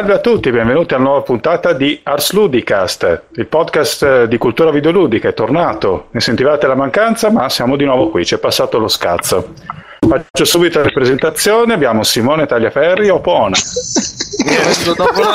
[0.00, 5.28] Salve a tutti, benvenuti alla nuova puntata di Ars Ludicast, il podcast di cultura videoludica.
[5.28, 8.88] È tornato, ne sentivate la mancanza, ma siamo di nuovo qui, ci è passato lo
[8.88, 9.52] scazzo.
[9.98, 13.58] Faccio subito la presentazione, abbiamo Simone Tagliaferri o Pona.
[14.62, 15.34] Questo dopo la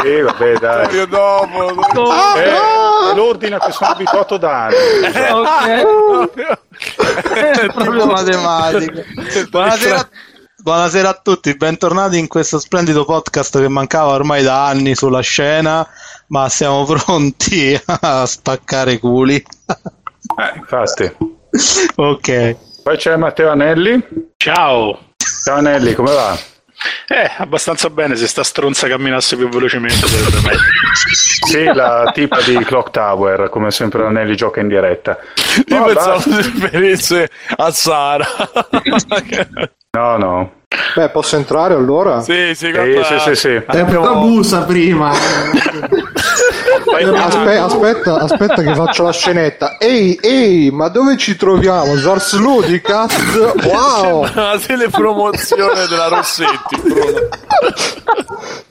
[0.00, 0.94] Sì, vabbè, dai.
[0.94, 1.72] Io dopo.
[2.36, 4.76] Eh, è l'ordine a cui sono abituato da anni.
[7.34, 9.02] È proprio matematico.
[9.50, 10.08] Buonasera,
[10.68, 15.86] buonasera a tutti, bentornati in questo splendido podcast che mancava ormai da anni sulla scena,
[16.26, 17.72] ma siamo pronti
[18.02, 19.36] a spaccare i culi.
[19.36, 21.10] Eh, infatti.
[21.96, 22.56] ok.
[22.82, 23.98] Poi c'è Matteo Anelli.
[24.36, 25.12] Ciao.
[25.42, 26.36] Ciao Anelli, come va?
[26.36, 30.60] Eh, abbastanza bene, se sta stronza camminasse più velocemente sarebbe meglio.
[31.48, 35.16] Sì, la tipa di Clock Tower, come sempre Anelli gioca in diretta.
[35.66, 36.30] Io No, pensavo basta.
[36.30, 38.26] alle esperienze a Sara.
[39.92, 40.52] No, no.
[40.94, 42.20] Beh, posso entrare allora?
[42.20, 43.04] sì, sì, Sì, guarda.
[43.04, 43.62] sì, sì, sì.
[43.66, 45.10] Abbiamo- La busa prima.
[47.24, 49.76] Aspe- aspetta, aspetta che faccio la scenetta.
[49.78, 51.96] Ehi, ehi, ma dove ci troviamo?
[51.96, 53.54] Zors Ludicast?
[53.64, 54.26] Wow!
[54.34, 57.28] La telepromozione della Rossetti, Bruno.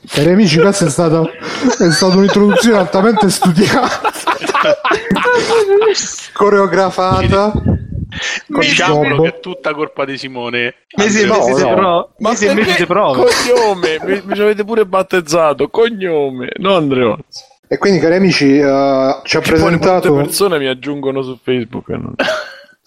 [0.09, 4.12] Cari amici, questa è stata, è stata un'introduzione altamente studiata,
[6.34, 7.52] coreografata.
[8.52, 9.22] Con Diciamolo Gobbo.
[9.23, 10.75] che è tutta colpa di Simone.
[10.97, 11.75] Mesi e No, mesi di no.
[11.75, 13.23] pro- mesi e prova.
[13.25, 15.69] Cognome, mi, mi ci avete pure battezzato.
[15.69, 17.44] Cognome, no Andreozzi.
[17.67, 20.13] E quindi, cari amici, eh, ci ha Che poi molte presentato.
[20.13, 21.89] persone mi aggiungono su Facebook.
[21.89, 22.16] e non-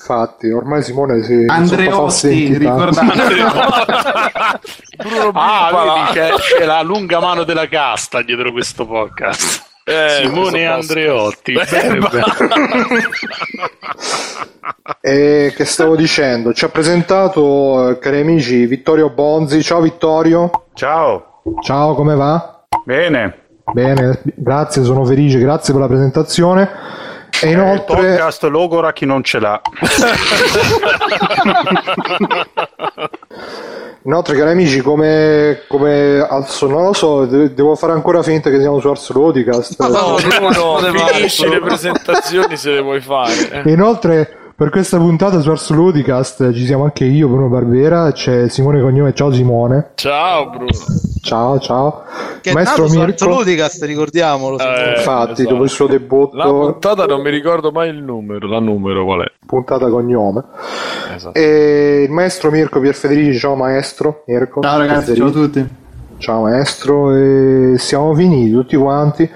[0.00, 3.04] Infatti, ormai Simone si Andreotti, ricordate.
[4.96, 9.62] Bruno Ah, vedi, c'è, c'è la lunga mano della casta dietro questo podcast.
[9.84, 11.52] eh, Simone questo Andreotti.
[11.52, 12.24] Bene, Eh, bene.
[15.00, 16.52] E che stavo dicendo?
[16.52, 19.62] Ci ha presentato, eh, cari amici, Vittorio Bonzi.
[19.62, 20.50] Ciao Vittorio.
[20.74, 21.40] Ciao.
[21.62, 22.64] Ciao, come va?
[22.84, 23.36] Bene.
[23.72, 26.68] Bene, grazie, sono felice, grazie per la presentazione.
[27.42, 29.60] E Il inoltre, podcast logora chi non ce l'ha.
[34.04, 38.50] inoltre cari amici, come, come al solito, non lo so, de- devo fare ancora finta
[38.50, 39.80] che siamo su Ars Ludicast.
[39.80, 41.58] No, Bruno, Potevate, finisci Bruno.
[41.58, 43.62] le presentazioni se le vuoi fare.
[43.64, 48.46] E inoltre, per questa puntata su Ars Ludicast ci siamo anche io, Bruno Barbera, c'è
[48.50, 49.14] Simone Cognome.
[49.14, 49.92] Ciao Simone.
[49.94, 50.68] Ciao Bruno.
[51.22, 52.02] Ciao, ciao.
[52.42, 53.26] Che è Maestro su Mirko.
[53.26, 54.58] Ludicast, ricordiamolo.
[54.58, 55.48] Eh, Infatti, esatto.
[55.48, 58.46] dopo il suo La debutto, puntata non mi ricordo mai il numero.
[58.48, 59.32] La numero qual è?
[59.46, 60.44] puntata cognome.
[61.14, 61.38] Esatto.
[61.38, 64.24] E il maestro Mirko Pierfederici, ciao maestro.
[64.26, 64.60] Mirko.
[64.60, 65.68] Ciao ragazzi, ciao a tutti.
[66.18, 69.30] Ciao maestro, e siamo finiti tutti quanti.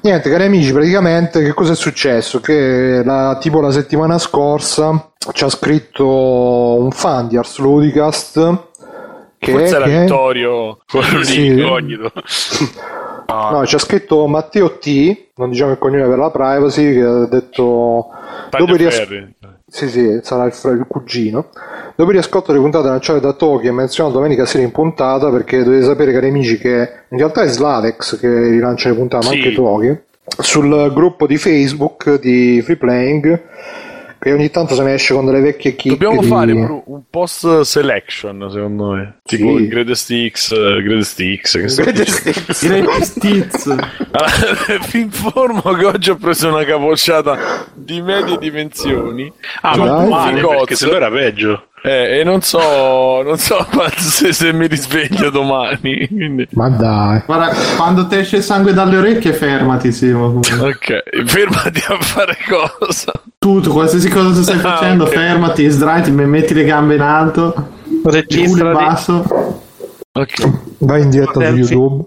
[0.00, 2.40] Niente, cari amici, praticamente che cosa è successo?
[2.40, 6.06] Che la, tipo la settimana scorsa ci ha scritto
[6.80, 8.66] un fan di Ars Ludicast
[9.38, 11.54] che, Forse era che- Vittorio con Sì.
[11.54, 12.12] l'incognito.
[13.28, 17.26] no, ci ha scritto Matteo T, non diciamo il cognome per la privacy, che ha
[17.26, 18.08] detto
[18.50, 19.06] dopo rias-.
[19.70, 21.48] Sì, sì, sarà il, il cugino.
[21.94, 25.84] Dopo riascolto delle puntate lanciate da Toki e menzionato domenica sera in puntata, perché dovete
[25.84, 29.38] sapere, cari amici, che in realtà è Slavex che rilancia le puntate, ma Sì.
[29.38, 29.98] anche Toki,
[30.40, 33.42] sul gruppo di Facebook di Free Playing,
[34.28, 37.60] che ogni tanto se ne esce con delle vecchie chicche Dobbiamo di- fare un post
[37.62, 39.18] selection, secondo me.
[39.24, 39.62] Tipo Sì.
[39.62, 42.66] il Greatest X, Greatest X.
[42.68, 43.68] Greatest.
[44.10, 49.32] Allora, vi informo che oggi ho preso una capocciata di medie dimensioni.
[49.60, 49.86] Ah, Dai.
[49.86, 51.64] ma male, perché se no era peggio.
[51.88, 53.66] Eh, e non so, non so
[53.96, 56.06] se, se mi risveglio domani.
[56.06, 56.46] Quindi.
[56.50, 57.22] Ma dai.
[57.24, 60.38] Guarda, quando ti esce il sangue dalle orecchie, fermati, Simo.
[60.60, 63.12] Ok, fermati a fare cosa?
[63.38, 65.10] Tutto, qualsiasi cosa tu stai facendo, ok.
[65.10, 67.54] fermati, sdraiti, metti le gambe in alto,
[67.84, 69.24] il in Registra basso.
[70.12, 70.50] Ok,
[70.80, 71.54] Vai in diretta su.
[71.54, 72.04] YouTube.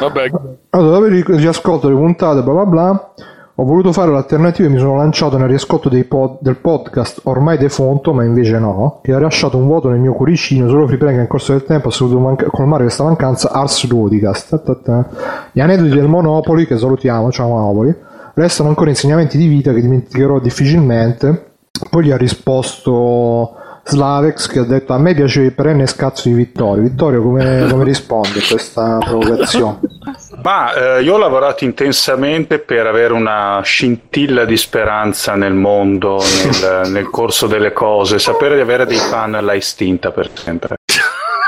[0.00, 0.30] vabbè.
[0.70, 3.14] Allora, il riascolto delle puntate, bla bla bla,
[3.58, 8.12] ho voluto fare l'alternativa e mi sono lanciato nel riascolto pod- del podcast ormai defunto,
[8.12, 11.26] ma invece no, che ha lasciato un vuoto nel mio cuoricino, solo Play che nel
[11.26, 15.08] corso del tempo ha saputo manca- colmare questa mancanza, Ars Ludicast.
[15.52, 17.94] Gli aneddoti del Monopoli, che salutiamo, ciao Monopoli,
[18.34, 21.52] restano ancora insegnamenti di vita che dimenticherò difficilmente.
[21.88, 23.54] Poi gli ha risposto
[23.84, 26.82] Slavex che ha detto a me piace il perenne scazzo di Vittorio.
[26.82, 29.78] Vittorio come, come risponde a questa provocazione?
[30.42, 36.90] Ma eh, io ho lavorato intensamente per avere una scintilla di speranza nel mondo, nel,
[36.92, 40.76] nel corso delle cose, sapere di avere dei fan l'ha estinta per sempre.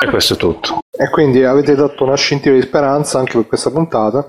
[0.00, 0.78] E questo è tutto.
[0.90, 4.26] E quindi avete dato una scintilla di speranza anche per questa puntata.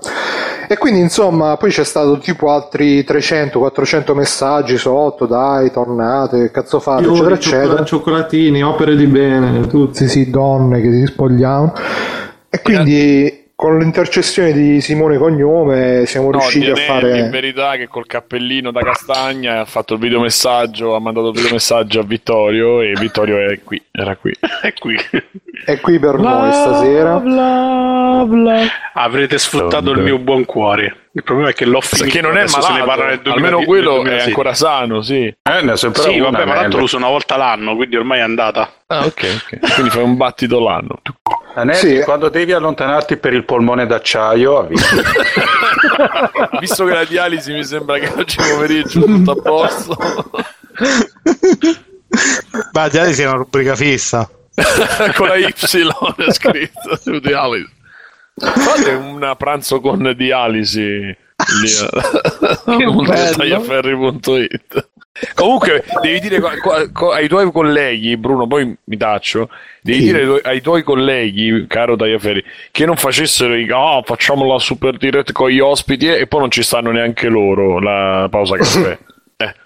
[0.68, 7.02] E quindi insomma, poi c'è stato tipo altri 300-400 messaggi sotto, dai, tornate, cazzo fate,
[7.02, 7.84] Fiori, eccetera, eccetera.
[7.84, 9.98] cioccolatini, opere di bene, tutti.
[9.98, 11.72] Sì, sì, donne che si spogliavano.
[12.48, 17.18] E quindi con l'intercessione di Simone Cognome siamo No, riusciti di a fare...
[17.18, 22.00] in verità che col cappellino da castagna ha fatto il videomessaggio, ha mandato il videomessaggio
[22.00, 24.32] a Vittorio e Vittorio è qui, era qui.
[24.62, 24.96] È qui.
[25.66, 27.18] È qui per noi stasera.
[27.18, 28.62] Bla bla.
[28.94, 30.99] Avrete sfruttato il mio buon cuore.
[31.12, 32.08] Il problema è che l'ho finito.
[32.08, 34.28] Che non è adesso se ne parla nel malato, 2000 almeno quello nel è 2016.
[34.28, 35.24] ancora sano, sì.
[35.42, 36.76] Eh, ne sempre Sì, una, vabbè, ma tanto Anelli.
[36.76, 38.72] lo uso una volta l'anno, quindi ormai è andata.
[38.86, 39.72] Ah, ok, ok.
[39.74, 41.00] Quindi fai un battito l'anno.
[41.54, 42.00] Anelli, Sì.
[42.04, 44.84] quando devi allontanarti per il polmone d'acciaio, avvisi.
[46.60, 49.96] Visto che la dialisi mi sembra che oggi pomeriggio è tutto a posto.
[52.72, 54.28] Beh, già sia una rubrica fissa.
[55.16, 57.78] con la Y è scritto su dialisi.
[58.40, 61.16] Fate un pranzo con dialisi lì
[61.80, 61.90] a-
[62.66, 63.02] bello.
[63.36, 64.88] tagliaferri.it.
[65.34, 66.40] Comunque, devi dire
[67.12, 69.50] ai tuoi colleghi, Bruno, poi mi taccio.
[69.82, 70.04] Devi Sì.
[70.12, 75.32] dire ai tuoi, colleghi, caro Tagliaferri, che non facessero i ah, facciamo la super diretta
[75.32, 78.98] con gli ospiti e poi non ci stanno neanche loro la pausa caffè.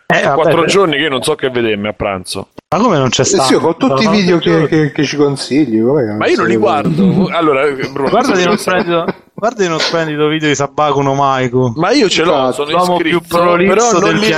[0.07, 0.67] Eh, Eh, vabbè, quattro beh.
[0.67, 2.49] giorni che io non so che vedermi a pranzo.
[2.75, 3.45] Ma come non c'è Eh stato?
[3.45, 5.79] sì, con tutti i video che, che- che ci consigli.
[5.81, 7.29] Ma io non li guardo.
[7.31, 11.15] Allora, Bruno, Guarda di uno non splendido, guarda di uno splendido video di Sabaku no
[11.15, 11.73] Maiku.
[11.77, 14.37] Ma io ce l'ho, sono l'uomo iscritto, più però non del li vedo.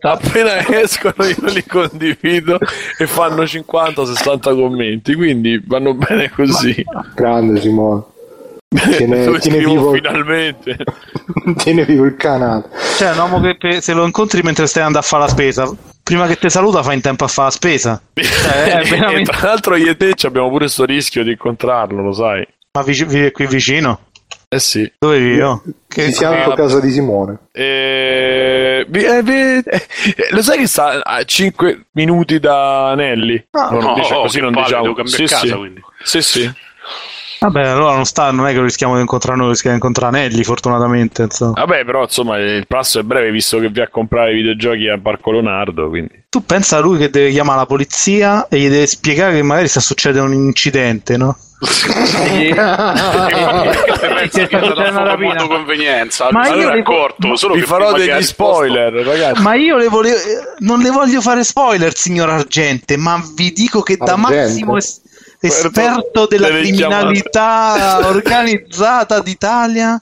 [0.00, 0.10] pianeta.
[0.10, 2.58] Appena escono io li condivido
[2.98, 6.84] e fanno 50-60 commenti, quindi vanno bene così.
[7.14, 8.02] Grande Simone.
[8.68, 10.76] Tiene, tiene vivo, finalmente.
[11.56, 12.64] tiene vivo il canale.
[12.96, 15.72] Cioè, un uomo che pe- se lo incontri mentre stai andando a fare la spesa,
[16.02, 18.02] prima che ti saluta fa in tempo a fare la spesa.
[18.14, 22.12] Cioè, e veramente- tra l'altro io e te abbiamo pure sto rischio di incontrarlo, lo
[22.12, 22.46] sai.
[22.72, 24.00] Ma vive qui vicino?
[24.48, 24.90] Eh sì.
[24.98, 25.62] Dove vivi io?
[25.88, 27.38] Che fianco a casa di Simone.
[27.52, 29.88] Eh, eh, eh,
[30.30, 33.44] lo sai che sta a 5 minuti da Anelli?
[33.52, 34.82] Ah, No, non no, dice così, che non diciamo.
[34.82, 35.52] devo cambiare Sì, casa, sì.
[35.54, 35.80] quindi.
[36.02, 36.52] sì, sì.
[37.38, 40.18] Vabbè, allora non sta, non è che lo rischiamo di incontrare noi, rischiamo di incontrare
[40.18, 41.22] Nelly, fortunatamente.
[41.22, 41.52] Insomma.
[41.54, 44.98] Vabbè, però insomma il passo è breve visto che vi a comprare i videogiochi a
[44.98, 46.24] Parco Leonardo, quindi.
[46.28, 49.68] Tu pensa a lui che deve chiamare la polizia e gli deve spiegare che magari
[49.68, 51.36] sta succedendo un incidente, no?
[51.58, 52.92] Rapina.
[55.16, 56.28] molto convenienza.
[56.30, 59.42] Ma allora io le- accorto, solo Vi farò degli ha spoiler, ragazzi.
[59.42, 60.16] Ma io le volevo,
[60.58, 64.36] non le voglio fare spoiler, signor Argente, ma vi dico che da Argente?
[64.36, 65.00] massimo es-
[65.40, 70.00] esperto della criminalità organizzata d'Italia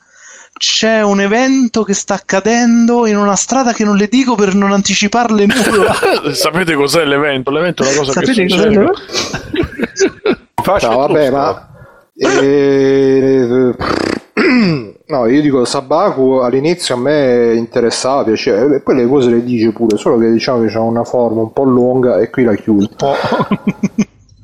[0.57, 4.73] c'è un evento che sta accadendo in una strada che non le dico per non
[4.73, 5.95] anticiparle nulla.
[6.33, 7.51] Sapete cos'è l'evento?
[7.51, 8.93] L'evento è una cosa Sapete che succede.
[10.63, 11.69] Faccia No, vabbè, ma.
[12.15, 13.75] eh,
[15.07, 19.71] No, io dico Sabaku all'inizio a me interessava, piaceva, e poi le cose le dice
[19.71, 22.89] pure, solo che diciamo che c'ha una forma un po' lunga e qui la chiude.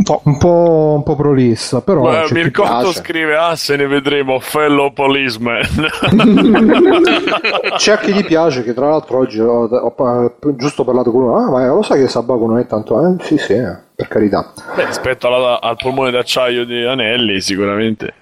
[0.01, 0.21] Un po'.
[0.25, 2.99] Un po', un po' prolissa, però chi Mircotto piace.
[3.01, 5.61] scrive: Ah, se ne vedremo, fellow policeman.
[7.77, 11.23] C'è a chi gli piace, che tra l'altro oggi ho, ho pa- giusto parlato con
[11.25, 12.99] uno, ah ma lo sai che Sabaku non è tanto...
[13.07, 14.53] Eh, sì sì, eh, per carità.
[14.75, 18.15] Beh, rispetto alla- al polmone d'acciaio di Anelli, sicuramente.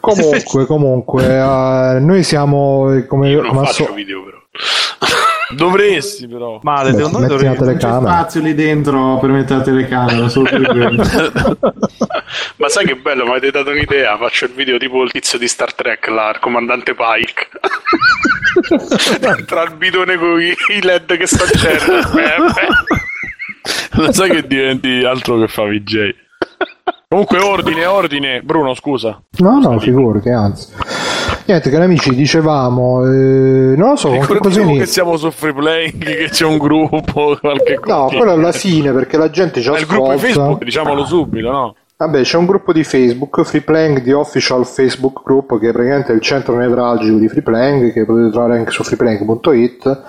[0.00, 4.38] Comunque, comunque, eh, noi siamo come, Io non faccio so- video però.
[5.54, 6.58] Dovresti, però.
[6.62, 7.54] Male, Beh, secondo me dovremmo...
[7.54, 8.12] C'è telecamera.
[8.12, 11.02] spazio lì dentro per mettere la telecamera, solo per quello.
[12.56, 14.16] Ma sai che bello, mi avete dato un'idea?
[14.16, 17.48] Faccio il video tipo il tizio di Star Trek, là, il comandante Pike.
[19.46, 22.02] Tra il bidone con i LED che sta c'era.
[23.94, 26.14] Non sai che diventi altro che fa VJ.
[27.08, 28.40] Comunque, ordine, ordine.
[28.42, 29.22] Bruno, scusa.
[29.38, 30.72] No, no, figurati, anzi.
[31.44, 36.28] Niente, cari amici, dicevamo, eh, non lo so, Ricordiamo che siamo su free playing, che
[36.30, 38.16] c'è un gruppo, qualche No, cosa.
[38.16, 40.26] quello è alla fine perché la gente ci È il gruppo di ascolta.
[40.26, 41.74] Facebook, diciamolo subito, no?
[41.96, 46.12] Vabbè, c'è un gruppo di Facebook, Free Playing, di official Facebook group, che è praticamente
[46.12, 50.00] il centro nevralgico di Free Playing, che potete trovare anche su freeplaying.it.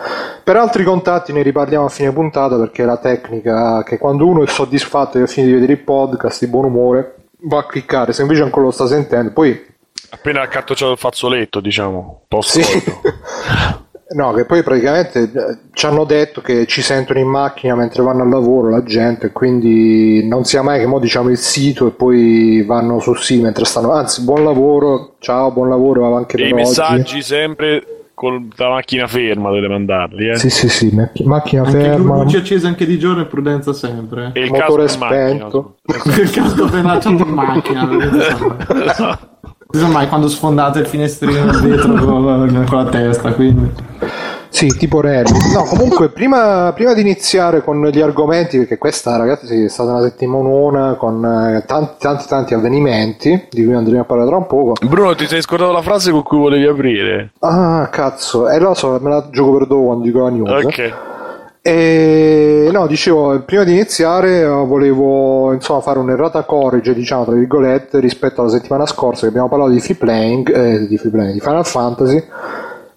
[0.44, 4.44] Per altri contatti ne riparliamo a fine puntata, perché è la tecnica che quando uno
[4.44, 8.12] è soddisfatto e ha finito di vedere il podcast di buon umore, va a cliccare,
[8.12, 9.72] se invece ancora lo sta sentendo, poi
[10.14, 12.26] Appena accartocciato il fazzoletto, diciamo.
[12.28, 12.84] Post Sì.
[14.16, 18.22] No, che poi praticamente eh, ci hanno detto che ci sentono in macchina mentre vanno
[18.22, 22.62] al lavoro la gente, quindi non sia mai che mo diciamo il sito e poi
[22.64, 23.92] vanno sul sito mentre stanno.
[23.92, 26.62] Anzi, buon lavoro, ciao, buon lavoro anche E per i oggi.
[26.62, 30.30] messaggi sempre con la macchina ferma deve mandarli.
[30.30, 30.36] Eh.
[30.36, 34.30] Sì, sì, sì, macch- macchina Anche ferma, luci accese anche di giorno e prudenza sempre.
[34.36, 35.08] E il motore macchina.
[35.08, 35.78] spento.
[36.22, 37.90] Il casco penacciato in macchina.
[39.74, 43.72] Non so mai quando sfondate il finestrino dietro con, con la testa, quindi.
[44.50, 45.32] Sì, tipo rally.
[45.52, 50.04] No, comunque, prima, prima di iniziare con gli argomenti, perché questa, ragazzi, è stata una
[50.04, 54.74] settimanona con eh, tanti, tanti, tanti avvenimenti, di cui andremo a parlare tra un poco.
[54.86, 57.32] Bruno, ti sei scordato la frase con cui volevi aprire?
[57.40, 60.66] Ah, cazzo, e lo so, me la gioco per dopo quando dico la news.
[60.66, 60.94] Ok.
[61.66, 68.02] E no, dicevo, prima di iniziare eh, volevo insomma fare un'errata corrige, diciamo, tra virgolette,
[68.02, 71.40] rispetto alla settimana scorsa che abbiamo parlato di free playing, eh, di free playing, di
[71.40, 72.22] Final Fantasy.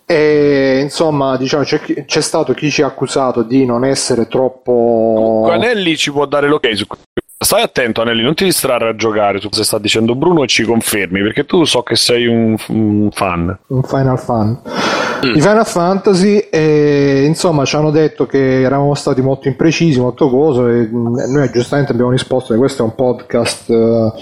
[0.04, 5.46] E insomma, diciamo, c'è, c'è stato chi ci ha accusato di non essere troppo.
[5.49, 6.87] Anelli ci può dare l'ok su
[7.38, 10.64] Stai attento, Anelli, non ti distrarre a giocare su cosa sta dicendo Bruno e ci
[10.64, 13.59] confermi, perché tu so che sei un, un fan.
[13.66, 14.59] un Final Fan.
[15.21, 20.69] Di Final Fantasy e insomma ci hanno detto che eravamo stati molto imprecisi molto coso
[20.69, 24.12] e mh, noi giustamente abbiamo risposto che questo è un podcast eh,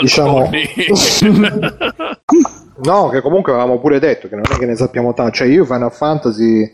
[0.00, 0.48] diciamo
[2.82, 5.32] no che comunque avevamo pure detto che non è che ne sappiamo tanto.
[5.32, 6.72] Cioè io Final Fantasy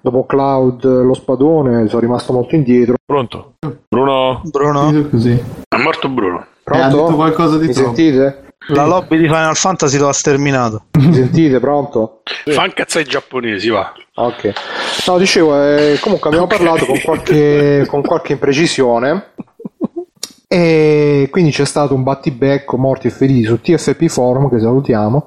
[0.00, 3.54] dopo Cloud eh, lo spadone sono rimasto molto indietro Pronto?
[3.88, 4.40] Bruno?
[4.44, 5.32] Bruno, Così.
[5.68, 6.46] È morto Bruno.
[6.64, 7.14] Eh, ha detto pronto?
[7.16, 7.94] qualcosa di mi troppo.
[7.94, 8.44] sentite?
[8.68, 10.84] la lobby di Final Fantasy lo ha sterminato.
[10.98, 12.20] mi sentite pronto?
[12.46, 13.92] Fa un cazzo ai giapponesi, va.
[14.14, 14.52] Ok.
[15.06, 19.32] No, dicevo, eh, comunque abbiamo parlato con qualche, con qualche imprecisione.
[20.46, 25.26] E quindi c'è stato un battibecco morti e feriti su TFP Forum, che salutiamo.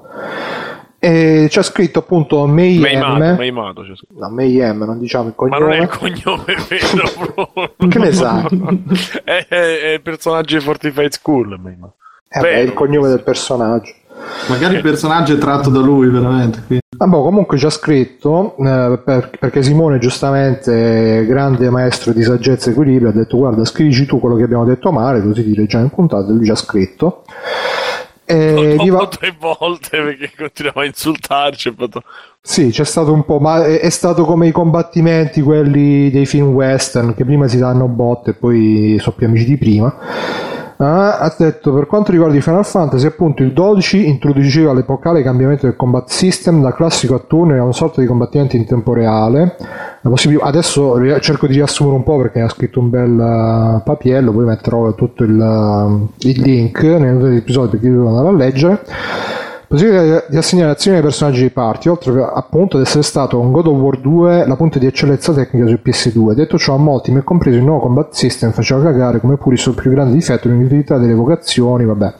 [1.04, 3.82] E c'è scritto appunto Meimato.
[3.82, 4.14] c'è scritto.
[4.18, 6.12] No, Mayhem, non diciamo il Ma non è cognome.
[6.12, 7.74] il cognome vero.
[7.88, 8.46] Che ne sai?
[9.24, 11.58] è, è- è il personaggio di Fortified School.
[12.28, 13.92] Eh, beh, è il cognome del personaggio.
[14.48, 16.62] Magari il personaggio è tratto da lui, veramente.
[16.66, 16.82] quindi.
[16.96, 22.72] Ah, boh, comunque c'è scritto eh, per- perché Simone giustamente grande maestro di saggezza e
[22.72, 25.90] equilibrio ha detto guarda scrivici tu quello che abbiamo detto male così ti leggiamo in
[25.90, 27.24] puntata e lui ci ha scritto
[28.24, 31.74] e gli va- tre volte perché continuava a insultarci.
[31.76, 32.02] fatto-
[32.40, 36.48] sì c'è stato un po' ma è, è stato come i combattimenti quelli dei film
[36.48, 39.96] western che prima si danno botte e poi sono più amici di prima
[40.76, 45.66] Ah, ha detto per quanto riguarda i Final Fantasy appunto il 12 introduceva l'epocale cambiamento
[45.66, 49.56] del combat system da classico a turno a una sorta di combattimento in tempo reale.
[50.02, 54.94] Adesso cerco di riassumere un po' perché ha scritto un bel uh, papiello poi metterò
[54.94, 58.82] tutto il, il link nel dell'episodio per chi devono andare a leggere
[59.66, 63.66] Possibilità di assegnare azioni ai personaggi dei party, oltre appunto ad essere stato con God
[63.66, 66.32] of War 2 la punta di eccellenza tecnica su PS2.
[66.32, 69.60] Detto ciò, a molti, me compreso il nuovo combat system, faceva cagare come pure il
[69.60, 72.14] suo più grande difetto l'inutilità delle vocazioni, vabbè.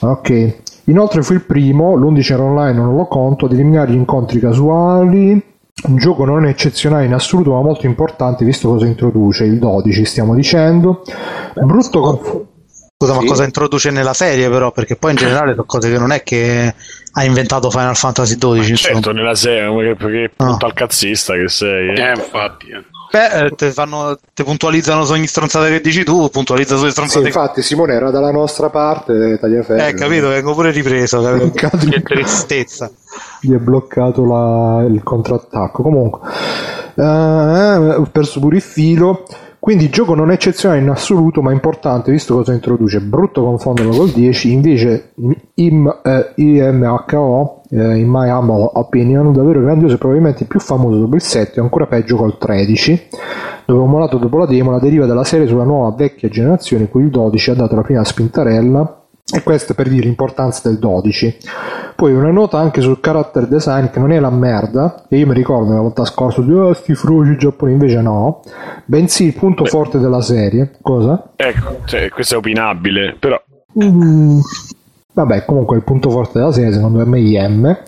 [0.00, 0.54] Ok.
[0.86, 5.50] Inoltre fu il primo, l'11 era online non lo conto, ad eliminare gli incontri casuali.
[5.84, 10.34] Un gioco non eccezionale in assoluto, ma molto importante visto cosa introduce, il 12 stiamo
[10.34, 11.02] dicendo.
[11.54, 12.18] Brutto con...
[13.02, 13.24] Scusa, Sì.
[13.24, 14.70] ma cosa introduce nella serie però?
[14.70, 16.72] Perché poi in generale sono cose che non è che
[17.14, 18.58] ha inventato Final Fantasy XII.
[18.70, 18.76] insomma.
[18.76, 20.46] Certo, nella serie, perché, perché Ah.
[20.46, 21.88] punta al cazzista che sei.
[21.96, 22.00] eh.
[22.00, 22.66] Eh, infatti.
[22.68, 22.84] eh.
[23.12, 26.92] Beh, eh, te, fanno, te puntualizzano su ogni stronzata che dici tu, puntualizza sulle Sì,
[26.92, 27.26] stronzate che...
[27.26, 29.86] infatti Simone era dalla nostra parte, tagliaferri.
[29.88, 31.20] Eh, capito, vengo pure ripreso,
[31.52, 32.90] Che tristezza.
[33.40, 35.82] gli è bloccato la- il contrattacco.
[35.82, 36.20] Comunque,
[36.94, 37.02] eh,
[37.96, 39.24] ho perso pure il filo.
[39.62, 43.00] Quindi gioco non eccezionale in assoluto, ma importante visto cosa introduce.
[43.00, 45.12] Brutto confonderlo col 10, invece
[45.54, 51.14] im, eh, IMHO, eh, in my humble opinion, davvero grandioso e probabilmente più famoso dopo
[51.14, 53.06] il 7 e ancora peggio col 13,
[53.64, 57.04] dove ho molato dopo la demo la deriva della serie sulla nuova vecchia generazione, cui
[57.04, 59.01] il 12 ha dato la prima spintarella.
[59.32, 61.38] E questo per dire l'importanza del 12.
[61.96, 65.34] Poi una nota anche sul character design che non è la merda, che io mi
[65.34, 68.42] ricordo la volta scorsa di oh, sti froci giapponesi, invece no,
[68.84, 70.72] bensì il punto forte della serie.
[70.80, 71.30] Cosa?
[71.36, 73.40] Ecco, cioè, questo è opinabile, però
[73.82, 74.40] Mm,
[75.14, 77.78] Vabbè, comunque il punto forte della serie secondo me è IM.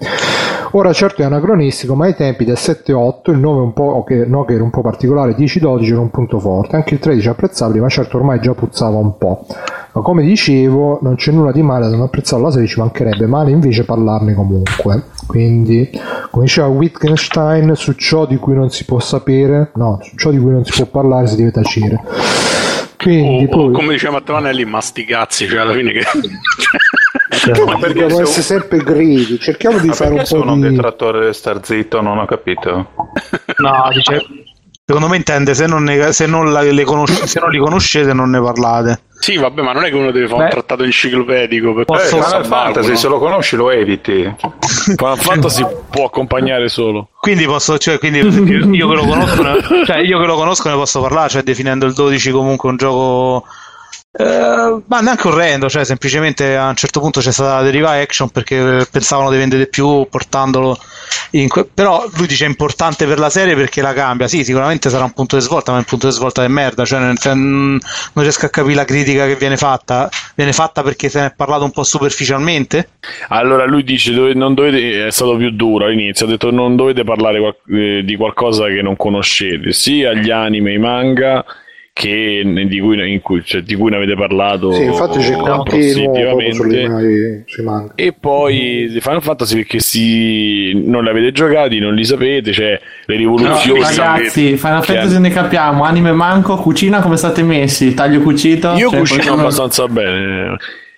[0.77, 4.45] Ora certo è anacronistico, ma ai tempi del 7-8 il 9 un po', che, no,
[4.45, 7.79] che era un po' particolare, 10-12 era un punto forte, anche il 13 è apprezzabile,
[7.81, 9.47] ma certo ormai già puzzava un po'.
[9.93, 13.27] Ma come dicevo, non c'è nulla di male a non apprezzare la serie, ci mancherebbe
[13.27, 15.05] male invece parlarne comunque.
[15.29, 15.89] Quindi,
[16.33, 20.41] come diceva Wittgenstein, su ciò di cui non si può sapere, no, su ciò di
[20.41, 22.01] cui non si può parlare si deve tacere.
[22.99, 23.73] Quindi, O, o poi...
[23.73, 26.03] come diceva Mattevanelli, ma sti cazzi, cioè alla fine che...
[27.67, 30.69] Ma dobbiamo essere sempre grigi, cerchiamo di Ma fare un perché po' sono un di...
[30.71, 32.01] detrattore del star zitto?
[32.01, 32.91] Non ho capito.
[33.59, 34.25] No, dice...
[34.87, 38.13] Secondo me intende se non, ne- se non la- le conosce- se non li conoscete
[38.13, 39.01] non ne parlate.
[39.19, 40.45] Sì, vabbè, ma non è che uno deve fare Beh.
[40.45, 44.31] un trattato enciclopedico per Eh, Posso- Final Fantasy, se lo conosci lo eviti.
[44.95, 47.09] Final Fantasy può accompagnare solo.
[47.19, 50.69] Quindi posso, cioè, quindi io, io che lo conosco, ne- cioè, io che lo conosco
[50.69, 53.45] ne posso parlare, cioè definendo il 12 comunque un gioco
[54.17, 58.29] eh, ma neanche orrendo, cioè semplicemente a un certo punto c'è stata la deriva action
[58.31, 60.79] perché pensavano di vendere più portandolo
[61.33, 64.89] in que- però lui dice è importante per la serie perché la cambia, sì sicuramente
[64.89, 67.77] sarà un punto di svolta ma è un punto di svolta di merda, cioè, mm,
[68.13, 71.33] non riesco a capire la critica che viene fatta, viene fatta perché se ne è
[71.35, 72.91] parlato un po' superficialmente?
[73.31, 77.03] Allora lui dice dove- non dovete, è stato più duro all'inizio, ha detto non dovete
[77.03, 81.45] parlare qual- eh, di qualcosa che non conoscete, sia gli anime, i manga
[81.95, 85.33] che di cui, in cui- cioè, di cui ne avete parlato Sì, infatti c'è
[87.47, 87.93] sui manga.
[87.95, 92.79] E poi di Final Fantasy perché si, non li avete giocati, non li sapete, cioè
[93.07, 93.79] le rivoluzioni.
[93.79, 95.85] No, Ragazzi, Final Che- Fantasy ne capiamo.
[95.85, 97.95] Anime manco, cucina come state messi?
[97.95, 98.73] Taglio cucito?
[98.73, 100.57] Io Cioè, cucino qualcuno- abbastanza bene.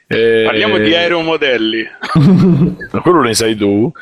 [0.09, 1.85] Eh, Parliamo di aeromodelli.
[2.93, 3.93] Ma quello ne sai tu.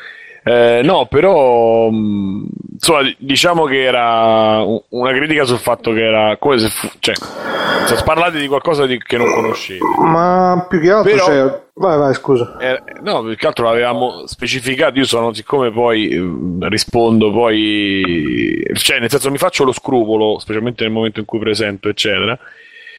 [0.47, 6.59] Eh, no, però mh, insomma, diciamo che era una critica sul fatto che era come
[6.59, 9.79] se fu- cioè, se parlate di qualcosa di- che non conoscete.
[10.01, 11.63] Ma più che altro Però- cioè...
[11.77, 12.55] Vai, vai, scusa.
[12.59, 14.97] Eh, no, più che altro l'avevamo specificato.
[14.99, 16.23] Io sono, siccome poi eh,
[16.69, 21.89] rispondo, poi cioè, nel senso, mi faccio lo scrupolo, specialmente nel momento in cui presento,
[21.89, 22.37] eccetera,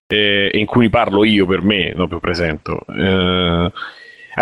[0.09, 2.81] eh, e in cui parlo io per me, non più presento.
[2.89, 3.73] Eh,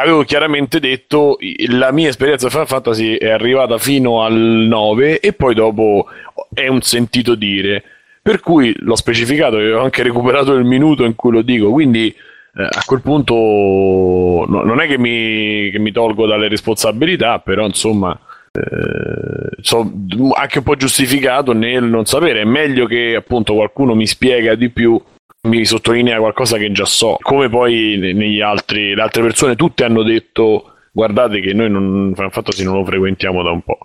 [0.02, 5.54] avevo chiaramente detto la mia esperienza Final Fantasy è arrivata fino al 9 e poi
[5.54, 6.06] dopo
[6.52, 7.82] è un sentito dire.
[8.20, 11.70] Per cui l'ho specificato e ho anche recuperato il minuto in cui lo dico.
[11.70, 17.38] Quindi eh, a quel punto no- non è che mi, che mi tolgo dalle responsabilità,
[17.40, 18.18] però insomma
[18.50, 19.92] eh, so
[20.34, 22.40] anche un po' giustificato nel non sapere.
[22.40, 25.00] È meglio che appunto qualcuno mi spiega di più,
[25.44, 27.16] mi sottolinea qualcosa che già so.
[27.20, 32.12] Come poi ne- negli altri, le altre persone tutte hanno detto guardate che noi non,
[32.14, 33.78] Final Fantasy non lo frequentiamo da un po'.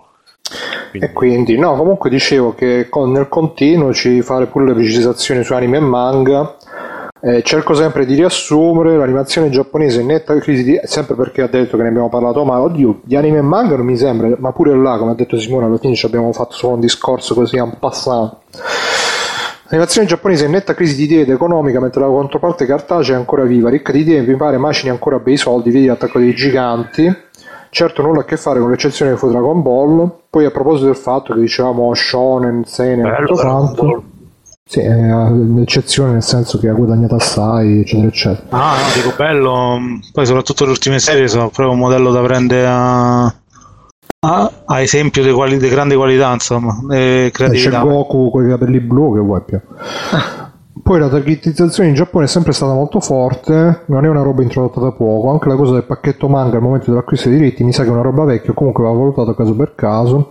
[0.92, 5.52] E quindi, no, comunque dicevo che con- nel continuo ci fare pure le precisazioni su
[5.54, 6.56] anime e manga.
[7.22, 10.80] Eh, cerco sempre di riassumere l'animazione giapponese in netta crisi di...
[10.84, 13.84] sempre perché ha detto che ne abbiamo parlato ma oddio di anime e manga non
[13.84, 16.76] mi sembra ma pure là come ha detto Simone alla fine ci abbiamo fatto solo
[16.76, 18.38] un discorso così un passant
[19.70, 23.18] L'animazione giapponese è in netta crisi di idee ed economica, mentre la controparte cartacea è
[23.18, 27.08] ancora viva, ricca di idee, mi pare macini ancora bei soldi, vedi l'attacco dei giganti.
[27.70, 30.10] Certo nulla a che fare con l'eccezione che fu Dragon Ball.
[30.28, 34.02] Poi a proposito del fatto che dicevamo Shonen, Seinen, tutto quanto.
[34.64, 38.46] Sì, è un'eccezione nel senso che ha guadagnato assai, eccetera, eccetera.
[38.50, 39.78] Ah, no, dico bello.
[40.12, 43.34] Poi, soprattutto le ultime serie sono proprio un modello da prendere a,
[44.22, 47.80] a, a esempio di quali, di grande qualità, insomma, Eh, C'è creatività.
[47.80, 49.58] Goku con i capelli blu che vuoi più.
[50.82, 54.80] Poi la targetizzazione in Giappone è sempre stata molto forte, non è una roba introdotta
[54.80, 57.82] da poco, anche la cosa del pacchetto manga al momento dell'acquisto dei diritti mi sa
[57.82, 60.30] che è una roba vecchia, comunque va valutato caso per caso.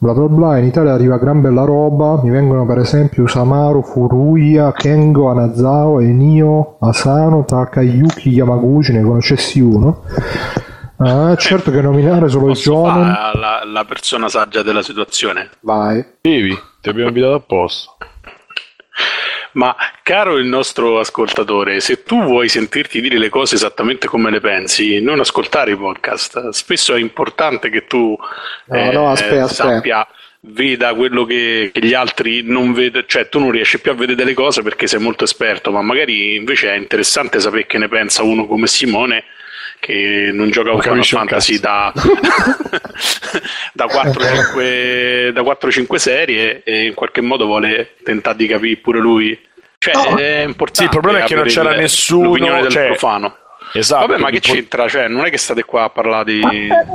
[0.00, 4.72] Bla bla bla, in Italia arriva gran bella roba, mi vengono per esempio Usamaru, Furuya,
[4.72, 10.02] Kengo, Anazao, Enio, Asano, Takayuki, Yamaguchi, ne conoscessi uno.
[11.00, 13.14] Ah, certo che nominare solo i Posso Jonen...
[13.14, 15.50] fare la, la persona saggia della situazione.
[15.60, 16.04] Vai.
[16.20, 17.96] Devi, ti abbiamo invitato apposta.
[19.52, 24.40] Ma caro il nostro ascoltatore, se tu vuoi sentirti dire le cose esattamente come le
[24.40, 26.50] pensi, non ascoltare i podcast.
[26.50, 28.16] Spesso è importante che tu
[28.66, 29.74] No, no, aspetta, aspetta.
[29.74, 30.06] sappia,
[30.40, 34.16] veda quello che, che gli altri non vedono, cioè tu non riesci più a vedere
[34.16, 38.22] delle cose perché sei molto esperto, ma magari invece è interessante sapere che ne pensa
[38.22, 39.24] uno come Simone
[39.80, 41.92] che non gioca un Final Fantasy da,
[43.72, 49.38] da 4-5 da 4-5 serie e in qualche modo vuole tentare di capire pure lui.
[49.78, 50.78] Cioè, è importante.
[50.78, 53.36] Sì, il problema è che non c'era il- nessuno, L'opinione del cioè- profano.
[53.74, 54.06] Esatto.
[54.06, 54.88] Vabbè, ma che c'entra?
[54.88, 56.40] Cioè, non è che state qua a parlare di.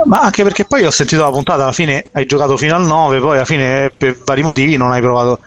[0.05, 3.19] Ma anche perché poi ho sentito la puntata, alla fine hai giocato fino al 9,
[3.19, 5.39] poi alla fine per vari motivi non hai provato,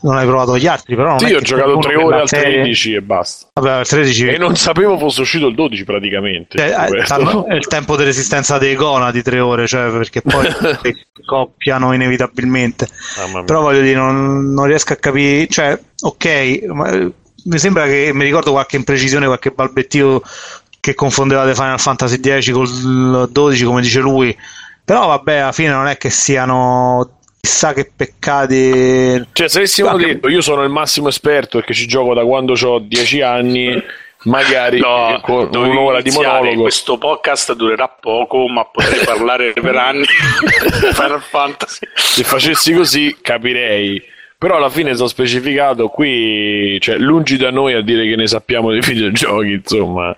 [0.00, 0.94] non hai provato gli altri.
[0.94, 3.46] Però Sì, ho giocato qualcuno 3 per ore al serie- 13 e basta.
[3.54, 6.58] Vabbè, al 13 E non sapevo fosse uscito il 12 praticamente.
[6.58, 10.46] Cioè, eh, è il tempo di resistenza dei Gona di tre ore, cioè perché poi
[11.24, 12.88] coppiano inevitabilmente.
[13.44, 17.12] Però voglio dire, non, non riesco a capire, cioè, ok, ma, eh,
[17.44, 20.20] mi sembra che mi ricordo qualche imprecisione, qualche balbettio
[20.80, 24.36] che confondevate Final Fantasy X col 12, come dice lui.
[24.84, 27.15] Però vabbè, alla fine non è che siano
[27.46, 29.24] chissà che peccati.
[29.32, 32.54] Cioè, se avessimo Anche- detto io sono il massimo esperto perché ci gioco da quando
[32.60, 33.80] ho 10 anni,
[34.24, 36.62] magari No, con un'ora di monologo.
[36.62, 40.04] Questo podcast durerà poco, ma potrei parlare per anni
[40.92, 41.86] Final Fantasy.
[41.94, 44.02] Se facessi così capirei.
[44.36, 48.70] però alla fine sono specificato qui, cioè lungi da noi a dire che ne sappiamo
[48.72, 50.14] dei videogiochi, insomma.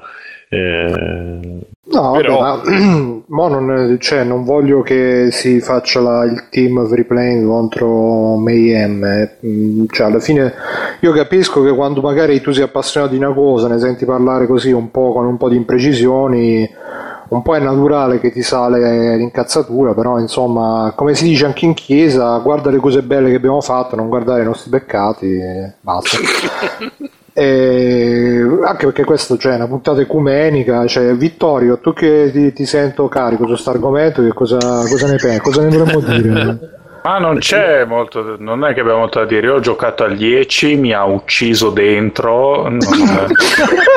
[0.49, 1.59] Eh,
[1.91, 6.87] No, Però- vabbè, ma mo non, cioè, non voglio che si faccia la- il team
[6.87, 9.03] free playing contro Mayhem.
[9.05, 9.37] eh.
[9.47, 10.53] Mm, Cioè, alla fine
[11.01, 14.71] io capisco che quando magari tu sei appassionato di una cosa, ne senti parlare così
[14.71, 16.69] un po' con un po' di imprecisioni,
[17.29, 21.73] un po' è naturale che ti sale l'incazzatura, però insomma, come si dice anche in
[21.73, 26.19] chiesa, guarda le cose belle che abbiamo fatto, non guardare i nostri peccati e basta.
[27.39, 32.67] E anche perché questo cioè, è una puntata ecumenica, cioè, Vittorio, tu che ti, ti
[32.67, 35.39] sento carico su questo argomento, cosa, cosa ne pensi?
[35.39, 36.59] Cosa ne dovremmo dire?
[37.05, 39.47] Ma non c'è molto, non è che abbiamo molto da dire.
[39.47, 42.69] Io ho giocato al 10, mi ha ucciso dentro.
[42.69, 42.79] non-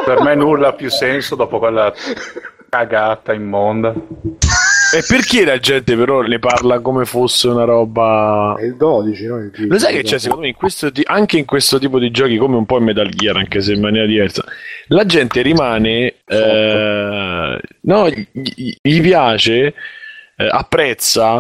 [0.05, 1.91] per me nulla ha più senso dopo quella
[2.69, 3.91] cagata immonda.
[4.93, 8.55] E perché la gente però ne parla come fosse una roba...
[8.59, 9.37] È il 12, no?
[9.39, 12.37] Il Lo sai che c'è secondo me in questo anche in questo tipo di giochi
[12.37, 14.43] come un po' in Metal Gear anche se in maniera diversa
[14.87, 19.73] la gente rimane eh, no gli, gli- gli piace
[20.35, 21.39] eh, apprezza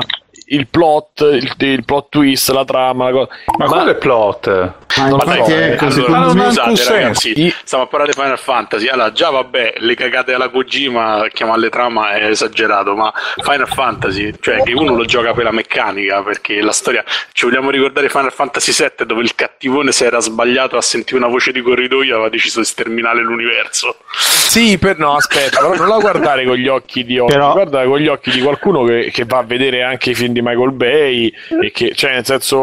[0.51, 3.29] il plot il, il plot twist la trama la cosa.
[3.57, 4.47] Ma, quello è plot.
[4.97, 7.57] Ma Ma dai, infatti eh, ecco, allora, non ha scusate ragazzi, senso.
[7.63, 8.87] stiamo a parlare di Final Fantasy.
[8.87, 14.61] Allora, già vabbè, le cagate alla Kojima, chiamarle trama è esagerato, ma Final Fantasy, cioè
[14.61, 17.03] che uno lo gioca per la meccanica, perché la storia...
[17.31, 21.27] Ci vogliamo ricordare Final Fantasy VII dove il cattivone si era sbagliato, ha sentito una
[21.27, 23.95] voce di corridoio e aveva deciso di sterminare l'universo.
[24.11, 27.83] sì per no aspetta però non la guardare con gli occhi di oggi Però- guarda
[27.85, 30.71] con gli occhi di qualcuno che, che va a vedere anche i film di Michael
[30.71, 32.57] Bay e che cioè nel senso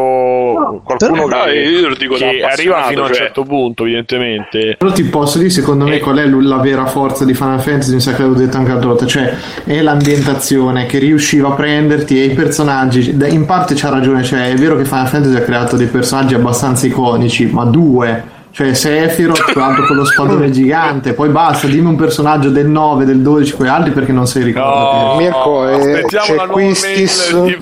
[0.85, 4.77] qualcuno No, che, che arriva fino a un cioè- certo punto evidentemente.
[4.79, 6.01] Però ti posso dire secondo me Eh.
[6.01, 8.89] qual è la vera forza di Final Fantasy, mi sa che l'avevo detto anche l'altra
[8.89, 14.23] volta, cioè è l'ambientazione che riusciva a prenderti e i personaggi, in parte c'ha ragione,
[14.25, 18.75] cioè è vero che Final Fantasy ha creato dei personaggi abbastanza iconici, ma due, cioè
[18.75, 23.53] Sephiroth, quell'altro con lo spadone gigante, poi basta, dimmi un personaggio del 9, del 12,
[23.53, 25.17] quei altri perché non sei ricordato.
[25.17, 27.57] Mirko, eh, c'è Quistis-.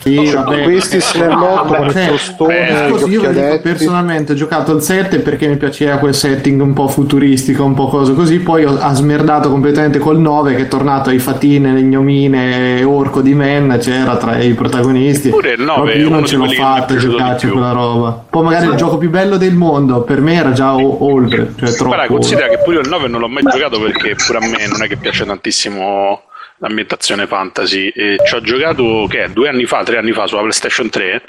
[0.00, 0.62] Sì, vabbè.
[0.64, 4.82] Questi se ne morto con il Cioè, gli scusi, io dico, personalmente ho giocato il
[4.82, 8.76] 7 perché mi piaceva quel setting un po' futuristico, un po' cosa così, poi ho,
[8.76, 14.16] ha smerdato completamente col 9 che è tornato ai fatine, legnomine, orco di men, c'era
[14.16, 15.28] tra i protagonisti.
[15.28, 18.24] Pure il 9 Proprio è io non ce l'ho fatta a giocarci quella roba.
[18.28, 21.68] Poi magari il gioco più bello del mondo, per me era già o- oltre, cioè
[21.70, 21.94] troppo.
[21.94, 24.66] Guarda, considera che pure io il 9 non l'ho mai giocato perché pure a me
[24.66, 26.22] non è che piace tantissimo
[26.58, 27.88] l'ambientazione fantasy.
[27.88, 31.22] E ci ho giocato che è, due anni fa, tre anni fa sulla PlayStation 3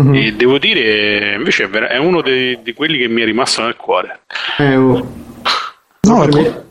[0.00, 0.14] Mhm.
[0.14, 3.62] e devo dire invece è, ver- è uno dei- di quelli che mi è rimasto
[3.62, 4.20] nel cuore.
[4.58, 5.12] Eh, oh.
[6.00, 6.64] No, Per me-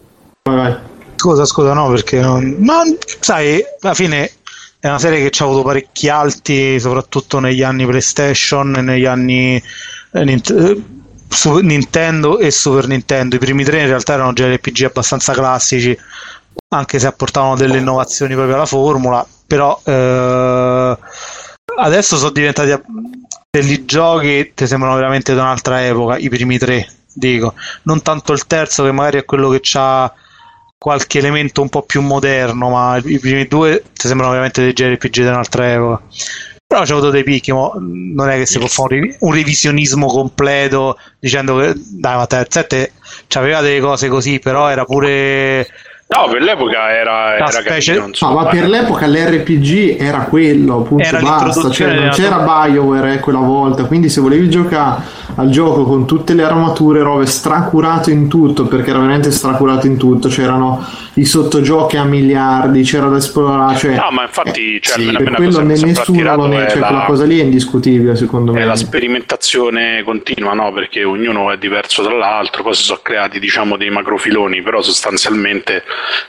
[0.44, 0.76] Vai, vai.
[1.16, 2.58] Scusa, scusa, no, perché non...
[2.60, 2.82] Ma
[3.20, 4.32] sai, alla fine
[4.80, 9.06] è una serie che ci ha avuto parecchi alti, soprattutto negli anni PlayStation e negli
[9.06, 9.62] anni
[11.30, 13.36] eh, Nint- eh, Su- Nintendo e Super Nintendo.
[13.36, 15.98] I primi tre in realtà erano JRPG abbastanza classici,
[16.70, 20.98] anche se apportavano delle innovazioni proprio alla formula, però eh,
[21.78, 22.74] adesso sono diventati
[23.50, 27.54] degli giochi che sembrano veramente di un'altra epoca, i primi tre, dico.
[27.84, 30.12] Non tanto il terzo che magari è quello che ha
[30.78, 35.22] qualche elemento un po' più moderno, ma i primi due ti sembrano veramente dei JRPG
[35.22, 36.02] di un'altra epoca.
[36.68, 40.08] Però c'è avuto dei picchi, non è che si può fare un, rivi- un revisionismo
[40.08, 42.92] completo dicendo che dai, ma te, il 7
[43.28, 45.66] c'aveva delle cose così, però era pure
[46.10, 48.44] No, per l'epoca era, era specie- carino, No, insomma.
[48.44, 53.40] ma per l'epoca l'RPG era quello, punto Era basta, cioè non c'era Bioware eh, quella
[53.40, 55.04] volta, quindi se volevi giocare
[55.36, 59.98] al gioco con tutte le armature, robe stracurato in tutto, perché era veramente stracurato in
[59.98, 60.82] tutto, c'erano
[61.16, 65.60] i sottogiochi a miliardi, c'era da esplorare, cioè No, ma infatti, cioè, sì, per quello
[65.60, 68.62] ne- nessuno è, è cioè la- quella cosa lì è indiscutibile secondo me.
[68.62, 70.72] È la sperimentazione continua, no?
[70.72, 75.84] Perché ognuno è diverso dall'altro, poi si sono creati, diciamo, dei macrofiloni, però sostanzialmente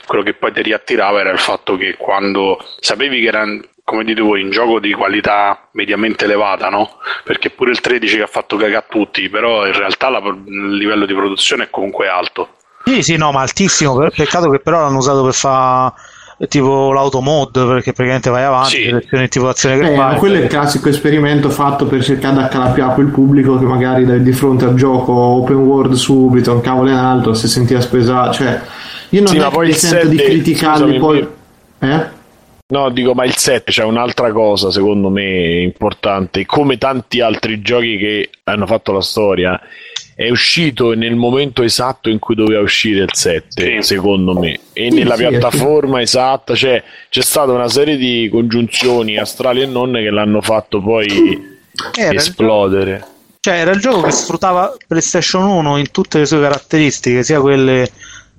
[0.05, 3.43] quello che poi ti riattirava era il fatto che quando sapevi che era,
[3.83, 6.97] come dite voi, un gioco di qualità mediamente elevata, no?
[7.23, 10.75] Perché pure il 13 che ha fatto cagare a tutti, però in realtà la- il
[10.77, 12.49] livello di produzione è comunque alto.
[12.85, 13.97] Sì, sì, no, ma altissimo.
[14.15, 15.93] Peccato che però l'hanno usato per fare
[16.47, 18.83] tipo l'automod perché praticamente vai avanti, Sì.
[18.85, 20.19] selezioni tipo azione che Eh, ma fai.
[20.19, 24.31] quello è il classico esperimento fatto per cercare di accalappiare quel pubblico che magari di
[24.31, 28.31] fronte al gioco open world subito, un cavolo in alto, si sentiva spesato.
[28.31, 28.61] Cioè,
[29.09, 31.27] io non Sì, è che sento di 7, criticarli scusami, poi.
[31.79, 32.17] Eh?
[32.71, 36.45] No, dico, ma il 7 c'è un'altra cosa, secondo me, importante.
[36.45, 39.59] Come tanti altri giochi che hanno fatto la storia,
[40.13, 43.95] è uscito nel momento esatto in cui doveva uscire il 7, Sì.
[43.95, 46.53] secondo me, e Sì, nella sì, piattaforma esatta.
[46.53, 51.57] Cioè, c'è stata una serie di congiunzioni astrali e non che l'hanno fatto poi
[51.97, 53.03] Era esplodere.
[53.39, 57.89] Cioè, era il gioco che sfruttava PlayStation 1 in tutte le sue caratteristiche, sia quelle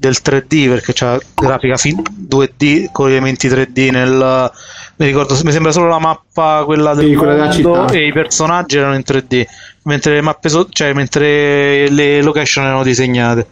[0.01, 4.51] del 3D, perché c'ha grafica fin- 2D con elementi 3D nel...
[4.97, 7.99] Mi ricordo, mi sembra solo la mappa, quella del Sì, quella della mondo, città.
[7.99, 9.45] e i personaggi erano in 3D,
[9.85, 13.47] mentre le mappe, so- cioè, mentre le location erano disegnate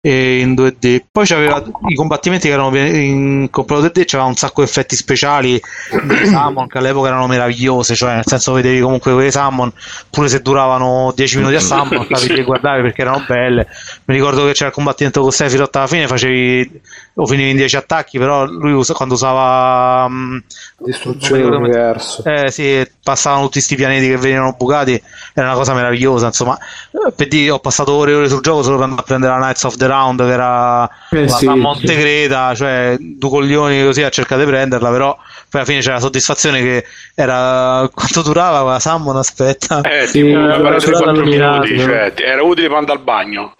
[0.00, 1.02] in 2D.
[1.10, 5.60] Poi c'aveva i combattimenti che erano in completo 3D, c'aveva un sacco di effetti speciali
[6.04, 9.72] dei summon che all'epoca erano meravigliose, cioè nel senso vedevi comunque quei summon,
[10.10, 13.66] pure se duravano 10 minuti a summon, stavi lì a guardare perché erano belle.
[14.04, 16.80] Mi ricordo che c'era il combattimento con Sephiroth alla fine, facevi
[17.20, 20.42] o finivi in 10 attacchi, però lui usa- quando usava mh,
[20.78, 22.22] Distruzione dell'universo.
[22.24, 25.00] eh sì, passavano tutti questi pianeti che venivano bucati,
[25.34, 26.26] era una cosa meravigliosa.
[26.26, 26.56] Insomma,
[26.92, 29.32] Eh, per dire, ho passato ore e ore sul gioco solo per andare a prendere
[29.32, 31.98] la Knights of the Round, che era Eh la sì, la Monte sì.
[31.98, 35.16] Creta, cioè due coglioni così a cercare di prenderla, però
[35.50, 39.80] poi alla fine c'era la soddisfazione che era quanto durava quella Summon, aspetta.
[39.80, 43.54] Eh, Sì, tipo, era era durato 4 illuminato, minuti, cioè, era utile andare al bagno.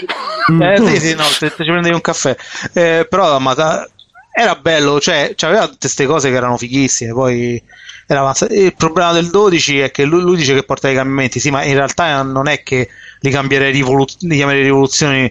[0.61, 2.35] Eh sì, sì, no, se, se ci prendevi un caffè.
[2.73, 3.89] Eh, però ma,
[4.39, 7.63] era bello, cioè aveva tutte queste cose che erano fighissime, poi.
[8.11, 11.63] Il problema del 12 è che lui, lui dice che porta i cambiamenti, sì, ma
[11.65, 12.89] in realtà non è che
[13.21, 15.31] li cambierei rivolu- rivoluzioni,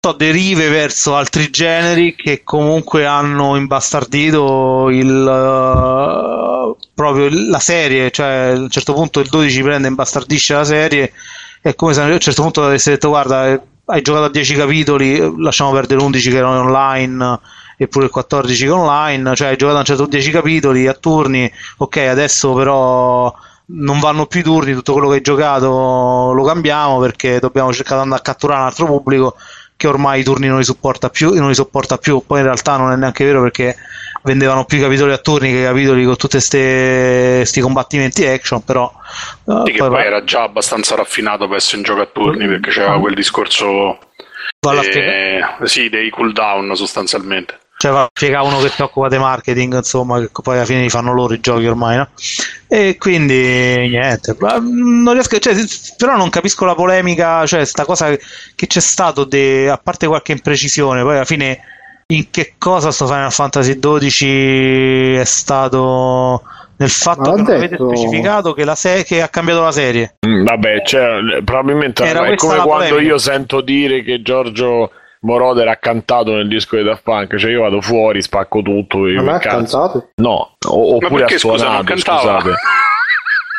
[0.00, 8.52] so, derive verso altri generi che comunque hanno imbastardito il, eh, proprio la serie, cioè
[8.54, 11.12] a un certo punto il 12 prende e imbastardisce la serie
[11.60, 13.60] è come se a un certo punto avessi detto guarda
[13.90, 17.40] hai giocato a 10 capitoli lasciamo perdere l'11 che erano online
[17.76, 20.86] eh, e pure il 14 che online cioè hai giocato a un certo 10 capitoli
[20.86, 23.32] a turni ok adesso però
[23.70, 27.96] non vanno più i turni tutto quello che hai giocato lo cambiamo perché dobbiamo cercare
[27.96, 29.36] di andare a catturare un altro pubblico
[29.76, 32.20] che ormai i turni non li sopporta più, non li sopporta più.
[32.26, 33.76] poi in realtà non è neanche vero perché
[34.28, 38.92] vendevano più capitoli a turni che capitoli con tutti questi combattimenti action però
[39.46, 42.06] eh, Sì, che poi poi va- era già abbastanza raffinato per essere in gioco a
[42.06, 43.98] turni perché c'era quel discorso
[44.60, 47.58] eh, sì, dei cooldown sostanzialmente.
[47.76, 51.12] cioè va uno che si occupa di marketing, insomma, che poi alla fine li fanno
[51.12, 52.08] loro i giochi ormai, no?
[52.66, 55.54] E quindi niente, mm, non riesco, cioè,
[55.96, 60.32] però non capisco la polemica, cioè sta cosa che c'è stato, de- a parte qualche
[60.32, 61.60] imprecisione, poi alla fine
[62.10, 66.42] in che cosa sto Final Fantasy XII è stato
[66.78, 69.72] nel fatto Ma che non avete detto- specificato che, la se- che ha cambiato la
[69.72, 70.14] serie.
[70.26, 73.00] Mm, Vabbè, cioè, probabilmente Era è come quando polemica.
[73.02, 74.90] io sento dire che Giorgio
[75.20, 78.98] Moroder ha cantato nel disco di Daft Punk, cioè io vado fuori, spacco tutto.
[78.98, 79.78] Non ha cazzo.
[79.78, 80.08] cantato?
[80.16, 82.20] No, o- oppure perché, ha scusa, suonato, cantava?
[82.40, 82.54] scusate.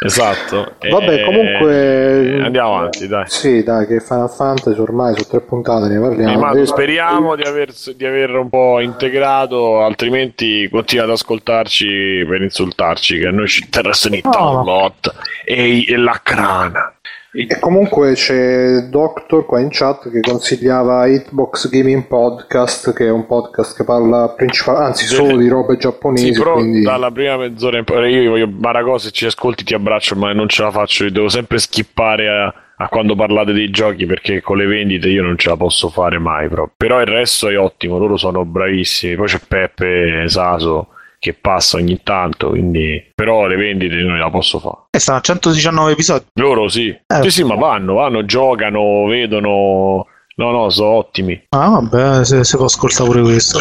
[0.02, 0.76] Esatto.
[0.90, 2.42] Vabbè, Eh, comunque.
[2.42, 3.26] Andiamo avanti, dai.
[3.28, 6.56] Sì, dai, che Final Fantasy ormai su tre puntate ne parliamo.
[6.56, 13.20] Io- speriamo di aver, di aver un po' integrato, altrimenti continuate ad ascoltarci per insultarci,
[13.20, 14.58] che a noi ci interessa in No.
[14.60, 15.14] un bot.
[15.44, 16.94] E, e la crana.
[17.32, 23.28] E comunque c'è Doctor qua in chat che consigliava Hitbox Gaming Podcast, che è un
[23.28, 26.34] podcast che parla principalmente, anzi solo di robe giapponesi.
[26.34, 26.82] Sì, però quindi...
[26.82, 30.48] dalla prima mezz'ora in poi io voglio Marago se ci ascolti ti abbraccio ma non
[30.48, 34.58] ce la faccio io devo sempre skippare a, a quando parlate dei giochi perché con
[34.58, 36.74] le vendite io non ce la posso fare mai proprio.
[36.76, 40.88] però il resto è ottimo loro sono bravissimi poi c'è Peppe Saso
[41.20, 45.22] che passa ogni tanto quindi però le vendite non la posso fare E stanno a
[45.22, 46.26] 119 episodi.
[46.36, 47.22] loro sì Eh.
[47.24, 50.06] sì sì ma vanno vanno giocano vedono
[50.36, 53.60] no no sono ottimi Ah, vabbè, se, se può ascoltare pure questo.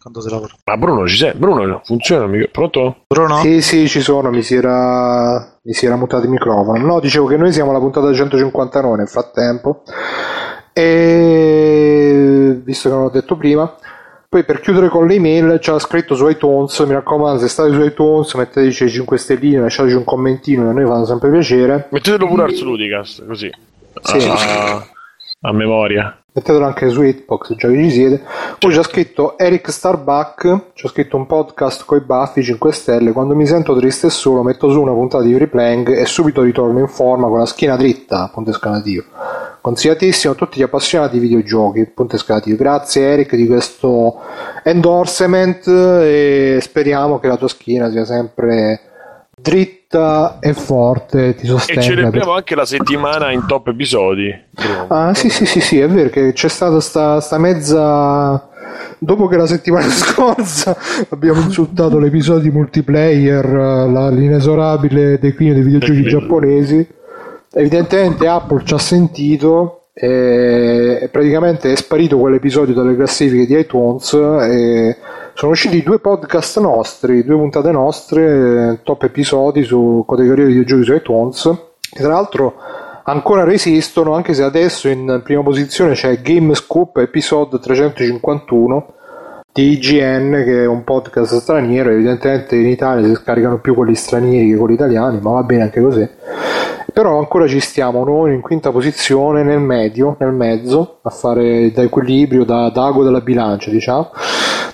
[0.00, 0.52] Quando si lavora.
[0.64, 1.32] ma Bruno ci sei?
[1.34, 3.04] Bruno funziona pronto?
[3.06, 3.36] Bruno?
[3.42, 6.84] Sì, sì, ci sono, mi si era, mi si era mutato il microfono.
[6.84, 9.82] No, dicevo che noi siamo alla puntata 159 nel frattempo.
[10.72, 13.74] E visto che non l'ho detto prima,
[14.28, 17.72] poi per chiudere con le email ci ha scritto su iTunes, mi raccomando, se state
[17.72, 21.88] su iTunes metteteci 5 stelline, lasciateci un commentino, a noi fanno sempre piacere.
[21.90, 23.50] mettetelo pure Ars Ludicast così
[24.02, 24.28] Sì.
[24.28, 24.86] a,
[25.40, 28.22] a memoria Mettetelo anche su Hitbox, già che ci siete.
[28.60, 33.10] Poi c'è scritto Eric Starbuck, c'è scritto un podcast coi baffi 5 stelle.
[33.10, 36.78] Quando mi sento triste e solo, metto su una puntata di Replaying e subito ritorno
[36.78, 38.30] in forma con la schiena dritta.
[38.32, 39.02] Punto esclamativo.
[39.60, 41.86] Consigliatissimo a tutti gli appassionati di videogiochi.
[41.86, 42.56] Punto esclamativo.
[42.56, 44.20] Grazie Eric di questo
[44.62, 48.80] endorsement e speriamo che la tua schiena sia sempre
[49.34, 51.80] dritta e forte, ti E sostenga.
[51.80, 54.30] celebriamo anche la settimana in top episodi.
[54.88, 58.46] Ah, sì, sì, sì, sì, è vero che c'è stata sta, sta mezza.
[58.98, 60.76] Dopo che la settimana scorsa
[61.08, 66.86] abbiamo insultato l'episodio multiplayer, la- l'inesorabile declino dei videogiochi giapponesi,
[67.54, 74.96] evidentemente Apple ci ha sentito e praticamente è sparito quell'episodio dalle classifiche di iTunes e
[75.34, 80.94] sono usciti due podcast nostri, due puntate nostre, top episodi su categoria di videogiochi su
[80.94, 82.54] iTunes, che tra l'altro
[83.02, 88.94] ancora resistono, anche se adesso in prima posizione c'è Gamescoop episode 351
[89.52, 94.50] di IGN, che è un podcast straniero, evidentemente in Italia si scaricano più quelli stranieri
[94.50, 96.08] che quelli italiani, ma va bene anche così.
[96.98, 101.82] Però ancora ci stiamo noi in quinta posizione, nel medio, nel mezzo, a fare da
[101.82, 104.10] equilibrio, da, da ago della bilancia, diciamo,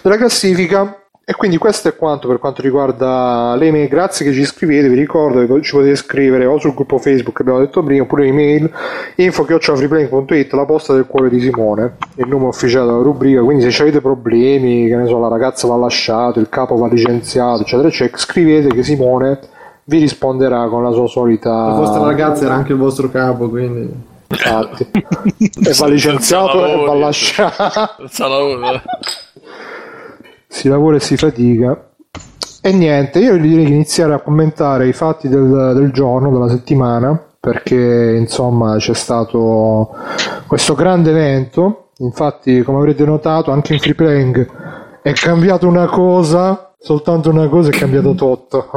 [0.00, 3.88] della classifica e quindi questo è quanto per quanto riguarda le email.
[3.88, 4.88] Grazie che ci scrivete.
[4.88, 8.24] Vi ricordo che ci potete scrivere o sul gruppo Facebook che abbiamo detto prima, oppure
[8.24, 8.72] email
[9.16, 13.42] info.freeplaying.it, la posta del cuore di Simone, il nome ufficiale della rubrica.
[13.42, 17.60] Quindi se avete problemi, che ne so, la ragazza va lasciato, il capo va licenziato,
[17.60, 19.52] eccetera, eccetera, scrivete che Simone
[19.84, 21.50] vi risponderà con la sua solita.
[21.50, 24.12] La vostra ragazza era anche il vostro capo, quindi.
[24.26, 27.90] Infatti, e va licenziato e va lasciato
[30.48, 31.90] si lavora e si fatica.
[32.62, 37.20] E niente, io direi che iniziare a commentare i fatti del, del giorno, della settimana,
[37.38, 39.94] perché insomma c'è stato
[40.46, 41.90] questo grande evento.
[41.98, 44.48] Infatti, come avrete notato, anche in free playing
[45.02, 48.68] è cambiata una cosa, soltanto una cosa è cambiato tutto.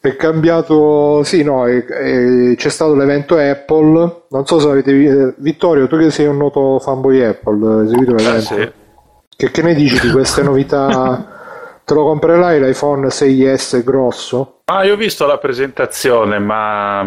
[0.00, 4.24] è cambiato, sì, no, è, è, c'è stato l'evento Apple.
[4.28, 8.14] Non so se avete visto, Vittorio, tu che sei un noto fanboy Apple, hai seguito
[8.14, 8.36] l'evento?
[8.36, 8.72] Eh, sì.
[9.36, 11.36] che, che ne dici di queste novità?
[11.88, 14.62] Te lo comprerai l'iPhone 6S grosso?
[14.64, 17.02] Ah, io ho visto la presentazione, ma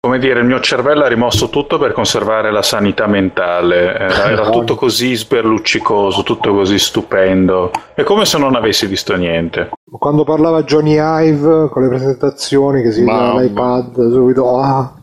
[0.00, 3.94] come dire, il mio cervello ha rimosso tutto per conservare la sanità mentale.
[3.94, 7.70] Era, era tutto così sberluccicoso, tutto così stupendo.
[7.94, 9.70] È come se non avessi visto niente.
[9.90, 14.94] Quando parlava Johnny Ive con le presentazioni che si vedeva l'iPad, subito ah,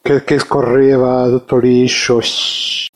[0.00, 2.20] che, che, scorreva tutto liscio,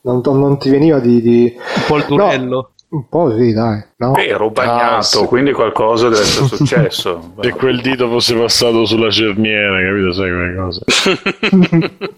[0.01, 1.53] non, non ti veniva di, di...
[1.55, 2.55] Un po' il durello.
[2.55, 2.71] No.
[2.89, 3.83] Un po' sì, dai.
[3.97, 4.15] No?
[4.15, 7.33] Ero bagnato, ah, quindi qualcosa deve essere successo.
[7.41, 10.13] Se quel dito fosse passato sulla cerniera, capito?
[10.13, 10.81] Sai quelle cose.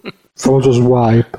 [0.34, 1.38] Famoso swipe.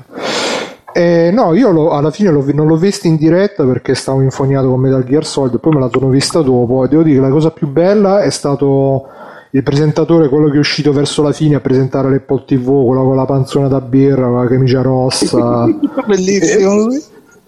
[0.93, 4.67] Eh, no, io lo, alla fine lo, non l'ho vista in diretta perché stavo infoniato
[4.67, 7.29] con Metal Gear Solid, poi me la sono vista dopo e devo dire che la
[7.29, 9.07] cosa più bella è stato
[9.51, 13.15] il presentatore, quello che è uscito verso la fine a presentare l'Apple TV, quello con
[13.15, 15.65] la panzona da birra, con la camicia rossa.
[16.05, 16.91] Bellissimo.
[16.91, 17.01] E,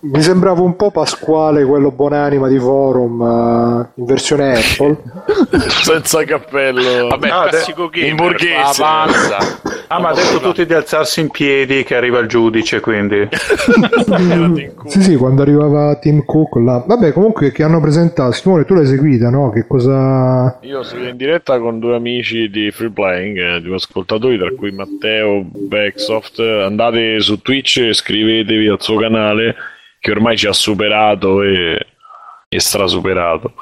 [0.05, 4.97] mi sembrava un po' Pasquale, quello buonanima di forum uh, in versione Apple.
[5.69, 7.07] Senza cappello.
[7.07, 8.83] Vabbè, ah, classico de- in borghese.
[8.83, 13.29] Ah, ma ha detto tutti di alzarsi in piedi che arriva il giudice, quindi.
[14.87, 16.83] sì, sì, quando arrivava Tim Cook là.
[16.85, 19.51] Vabbè, comunque che hanno presentato, Simone, tu l'hai seguita, no?
[19.51, 20.57] Che cosa...
[20.63, 24.71] Io sono in diretta con due amici di Free Playing, eh, due ascoltatori, tra cui
[24.71, 26.39] Matteo Backsoft.
[26.39, 29.55] Andate su Twitch e iscrivetevi al suo canale
[30.03, 31.79] che ormai ci ha superato e,
[32.49, 33.53] e strasuperato.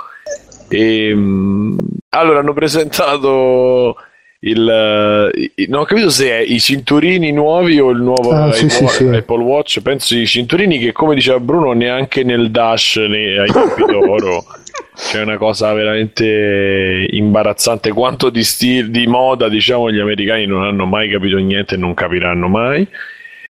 [0.70, 1.78] E, ehm,
[2.10, 3.96] allora hanno presentato
[4.40, 5.32] il,
[5.68, 9.04] non ho capito se è i cinturini nuovi o il nuovo ah, sì, sì, sì.
[9.04, 13.84] Apple Watch penso i cinturini che come diceva Bruno neanche nel dash né ai tempi
[13.86, 14.44] d'oro
[14.96, 20.88] c'è una cosa veramente imbarazzante quanto di, stil, di moda diciamo gli americani non hanno
[20.88, 22.88] mai capito niente e non capiranno mai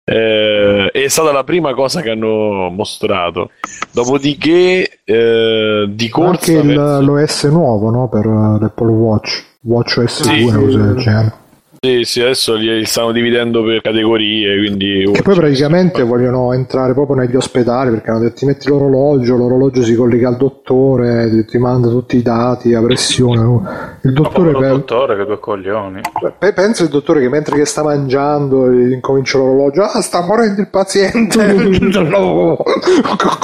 [0.05, 3.51] eh, è stata la prima cosa che hanno mostrato.
[3.93, 6.53] Dopodiché, eh, di corsa.
[6.53, 7.01] Anche il, verso...
[7.01, 8.09] l'OS nuovo no?
[8.09, 11.40] per l'Apple Watch, Watch OS sì, 2, cose del genere.
[11.83, 15.11] Sì, sì, adesso li stanno dividendo per categorie, quindi...
[15.11, 19.83] E poi praticamente vogliono entrare proprio negli ospedali perché hanno detto ti metti l'orologio, l'orologio
[19.83, 23.99] si collega al dottore, ti manda tutti i dati, la pressione.
[24.03, 24.53] Il dottore...
[24.53, 24.61] Per...
[24.61, 26.01] Il dottore che due coglioni.
[26.39, 31.47] Penso il dottore che mentre che sta mangiando incomincia l'orologio, ah sta morendo il paziente,
[32.11, 32.59] no,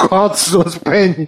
[0.07, 1.27] cazzo, spegni.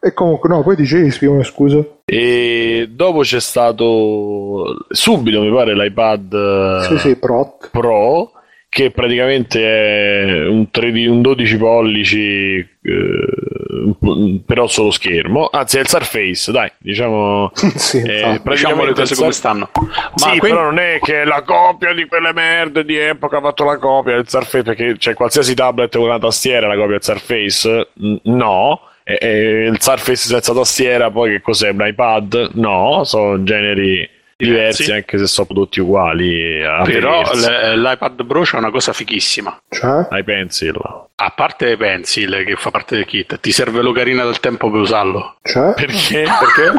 [0.00, 1.84] E comunque, no, poi dicevi, spiegami scusa.
[2.04, 7.58] E dopo c'è stato subito, mi pare, l'iPad sì, sì, Pro.
[7.70, 8.32] Pro
[8.70, 15.48] che praticamente è un, 3D, un 12 pollici eh, però solo schermo.
[15.50, 19.70] Anzi è il Surface dai diciamo sì, eh, diciamo le cose come stanno.
[19.74, 20.48] Ma sì, quindi...
[20.48, 23.78] però non è che è la copia di quelle merde di epoca ha fatto la
[23.78, 27.88] copia del Surface perché c'è qualsiasi tablet con una tastiera la copia del Surface?
[28.24, 31.70] No e, e il Surface senza tastiera, poi che cos'è?
[31.70, 32.50] Un iPad?
[32.54, 34.92] No, sono generi diversi sì.
[34.92, 40.06] anche se sono prodotti uguali però l'iPad Pro c'è una cosa fichissima cioè?
[40.12, 40.78] iPencil
[41.16, 45.38] a parte iPencil che fa parte del kit ti serve l'ocarina del tempo per usarlo
[45.42, 45.74] cioè?
[45.74, 46.22] perché?
[46.38, 46.72] perché?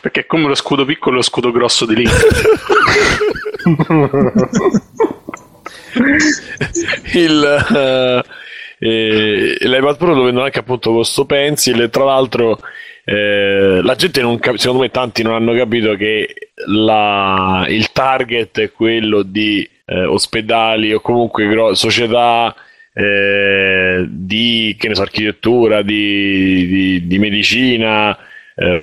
[0.00, 2.12] perché è come lo scudo piccolo e lo scudo grosso di Link
[7.14, 8.22] il, uh,
[8.82, 11.82] eh, l'iPad Pro lo vendono anche appunto con sto pencil.
[11.82, 12.58] E tra l'altro
[13.04, 16.34] eh, la gente non cap- secondo me tanti non hanno capito che
[16.66, 22.54] la, il target è quello di eh, ospedali o comunque gro- società
[22.94, 28.16] eh, di che ne so, architettura, di, di, di medicina
[28.56, 28.82] eh,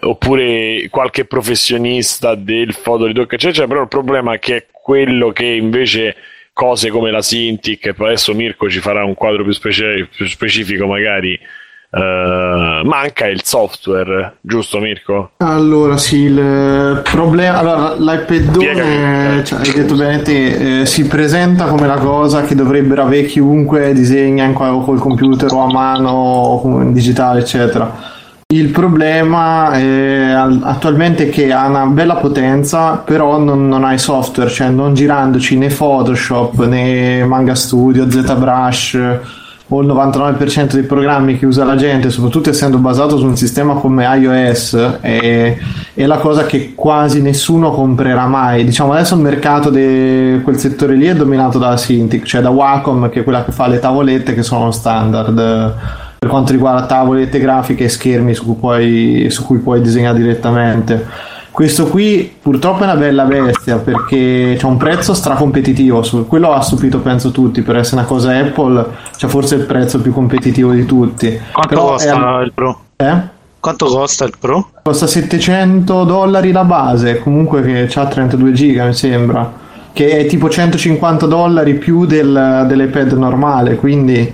[0.00, 3.66] oppure qualche professionista del fotoritocco eccetera.
[3.66, 6.14] Però il problema è che è quello che invece
[6.56, 10.26] cose come la Cintiq, e poi adesso Mirko ci farà un quadro più, specie- più
[10.26, 11.38] specifico magari.
[11.88, 15.32] Uh, manca il software, giusto Mirko?
[15.36, 21.86] Allora sì, il problema, allora l'iPadone, cioè, hai detto bene te, eh, si presenta come
[21.86, 26.92] la cosa che dovrebbero avere chiunque disegna in, col computer o a mano o in
[26.92, 28.15] digitale eccetera
[28.54, 34.68] il problema è attualmente che ha una bella potenza, però non, non hai software, cioè
[34.68, 38.98] non girandoci né Photoshop né Manga Studio, ZBrush
[39.68, 43.74] o il 99% dei programmi che usa la gente, soprattutto essendo basato su un sistema
[43.74, 45.56] come iOS, è,
[45.92, 48.64] è la cosa che quasi nessuno comprerà mai.
[48.64, 53.10] Diciamo adesso il mercato di quel settore lì è dominato da Cintiq, cioè da Wacom,
[53.10, 57.84] che è quella che fa le tavolette che sono standard per quanto riguarda tavolette grafiche
[57.84, 61.34] e schermi su cui puoi, su cui puoi disegnare direttamente.
[61.50, 67.00] Questo qui purtroppo è una bella bestia perché c'è un prezzo stracompetitivo, quello ha stupito
[67.00, 68.86] penso tutti, per essere una cosa Apple
[69.16, 71.40] c'è forse il prezzo più competitivo di tutti.
[71.52, 72.44] Quanto Però costa è...
[72.44, 72.80] il Pro?
[72.96, 73.14] Eh?
[73.58, 74.68] Quanto costa il Pro?
[74.82, 79.64] Costa 700 dollari la base, comunque che ha 32 giga mi sembra
[79.96, 84.30] che è tipo 150 dollari più del, dell'iPad normale, quindi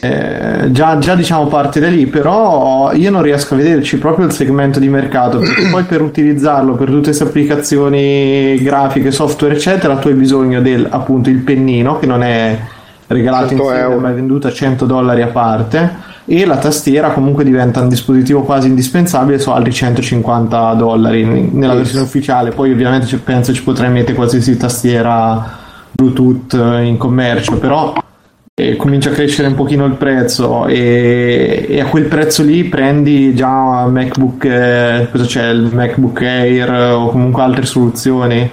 [0.00, 4.32] eh, già, già, diciamo parte da lì, però io non riesco a vederci proprio il
[4.32, 10.08] segmento di mercato, perché poi per utilizzarlo per tutte queste applicazioni grafiche, software eccetera, tu
[10.08, 12.58] hai bisogno del appunto il pennino che non è
[13.06, 17.80] regalato insieme ma è venduto a 100 dollari a parte e la tastiera comunque diventa
[17.80, 22.50] un dispositivo quasi indispensabile su altri 150 dollari nella versione ufficiale.
[22.50, 25.58] Poi ovviamente penso ci potrei mettere qualsiasi tastiera
[25.90, 27.92] bluetooth in commercio però
[28.76, 33.86] comincia a crescere un pochino il prezzo e, e, a quel prezzo lì prendi già
[33.86, 38.50] MacBook eh, cosa c'è il MacBook Air o comunque altre soluzioni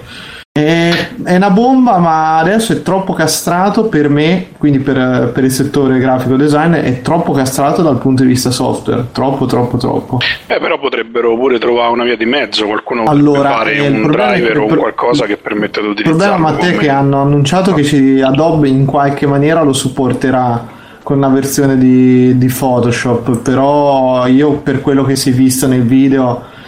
[0.66, 5.50] è, è, una bomba, ma adesso è troppo castrato per me, quindi per, per, il
[5.50, 9.06] settore grafico design, è troppo castrato dal punto di vista software.
[9.12, 10.18] Troppo, troppo, troppo.
[10.46, 14.66] Eh, però potrebbero pure trovare una via di mezzo, qualcuno allora, fare un driver o
[14.66, 16.16] qualcosa che permette di utilizzare.
[16.16, 20.78] Il problema, Matteo, è che hanno annunciato che ci, Adobe in qualche maniera lo supporterà
[21.02, 25.82] con una versione di, di Photoshop, però io per quello che si è visto nel
[25.82, 26.58] video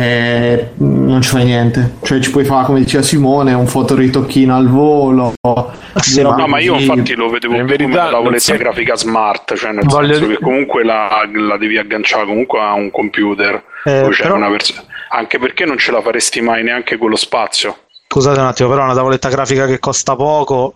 [0.00, 1.96] eh, non ci fai niente.
[2.02, 5.34] Cioè, ci puoi fare come diceva Simone, un fotoritocchino al volo.
[5.96, 9.72] Sì, no, ma io infatti lo vedevo in verità, come una tavoletta grafica smart, cioè
[9.72, 13.62] nel Voglio senso che comunque la, la, devi agganciare comunque a un computer.
[13.84, 14.38] Eh, però...
[14.50, 17.76] vers- anche perché non ce la faresti mai neanche con lo spazio.
[18.06, 20.74] Scusate un attimo, però una tavoletta grafica che costa poco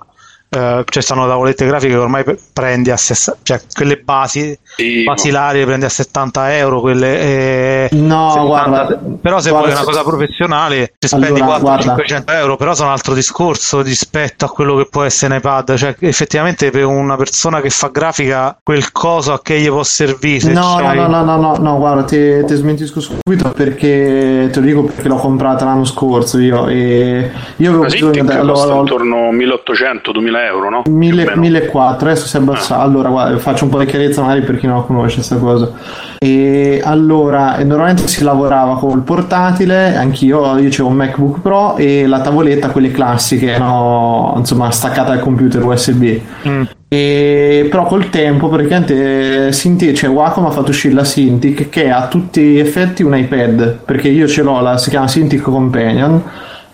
[0.54, 5.60] Uh, cioè stanno tavolette grafiche che ormai prendi a 60 cioè quelle basi sì, basilari
[5.60, 5.66] no.
[5.66, 10.04] prendi a 70 euro quelle eh, no 70, guarda però se guarda, vuoi una cosa
[10.04, 14.86] professionale ci spendi allora, 400-500 euro però sono un altro discorso rispetto a quello che
[14.88, 19.42] può essere un iPad cioè effettivamente per una persona che fa grafica quel coso a
[19.42, 23.00] che gli può servire no, no, no, no, no, no, no, guarda ti, ti smentisco
[23.00, 28.22] subito perché te lo dico perché l'ho comprata l'anno scorso io e io avevo bisogno
[28.22, 28.32] di...
[28.32, 30.82] Allora, intorno a 1800-2000 euro, no?
[30.86, 32.80] 1400, adesso si è abbassato.
[32.80, 32.84] Ah.
[32.84, 35.70] Allora, guarda, faccio un po' di chiarezza magari per chi non conosce questa cosa.
[36.18, 42.20] E allora, normalmente si lavorava col portatile, anch'io, io c'avevo un MacBook Pro e la
[42.20, 46.20] tavoletta, quelle classiche, no, insomma, staccata al computer USB.
[46.48, 46.62] Mm.
[46.88, 52.04] E, però col tempo praticamente Cintiq, cioè Wacom ha fatto uscire la Cintiq che ha
[52.04, 56.22] a tutti gli effetti un iPad perché io ce l'ho, la, si chiama Cintiq Companion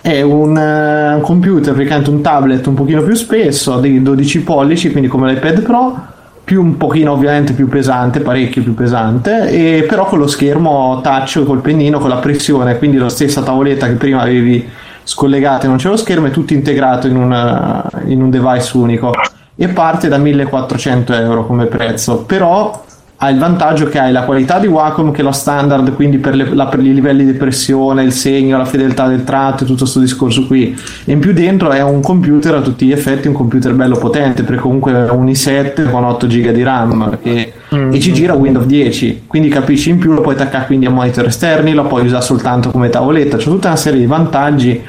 [0.01, 5.09] è un uh, computer, praticamente un tablet un pochino più spesso, di 12 pollici, quindi
[5.09, 6.07] come l'iPad Pro,
[6.43, 11.45] più un pochino ovviamente più pesante, parecchio più pesante, e però con lo schermo touch
[11.45, 14.69] col pennino, con la pressione, quindi la stessa tavoletta che prima avevi
[15.03, 19.13] scollegata e non c'è lo schermo, è tutto integrato in, una, in un device unico
[19.55, 22.85] e parte da 1400 euro come prezzo, però
[23.23, 26.35] ha il vantaggio che hai la qualità di Wacom che è lo standard quindi per,
[26.35, 29.81] le, la, per, i livelli di pressione, il segno, la fedeltà del tratto e tutto
[29.81, 30.75] questo discorso qui.
[31.05, 34.43] E in più dentro è un computer a tutti gli effetti un computer bello potente
[34.43, 37.93] perché comunque è un i7 con 8 GB di RAM e, mm-hmm.
[37.93, 41.27] e, ci gira Windows 10 quindi capisci in più lo puoi attaccare quindi a monitor
[41.27, 43.37] esterni lo puoi usare soltanto come tavoletta.
[43.37, 44.83] C'è tutta una serie di vantaggi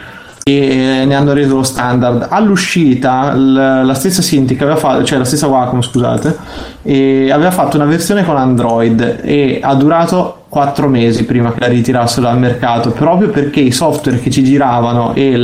[0.44, 2.28] e ne hanno reso lo standard.
[2.30, 6.38] All'uscita l- la stessa Cintiq aveva fatto, cioè la stessa Wacom scusate,
[6.84, 11.68] e aveva fatto una versione con Android e ha durato 4 mesi prima che la
[11.68, 15.44] ritirassero dal mercato, proprio perché i software che ci giravano e l-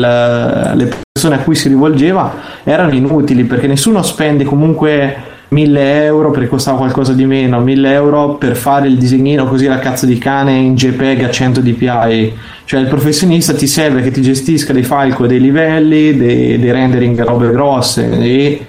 [0.75, 2.33] le persone a cui si rivolgeva
[2.63, 5.15] erano inutili, perché nessuno spende comunque
[5.49, 9.79] 1000 euro perché costava qualcosa di meno, 1000 euro per fare il disegnino così la
[9.79, 12.33] cazzo di cane in JPEG a 100 dpi.
[12.65, 16.71] Cioè il professionista ti serve che ti gestisca dei file con dei livelli, dei, dei
[16.71, 18.67] rendering robe grosse e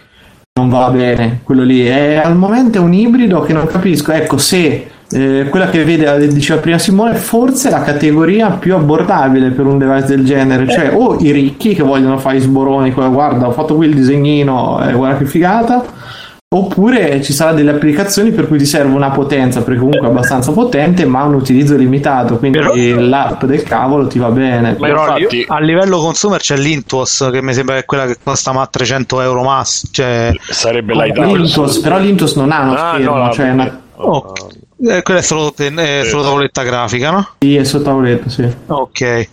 [0.59, 1.85] non va bene quello lì.
[1.85, 4.13] È al momento un ibrido che non capisco.
[4.13, 9.65] Ecco, se eh, quella che vede, diceva prima Simone, forse la categoria più abbordabile per
[9.65, 13.53] un device del genere, cioè o i ricchi che vogliono fare i sboroni, guarda ho
[13.53, 15.85] fatto qui il disegnino, eh, guarda che figata,
[16.51, 20.51] Oppure ci saranno delle applicazioni per cui ti serve una potenza, perché comunque è abbastanza
[20.53, 22.39] potente, ma un utilizzo limitato.
[22.39, 22.73] Quindi Però...
[22.75, 24.75] l'app del cavolo ti va bene.
[24.79, 25.45] Ma Però infatti...
[25.47, 29.21] a livello consumer c'è l'Intuos, che mi sembra che è quella che costa ma 300
[29.21, 29.89] euro mass.
[29.91, 30.33] Cioè...
[30.41, 33.83] Sarebbe l'Intuos, però l'Intuos non ha uno ah, schermo, no, cioè una...
[33.97, 34.33] oh,
[34.87, 37.29] eh, quella è solo, è solo tavoletta grafica, no?
[37.41, 38.49] Sì, è solo tavoletta, sì.
[38.69, 39.01] Ok.
[39.03, 39.29] Eh,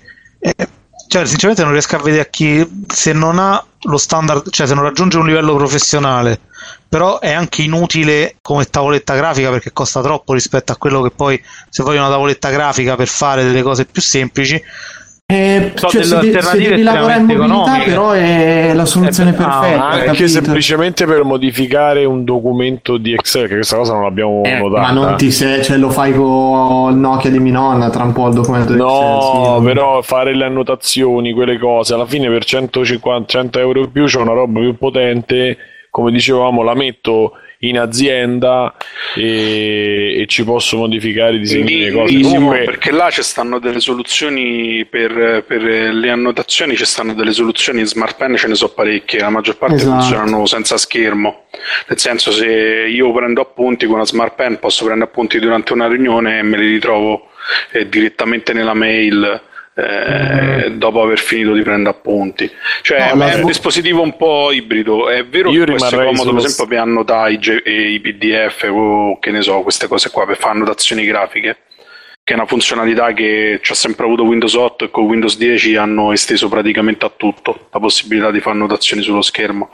[1.07, 4.73] cioè, sinceramente non riesco a vedere a chi se non ha lo standard, cioè se
[4.73, 6.41] non raggiunge un livello professionale
[6.87, 11.41] però è anche inutile come tavoletta grafica perché costa troppo rispetto a quello che poi
[11.69, 14.61] se voglio una tavoletta grafica per fare delle cose più semplici
[15.27, 17.89] eh, so cioè, se, de- se devi lavorare in mobilità economiche.
[17.89, 20.27] però è la soluzione eh, perfetta anche capito?
[20.27, 24.91] semplicemente per modificare un documento di Excel che questa cosa non l'abbiamo eh, notata ma
[24.91, 28.35] non ti sei, cioè lo fai con il Nokia di Minonna tra un po' il
[28.35, 29.63] documento di no, Excel sì.
[29.63, 34.19] però fare le annotazioni quelle cose alla fine per 150 100 euro in più c'è
[34.19, 35.57] una roba più potente
[35.95, 38.75] come dicevamo, la metto in azienda
[39.15, 42.19] e, e ci posso modificare i disegni delle cose.
[42.19, 42.63] Comunque...
[42.65, 47.85] perché là ci stanno delle soluzioni per, per, le annotazioni, ci stanno delle soluzioni in
[47.85, 50.01] smart pen, ce ne so parecchie, la maggior parte esatto.
[50.01, 51.45] funzionano senza schermo.
[51.87, 55.87] Nel senso, se io prendo appunti con una smart pen, posso prendere appunti durante una
[55.87, 57.29] riunione e me li ritrovo
[57.71, 59.41] eh, direttamente nella mail
[59.75, 62.49] eh, dopo aver finito di prendere appunti.
[62.81, 65.09] Cioè, no, è un dispositivo un po' ibrido.
[65.09, 67.39] È vero Io che può essere comodo, per esempio, per annotare i,
[67.93, 71.57] i PDF o che ne so, queste cose qua per fare annotazioni grafiche
[72.25, 75.75] che è una funzionalità che ci ha sempre avuto Windows 8 e con Windows 10
[75.75, 79.69] hanno esteso praticamente a tutto la possibilità di fare annotazioni sullo schermo.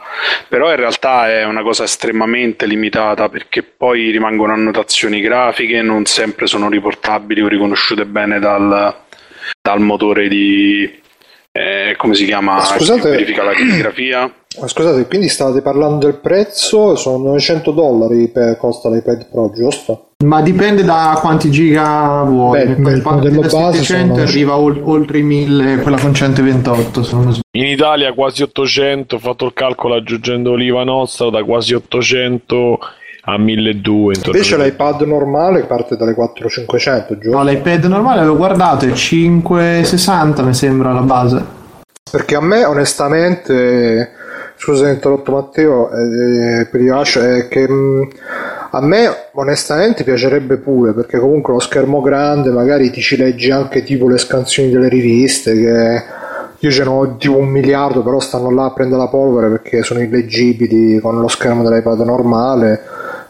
[0.49, 6.45] Però in realtà è una cosa estremamente limitata perché poi rimangono annotazioni grafiche, non sempre
[6.45, 8.95] sono riportabili o riconosciute bene dal,
[9.61, 10.99] dal motore di
[11.51, 12.63] eh, come si chiama?
[12.63, 18.89] Scusate, verifica la calligrafia scusate quindi state parlando del prezzo sono 900 dollari per costa
[18.89, 20.09] l'iPad Pro giusto?
[20.25, 25.77] ma dipende da quanti giga vuoi Beh, il modello base 700 arriva oltre i 1000
[25.77, 30.83] quella con 128 se non in Italia quasi 800 ho fatto il calcolo aggiungendo l'IVA
[30.83, 32.79] nostra da quasi 800
[33.23, 34.29] a 1200.
[34.29, 37.37] Invece l'iPad normale parte dalle 4500, giusto?
[37.37, 41.59] No, l'iPad normale avevo guardato è 560 mi sembra la base.
[42.09, 44.11] Perché a me onestamente,
[44.55, 48.03] scusa se interrotto Matteo, eh, per è che mh, mm,
[48.73, 53.83] a me onestamente piacerebbe pure perché comunque lo schermo grande magari ti ci leggi anche
[53.83, 56.03] tipo le scansioni delle riviste che
[56.57, 59.99] io ce n'ho tipo un miliardo però stanno là a prendere la polvere perché sono
[59.99, 62.81] illeggibili con lo schermo dell'iPad normale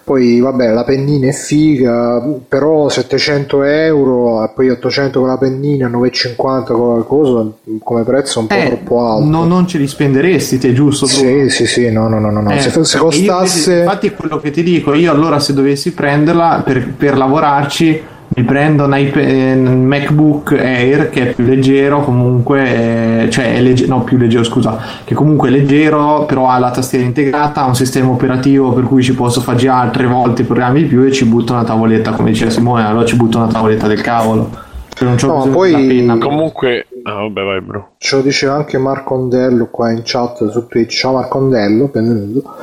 [0.04, 5.88] poi vabbè la pennina è figa però 700 euro e poi 800 con la pennina
[5.88, 7.52] 950 con la cosa
[7.84, 11.06] come prezzo è un po' eh, troppo alto no, non ce li spenderesti te giusto?
[11.06, 12.52] sì sì sì no no no, no.
[12.52, 15.92] Eh, se, se costasse io, infatti è quello che ti dico io allora se dovessi
[15.92, 22.02] prenderla per, per lavorarci mi prendo un, iPad, un MacBook Air che è più leggero
[22.02, 26.58] comunque, eh, cioè è legge- no più leggero scusa, che comunque è leggero però ha
[26.58, 30.44] la tastiera integrata, ha un sistema operativo per cui ci posso fare già tre volte
[30.44, 33.38] i programmi di più e ci butto una tavoletta come diceva Simone, allora ci butto
[33.38, 34.50] una tavoletta del cavolo.
[34.94, 37.92] Cioè non c'ho no, poi comunque ah, vabbè vai bro.
[37.98, 42.54] Ce lo diceva anche Marco Ondello qua in chat su Twitch, ciao Marco Ondello, benvenuto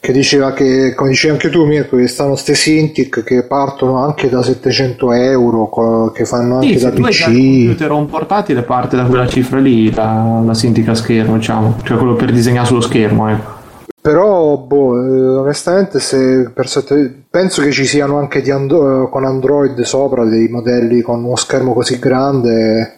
[0.00, 4.30] che diceva che, come dicevi anche tu Mirko, che stanno queste Cintiq che partono anche
[4.30, 7.12] da 700 euro, che fanno anche sì, da PC.
[7.12, 10.94] Se un computer o un portatile parte da quella cifra lì, la, la Cintiq a
[10.94, 13.58] schermo, diciamo, cioè quello per disegnare sullo schermo, ecco.
[14.00, 17.22] Però, boh, eh, onestamente, se sette...
[17.28, 21.98] penso che ci siano anche and- con Android sopra dei modelli con uno schermo così
[21.98, 22.94] grande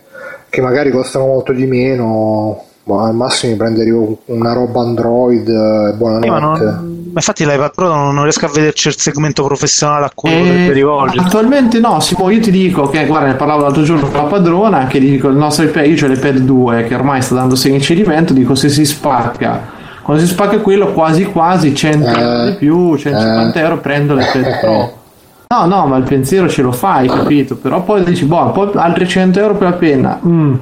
[0.48, 5.94] che magari costano molto di meno boh, al massimo mi prenderò una roba Android e
[5.96, 6.64] buonanotte.
[6.64, 10.38] Eh, infatti l'iPad Pro non, non riesco a vederci il segmento professionale a cui Eh,
[10.38, 11.26] potrebbe rivolgersi.
[11.26, 14.86] attualmente no, Simo, io ti dico che guarda, ne parlavo l'altro giorno con la padrona
[14.86, 17.84] che dico il nostro iPad, io ho l'iPad 2 che ormai sta dando segni di
[17.84, 22.96] cedimento, dico se si spacca quando si spacca quello quasi quasi 100 euro di più,
[22.96, 24.96] 150 euro prendo l'iPad Pro.
[25.52, 27.56] No, no, ma il pensiero ce lo fai, capito?
[27.56, 30.18] Però poi dici, boh, poi altri 100 euro per la penna.
[30.26, 30.54] mm.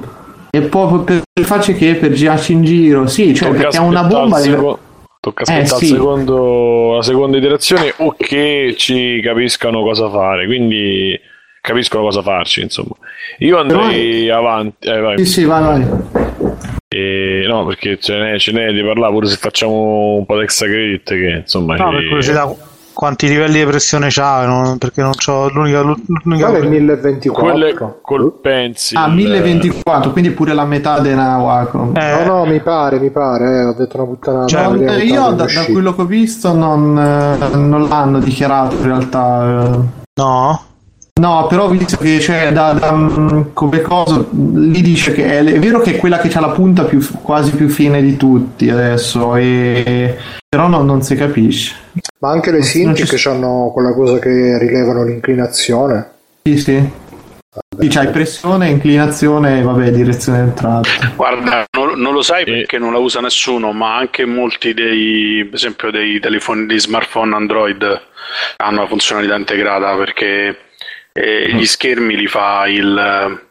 [0.49, 4.03] E poi per per facce che per girarci in giro, sì, cioè perché è una
[4.03, 4.41] bomba.
[4.41, 4.53] di-
[5.21, 5.93] Tocca Eh, aspettare il sì.
[5.93, 11.17] secondo- la seconda iterazione o che ci capiscano cosa fare, quindi
[11.61, 12.95] capiscono cosa farci, insomma.
[13.37, 15.17] Io andrei avanti, eh, vai.
[15.19, 15.85] Sì, sì, vai, vai.
[16.87, 20.43] E- no, perché ce n'è, ce n'è di parlare pure se facciamo un po' di
[20.43, 22.55] extra credit che insomma No, ci- per curiosità,
[22.93, 24.45] quanti livelli di pressione c'ha?
[24.45, 25.81] non- perché non c'ho l'unica.
[25.81, 27.41] l'unica Guarda il 1024.
[27.43, 31.95] quelle col pencil Ah, 1024, quindi pure la metà della Wacom.
[31.97, 34.47] Eh, No, no, mi pare, mi pare, eh, ho detto una puttanata.
[34.47, 38.75] Cioè, non vediamo io da, da quello che ho visto non, eh, non l'hanno dichiarato
[38.75, 39.63] in realtà.
[39.73, 39.79] eh.
[40.21, 40.61] no?
[41.19, 45.43] No, però ho visto che c'è da, da, mm, come cosa lì dice che è,
[45.43, 48.69] è vero che è quella che ha la punta più, quasi più fine di tutti
[48.69, 50.17] adesso, e,
[50.47, 51.75] però no- non si capisce.
[52.19, 56.09] Ma anche le ci- che hanno quella cosa che rilevano l'inclinazione.
[56.43, 56.89] Sì, sì.
[57.79, 60.87] Sì, c'hai pressione, inclinazione e vabbè, direzione d'entrata.
[61.15, 65.55] Guarda, non, non lo sai perché non la usa nessuno, ma anche molti dei, per
[65.55, 68.01] esempio, dei telefoni di smartphone Android
[68.57, 70.57] hanno la funzionalità integrata perché
[71.11, 73.41] eh, gli schermi li fa, il,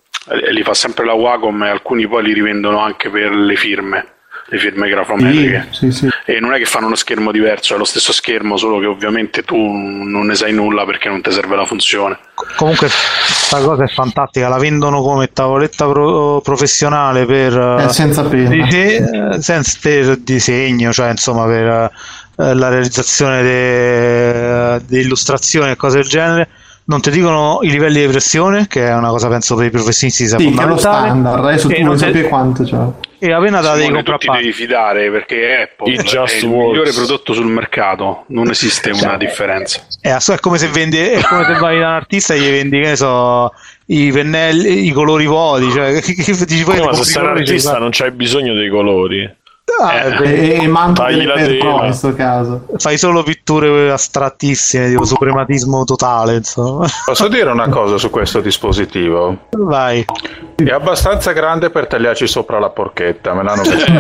[0.51, 4.07] li fa sempre la Wacom e alcuni poi li rivendono anche per le firme,
[4.51, 5.69] le firme Sì, grafometriche.
[5.71, 6.09] sì, sì.
[6.27, 9.43] E non è che fanno uno schermo diverso, è lo stesso schermo, solo che ovviamente
[9.45, 12.19] tu non ne sai nulla perché non ti serve la funzione.
[12.57, 14.49] Comunque, questa cosa è fantastica.
[14.49, 17.57] La vendono come tavoletta pro- professionale per.
[17.87, 18.49] Eh, senza pena.
[18.49, 18.97] dise-
[19.35, 21.91] eh, senza per disegno, cioè insomma per
[22.37, 26.49] eh, la realizzazione de- di illustrazioni e cose del genere.
[26.91, 30.27] Non ti dicono i livelli di pressione, che è una cosa penso per i professionisti
[30.27, 31.45] sia Sì, che è lo standard.
[31.45, 32.77] Adesso E tu non vuoi te- sapere quanto c'è.
[33.21, 34.41] E appena te la devi Simone, tu comprare ti a parte.
[34.43, 36.69] devi fidare perché Apple It è just il works.
[36.71, 39.83] migliore prodotto sul mercato, non esiste una differenza.
[40.01, 42.51] È, ass- è come se vendi, è come se vai da un artista e gli
[42.51, 43.53] vendi, che ne so,
[43.87, 45.71] i pennelli, i colori vuoti.
[45.71, 48.69] Cioè, che, che, dici, poi Eh, ma se sei un artista non c'hai bisogno dei
[48.69, 49.33] colori
[49.81, 52.67] ah, Eh, E, e manco per in questo caso.
[52.77, 56.87] fai solo pitture astrattissime, tipo suprematismo totale, insomma.
[57.05, 59.37] Posso dire una cosa su questo dispositivo?
[59.51, 60.05] Vai.
[60.65, 63.93] È abbastanza grande per tagliarci sopra la porchetta, me l'hanno detto.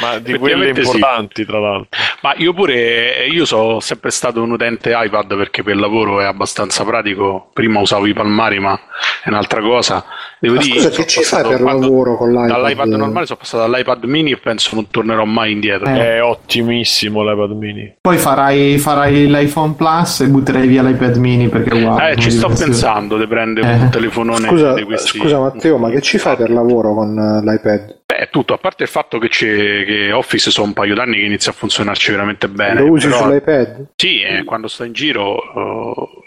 [0.00, 0.94] ma di quelle Effettivamente sì.
[0.96, 1.88] importanti tra l'altro
[2.22, 6.84] Ma io pure, io sono sempre stato un utente iPad perché per lavoro è abbastanza
[6.84, 7.50] pratico.
[7.52, 8.78] Prima usavo i palmari, ma
[9.22, 10.04] è un'altra cosa.
[10.38, 12.48] Devo Ma dire, scusa, che ci fai per quando- lavoro con l'iPad?
[12.48, 15.86] Dall'iPad normale sono passato all'iPad mini e penso non tornerò mai indietro.
[15.88, 16.16] Eh.
[16.16, 21.74] è ottimissimo l'iPad mini Poi farai, farai l'iPhone Plus e butterai via l'iPad mini perché
[21.74, 22.12] uguale.
[22.12, 23.74] Eh, ci sto pensando di prendere Eh.
[23.80, 25.18] un telefonone Scusa, di questi.
[25.18, 28.02] scusa Matteo, ma che ci fai per lavoro con eh, l'iPad?
[28.06, 31.24] Beh, tutto, a parte il fatto che, c'è, che Office sono un paio d'anni che
[31.24, 32.80] inizia a funzionarci veramente bene.
[32.80, 33.86] Lo usi però- sull'iPad?
[33.96, 35.36] Sì, eh, quando sto in giro,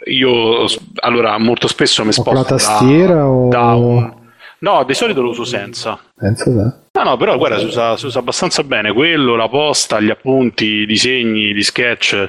[0.06, 0.66] eh, io
[1.02, 4.16] allora molto spesso mi O sposto con la da- tastiera o- da un-
[4.60, 6.00] No, di solito lo uso senza.
[6.18, 6.76] Penso da.
[6.94, 10.66] No, no, però guarda, si usa, si usa abbastanza bene quello, la posta, gli appunti,
[10.66, 12.28] i disegni, gli sketch,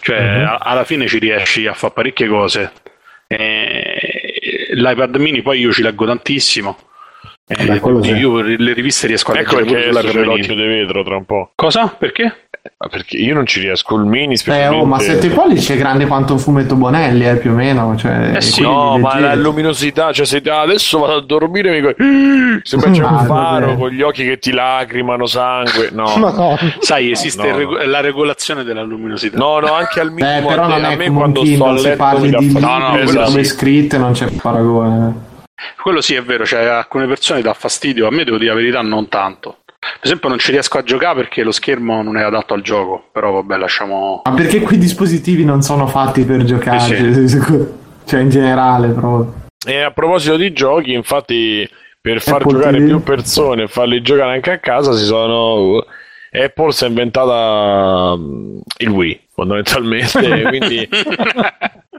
[0.00, 0.44] cioè Mhm.
[0.46, 2.72] a- alla fine ci riesci a fare parecchie cose.
[3.26, 3.85] Eh,
[4.78, 6.76] L'iPad mini poi io ci leggo tantissimo.
[7.48, 11.04] Eh, Beh, io le riviste riesco a ecco leggere perché c'è sull'iPad l'occhio di vetro
[11.04, 11.86] tra un po' Cosa?
[11.96, 12.22] Perché?
[12.78, 15.76] Ma perché io non ci riesco il mini Eh, specialmente oh, ma 7 pollici è
[15.76, 17.94] grande quanto un fumetto Bonelli, eh, più o meno.
[17.96, 21.94] Cioè, Eh sì, No, ma la luminosità, cioè se adesso vado a dormire mi dico,
[22.64, 23.78] sembra c'è Ah, un faro vabbè.
[23.78, 25.90] con gli occhi che ti lacrimano sangue.
[25.92, 26.58] No, no.
[26.80, 27.48] Sai, esiste No.
[27.50, 29.38] il rego- la regolazione della luminosità.
[29.38, 30.48] no, no, anche al Eh, minimo.
[30.48, 32.58] però a, non a me quando sto a letto.
[32.58, 35.34] No, no, quello come scritte non c'è paragone.
[35.80, 38.56] Quello sì è vero, cioè a alcune persone dà fastidio, a me devo dire la
[38.56, 39.58] verità non tanto.
[39.78, 43.08] Per esempio non ci riesco a giocare perché lo schermo non è adatto al gioco,
[43.12, 44.22] però vabbè lasciamo...
[44.24, 47.28] Ma perché quei dispositivi non sono fatti per giocare?
[47.28, 47.40] Sì,
[48.04, 49.44] Cioè, in generale, proprio.
[49.66, 51.68] E a proposito di giochi, infatti,
[52.00, 52.86] per far Apple giocare TV.
[52.86, 55.84] più persone e farli giocare anche a casa, si sono.
[56.30, 60.42] Apple si è inventata mm, il Wii, fondamentalmente.
[60.48, 60.88] quindi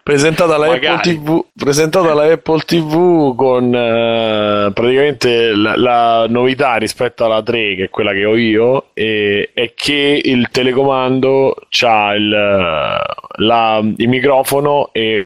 [0.03, 0.99] presentata la, Apple.
[1.01, 7.83] TV, presentata la Apple TV con eh, praticamente la, la novità rispetto alla 3, che
[7.85, 14.89] è quella che ho io, e- è che il telecomando ha il, la- il microfono
[14.91, 15.25] e,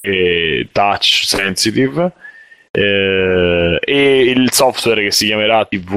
[0.00, 2.12] e touch sensitive.
[2.72, 5.94] Eh, e il software che si chiamerà TV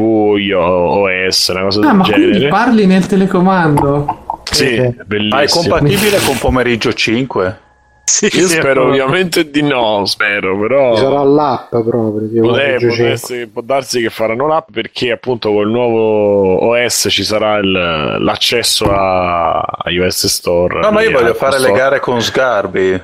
[0.55, 2.47] OS, una cosa Ah, del ma quindi genere.
[2.49, 4.41] parli nel telecomando?
[4.43, 5.36] Sì, bellissimo.
[5.36, 7.59] Ma è compatibile con pomeriggio 5?
[8.05, 10.93] Sì, Io sì, spero ovviamente di no, spero, però...
[10.95, 12.41] Ci sarà l'app proprio.
[12.41, 13.11] Pomeriggio può, 5.
[13.11, 17.71] essere- può darsi che faranno l'app perché appunto col nuovo OS ci sarà il-
[18.19, 20.80] l'accesso a, a iOS Store.
[20.82, 21.78] No, ma io voglio fare le Store.
[21.80, 23.01] gare con Sgarbi.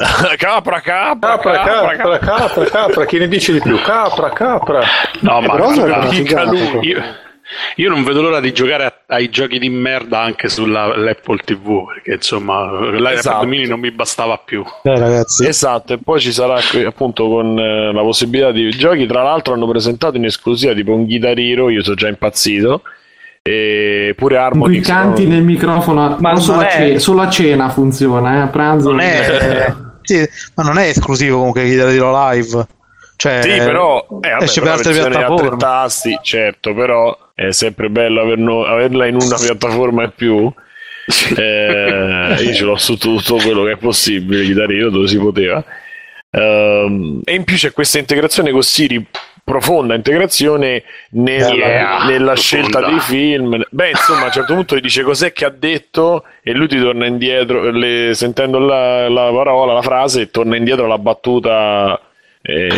[0.38, 3.78] capra, capra, Capra, capra, capra, capra, chi ne dice di più?
[3.82, 4.80] Capra, capra.
[5.20, 5.56] No, ma
[6.80, 7.02] io,
[7.76, 12.12] io non vedo l'ora di giocare a- ai giochi di merda anche sull'Apple TV, perché
[12.14, 13.46] insomma l'iPad Esatto.
[13.46, 14.64] mini non mi bastava più.
[14.84, 19.06] Eh, ragazzi, Esatto, e poi ci sarà qui, appunto con eh, la possibilità di giochi.
[19.06, 22.82] Tra l'altro hanno presentato in esclusiva tipo un Guitar Hero, io sono già impazzito.
[23.42, 24.86] E pure cui Harmonix.
[24.86, 28.40] canti nel microfono, Ma solo, non a è- ce- solo a cena funziona, eh?
[28.40, 29.74] a pranzo non è,
[30.10, 32.66] sì, ma non è esclusivo comunque Guitar Hero Live.
[33.16, 35.56] Cioè, Sì, però eh, vabbè, esce per altre piattaforme.
[35.58, 40.50] tasti, certo, però è sempre bello averno- averla in una piattaforma in più.
[41.36, 45.62] Eh, io ce l'ho su tutto quello che è possibile, Guitar Hero dove si poteva.
[46.30, 49.04] Ehm, e in più c'è questa integrazione con Siri,
[49.50, 52.34] profonda integrazione nella, Yeah, nella profonda.
[52.36, 53.62] scelta dei film.
[53.70, 56.80] Beh, insomma, a un certo punto gli dice cos'è che ha detto e lui ti
[56.80, 62.00] torna indietro, le- sentendo la, la parola, la frase, torna indietro alla battuta.
[62.42, 62.68] eh,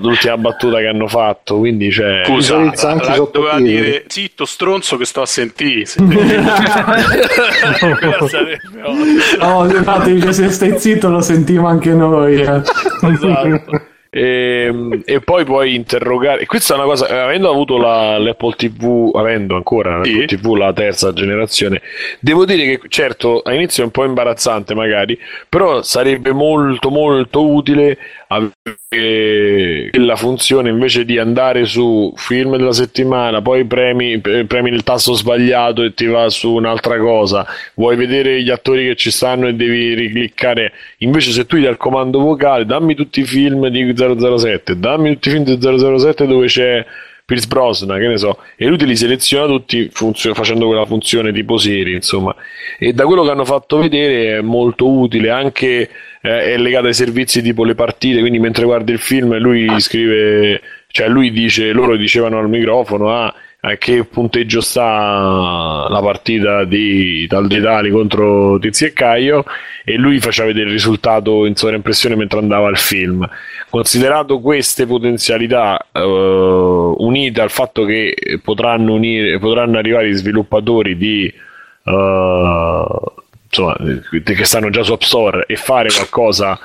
[0.00, 5.22] l'ultima battuta che hanno fatto quindi c'è Scusa, la- doveva dire zitto stronzo che sto
[5.22, 5.82] a sentire.
[5.82, 6.20] Ottimo.
[9.40, 12.40] Oh, infatti se stai zitto lo sentiamo anche noi.
[12.42, 12.42] eh.
[12.42, 13.92] esatto.
[14.16, 16.42] E, e poi puoi interrogare.
[16.42, 20.36] E questa è una cosa, avendo avuto la- l'Apple TV, avendo ancora l'Apple Sì.
[20.36, 21.82] TV la terza generazione,
[22.20, 27.98] devo dire che certo all'inizio è un po' imbarazzante, magari, però sarebbe molto molto utile
[28.34, 34.82] avere la funzione invece di andare su film della settimana, poi premi, pre- premi il
[34.82, 37.46] tasto sbagliato e ti va su un'altra cosa.
[37.74, 40.72] Vuoi vedere gli attori che ci stanno e devi ricliccare.
[40.98, 45.14] Invece, se tu gli dai il comando vocale, dammi tutti i film di 007, dammi
[45.14, 46.84] tutti i film di 007 dove c'è
[47.26, 51.32] Pierce Brosnan, che ne so, e lui te li seleziona tutti funzio- facendo quella funzione
[51.32, 52.34] tipo serie, insomma.
[52.78, 55.88] E da quello che hanno fatto vedere è molto utile, anche
[56.24, 60.58] eh, è legato ai servizi tipo le partite, quindi mentre guardi il film lui scrive,
[60.86, 67.26] cioè lui dice, loro dicevano al microfono, ah, a che punteggio sta la partita di
[67.26, 69.44] tal dei tali contro Tizio e Caio
[69.84, 73.28] e lui faceva vedere il risultato in sovraimpressione mentre andava al film.
[73.68, 81.32] Considerato queste potenzialità eh, unite al fatto che potranno, unire, potranno arrivare gli sviluppatori di
[81.84, 82.84] eh,
[83.54, 83.76] insomma,
[84.22, 86.58] che stanno già su App Store e fare qualcosa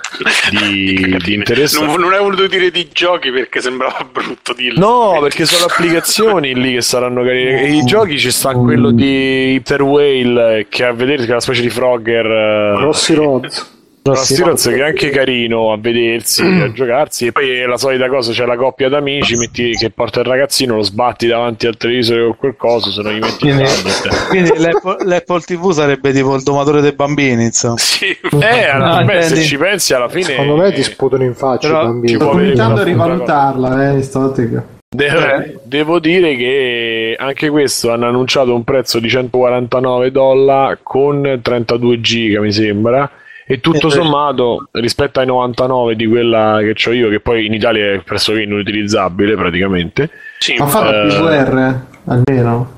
[0.49, 1.85] di, di interessante.
[1.85, 4.79] Non, non hai voluto dire di giochi perché sembrava brutto dirlo.
[5.13, 7.61] No, perché sono applicazioni lì che saranno carine.
[7.61, 11.39] E I giochi ci sta quello di Hyper Whale che a vedere che è una
[11.39, 12.25] specie di Frogger.
[12.25, 13.77] eh, Crossy Roads.
[14.02, 17.28] Roads che è anche carino a vedersi, a giocarsi.
[17.28, 20.76] E poi è la solita cosa: c'è la coppia d'amici metti, che porta il ragazzino,
[20.76, 24.28] lo sbatti davanti al televisore con quel coso, se no gli metti il Quindi, tablet.
[24.30, 27.78] quindi l'Apple, l'Apple TV sarebbe tipo il domatore dei bambini, insomma.
[28.00, 29.45] Sì, Eh, alla- No, beh, se intendi?
[29.45, 30.24] ci pensi alla fine.
[30.24, 32.08] Secondo me ti sputano in faccia Però i bambini.
[32.08, 34.66] ci può Sto cominciando a rivalutarla, eh, in sta ottica.
[34.91, 42.02] De- devo dire che anche questo hanno annunciato un prezzo di 149 dollari con 32
[42.02, 43.08] giga mi sembra
[43.52, 47.54] e tutto Eh, sommato rispetto ai 99 di quella che ho io che poi in
[47.54, 51.08] Italia è pressoché inutilizzabile praticamente sì, Ma fa la Eh.
[51.08, 52.72] PVR almeno?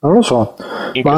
[0.00, 0.56] Non lo so.
[0.94, 1.16] in che Ma-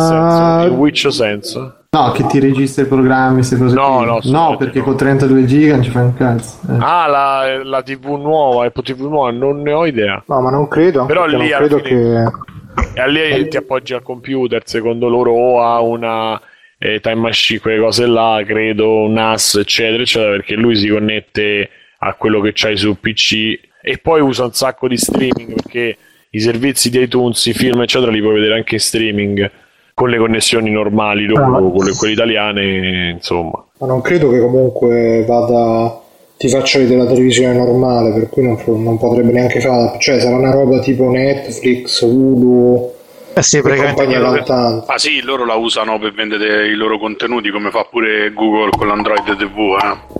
[0.60, 0.72] senso?
[0.74, 1.74] in which senso?
[1.90, 4.84] No, che ti registra i programmi, queste cose No, no, no, perché no.
[4.84, 6.58] con 32 giga non ci fai un cazzo.
[6.70, 6.76] eh.
[6.78, 10.68] ah la, la tv nuova Apple TV nuova non ne ho idea No, ma non
[10.68, 11.06] credo.
[11.06, 12.30] Però lì non credo fine-
[12.74, 12.90] che.
[12.94, 16.38] e a lei ti appoggi al computer secondo loro o a una
[16.78, 22.14] eh, time machine quelle cose là credo NAS eccetera eccetera perché lui si connette a
[22.14, 25.96] quello che c'hai su PC e poi usa un sacco di streaming perché
[26.30, 29.50] i servizi di iTunes i film eccetera li puoi vedere anche in streaming
[29.94, 35.24] con le connessioni normali loro, con le, quelle italiane insomma Ma non credo che comunque
[35.26, 36.00] vada.
[36.38, 39.98] Ti faccia vedere la televisione normale, per cui non, non potrebbe neanche fare.
[39.98, 42.92] Cioè, sarà una roba tipo Netflix, Hulu.
[43.38, 44.90] Eh sì, praticamente cantante.
[44.90, 48.86] Ah sì, loro la usano per vendere i loro contenuti come fa pure Google con
[48.86, 49.76] l'Android TV.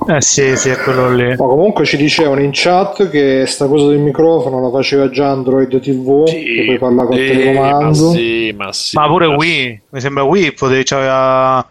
[0.08, 0.16] Eh.
[0.16, 1.28] Eh sì, sì, è quello lì.
[1.30, 5.80] Ma comunque ci dicevano in chat che sta cosa del microfono la faceva già Android
[5.80, 6.44] TV, Sì.
[6.44, 7.86] che puoi parlare col Eh, telecomando.
[7.86, 11.66] ma sì ma sì Ma pure ma Wii, mi sembra Wii, potevi c'aveva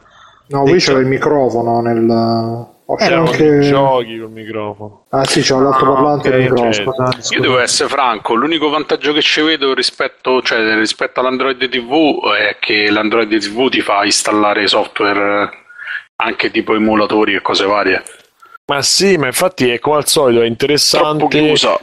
[0.47, 2.73] No, qui c'era il microfono nel...
[2.87, 3.59] O c'è C'erano anche...
[3.61, 5.05] giochi col microfono.
[5.09, 6.71] Ah sì, c'è l'altoparlante ok, e il microfono.
[6.71, 11.67] cioè, Scusate, Io devo essere franco, l'unico vantaggio che ci vedo rispetto, cioè, rispetto all'Android
[11.67, 15.49] TV è che l'Android TV ti fa installare software eh,
[16.17, 18.03] anche tipo emulatori e cose varie.
[18.67, 21.27] Ma sì, ma infatti è come al solito, è interessante,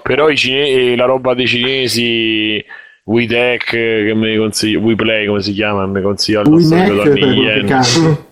[0.03, 2.65] però i cine- eh, la roba dei cinesi,
[3.05, 8.31] WeTech, che mi consiglia, WePlay come si chiama, mi consiglia il nostro amico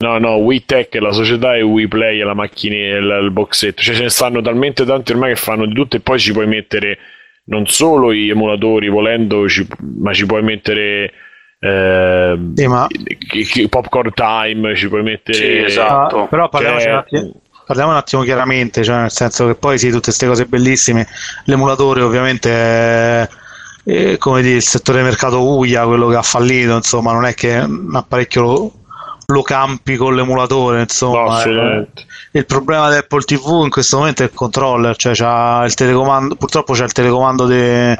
[0.00, 3.82] No, no, WeTech è la società e WePlay è la macchina, il, il boxetto.
[3.82, 6.46] Cioè ce ne stanno talmente tanti ormai che fanno di tutto e poi ci puoi
[6.46, 6.98] mettere
[7.46, 9.66] non solo gli emulatori volendo, ci-
[9.98, 11.12] ma ci puoi mettere
[11.58, 12.86] eh, Sì, ma-
[13.68, 15.36] Popcorn Time, ci puoi mettere...
[15.36, 16.22] Sì, esatto.
[16.22, 17.32] Ah, però parliamoci Che- un, attimo,
[17.66, 21.08] parliamo un attimo chiaramente, cioè nel senso che poi sì, tutte queste cose bellissime,
[21.46, 23.28] l'emulatore ovviamente è,
[23.84, 27.56] è, come dire, il settore mercato UIA, quello che ha fallito, insomma, non è che
[27.56, 28.74] un apparecchio
[29.30, 31.18] lo, campi con l'emulatore, No, insomma.
[31.26, 31.30] eh.
[31.36, 32.04] assolutamente.
[32.30, 36.34] il problema di Apple TV in questo momento è il controller, cioè c'ha il telecomando,
[36.34, 37.94] purtroppo c'è il telecomando di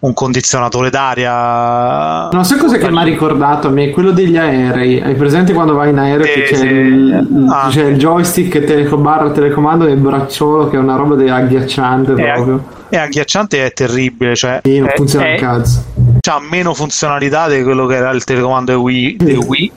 [0.00, 2.28] un condizionatore d'aria.
[2.30, 5.00] Non so cos'è che mi ha ricordato a me, quello degli aerei.
[5.00, 6.64] Hai presente quando vai in aereo Sì, che c'è, sì.
[6.66, 7.66] il, Ah.
[7.70, 12.32] c'è il joystick teleco- barra telecomando del bracciolo che è una roba de- agghiacciante È,
[12.34, 12.64] proprio.
[12.88, 15.84] è agghiacciante e è terribile, cioè E non è- funziona è- un cazzo.
[16.30, 19.72] ha meno funzionalità di quello che era il telecomando di Wii, di Wii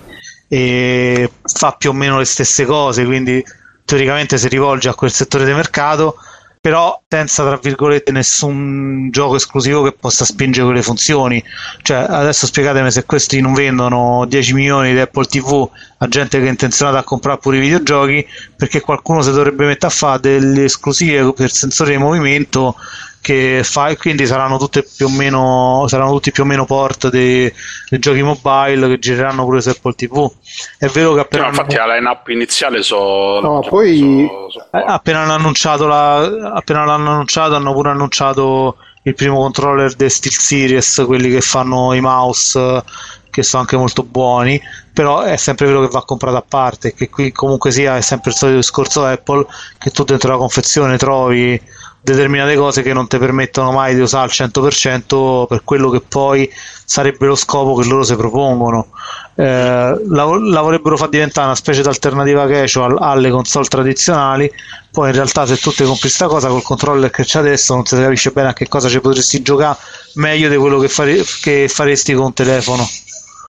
[0.53, 3.41] e fa più o meno le stesse cose, quindi
[3.85, 6.17] teoricamente si rivolge a quel settore di mercato,
[6.59, 11.41] però senza tra virgolette nessun gioco esclusivo che possa spingere quelle funzioni.
[11.81, 16.45] Cioè, adesso spiegatemi se questi non vendono 10 milioni di Apple TV a gente che
[16.45, 20.65] è intenzionata a comprare pure i videogiochi, perché qualcuno si dovrebbe mettere a fare delle
[20.65, 22.75] esclusive per sensori di movimento
[23.21, 27.51] che fa, quindi saranno tutte più o meno saranno tutti più o meno port dei,
[27.87, 30.31] dei giochi mobile che gireranno pure su Apple TV.
[30.77, 34.83] È vero che appena, infatti hanno, la line-up iniziale so, No, poi- so- so- eh,
[34.85, 40.33] appena hanno annunciato la, appena l'hanno annunciato hanno pure annunciato il primo controller dei Steel
[40.33, 42.83] Series, quelli che fanno i mouse eh,
[43.29, 44.59] che sono anche molto buoni,
[44.93, 48.31] però è sempre vero che va comprato a parte, che qui comunque sia è sempre
[48.31, 49.45] il solito discorso Apple
[49.77, 51.59] che tu dentro la confezione trovi
[52.01, 56.49] determinate cose che non ti permettono mai di usare al 100% per quello che poi
[56.83, 58.87] sarebbe lo scopo che loro si propongono.
[59.35, 64.51] Eh, la, la vorrebbero far diventare una specie di alternativa casual alle console tradizionali,
[64.91, 67.85] poi in realtà se tu ti compri sta cosa col controller che c'è adesso non
[67.85, 69.77] si capisce bene a che cosa ci potresti giocare
[70.15, 72.85] meglio di quello che, fare- che faresti con un telefono.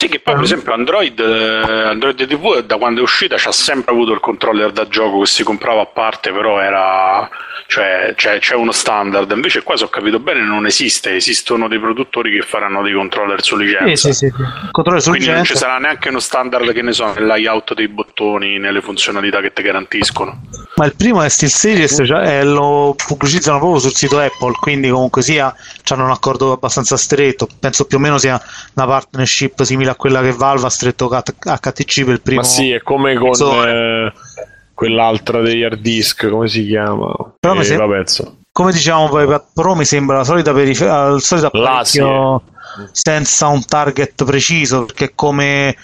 [0.03, 3.93] Sì, che poi per esempio Android, eh, Android TV da quando è uscita c'ha sempre
[3.93, 7.31] avuto il controller da gioco che si comprava a parte, però era
[7.69, 9.31] cioè c'è, c'è uno standard.
[9.31, 13.45] Invece qua se ho capito bene non esiste, esistono dei produttori che faranno dei controller
[13.45, 14.09] su licenza.
[14.09, 15.67] Il controller su Quindi non ci licenza.
[15.67, 19.63] sarà neanche uno standard che ne so, nel layout dei bottoni, nelle funzionalità che ti
[19.63, 20.43] garantiscono.
[20.75, 24.89] Ma il primo è Steel Series, cioè, eh, lo pubblicizzano proprio sul sito Apple, quindi
[24.89, 25.55] comunque sia
[25.91, 27.47] hanno un accordo abbastanza stretto.
[27.61, 28.41] Penso più o meno sia
[28.75, 32.41] una partnership simile a quella che Valve ha stretto HTC per il primo.
[32.41, 33.33] Ma sì, è come con
[33.67, 34.13] eh,
[34.75, 37.15] quell'altra degli hard disk, come si chiama?
[37.39, 38.35] Però mi Eh, sem- vabbè, insomma.
[38.51, 42.43] Come dicevamo poi, per Pro mi sembra la solita perife- il solito apparecchio
[42.91, 45.75] senza un target preciso, perché come,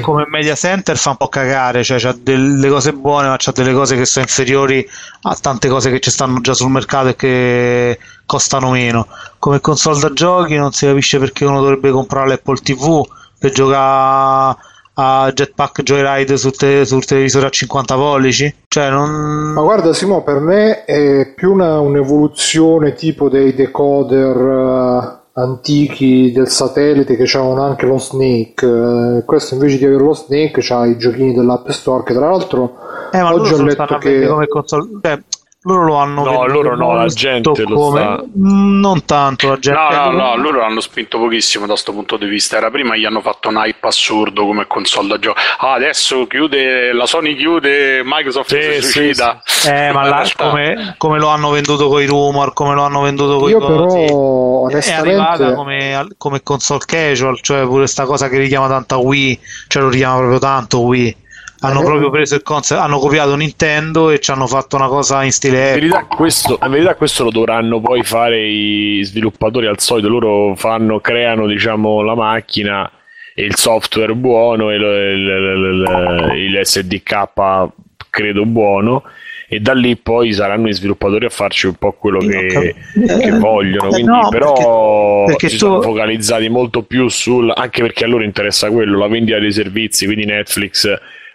[0.00, 3.72] come media center fa un po' cagare, cioè c'ha delle cose buone, ma c'ha delle
[3.72, 4.88] cose che sono inferiori
[5.22, 9.06] a tante cose che ci stanno già sul mercato e che costano meno.
[9.38, 13.06] Come console da giochi non si capisce perché uno dovrebbe comprare l'Apple TV
[13.38, 14.56] per giocare
[14.94, 18.54] a Jetpack Joyride sul, te- sul televisore a 50 pollici.
[18.68, 19.10] Cioè, non.
[19.54, 26.48] Ma guarda Simo, per me è più una, un'evoluzione tipo dei decoder eh, antichi del
[26.48, 28.66] satellite che avevano anche lo Snake.
[28.66, 32.76] Eh, questo invece di avere lo Snake c'ha i giochini dell'App Store che tra l'altro
[33.12, 34.46] Eh, oggi ho letto che...
[34.48, 34.88] console.
[35.00, 35.22] Cioè,
[35.64, 38.00] loro lo hanno No, venduto loro no, la gente lo come...
[38.00, 39.78] sta- Mm, Non tanto la gente.
[39.78, 42.56] No, no, no, loro l'hanno spinto pochissimo da questo punto di vista.
[42.56, 45.38] Era prima gli hanno fatto un hype assurdo come console da gioco.
[45.58, 49.42] Ah, adesso chiude, la Sony chiude, Microsoft Sì, si sì, suicida.
[49.66, 53.38] Eh, ma là, come, come lo hanno venduto con i rumor, come lo hanno venduto
[53.38, 58.28] con i Io però è arrivata onestamente come, come console casual, cioè pure sta cosa
[58.28, 59.38] che richiama tanto a Wii,
[59.68, 61.16] cioè lo richiama proprio tanto Wii.
[61.64, 61.84] Hanno Eh.
[61.84, 65.68] proprio preso il concept, hanno copiato Nintendo e ci hanno fatto una cosa in stile
[65.68, 70.54] In verità, questo, in verità questo lo dovranno poi fare i sviluppatori al solito, loro
[70.56, 72.90] fanno, creano diciamo, la macchina
[73.34, 77.68] e il software buono e il, il- il- il SDK
[78.10, 79.04] credo buono.
[79.48, 82.74] E da lì poi saranno i sviluppatori a farci un po' quello che, che
[83.22, 83.88] eh, vogliono.
[83.88, 88.04] eh, quindi no, però perché- perché si tu- sono focalizzati molto più sul anche perché
[88.04, 90.90] a loro interessa quello la vendita dei servizi quindi Netflix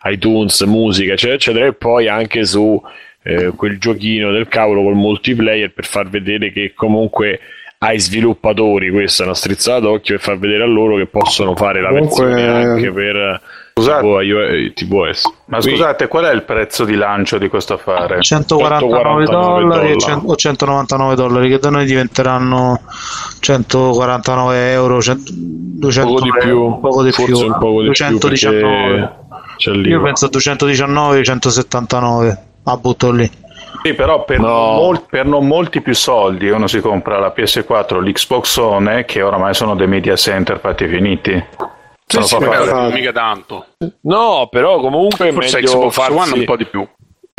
[0.05, 2.81] iTunes, musica, eccetera, eccetera, e poi anche su
[3.23, 7.39] eh, quel giochino del cavolo col multiplayer per far vedere che comunque
[7.79, 11.79] ai sviluppatori questa è una strizzata d'occhio per far vedere a loro che possono fare
[11.81, 13.41] la Comunque, versione anche per
[13.75, 14.01] Scusate.
[14.01, 15.21] tipo, iOS, tvOS.
[15.45, 18.19] Ma Quindi- scusate, qual è il prezzo di lancio di questo affare?
[18.21, 19.95] 149 149 dollari e
[20.25, 22.81] o 199 dollari che da noi diventeranno
[23.41, 27.87] 149 euro, cent- 200 poco di euro, più, poco di forse più, un poco di
[27.87, 28.39] 219.
[28.39, 28.59] più
[28.97, 29.15] perché
[29.57, 32.37] Io penso a 219 179.
[32.63, 33.29] Ah, butto lì.
[33.83, 34.47] Sì, però per, No.
[34.47, 39.21] non mol- per non molti più soldi uno si compra la PS4, l'Xbox One, che
[39.21, 41.31] oramai sono dei media center fatti finiti.
[42.05, 43.65] Sì, proprio- però mica tanto.
[44.01, 46.17] No, però comunque è Forse meglio Xbox farsi...
[46.17, 46.87] One un po' di più.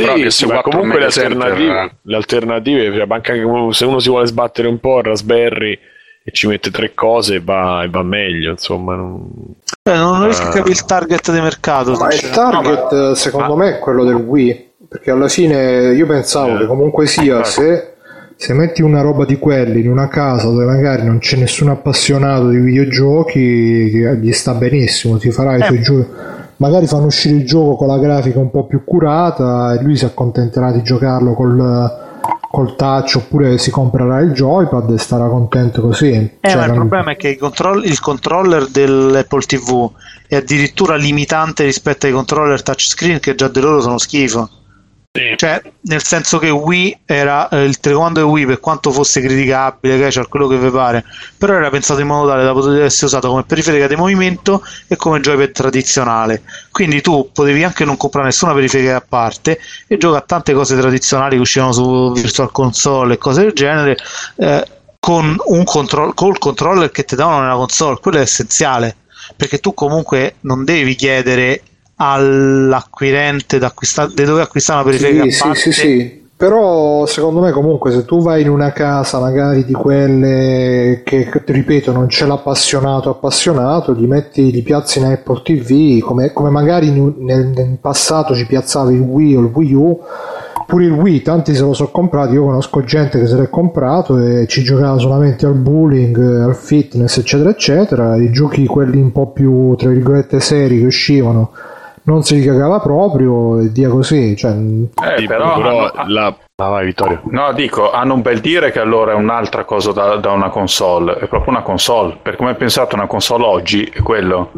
[0.01, 1.91] Sì, sì, PS4 ma comunque le alternative, eh.
[2.03, 3.35] le alternative cioè, anche
[3.73, 5.77] se uno si vuole sbattere un po' il Raspberry
[6.29, 8.95] e ci mette tre cose e va, e va meglio, insomma.
[8.95, 9.31] non-
[9.83, 10.51] Eh, non riesco a Ah.
[10.53, 11.93] capire il target di mercato.
[11.93, 12.79] Ma il sinceramente.
[12.89, 14.67] target, secondo me, è quello del Wii.
[14.89, 16.59] Perché alla fine io pensavo Eh.
[16.59, 17.93] che comunque sia, se,
[18.37, 22.49] se metti una roba di quelli in una casa dove magari non c'è nessun appassionato
[22.49, 25.65] di videogiochi, gli sta benissimo, ti farà i Eh.
[25.65, 26.07] suoi giochi.
[26.57, 30.05] Magari fanno uscire il gioco con la grafica un po' più curata e lui si
[30.05, 32.07] accontenterà di giocarlo col,
[32.51, 36.13] col touch oppure si comprerà il joypad e starà contento così.
[36.13, 39.91] Eh, Cioè, ma il problema è che il, controll- il controller dell'Apple TV
[40.27, 44.49] è addirittura limitante rispetto ai controller touchscreen che già di loro sono schifo.
[45.19, 45.37] Sì.
[45.37, 49.99] Cioè, nel senso che Wii era eh, il telecomando di Wii, per quanto fosse criticabile,
[49.99, 51.05] che c'è quello che vi pare,
[51.37, 54.97] però era pensato in modo tale da poter essere usato come periferica di movimento e
[54.97, 56.43] come joypad tradizionale.
[56.71, 60.77] Quindi tu potevi anche non comprare nessuna periferica a parte e gioca a tante cose
[60.77, 63.97] tradizionali che uscivano su Virtual Console e cose del genere.
[64.37, 64.65] eh,
[65.01, 68.97] con un control- col controller che ti davano nella console, quello è essenziale
[69.37, 71.63] perché tu comunque non devi chiedere
[72.01, 75.59] all'acquirente di dove acquistare una periferica Sì, a sì, parte.
[75.59, 76.27] sì, sì.
[76.39, 81.91] Però secondo me comunque se tu vai in una casa magari di quelle che, ripeto,
[81.91, 87.47] non c'è l'appassionato appassionato, li metti, li piazzi in Apple TV, come, come magari nel,
[87.49, 90.01] nel passato ci piazzavi il Wii o il Wii U,
[90.65, 94.17] pure il Wii, tanti se lo sono comprati, io conosco gente che se l'è comprato
[94.19, 99.33] e ci giocava solamente al bowling, al fitness, eccetera, eccetera, i giochi quelli un po'
[99.33, 101.51] più, tra virgolette, seri che uscivano
[102.09, 106.37] non si cagava proprio e via così, cioè, Eh, Sì, però, però hanno- la...
[106.61, 107.21] Ah, vai Vittorio.
[107.31, 111.15] No, dico, hanno un bel dire che allora è un'altra cosa da, da una console,
[111.19, 114.51] è proprio una console, per come è pensato una console oggi è quello.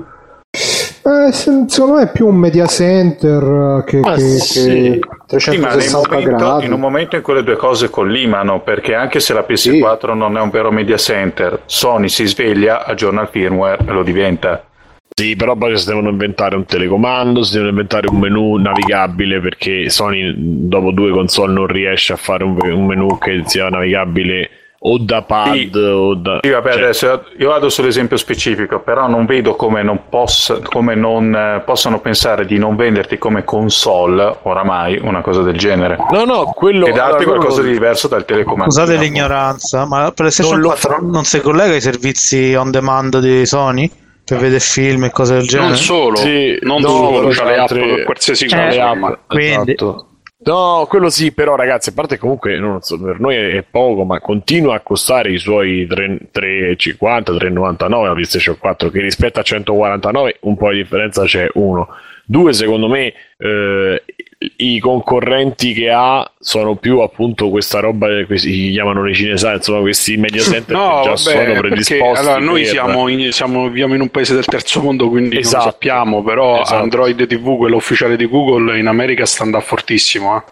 [1.03, 5.01] Eh, se- secondo me è più un media center che, Ah, che, sì.
[5.27, 6.65] che Sì, ma nel 360 momento- gradi.
[6.67, 10.37] in un momento in cui le due cose collimano, perché anche se la PS4 non
[10.37, 14.63] è un vero media center, Sony si sveglia, aggiorna il firmware e lo diventa.
[15.21, 19.91] Sì, però poi si devono inventare un telecomando, si devono inventare un menu navigabile perché
[19.91, 24.49] Sony dopo due console non riesce a fare un, un menu che sia navigabile
[24.83, 25.77] o da pad Sì.
[25.77, 26.39] o da...
[26.43, 30.95] Sì, vabbè, cioè, adesso io vado sull'esempio specifico, però non vedo come non, possa, come
[30.95, 36.25] non eh, possano pensare di non venderti come console oramai una cosa del genere No,
[36.25, 36.87] no, quello...
[36.87, 38.73] e darti allora, qualcosa quello- di diverso dal telecomando.
[38.73, 43.19] Scusate l'ignoranza, ma la PlayStation Non lo 4 non si collega ai servizi on demand
[43.19, 43.91] di Sony
[44.35, 45.69] per vedere film e cose del genere?
[45.69, 48.95] Non solo, Sì, non no, solo, c'ha le app per qualsiasi Eh, cosa.
[48.95, 50.05] ma- quindi- esatto.
[50.43, 54.21] No, quello sì, però ragazzi, a parte comunque non so, per noi è poco, ma
[54.21, 60.37] continua a costare i suoi 3 3,50, 3,99 la PlayStation 4, che rispetto a 149
[60.41, 61.89] un po' di differenza c'è uno.
[62.25, 64.03] Due, secondo me, eh,
[64.57, 69.81] i concorrenti che ha sono più appunto questa roba che si chiamano le cinesani, insomma
[69.81, 72.19] questi media center No, che già vabbè, sono perché predisposti.
[72.21, 75.39] allora, noi per- siamo in, siamo- viviamo in un paese del terzo mondo, quindi non
[75.41, 75.65] Esatto.
[75.67, 76.83] lo sappiamo, però Esatto.
[76.83, 80.37] Android TV, quello ufficiale di Google, in America sta andando fortissimo.
[80.39, 80.43] Eh.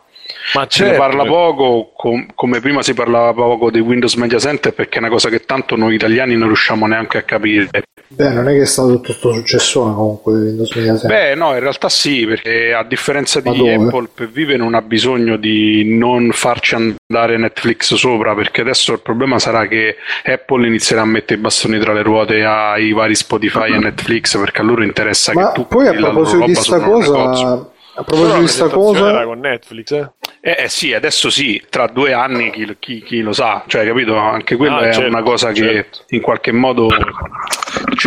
[0.55, 4.38] Ma Se ne certo, parla poco, com- come prima si parlava poco di Windows Media
[4.38, 7.68] Center, perché è una cosa che tanto noi italiani non riusciamo neanche a capire.
[8.11, 11.11] Beh, non è che è stato tutto sto successone comunque di Windows Media Center.
[11.11, 13.68] Beh, no, in realtà sì, perché a differenza Ma di?
[13.68, 19.01] Apple, per vivere non ha bisogno di non farci andare Netflix sopra, perché adesso il
[19.01, 23.74] problema sarà che Apple inizierà a mettere i bastoni tra le ruote ai vari Spotify
[23.74, 26.78] e Netflix, perché a loro interessa Ma che tu poi a proposito di roba sta
[26.78, 27.14] sul loro negozio.
[27.26, 30.11] cosa, a proposito di sta presentazione era cosa, con Netflix, eh?
[30.40, 34.16] Eh, eh sì, adesso sì, tra due anni chi, chi- chi lo sa, cioè capito?
[34.16, 36.05] Anche quello Ah, è certo, una cosa che certo.
[36.11, 36.86] in qualche modo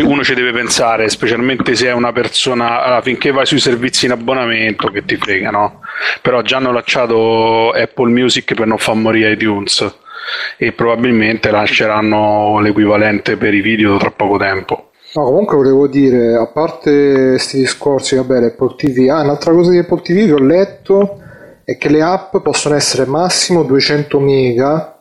[0.03, 4.11] uno ci deve pensare, specialmente se è una persona, allora, finché vai sui servizi in
[4.11, 5.81] abbonamento che ti frega, no?
[6.21, 9.93] Però già hanno lanciato Apple Music per non far morire iTunes
[10.55, 14.90] e probabilmente lanceranno l'equivalente per i video tra poco tempo.
[15.13, 19.77] No, comunque volevo dire, a parte questi discorsi, vabbè, l'Apple TV, ah, un'altra cosa di
[19.77, 21.19] Apple TV che ho letto
[21.65, 24.95] è che le app possono essere massimo 200 mega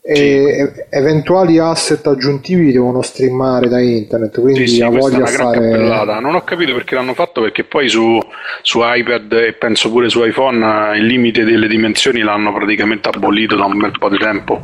[0.00, 5.76] e eventuali asset aggiuntivi devono streamare da internet, quindi Sì, sì, ha voglia fare...
[6.20, 8.18] Non ho capito perché l'hanno fatto, perché poi su,
[8.62, 13.56] su iPad e penso pure su iPhone eh, il limite delle dimensioni l'hanno praticamente abolito
[13.56, 14.62] da un bel po' di tempo.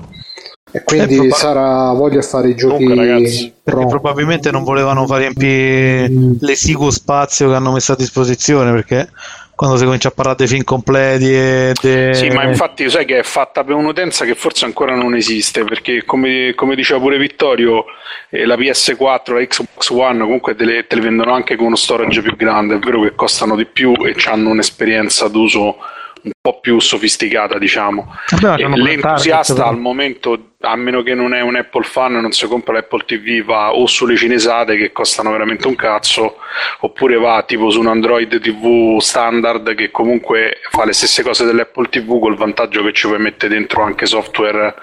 [0.77, 3.77] E quindi Eh, proba- sarà voglia fare i giochi Comunque, ragazzi, pro.
[3.77, 6.11] Perché probabilmente non volevano far riempire
[6.41, 9.09] l'esiguo spazio che hanno messo a disposizione perché
[9.55, 12.11] quando si comincia a parlare dei film completi e de...
[12.15, 16.03] Sì, ma infatti sai che è fatta per un'utenza che forse ancora non esiste, perché
[16.05, 17.85] come, come diceva pure Vittorio,
[18.31, 21.77] eh, la PS4, la Xbox One comunque te le, te le vendono anche con uno
[21.77, 25.77] storage più grande, è vero che costano di più e hanno un'esperienza d'uso
[26.25, 28.15] un po' più sofisticata, diciamo.
[28.31, 29.69] Vabbè, E target, l'entusiasta però.
[29.69, 33.45] al momento, a meno che non è un Apple fan, non si compra l'Apple TV,
[33.45, 36.37] va o sulle cinesate che costano veramente un cazzo,
[36.81, 41.89] oppure va tipo su un Android TV standard che comunque fa le stesse cose dell'Apple
[41.89, 44.75] TV col vantaggio che ci puoi mettere dentro anche software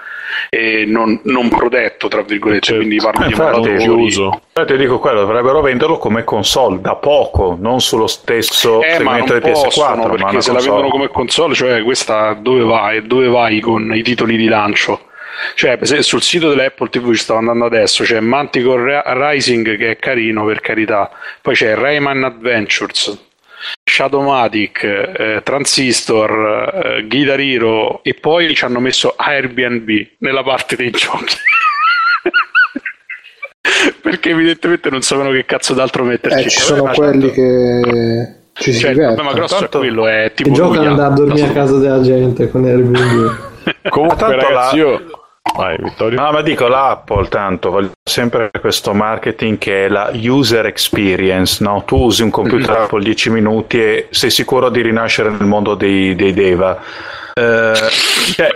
[0.48, 3.82] eh, non, non protetto, tra virgolette, quindi parlo di Infatti, modatori.
[3.82, 4.40] chiuso.
[4.52, 9.38] Eh, ti dico quello, dovrebbero venderlo come console da poco, non sullo stesso Eh, segmento
[9.38, 13.06] del PS4, possono ma perché se la vendono come console, cioè questa dove vai?
[13.06, 15.06] Dove vai con i titoli di lancio?
[15.54, 20.44] Cioè, sul sito dell'Apple TV ci stavo andando adesso, c'è Manticore Rising che è carino
[20.44, 21.10] per carità,
[21.40, 23.18] poi c'è Rayman Adventures,
[23.92, 29.88] Shadowmatic, eh, Transistor, eh, Guitar Hero e poi ci hanno messo Airbnb
[30.18, 31.36] nella parte dei giochi.
[34.00, 36.46] Perché evidentemente non sapevano che cazzo d'altro metterci.
[36.46, 39.80] Eh, ci sono ma quelli tanto- che ci si Cioè, il problema grosso Tanto- è
[39.80, 43.50] quello, è tipo ad andare a dormire a casa della gente con Airbnb.
[43.90, 45.00] Comunque, tanto ragazzi, la- io.
[45.54, 46.18] Vai, Vittorio.
[46.20, 51.82] No, ma dico l'Apple tanto, voglio sempre questo marketing che è la user experience, no?
[51.84, 56.14] Tu usi un computer Apple 10 minuti e sei sicuro di rinascere nel mondo dei,
[56.14, 56.80] dei Deva.
[57.34, 57.74] Eh,
[58.34, 58.48] cioè,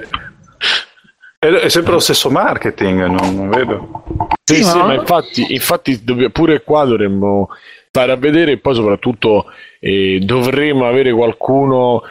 [1.39, 4.05] è, è sempre lo stesso marketing, non, non vedo.
[4.43, 7.51] Sì, Sì, sì, ma- infatti, infatti pure qua dovremmo
[7.89, 9.47] stare a vedere e poi soprattutto
[9.81, 12.03] eh, dovremmo avere qualcuno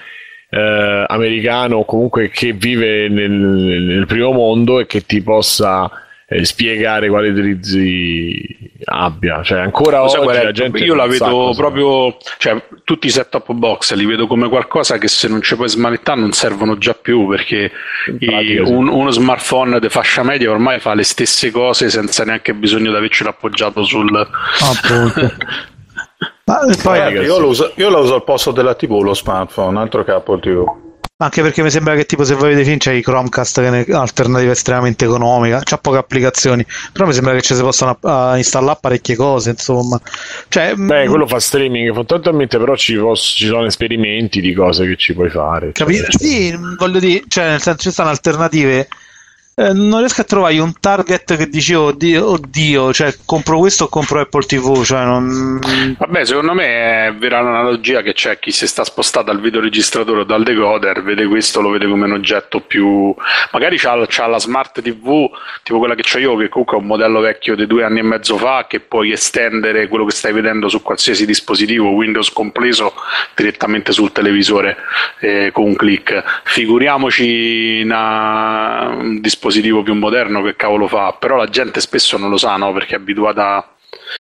[0.49, 5.89] eh, americano o comunque che vive nel, nel primo mondo e che ti possa
[6.27, 9.43] eh, spiegare quali utilizzi abbia.
[9.43, 10.77] Cioè, ancora oggi la gente?
[10.87, 11.25] Io la vedo
[11.55, 15.69] proprio, cioè tutti i set-top box li vedo come qualcosa che se non ci puoi
[15.69, 17.71] smanettare non servono già più perché
[18.19, 22.91] i- un- uno smartphone di fascia media ormai fa le stesse cose senza neanche bisogno
[22.91, 24.15] di avercelo appoggiato sul...
[24.15, 25.33] Appunto.
[26.45, 29.79] Ma poi, Eh, io, lo uso, io lo uso al posto della TV, lo smartphone,
[29.79, 30.63] altro che Apple TV.
[31.17, 33.93] anche perché mi sembra che tipo se voi vedete film c'è i Chromecast che è
[33.95, 38.77] un'alternativa estremamente economica, c'ha poche applicazioni, però mi sembra che ci si possano ah, installare
[38.81, 39.99] parecchie cose, insomma.
[40.49, 44.85] Cioè, Beh, mh, quello fa streaming fondamentalmente, però ci, poss- ci sono esperimenti di cose
[44.85, 45.69] che ci puoi fare.
[45.69, 46.07] Eccetera.
[46.09, 48.87] Sì, voglio dire, cioè, nel senso ci stanno alternative.
[49.57, 53.87] Eh, non riesco a trovare un target che dici oddio, oddio, cioè compro questo o
[53.87, 55.61] compro Apple TV, cioè non...
[55.97, 60.23] Vabbè, secondo me è vera l'analogia che c'è chi si sta spostato dal videoregistratore o
[60.25, 63.15] dal decoder, vede questo, lo vede come un oggetto più...
[63.53, 65.29] Magari c'ha, c'ha la smart TV,
[65.63, 68.03] tipo quella che ho io, che comunque è un modello vecchio di due anni e
[68.03, 72.93] mezzo fa, che puoi estendere quello che stai vedendo su qualsiasi dispositivo, Windows compreso,
[73.33, 74.75] direttamente sul televisore
[75.19, 76.41] eh, con un click.
[76.43, 79.43] Figuriamoci una- un dispositivo
[79.83, 82.73] più moderno che cavolo fa, però la gente spesso non lo sa, no?
[82.73, 83.75] Perché è abituata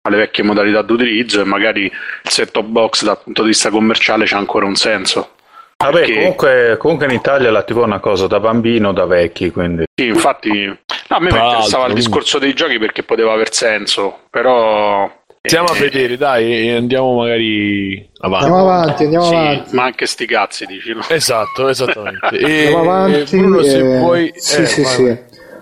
[0.03, 4.37] alle vecchie modalità d'utilizzo e magari il set-top box dal punto di vista commerciale c'ha
[4.37, 5.31] ancora un senso.
[5.77, 9.05] Vabbè, Perché- comunque, comunque in Italia la TV è una cosa da bambino o da
[9.05, 9.85] vecchi, quindi...
[9.95, 14.19] Sì, infatti, no, a me mi interessava il discorso dei giochi perché poteva aver senso,
[14.29, 15.20] però...
[15.43, 18.45] Stiamo a eh, vedere, dai, e andiamo magari avanti.
[18.45, 19.75] Andiamo avanti, andiamo sì, avanti.
[19.75, 21.01] ma anche sti cazzi, dici, no?
[21.09, 22.29] Esatto, esattamente.
[22.37, 23.37] E, Andiamo avanti.
[23.37, 24.31] Bruno, se eh, vuoi...
[24.35, 25.03] Sì, eh, sì, vai, sì.
[25.03, 25.19] vai.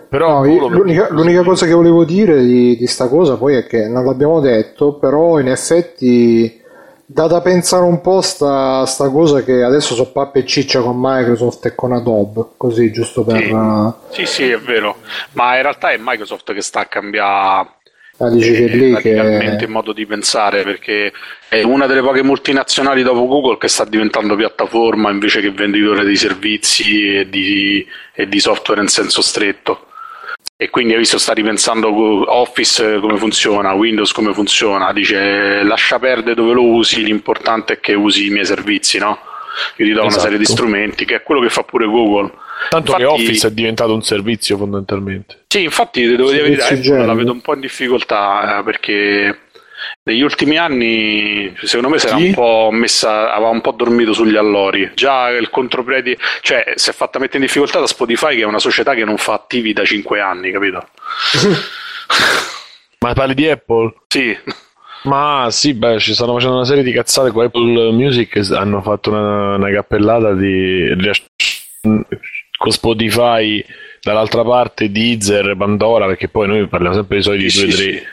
[0.09, 3.67] Però No, io- l'unica, l'unica cosa che volevo dire di, di sta cosa poi è
[3.67, 6.61] che non l'abbiamo detto, però in effetti
[7.05, 10.97] dà da pensare un po' sta, sta cosa che adesso so pappa e ciccia con
[10.99, 13.95] Microsoft e con Adobe, così giusto per...
[14.09, 14.25] Sì.
[14.25, 14.97] Sì, sì, è vero,
[15.33, 17.67] ma in realtà è Microsoft che sta a cambiare
[18.19, 19.63] ah, dici che eh, lì radicalmente che...
[19.65, 21.11] il modo di pensare perché
[21.47, 26.15] è una delle poche multinazionali dopo Google che sta diventando piattaforma invece che venditore di
[26.15, 29.85] servizi e di, e di software in senso stretto.
[30.61, 31.89] E quindi hai visto, sta ripensando
[32.33, 37.79] Office eh, come funziona, Windows come funziona, dice lascia perdere dove lo usi, l'importante è
[37.79, 39.19] che usi i miei servizi, no?
[39.77, 40.23] Io ti do una Esatto.
[40.23, 42.31] serie di strumenti, che è quello che fa pure Google.
[42.69, 45.43] Tanto che infatti- Office è diventato un servizio fondamentalmente.
[45.47, 49.39] Sì, infatti devo dire la verità, la vedo un po' in difficoltà eh, perché
[50.03, 54.35] negli ultimi anni, secondo me, si era un po' messa, aveva un po' dormito sugli
[54.35, 54.91] allori.
[54.93, 58.59] Già il contropiede, cioè, si è fatta mettere in difficoltà da Spotify, che è una
[58.59, 60.87] società che non fa attivi da 5 anni, capito?
[62.99, 63.93] Ma parli di Apple?
[64.07, 64.37] Sì,
[65.03, 68.49] Ma sì, beh, ci stanno facendo una serie di cazzate con Apple Music.
[68.51, 70.93] Hanno fatto una, una cappellata di.
[72.59, 73.63] Con Spotify
[74.01, 77.91] dall'altra parte Deezer, Pandora, perché poi noi parliamo sempre dei soliti Sì, 2 sì, 3
[77.93, 78.03] sì.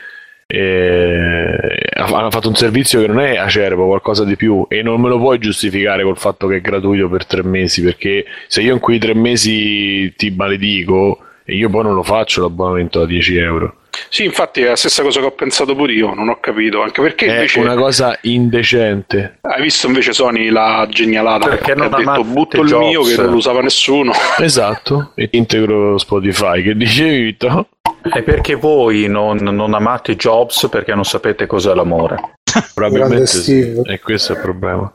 [0.47, 5.09] e hanno fatto un servizio che non è acerbo, qualcosa di più e non me
[5.09, 8.79] lo puoi giustificare col fatto che è gratuito per tre mesi perché se io in
[8.79, 13.75] quei tre mesi ti maledico e io poi non lo faccio l'abbonamento da 10 euro
[14.09, 17.01] Sì, infatti è la stessa cosa che ho pensato pure io, non ho capito, anche
[17.01, 21.93] perché è invece una cosa indecente hai visto invece Sony la genialata Perché che non
[21.93, 24.11] ha detto butto il mio Jobs?" che non lo usava nessuno.
[24.39, 27.69] esatto e integro Spotify che dicevi Vito?
[28.01, 32.35] È perché voi non, non amate Jobs perché non sapete cos'è l'amore.
[32.73, 34.91] probabilmente sì e questo è il problema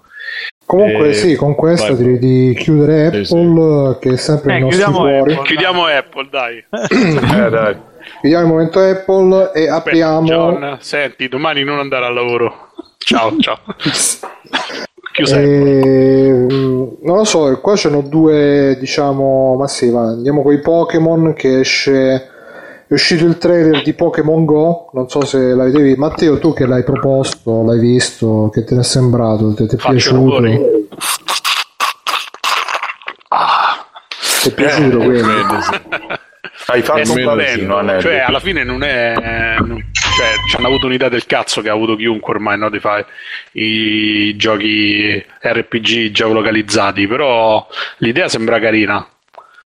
[0.65, 1.97] Comunque Eh, sì, con questa vai.
[1.97, 3.99] direi di chiudere Apple, Sì, sì.
[4.01, 5.33] che è sempre Eh, nostri chiudiamo cuori.
[5.33, 5.45] Apple.
[5.47, 6.65] Chiudiamo Apple, dai.
[6.71, 7.77] Eh, dai.
[8.23, 10.25] Chiudiamo il momento Apple e apriamo...
[10.29, 12.69] John, senti, domani non andare al lavoro.
[12.99, 13.59] Ciao, ciao.
[15.11, 15.41] Apple.
[15.41, 21.33] Ehm, non lo so, qua c'erano due, diciamo, ma sì, va, andiamo con i Pokémon
[21.33, 22.29] che esce
[22.87, 25.99] è uscito il trailer di Pokémon Go, non so se l'avete visto.
[25.99, 29.53] Matteo, tu che l'hai proposto, l'hai visto, che te ne è sembrato?
[29.53, 30.41] Ti è piaciuto?
[34.43, 35.61] Ti è piaciuto Eh, quello?
[36.67, 38.01] Hai fatto un bambino, Anelli.
[38.03, 41.97] cioè alla fine non è cioè ci hanno avuto un'idea del cazzo che ha avuto
[41.97, 43.07] chiunque ormai no, di fare
[43.53, 47.67] i giochi RPG geolocalizzati però
[47.99, 49.07] l'idea sembra carina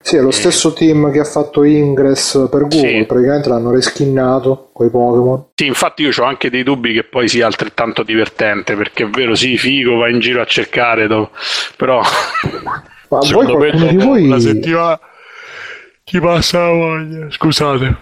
[0.02, 3.06] Sì, è lo stesso team che ha fatto Ingress per Google, Sì.
[3.06, 5.46] praticamente l'hanno reskinnato con i Pokémon.
[5.56, 9.36] sì infatti io ho anche dei dubbi che poi sia altrettanto divertente perché è vero
[9.36, 11.08] sì figo va in giro a cercare
[11.76, 12.02] però
[13.10, 14.24] Ma voi qualcuno di voi...
[14.26, 15.00] una settimana
[16.10, 17.30] ti passa la voglia.
[17.32, 17.96] Scusate.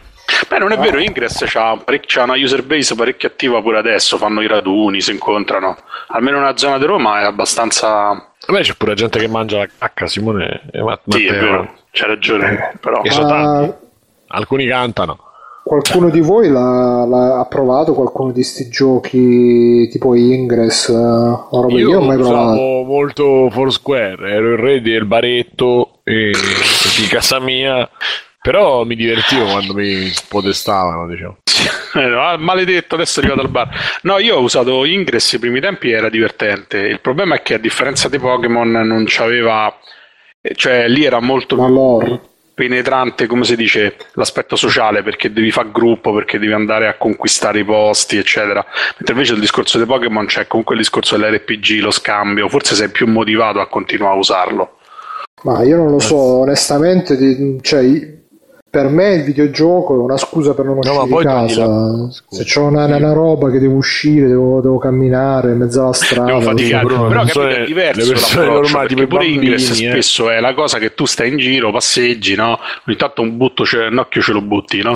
[0.47, 4.41] beh non è vero Ingress c'ha, c'ha una user base parecchio attiva pure adesso fanno
[4.41, 5.77] i raduni si incontrano
[6.09, 10.05] almeno nella zona di Roma è abbastanza Vabbè, c'è pure gente che mangia la cacca,
[10.07, 10.61] Simone.
[10.71, 13.85] e Ma- sì è vero c'hai ragione però sono Ma tanti.
[14.29, 15.19] Alcuni cantano.
[15.67, 20.89] Qualcuno di voi l'ha, l'ha- ha provato qualcuno di sti giochi tipo Ingress?
[20.89, 21.73] eh, o roba?
[21.77, 22.51] Io, Io ho mai provato.
[22.53, 27.87] usavo molto Foursquare, ero il re del baretto e di casa mia,
[28.41, 31.37] però mi divertivo quando mi potestavano, diciamo.
[31.97, 33.69] Eh, ah, maledetto, adesso è arrivato al bar.
[34.03, 36.77] No, io ho usato Ingress i primi tempi era divertente.
[36.77, 39.73] Il problema è che a differenza di Pokémon non c'aveva
[40.41, 42.21] eh, cioè lì era molto Ma più lore.
[42.57, 47.59] Penetrante, come si dice, l'aspetto sociale perché devi fare gruppo, perché devi andare a conquistare
[47.59, 48.65] i posti, eccetera.
[48.97, 52.89] Mentre invece il discorso dei Pokémon c'è comunque il discorso dell'RPG, lo scambio, forse sei
[52.89, 54.77] più motivato a continuare a usarlo.
[55.43, 57.15] Ma io non lo so, onestamente,
[57.61, 57.83] cioè,
[58.69, 61.65] per me il videogioco è una scusa per non ma uscire di poi togli casa.
[61.65, 62.09] la-.
[62.29, 66.25] Se c'ho una, una roba che devo uscire, devo, devo camminare in mezzo alla strada.
[66.25, 69.87] Devo faticare, però le capito, è diverso le persone l'approccio, normali, perché pure Ingress bambini,
[69.87, 69.91] eh.
[69.91, 72.59] spesso è la cosa che tu stai in giro, passeggi, no?
[72.87, 74.93] Ogni tanto un butto, cioè, un occhio ce lo butti, no?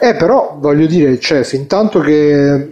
[0.00, 2.68] Eh, però voglio dire, cioè, fin tanto che.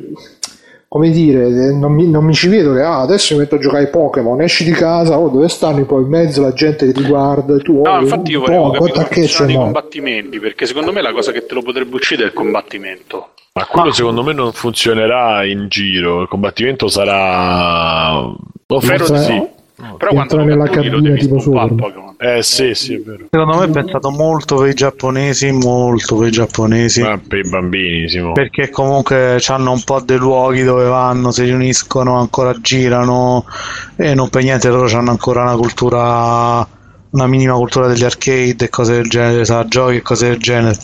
[0.96, 3.84] Come dire, non mi, non mi ci vedo che ah, adesso mi metto a giocare
[3.84, 5.84] ai Pokémon, esci di casa, oh, dove stanno?
[5.84, 8.70] Poi in mezzo la gente che ti guarda, tu No, oh, infatti io un volevo
[8.70, 11.96] po', capire che funzionano i combattimenti, perché secondo me la cosa che te lo potrebbe
[11.96, 13.28] uccidere è il combattimento.
[13.52, 18.12] Ma quello secondo me non funzionerà in giro, il combattimento sarà...
[18.68, 19.82] Lo Spero Entra- sì.
[19.98, 21.36] Però quando nella cabina tipo.
[21.36, 22.14] Pokémon.
[22.18, 23.26] Eh sì, sì, è vero.
[23.30, 27.02] Secondo me è pensato molto per i giapponesi, molto per i giapponesi.
[27.02, 28.32] Ma per i bambini, Simo.
[28.32, 33.44] Perché comunque hanno un po' dei luoghi dove vanno, si riuniscono, ancora girano
[33.96, 36.66] e non per niente loro hanno ancora una cultura,
[37.10, 40.78] una minima cultura degli arcade e cose del genere, sa, giochi e cose del genere.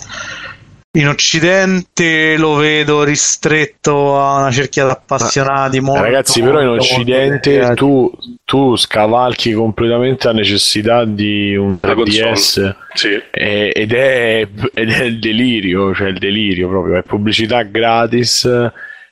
[0.94, 5.81] In Occidente lo vedo ristretto a una cerchia di appassionati.
[5.81, 7.74] molto, Ragazzi, però in Occidente dedicati.
[7.77, 8.12] tu,
[8.44, 12.32] tu scavalchi completamente la necessità di un La console.
[12.35, 13.23] 3DS Sì.
[13.31, 18.44] e- ed, è, ed è il delirio, cioè il delirio proprio, è pubblicità gratis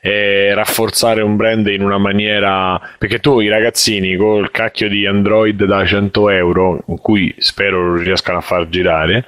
[0.03, 5.65] e rafforzare un brand in una maniera perché tu i ragazzini col cacchio di Android
[5.65, 9.25] da 100 euro in cui spero riescano a far girare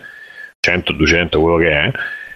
[0.60, 1.90] 100, 200 quello che è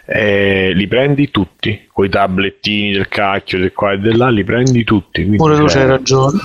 [0.07, 4.45] eh, li prendi tutti con i tablettini del cacchio del qua e del là li
[4.45, 6.39] prendi tutti Pure tu c'hai ragione.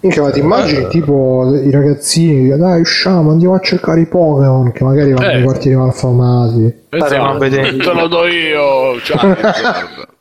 [0.00, 4.72] Minchia, ma ti immagini tipo i ragazzini che dai usciamo, andiamo a cercare i Pokémon
[4.72, 5.34] che magari vanno Eh.
[5.34, 6.74] nei quartieri malfamati.
[6.90, 7.76] Staremo a vedere.
[7.76, 10.08] te lo do io Charizard.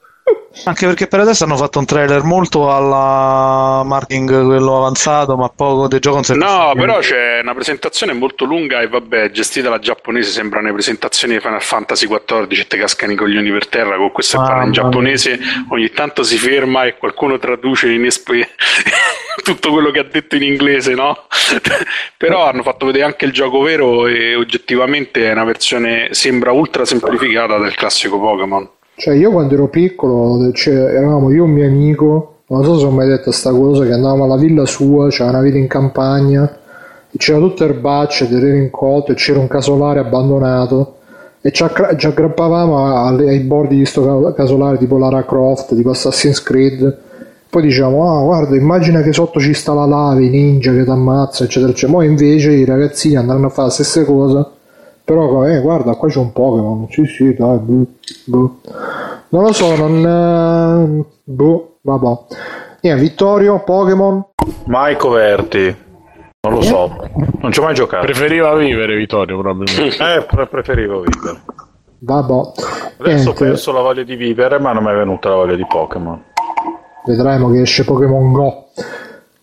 [0.66, 5.88] Anche perché per adesso hanno fatto un trailer molto alla marketing quello avanzato, ma poco
[5.88, 10.32] del gioco non No, però c'è una presentazione molto lunga e vabbè, gestita dalla giapponese,
[10.32, 14.12] sembrano le presentazioni di Final Fantasy XIV e te cascano i coglioni per terra, con
[14.12, 18.32] questo che parla in giapponese, ogni tanto si ferma e qualcuno traduce in esp-
[19.44, 21.28] tutto quello che ha detto in inglese, no?
[22.16, 26.86] però hanno fatto vedere anche il gioco vero e oggettivamente è una versione, sembra ultra
[26.86, 28.70] semplificata del classico Pokémon.
[28.96, 32.86] Cioè, io quando ero piccolo, cioè, eravamo io e un mio amico, non so se
[32.86, 36.58] ho mai detto sta cosa, che andavamo alla villa sua, c'era una villa in campagna,
[37.18, 40.98] c'era tutte erbacce, terreno incolto, e c'era un casolare abbandonato,
[41.42, 46.98] e ci, aggrappavamo ai bordi di sto ca- casolare, tipo Lara Croft, tipo Assassin's Creed,
[47.50, 50.90] poi diciamo, ah guarda, immagina che sotto ci sta la lava, i ninja che ti
[50.90, 52.00] ammazza, eccetera, eccetera.
[52.00, 54.52] Poi invece i ragazzini andranno a fare la stessa cosa,
[55.04, 56.88] però, eh, guarda, qua c'è un Pokémon.
[56.90, 57.86] Sì, sì, dai, boh,
[58.26, 58.60] boh.
[59.30, 60.06] Non lo so, non...
[60.06, 62.18] eh, boh, vabbè.
[62.82, 64.26] Niente, Vittorio, Pokémon.
[64.66, 65.76] Mai coverti.
[66.42, 66.96] Non lo so.
[67.40, 68.06] Non ci ho mai giocato.
[68.06, 69.96] Preferiva vivere Vittorio, probabilmente.
[70.16, 71.42] Eh, pre- preferivo vivere.
[72.00, 72.52] Vabbè.
[73.00, 75.66] Adesso ho perso la voglia di vivere, ma non mi è venuta la voglia di
[75.66, 76.22] Pokémon.
[77.06, 78.66] vedremo che esce Pokémon Go.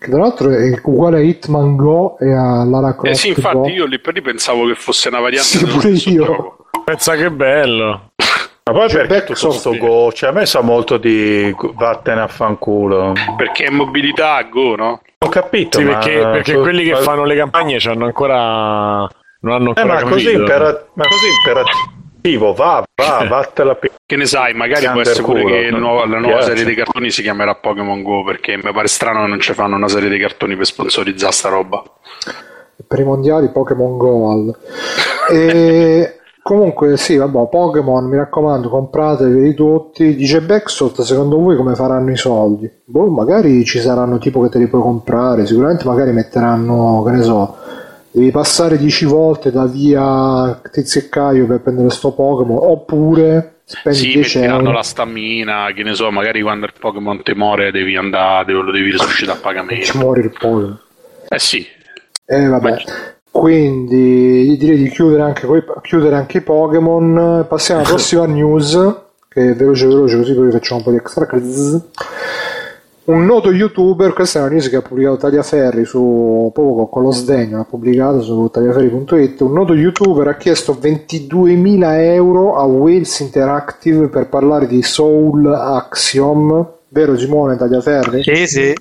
[0.01, 3.56] Che tra l'altro è uguale a Hitman Go e a Lara Croft Eh sì, infatti
[3.59, 3.68] Go.
[3.68, 6.24] io lì per lì pensavo che fosse una variante Sì, dello pure io.
[6.24, 6.56] gioco.
[6.85, 8.12] Pensa che bello.
[8.64, 10.10] Ma poi C'è perché tutto sto go?
[10.12, 13.12] Cioè, a me sa molto di vattene a fanculo.
[13.36, 15.02] Perché è mobilità a go, no?
[15.18, 15.98] Ho capito, Sì, ma...
[15.98, 19.06] perché, perché ma- quelli che ma- fanno le campagne hanno ancora.
[19.43, 20.40] Non hanno Eh, ancora ma così, capito.
[20.43, 21.93] impera- ma così imperativo,
[22.39, 22.85] va, va,
[23.29, 26.19] vattela pi- Che ne sai, magari può Under essere pure culo, che non nuovo- la
[26.19, 26.47] nuova piace.
[26.49, 29.77] serie dei cartoni si chiamerà Pokémon Go perché mi pare strano che non ci fanno
[29.77, 31.83] una serie dei cartoni per sponsorizzare sta roba.
[32.87, 34.57] per i mondiali Pokémon Goal.
[35.31, 40.15] E comunque, sì, vabbè, Pokémon, mi raccomando, comprateveli tutti.
[40.17, 42.71] Dice Backshot, secondo voi come faranno i soldi?
[42.85, 47.23] Boh, magari ci saranno tipo che te li puoi comprare, sicuramente magari metteranno, che ne
[47.23, 47.57] so,
[48.12, 53.99] devi passare 10 volte da via Tizio e Caio per prendere sto Pokémon, oppure spendi
[53.99, 54.73] Sì, 10 metteranno euro.
[54.77, 58.91] la stamina, che ne so, magari quando il Pokémon ti muore devi andare, lo devi
[58.91, 59.99] risuscitare a Ci pagamento.
[59.99, 60.78] muore il Pokémon.
[61.28, 61.66] Eh sì,
[62.24, 62.77] Eh vabbè.
[63.31, 65.47] Quindi direi di chiudere anche,
[65.82, 67.47] chiudere anche i Pokémon.
[67.49, 68.95] Passiamo alla prossima news.
[69.28, 71.81] Che è veloce veloce così poi facciamo un po' di extra quiz.
[73.11, 77.11] Un noto youtuber, questa è una news che ha pubblicato Tagliaferri su proprio con lo
[77.11, 79.41] sdegno, ha pubblicato su tagliaferri.it.
[79.41, 86.69] Un noto youtuber ha chiesto 22.000 euro a Wales Interactive per parlare di Soul Axiom.
[86.89, 88.23] Vero Simone Tagliaferri?
[88.23, 88.74] Sì, sì.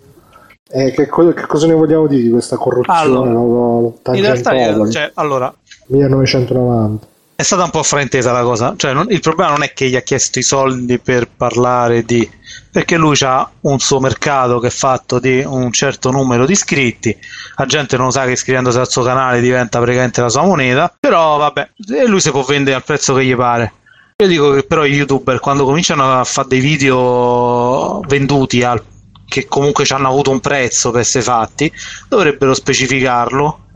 [0.71, 2.99] Eh, che, co- che cosa ne vogliamo dire di questa corruzione?
[2.99, 4.91] Allora, In realtà, Tangentopoli?
[4.91, 5.51] cioè, allora,
[5.87, 7.07] 1990.
[7.39, 8.73] È stata un po' fraintesa la cosa.
[8.75, 12.29] Cioè, non- il problema non è che gli ha chiesto i soldi per parlare di.
[12.71, 17.15] perché lui ha un suo mercato che è fatto di un certo numero di iscritti.
[17.55, 20.93] La gente non sa che iscrivendosi al suo canale diventa praticamente la sua moneta.
[20.99, 23.73] Però, vabbè, e lui si può vendere al prezzo che gli pare.
[24.17, 28.83] Io dico che però i youtuber quando cominciano a fare dei video venduti al
[29.25, 31.71] che comunque ci hanno avuto un prezzo per essere fatti,
[32.09, 33.68] dovrebbero specificarlo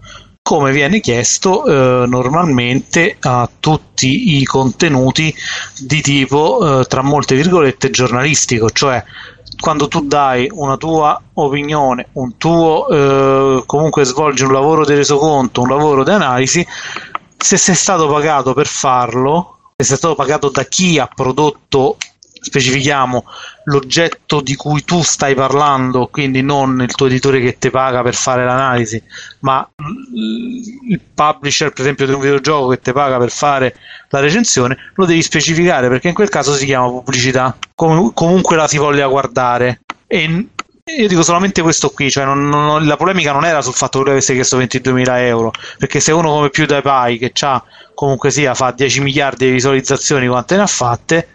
[0.43, 5.33] come viene chiesto eh, normalmente a tutti i contenuti
[5.79, 9.01] di tipo, eh, tra molte virgolette, giornalistico, cioè
[9.57, 15.61] quando tu dai una tua opinione, un tuo eh, comunque svolgi un lavoro di resoconto,
[15.61, 16.67] un lavoro di analisi,
[17.37, 21.95] se sei stato pagato per farlo, se sei stato pagato da chi ha prodotto,
[22.43, 23.23] specifichiamo,
[23.65, 28.13] l'oggetto di cui tu stai parlando, quindi non il tuo editore che ti paga per
[28.15, 29.01] fare l'analisi,
[29.39, 29.67] ma
[30.87, 33.75] il publisher, per esempio, di un videogioco che ti paga per fare
[34.09, 38.67] la recensione, lo devi specificare perché in quel caso si chiama pubblicità, com- comunque la
[38.67, 39.81] si voglia guardare.
[40.07, 40.47] E
[40.85, 44.03] io dico solamente questo qui, cioè non- non- la polemica non era sul fatto che
[44.03, 47.63] lui avesse chiesto 22.000 euro, perché se uno come PewDiePie, che ha
[47.93, 51.29] comunque sia, fa 10 miliardi di visualizzazioni, quante ne ha fatte,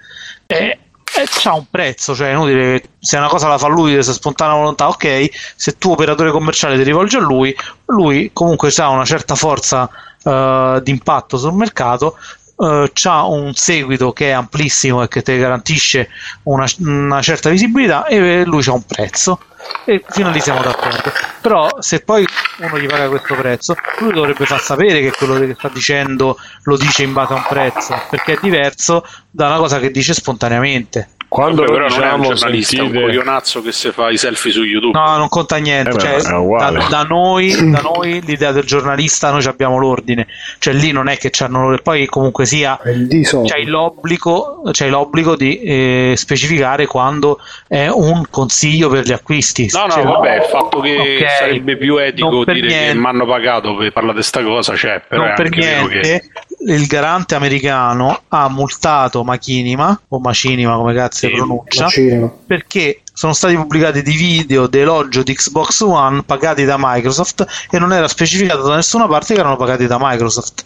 [0.46, 0.78] eh,
[1.22, 4.02] eh, c'ha un prezzo, cioè è inutile che se una cosa la fa lui di
[4.02, 7.54] spontanea volontà, ok, se tu operatore commerciale ti rivolgi a lui,
[7.86, 9.88] lui comunque ha una certa forza
[10.22, 12.16] eh, di impatto sul mercato,
[12.58, 16.08] eh, ha un seguito che è amplissimo e che ti garantisce
[16.44, 19.40] una, una certa visibilità e lui ha un prezzo
[19.84, 22.24] e fino a lì siamo d'accordo però se poi
[22.58, 26.76] uno gli paga questo prezzo lui dovrebbe far sapere che quello che sta dicendo lo
[26.76, 31.08] dice in base a un prezzo perché è diverso da una cosa che dice spontaneamente
[31.28, 33.04] Quando Vabbè, però non è un diciamo, giornalista, è un sentite...
[33.04, 34.98] coglionazzo che si fa i selfie su YouTube.
[34.98, 35.90] No, non conta niente.
[35.90, 40.26] Eh beh, cioè, da, da noi, da noi l'idea del giornalista, noi ci abbiamo l'ordine.
[40.58, 41.78] Cioè lì non è che c'hanno.
[41.82, 42.80] Poi comunque sia.
[42.82, 49.57] C'hai l'obbligo, c'hai l'obbligo di eh, specificare quando è un consiglio per gli acquisti.
[49.72, 52.92] No, no, Cioè, vabbè, il fatto che ok, sarebbe più etico dire niente.
[52.92, 55.60] che mi hanno pagato per parlare di sta cosa, cioè, però non è per anche
[55.60, 56.00] vero che...
[56.00, 56.30] niente
[56.66, 62.32] il garante americano ha multato Machinima o Macinima come cazzo si Sì, pronuncia al cinema.
[62.46, 67.92] perché sono stati pubblicati dei video dell'elogio di Xbox One pagati da Microsoft e non
[67.92, 70.64] era specificato da nessuna parte che erano pagati da Microsoft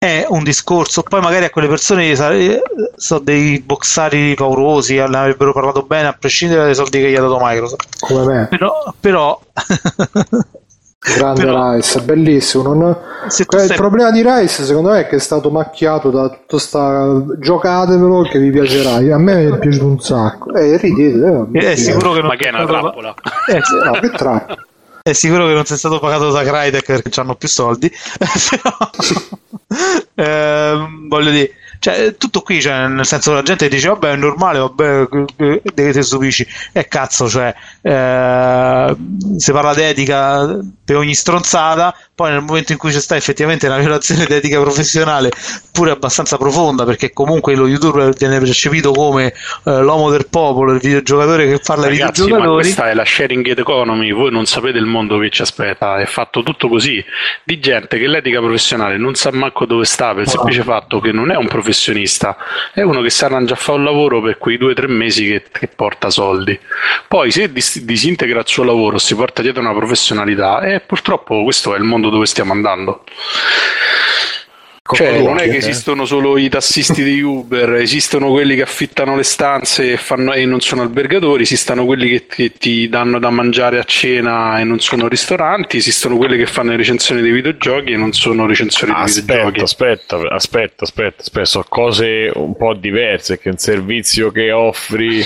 [0.00, 2.62] è un discorso poi magari a quelle persone sare-
[2.94, 7.20] sono dei boxari paurosi ne avrebbero parlato bene a prescindere dai soldi che gli ha
[7.20, 8.46] dato Microsoft Come me.
[8.48, 9.40] però, però
[11.00, 12.74] Grande Però- Rice, bellissimo.
[12.74, 12.96] non-
[13.28, 16.58] se Eh, Il problema di Rice, secondo me, è che è stato macchiato da tutta
[16.58, 18.96] sta giocatevelo che vi piacerà.
[19.14, 20.52] A me è piaciuto un sacco.
[20.54, 23.14] Eh, ridete, eh, è sicuro che non Ma che è una trappola?
[23.46, 24.66] Eh, sì, No, che trappola.
[25.02, 27.90] È sicuro che non sei stato pagato da Crytek perché hanno più soldi,
[28.50, 28.76] però
[30.14, 34.58] ehm, voglio dire, cioè, tutto qui, cioè, nel senso la gente dice vabbè è normale,
[34.58, 38.96] vabbè che che ti stupisci, e cazzo, cioè, eh,
[39.36, 43.66] si parla di etica per ogni stronzata, poi nel momento in cui c'è sta effettivamente
[43.66, 45.30] una violazione di etica professionale
[45.72, 49.26] pure abbastanza profonda, perché comunque lo youtuber viene percepito come
[49.64, 52.62] eh, l'uomo del popolo, il videogiocatore che parla ai Ragazzi, ma videogiocatori.
[52.62, 56.42] questa è la sharing economy, voi non sapete il mondo che ci aspetta, è fatto
[56.42, 57.04] tutto così,
[57.44, 61.12] di gente che l'etica professionale non sa manco dove sta per il semplice fatto che
[61.12, 61.66] non è un professionista,
[62.72, 65.26] è uno che si arrangia a fare un lavoro per quei due o tre mesi
[65.26, 66.58] che, che porta soldi.
[67.06, 71.74] Poi se dis- disintegra il suo lavoro, si porta dietro una professionalità e purtroppo questo
[71.74, 73.04] è il mondo dove stiamo andando.
[74.90, 79.22] Cioè, non è che esistono solo i tassisti di Uber, esistono quelli che affittano le
[79.22, 83.78] stanze e, fanno- e non sono albergatori, esistono quelli che, che ti danno da mangiare
[83.78, 87.96] a cena e non sono ristoranti, esistono quelli che fanno le recensioni dei videogiochi e
[87.96, 89.60] non sono recensori di Aspetta, videogiochi.
[89.60, 95.22] aspetta, aspetta, aspetta, aspetta, sono cose un po' diverse, che un servizio che offri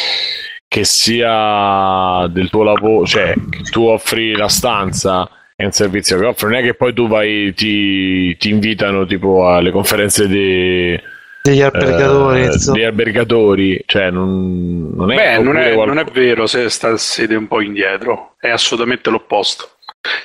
[0.66, 5.28] che sia del tuo lavoro, cioè che tu offri la stanza
[5.62, 9.48] è un servizio che offri, non è che poi tu vai, ti, ti invitano tipo
[9.48, 10.98] alle conferenze di,
[11.42, 16.04] degli albergatori, eh, degli albergatori, cioè non, non è Beh, non è, qualcuno- non è
[16.12, 19.70] vero se sta siede un po' indietro, è assolutamente l'opposto.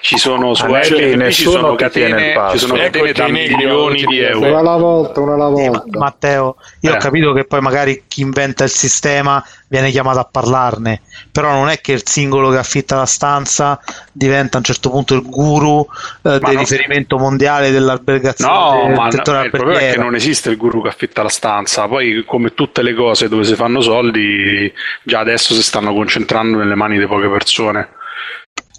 [0.02, 2.58] Ci sono su Anelli, LFP ci sono ti tiene il catene, passo.
[2.58, 4.48] ci sono Ecco catene da milioni di euro.
[4.48, 6.00] Una alla volta, una alla Sì, ma- volta.
[6.00, 6.98] Matteo, io ho Eh.
[6.98, 11.02] capito che poi magari chi inventa il sistema viene chiamato a parlarne,
[11.32, 13.80] però non è che il singolo che affitta la stanza
[14.12, 15.86] diventa a un certo punto il guru
[16.24, 20.50] eh, del riferimento mondiale dell'albergazione No, del ma no, il problema è che non esiste
[20.50, 21.88] il guru che affitta la stanza.
[21.88, 24.74] Poi, come tutte le cose dove si fanno soldi,
[25.04, 27.90] già adesso si stanno concentrando nelle mani di poche persone.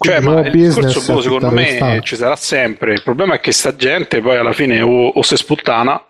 [0.01, 2.01] Cioè, Quindi ma il discorso boh, secondo me stanze.
[2.03, 2.93] ci sarà sempre.
[2.93, 6.01] Il problema è che sta gente poi alla fine o, o si sputtana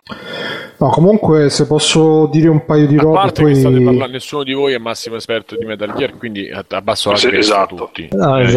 [0.77, 3.83] No, comunque, se posso dire un paio di A robe, parte che state poi.
[3.83, 7.75] parlando, nessuno di voi è massimo esperto di Metal Gear, quindi abbasso la Sì, esatto.
[7.75, 8.07] tutti.
[8.11, 8.47] No, Eh.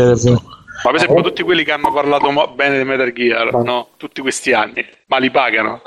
[0.85, 3.89] Ma per esempio tutti quelli che hanno parlato bene di Metal Gear, no?
[3.97, 5.83] Tutti questi anni, ma li pagano?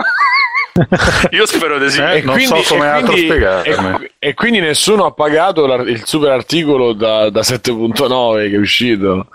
[1.32, 2.02] Io spero di sì.
[2.02, 4.06] Eh, non so come altro spiegarmi.
[4.20, 9.28] e, e quindi nessuno ha pagato il super articolo da, da 7.9 che è uscito.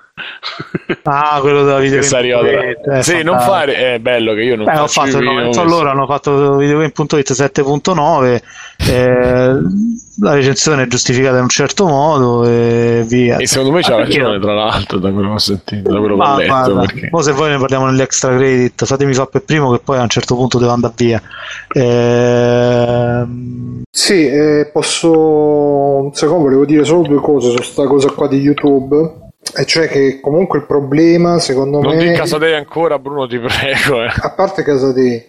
[1.05, 2.57] Ah, quello della video Che sta game arrivato.
[2.57, 3.95] punto it, è sì, non fare.
[3.95, 5.91] È bello che io non Eh, ho fatto i no, video, so ho messo- loro
[5.91, 8.41] hanno fatto videogame.it 7.9
[8.89, 9.53] eh,
[10.23, 13.99] la recensione è giustificata in un certo modo e via E secondo me c'ha Ah,
[13.99, 16.47] ragione, tra l'altro, da quello che ho sentito, da quello che ho letto.
[16.49, 19.99] guarda, perché- mo se voi ne parliamo nell'extra credit fatemi fare per primo che poi
[19.99, 21.23] a un certo punto devo andare via
[21.73, 25.09] Ehm, Sì, eh, posso.
[25.11, 29.29] Un secondo, volevo dire solo due cose su sta cosa qua di YouTube.
[29.57, 32.05] E cioè che comunque il problema, secondo Non me.
[32.05, 34.03] di casa te ancora, Bruno, ti prego.
[34.03, 34.13] Eh.
[34.15, 35.29] A parte casa te,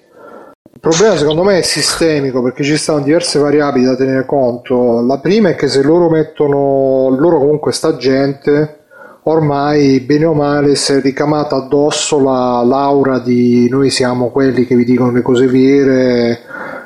[0.73, 5.01] il problema secondo me è sistemico perché ci stanno diverse variabili da tenere conto.
[5.01, 8.79] La prima è che se loro mettono, loro comunque sta gente,
[9.23, 14.75] ormai bene o male si è ricamata addosso la l'aura di noi siamo quelli che
[14.75, 16.41] vi dicono le cose vere.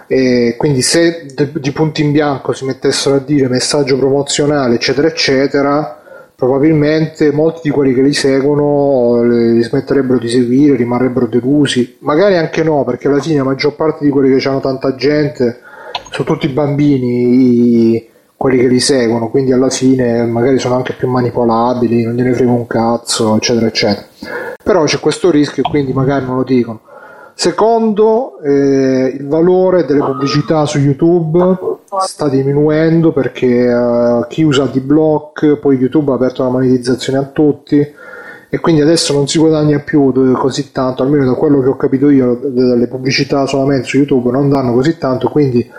[0.07, 5.99] E quindi se di punto in bianco si mettessero a dire messaggio promozionale eccetera eccetera
[6.35, 12.35] probabilmente molti di quelli che li seguono eh, li smetterebbero di seguire, rimarrebbero delusi, magari
[12.37, 15.59] anche no, perché alla fine la maggior parte di quelli che hanno tanta gente
[16.11, 21.09] sono tutti bambini, i- quelli che li seguono, quindi alla fine magari sono anche più
[21.09, 24.05] manipolabili, non gliene frega un cazzo, eccetera, eccetera.
[24.61, 26.81] Però c'è questo rischio quindi magari non lo dicono.
[27.37, 31.57] Secondo, eh, il valore delle pubblicità su YouTube
[31.99, 37.85] sta diminuendo perché uh, chi usa D-Block, poi YouTube ha aperto la monetizzazione a tutti
[38.47, 42.09] e quindi adesso non si guadagna più così tanto, almeno da quello che ho capito
[42.09, 45.69] io, dalle pubblicità solamente su YouTube non danno così tanto, quindi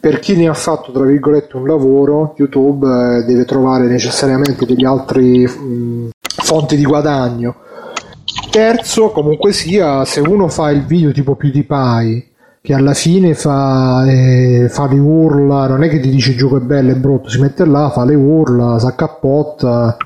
[0.00, 4.84] per chi ne ha fatto tra virgolette un lavoro, YouTube eh, deve trovare necessariamente degli
[4.84, 6.08] altri mh,
[6.42, 7.54] fonti di guadagno.
[8.54, 12.28] Terzo, comunque sia, se uno fa il video tipo PewDiePie
[12.62, 16.58] che alla fine fa, eh, fa le urla, non è che ti dice il gioco
[16.58, 19.96] è bello e brutto, si mette là, fa le urla, si accappotta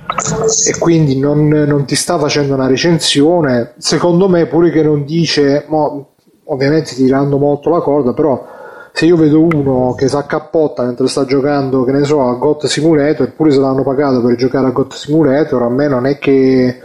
[0.67, 3.75] e quindi non, non, ti sta facendo una recensione.
[3.77, 6.13] Secondo me, pure che non dice, mo,
[6.45, 8.47] ovviamente tirando molto la corda, però
[8.95, 12.65] se io vedo uno che si accappotta mentre sta giocando, che ne so, a GOT
[12.65, 16.79] Simulator, eppure se l'hanno pagato per giocare a GOT Simulator, a me non è che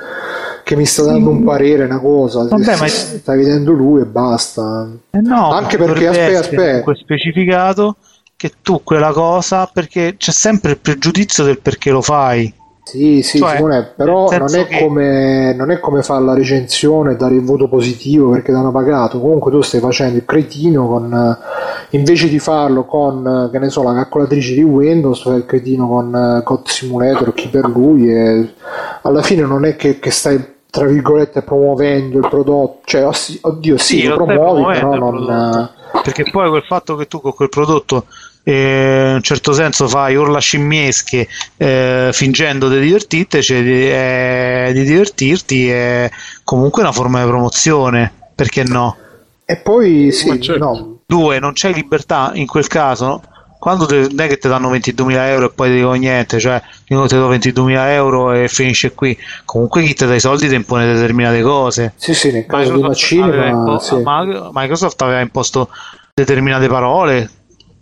[0.63, 2.45] che mi sta dando un parere, una cosa.
[2.45, 2.87] Vabbè, ma...
[2.87, 4.89] Sta vedendo lui e basta.
[5.11, 6.95] Eh no, Anche perché aspetta, aspetta.
[6.95, 7.97] specificato
[8.35, 12.53] che tu quella cosa, perché c'è sempre il pregiudizio del perché lo fai.
[12.83, 14.79] Sì, sì, cioè, Simone, però non è, che...
[14.79, 18.71] come, non è come fare la recensione e dare il voto positivo perché ti hanno
[18.71, 19.19] pagato.
[19.19, 21.37] Comunque tu stai facendo il cretino con
[21.91, 26.41] invece di farlo con che ne so, la calcolatrice di Windows, fai il cretino con
[26.43, 28.53] Code Simulator, chi per lui e
[29.03, 33.07] alla fine non è che, che stai tra virgolette promuovendo il prodotto, cioè
[33.41, 35.69] oddio sì, sì lo, lo promuovi però non...
[36.03, 38.05] Perché poi quel fatto che tu con quel prodotto
[38.43, 44.71] eh, in un certo senso fai urla scimmiesche eh, fingendo di divertirti, cioè di, eh,
[44.73, 46.11] di divertirti è
[46.43, 48.97] comunque una forma di promozione, perché no?
[49.45, 50.63] E poi sì, certo.
[50.63, 50.97] no.
[51.05, 53.21] Due, non c'è libertà in quel caso, no?
[53.63, 56.61] quando te, non è che ti danno 22.000 euro e poi ti dico niente, cioè
[56.87, 59.17] io ti do 22.000 euro e finisce qui.
[59.45, 61.93] Comunque chi ti dà i soldi ti impone determinate cose.
[61.95, 64.49] Sì, sì, nel caso Microsoft di Macini, ma, sì.
[64.51, 65.69] Microsoft aveva imposto
[66.13, 67.29] determinate parole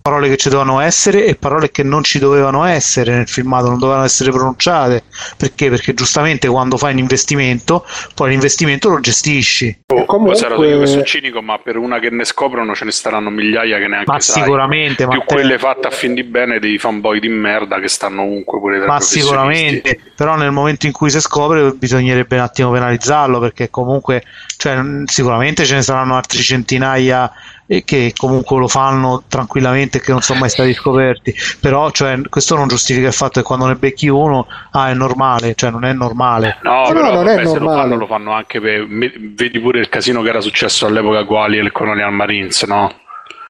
[0.01, 3.79] parole che ci dovevano essere e parole che non ci dovevano essere nel filmato, non
[3.79, 5.03] dovevano essere pronunciate.
[5.37, 5.69] Perché?
[5.69, 9.83] Perché giustamente quando fai un investimento, poi l'investimento lo gestisci.
[9.87, 10.35] Oh, comunque...
[10.35, 13.87] sarò io questo cinico, ma per una che ne scoprono ce ne staranno migliaia che
[13.87, 14.41] neanche ma sai.
[14.41, 18.23] Sicuramente, Più ma quelle fatte a fin di bene dei fanboy di merda che stanno
[18.23, 22.71] ovunque pure tra Ma sicuramente, però nel momento in cui si scopre bisognerebbe un attimo
[22.71, 24.23] penalizzarlo perché comunque
[24.57, 27.31] cioè, sicuramente ce ne saranno altri centinaia
[27.71, 32.19] e che comunque lo fanno tranquillamente e che non sono mai stati scoperti però cioè,
[32.27, 35.85] questo non giustifica il fatto che quando ne becchi uno ah è normale cioè non
[35.85, 37.59] è normale no, no però non vabbè, è normale.
[37.59, 41.43] Lo fanno, lo fanno anche per vedi pure il casino che era successo all'epoca con
[41.43, 42.93] Ali e il Colonial Marines no?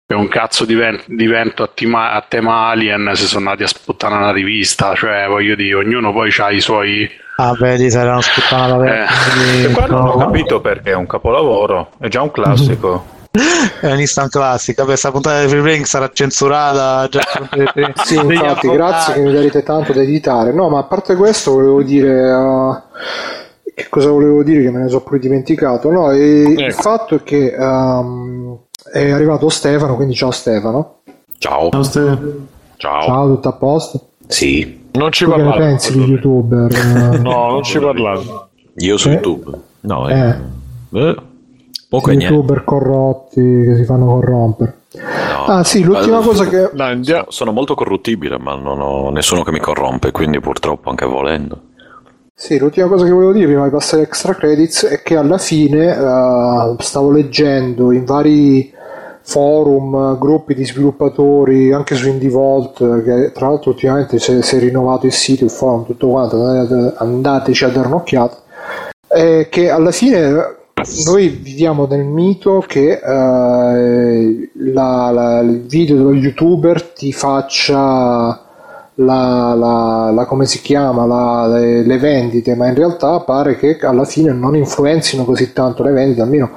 [0.05, 3.63] per un cazzo di, vento, di vento a, tima, a, tema Alien si sono andati
[3.63, 8.21] a sputtare una rivista cioè voglio dire ognuno poi ha i suoi Ah, vedi, saranno
[8.21, 9.63] sputtata eh.
[9.63, 13.99] E qua non ho capito perché è un capolavoro, è già un classico è un
[13.99, 14.75] instant classic.
[14.75, 17.07] Vabbè, questa puntata di Free Playing sarà censurata.
[17.07, 17.21] Già
[18.03, 20.51] sì, infatti, grazie che mi darete tanto da editare.
[20.51, 22.31] No, ma a parte questo, volevo dire.
[22.31, 22.75] Uh,
[23.73, 24.61] che cosa volevo dire?
[24.63, 25.89] Che me ne sono pure dimenticato.
[25.89, 26.61] No, e ecco.
[26.61, 28.57] il fatto è che um,
[28.91, 29.95] è arrivato Stefano.
[29.95, 30.97] Quindi, ciao Stefano.
[31.37, 31.69] Ciao.
[31.69, 32.47] Ciao, Stefano.
[32.75, 33.01] Ciao.
[33.01, 34.07] Ciao, tutto a posto?
[34.27, 34.79] Sì.
[34.91, 35.51] Non ci parlate.
[35.51, 37.19] Che ne pensi di youtuber?
[37.21, 38.25] no, non ci parlate.
[38.75, 39.13] Io su eh?
[39.13, 39.57] YouTube.
[39.81, 40.35] No, eh.
[40.93, 41.15] eh.
[41.91, 44.77] Poco youtuber corrotti che si fanno corrompere.
[44.93, 46.69] No, ah sì, l'ultima ma, cosa che...
[46.71, 51.59] No, sono molto corruttibile, ma non ho nessuno che mi corrompe, quindi purtroppo anche volendo.
[52.33, 55.91] Sì, l'ultima cosa che volevo dire prima di passare extra credits è che alla fine
[55.91, 58.73] uh, stavo leggendo in vari
[59.23, 65.07] forum, gruppi di sviluppatori, anche su IndieVolt, che tra l'altro ultimamente si, si è rinnovato
[65.07, 66.41] il sito, il forum, tutto quanto,
[66.95, 68.37] andateci a dare un'occhiata,
[69.09, 70.59] eh, che alla fine
[71.05, 78.45] noi viviamo nel mito che eh, la, la, il video dello youtuber ti faccia
[78.95, 84.31] la, la come si chiama le, le, vendite, ma in realtà pare che alla fine
[84.31, 86.49] non influenzino così tanto le vendite, almeno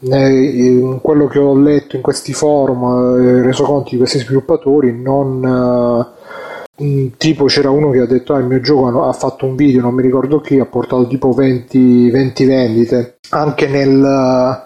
[0.00, 6.14] eh, quello che ho letto in questi forum, eh, reso conto di questi sviluppatori, non
[6.76, 9.80] eh, tipo c'era uno che ha detto ah, il mio gioco ha fatto un video
[9.80, 13.18] non mi ricordo chi ha portato tipo 20, 20 vendite.
[13.30, 14.62] Anche nel,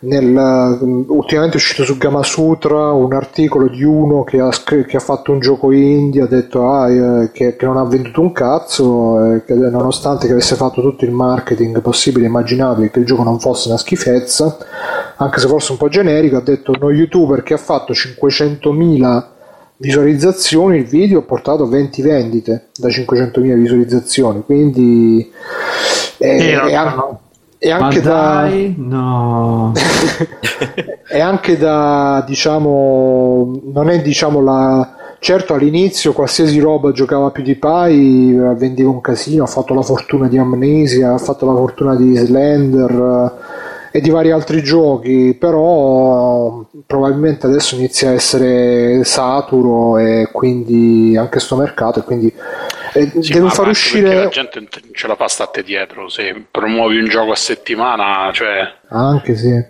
[0.00, 0.78] nel,
[1.08, 5.40] ultimamente è uscito su Gamasutra un articolo di uno che ha, che ha fatto un
[5.40, 9.54] gioco indie ha detto ah, eh, che, che, non ha venduto un cazzo eh, che
[9.54, 13.78] nonostante che avesse fatto tutto il marketing possibile immaginabile che il gioco non fosse una
[13.78, 14.56] schifezza
[15.16, 19.24] anche se forse un po' generico ha detto uno youtuber che ha fatto 500.000
[19.82, 25.30] visualizzazioni il video ha portato 20 vendite da 500.000 visualizzazioni quindi
[26.18, 26.70] è, è,
[27.58, 29.72] è anche Ma da no.
[31.08, 38.54] è anche da diciamo non è diciamo la, Certo, all'inizio qualsiasi roba giocava PewDiePie, eh,
[38.56, 43.32] vendeva un casino, ha fatto la fortuna di Amnesia, ha fatto la fortuna di Slender
[43.92, 51.38] e di vari altri giochi, però probabilmente adesso inizia a essere saturo e quindi anche
[51.40, 52.32] sto mercato e quindi
[53.20, 54.60] Sì, devo far uscire la gente
[54.92, 56.08] ce la fa state dietro.
[56.08, 58.60] Se promuovi un gioco a settimana, cioè.
[58.88, 59.64] Anche sì.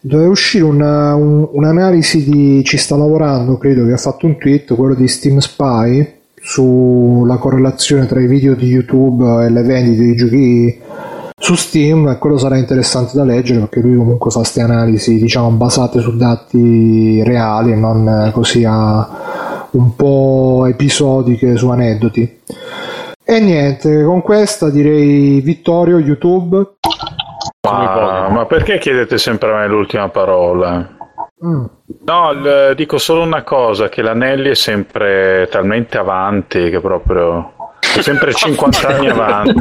[0.00, 4.74] Doveva uscire una- un- un'analisi di ci sta lavorando, credo che ha fatto un tweet,
[4.74, 10.16] quello di Steam Spy, sulla correlazione tra i video di YouTube e le vendite di
[10.16, 10.80] giochi
[11.42, 15.98] su Steam quello sarà interessante da leggere perché lui comunque fa queste analisi diciamo basate
[15.98, 19.08] su dati reali e non eh, così a
[19.72, 22.40] un po' episodiche su aneddoti.
[23.24, 26.74] E niente, con questa direi Vittorio YouTube.
[27.68, 30.96] Ma, ma perché chiedete sempre a me l'ultima parola?
[31.44, 31.64] Mm.
[32.04, 37.52] No, il- dico solo una cosa, che l'Anelli è sempre talmente avanti che proprio...
[38.00, 39.54] sempre 50 anni avanti.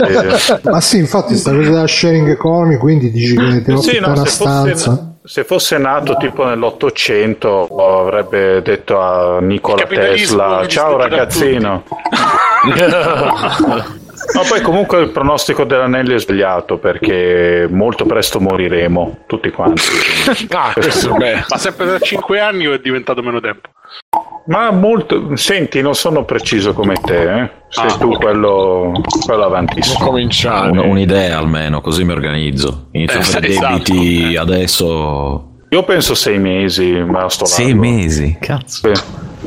[0.64, 4.26] Ma sì, infatti sta cosa della sharing economy, quindi dici che devo Sì, no, una
[4.26, 5.14] se, fosse, stanza.
[5.24, 11.84] se fosse nato tipo nell'Ottocento avrebbe detto a Nikola Tesla ciao ragazzino
[14.34, 19.82] no poi comunque il pronostico dell'Anelli è sbagliato perché molto presto moriremo tutti quanti
[20.50, 21.46] Ah, questo beh.
[21.50, 23.70] Ma sempre da 5 anni o è diventato meno tempo?
[24.46, 27.50] Ma molto senti non sono preciso come te eh?
[27.70, 28.18] sei Ah, tu ok.
[28.18, 28.92] quello,
[29.26, 30.72] quello avantissimo Cominciare.
[30.72, 32.88] Un- un'idea almeno, così mi organizzo.
[32.92, 33.68] Inizio Eh, a fare esatto.
[33.94, 35.50] debiti adesso.
[35.70, 37.82] io penso sei mesi ma sto Sei largo.
[37.82, 38.94] mesi, cazzo.
[38.94, 39.02] Sì.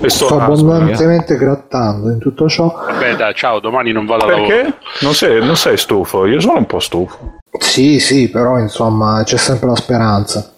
[0.07, 2.67] Sto abbondantemente grattando in tutto ciò.
[2.67, 4.47] Vabbè, dai, ciao, domani non vado a lavoro.
[4.49, 4.75] perché?
[5.03, 9.37] Non sei, non sei stufo io sono un po' stufo Sì, sì, però insomma c'è
[9.37, 10.53] sempre la speranza.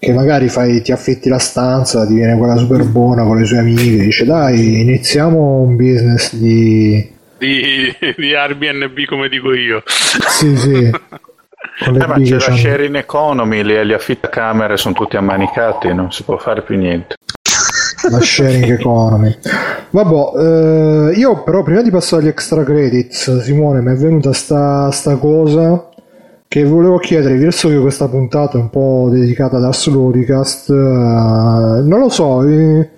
[0.00, 3.58] Che magari fai, ti affitti la stanza, ti viene quella super buona con le sue
[3.58, 7.16] amiche, dice dai, iniziamo un business di...
[7.36, 9.82] Di, di Airbnb come dico io.
[9.84, 10.90] Sì, sì.
[11.84, 16.12] Con le Eh, ma c'è la sharing economy, le, gli affittacamere sono tutti ammanicati, non
[16.12, 17.16] si può fare più niente.
[18.08, 19.36] la sharing economy.
[19.90, 24.90] Vabbè, eh, io però prima di passare agli extra credits, Simone, mi è venuta sta,
[24.90, 25.88] sta cosa
[26.48, 30.72] che volevo chiedere, visto che questa puntata è un po' dedicata ad Ars Lodicast, eh,
[30.72, 32.88] non lo so, eh,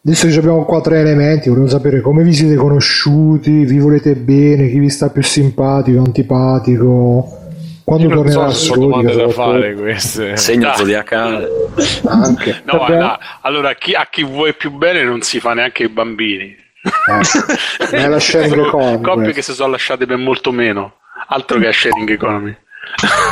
[0.00, 4.68] visto che abbiamo qua tre elementi, volevo sapere come vi siete conosciuti, vi volete bene,
[4.68, 7.42] chi vi sta più simpatico, antipatico,
[7.82, 10.36] quando Io tornerà so sono domande da fare queste.
[10.36, 11.48] Segno zodiacale.
[12.06, 12.62] anche.
[12.64, 16.44] No, no, allora chi- a chi vuoi più bene non si fa neanche i bambini.
[16.84, 20.94] Eh, è la sharing economy Coppie che si sono lasciate per molto meno.
[21.26, 22.56] Altro che a sharing economy.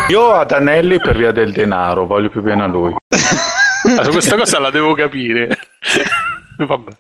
[0.08, 2.94] Io ad Anelli per via del denaro, voglio più bene a lui.
[3.84, 5.58] Allora, questa cosa la devo capire.
[6.56, 6.90] Vabbè.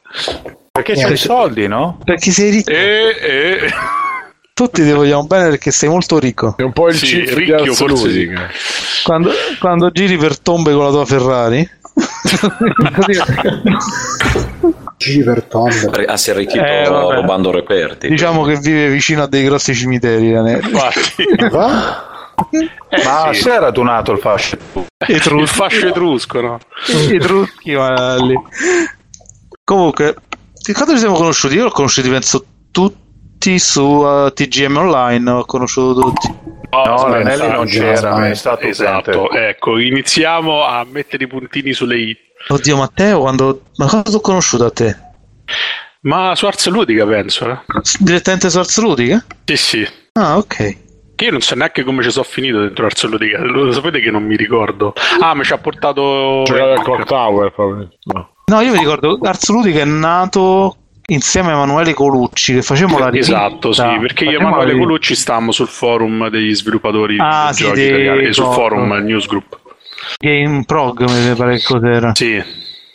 [0.72, 2.00] Perché c'è i soldi, no?
[2.04, 2.70] Perché sei ricco.
[2.72, 3.72] E, e...
[4.52, 6.56] Tutti ti vogliamo bene perché sei molto ricco.
[6.56, 8.32] È un po' il Sì, ricchio forse sì.
[9.04, 9.30] Quando,
[9.60, 11.70] quando giri per tombe con la tua Ferrari.
[14.96, 16.04] Giri per tonde.
[16.06, 17.14] Ah, si è arricchito Eh, vabbè.
[17.14, 18.08] rubando reperti.
[18.08, 20.30] diciamo che vive vicino a dei grossi cimiteri.
[20.30, 21.24] Infatti?
[22.50, 23.40] Eh, Ma sì.
[23.42, 24.56] si è radunato il fascio.
[25.06, 26.58] il fascio etrusco, no?
[27.10, 28.34] Etruschi, ma lì.
[29.64, 30.14] Comunque,
[30.64, 31.54] di quando ci siamo conosciuti?
[31.54, 35.30] Io l'ho conosciuti, penso, tutti su eh, TGM Online.
[35.30, 36.28] Ho conosciuto tutti.
[36.70, 39.48] No, aspetta, l'Anelli non c'era, è stato Esatto, presente.
[39.48, 42.16] ecco, iniziamo a mettere i puntini sulle i.
[42.48, 43.62] Oddio, Matteo, quando.
[43.76, 44.96] Ma quando ti ho conosciuto a te?
[46.02, 47.58] Ma su Ars Ludica penso, eh?
[48.00, 49.24] Direttamente su Ars Ludica?
[49.44, 49.88] Sì, sì.
[50.14, 50.76] Ah, ok.
[51.14, 54.10] Che io non so neanche come ci sono finito dentro Ars Ludica, lo sapete che
[54.10, 54.94] non mi ricordo.
[55.20, 56.42] Ah, mi ci ha portato...
[56.44, 57.88] Giocare al Clock Tower, proprio.
[58.04, 58.30] No.
[58.46, 60.76] No, io mi ricordo, Ars Ludica è nato
[61.06, 63.46] insieme a Emanuele Colucci che facevamo la rivista.
[63.46, 67.62] Esatto, sì, perché io e Emanuele Colucci stavamo sul forum degli sviluppatori Ah, di sì,
[67.64, 68.92] giochi italiani, e sul forum.
[68.92, 69.58] Newsgroup.
[70.18, 72.12] Game Prog mi pare che cos'era.
[72.14, 72.42] Sì,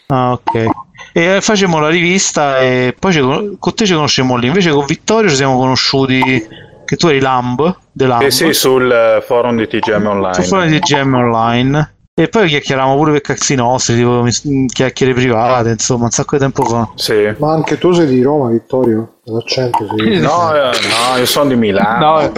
[0.08, 0.66] Ah, ok.
[1.14, 4.48] E facevamo la rivista e poi ci con con te ci conoscemmo lì.
[4.48, 6.48] Invece con Vittorio ci siamo conosciuti
[6.88, 10.34] che tu eri Lamb, Lamb, Eh sì, sul eh, forum di TGM Online.
[10.34, 11.92] su fuori di GM Online.
[12.20, 14.42] E poi chiacchieravamo pure per cazzi nostri, tipo mis-
[14.74, 16.90] chiacchiere private, insomma, un sacco di tempo fa.
[16.96, 17.32] Sì.
[17.38, 19.18] Ma anche tu sei di Roma, Vittorio?
[19.26, 20.18] L'accento sì.
[20.20, 22.22] No, eh, no, io sono di Milano.
[22.22, 22.32] No,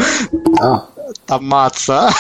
[0.61, 0.88] Ah,
[1.23, 2.07] t'ammazza.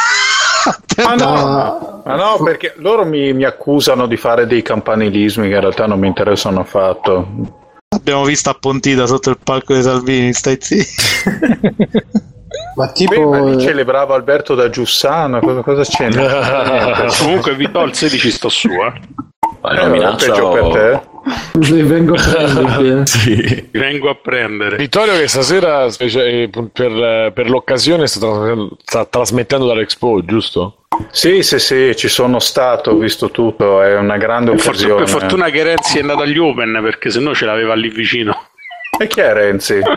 [1.01, 1.25] Ah, no.
[1.25, 5.85] ma Ah, no, perché loro mi, mi accusano di fare dei campanilismi che in realtà
[5.85, 7.27] non mi interessano affatto.
[7.91, 11.01] Abbiamo visto a Pontida sotto il palco dei Salvini, stai zitto.
[12.75, 17.07] Ma Beh, tipo, ma lì eh, celebrava Alberto da Giussano, cosa, cosa c'entra?
[17.19, 18.93] Comunque Vito al 16 sto su, eh.
[19.61, 20.51] Ma Eh, è una minaccia peggio o...
[20.51, 21.08] per te.
[21.59, 23.05] Li vengo a prendere.
[23.07, 23.67] Sì.
[23.71, 24.77] Vengo a prendere.
[24.77, 30.75] Vittorio che stasera specie- eh, per, per l'occasione sta, tra- sta trasmettendo dall'Expo, giusto?
[31.11, 35.03] Sì, sì, sì, ci sono stato, ho visto tutto, è una grande Per, fortuna, occasione.
[35.11, 38.35] per fortuna che Renzi è andato agli Open perché sennò ce l'aveva lì vicino.
[38.99, 39.79] E chi è Renzi?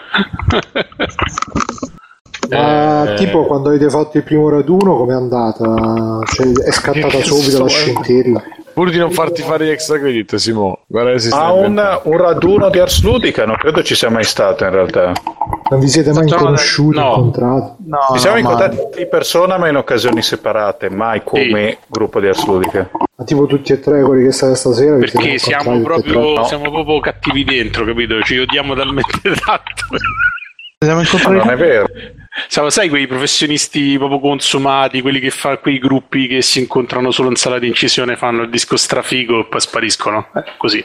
[2.51, 6.19] Ma Eh, tipo quando avete fatto il primo raduno, com'è andata?
[6.25, 8.43] Cioè, è scattata subito la scintilla.
[8.73, 10.81] Pur di non farti fare gli extra credit, Simo.
[10.87, 14.25] Guarda che si Ha un, un raduno di Ars Ludica, non credo ci sia mai
[14.25, 15.13] stato in realtà.
[15.71, 17.09] Non vi siete mai Facciamo- conosciuti, no.
[17.17, 17.73] incontrati?
[17.87, 22.29] No, Ci siamo no, incontrati di persona ma in occasioni separate, mai come gruppo di
[22.29, 22.91] Ars Ludica.
[23.17, 24.97] Ma tipo tutti e tre quelli che state stasera?
[24.97, 26.45] Perché siamo proprio, no.
[26.45, 28.21] siamo proprio cattivi dentro, capito?
[28.23, 29.85] Ci odiamo talmente tanto.
[30.85, 31.87] Siamo Ma incontrati non è vero.
[32.49, 37.29] Siamo, sai, quei professionisti proprio consumati, quelli che fanno quei gruppi che si incontrano solo
[37.29, 40.29] in sala di incisione, fanno il disco strafigo e poi spariscono.
[40.35, 40.85] Eh, così.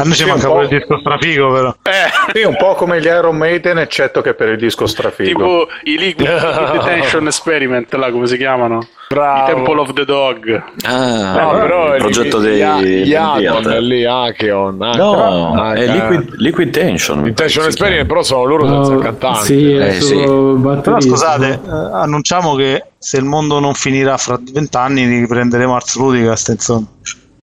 [0.00, 1.74] A noi ci Sì, manca pure il disco strafigo, però.
[1.82, 5.28] Eh, Sì, un po' come gli Iron Maiden, eccetto che per il disco strafigo.
[5.38, 6.28] tipo i Liquid
[6.72, 8.86] Detention Experiment, là come si chiamano?
[9.08, 9.50] Bravo.
[9.50, 10.62] I Temple of the Dog.
[10.86, 13.80] Ah, No, però il progetto dei di Akon Diater.
[13.82, 14.76] lì, Acheon.
[14.76, 17.26] No, è Liquid, Liquid Tension.
[17.26, 19.44] Intention Experiment, però sono loro senza No, cantante.
[19.44, 20.14] sì, è Eh, sì.
[20.14, 26.48] Però scusate, eh, annunciamo che se il mondo non finirà fra vent'anni riprenderemo Ars Ludicast,
[26.50, 26.86] insomma.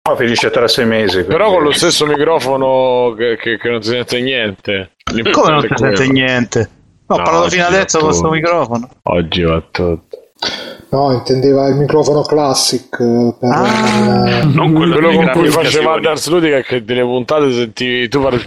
[0.07, 1.23] No, finisce tra sei mesi.
[1.25, 4.91] Però quindi- con lo stesso microfono che, che- che non si sente niente.
[5.33, 6.69] Come non si sente niente?
[7.07, 8.89] No, ho No, parlato fino adesso con questo microfono.
[9.05, 10.09] Oggi va tutto.
[10.91, 14.29] No, intendeva il microfono classic eh, per Ah.
[14.41, 15.99] eh, Non quello, Quello con cui faceva.
[15.99, 18.45] Dars Ludica che delle puntate sentivi tu parli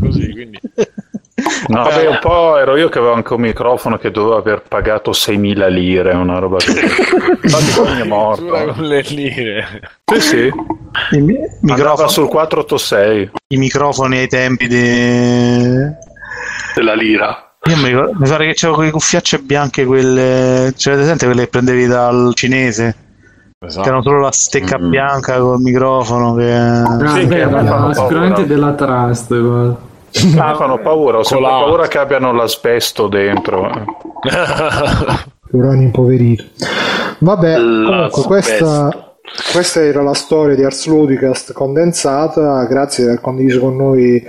[0.00, 0.58] così quindi
[1.68, 5.12] No, vabbè, un po' ero io che avevo anche un microfono che dovevo aver pagato
[5.12, 6.80] 6.000 lire, una roba così.
[6.80, 8.44] Infatti poi mi è morto.
[8.46, 9.66] con le lire
[10.04, 10.50] Sì, sì.
[11.12, 13.30] I, mi- microfono- sul 486.
[13.48, 15.62] i microfoni ai tempi di...
[16.74, 17.52] della lira.
[17.68, 20.72] Io mi, ricordo- mi pare che c'erano quelle cuffiacce bianche, quelle...
[20.76, 22.96] Cioè, ad esempio quelle che prendevi dal cinese?
[23.60, 23.82] esatto.
[23.82, 24.88] Che erano solo la stecca Mm.
[24.90, 26.52] bianca col microfono che...
[26.52, 29.38] Ah, Sì, beh, che era sicuramente della Trust.
[29.40, 29.86] guarda.
[30.24, 33.70] Mi fanno paura, ho sempre paura che abbiano l'asbesto dentro.
[35.52, 36.44] urani impoverito.
[37.18, 39.16] Vabbè, comunque questa,
[39.52, 44.24] questa era la storia di Ars Ludicast condensata, grazie di aver condiviso con noi.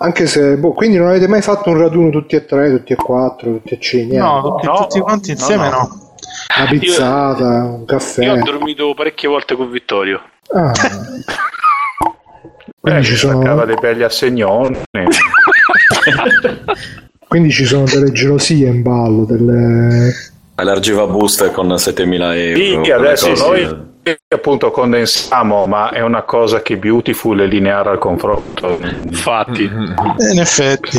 [0.00, 2.96] Anche se, boh, quindi non avete mai fatto un raduno tutti e tre, tutti e
[2.96, 4.16] quattro, tutti e cinque.
[4.16, 5.76] No, tutti, No, tutti quanti insieme no.
[5.76, 6.14] no.
[6.56, 8.24] una pizzata, un caffè.
[8.24, 10.20] Io ho dormito parecchie volte con Vittorio.
[10.52, 10.72] Ah.
[12.80, 14.78] Quindi, Eh, ci staccava sono, dei belli assegnoni.
[17.28, 20.12] quindi ci sono delle gelosie in ballo, delle...
[20.56, 22.84] Allargiva booster con 7000 euro.
[22.84, 23.86] Sì, adesso noi
[24.28, 28.78] appunto condensiamo, ma è una cosa che Beautiful è lineare al confronto.
[29.04, 30.96] Infatti, Eh, in effetti.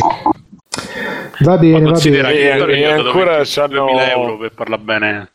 [1.39, 2.39] Va bene, va considera bene.
[2.39, 5.31] E- e ancora 22.000 c'hanno- euro per parla bene.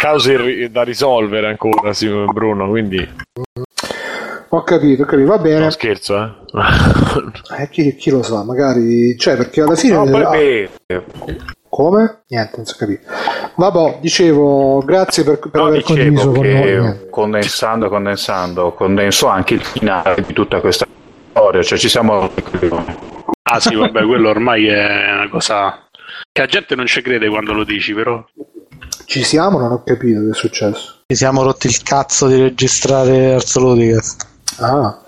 [0.00, 2.98] cause da risolvere ancora sì, Bruno quindi
[4.50, 5.64] Ho capito, ho capito, va bene.
[5.64, 9.16] no scherzo eh Eh, chi, chi lo sa, magari...
[9.18, 9.94] Cioè, perché alla fine...
[9.94, 11.02] No, poi ah,
[11.68, 12.22] Come?
[12.28, 13.06] Niente, non si è capito.
[13.56, 17.08] Vabbè, dicevo, grazie per, per no, aver condiviso con noi.
[17.10, 20.86] condensando, condensando, condenso anche il finale di tutta questa
[21.30, 22.30] storia, cioè ci siamo
[23.50, 25.88] Ah sì, vabbè, quello ormai è una cosa
[26.30, 28.22] che la gente non ci crede quando lo dici, però.
[29.06, 29.58] Ci siamo?
[29.58, 31.02] Non ho capito che è successo.
[31.06, 34.26] Ci siamo rotti il cazzo di registrare Ars Ludicast.
[34.60, 34.98] Ah.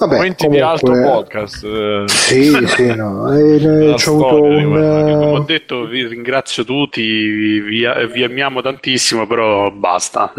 [0.00, 1.12] Vabbè, momenti di altro comunque...
[1.12, 2.04] podcast eh.
[2.06, 3.30] Sì, sì, no.
[3.34, 4.72] E, eh, avuto storia un...
[4.72, 10.32] Come ho eh, detto, vi ringrazio tutti, vi, vi- vi amiamo tantissimo, però basta.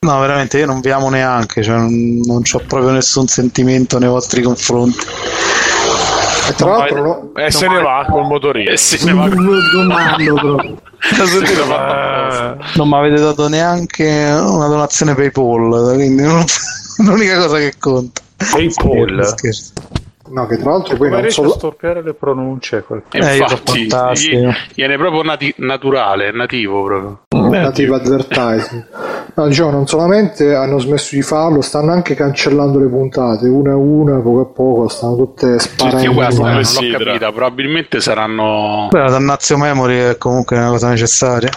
[0.00, 4.08] No, veramente io non vi amo neanche, cioè non, non ho proprio nessun sentimento nei
[4.08, 5.06] vostri confronti.
[6.48, 7.02] E tra l'altro...
[7.02, 10.76] no- e se ne va col motorino E se ne va Domando proprio.
[11.66, 16.44] Ma- Non mi avete dato neanche una donazione PayPal, quindi non-
[16.98, 18.20] l'unica cosa che conta.
[18.36, 19.26] PayPal.
[19.26, 19.72] Scherzo.
[20.32, 21.50] No, che tra l'altro poi Come non a solo...
[21.50, 22.82] storpiare le pronunce?
[22.82, 27.20] quel- E Eh, infatti, gli- gliene è proprio nati- naturale, nativo proprio.
[27.50, 28.86] native advertising.
[29.34, 33.76] No, diciamo, non solamente hanno smesso di farlo, stanno anche cancellando le puntate, una a
[33.76, 36.02] una, poco a poco, stanno tutte sparando.
[36.02, 38.88] Io guarda, non l'ho capita, probabilmente saranno...
[38.90, 41.50] Beh, la dannazio memory è comunque una cosa necessaria.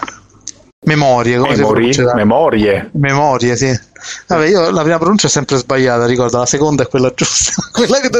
[0.84, 2.14] Memorie, si pronuncia?
[2.14, 2.90] memorie.
[2.92, 3.78] Memorie, sì.
[4.26, 7.62] Vabbè, io la prima pronuncia è sempre sbagliata, ricordo, la seconda è quella giusta.
[7.72, 8.10] quella che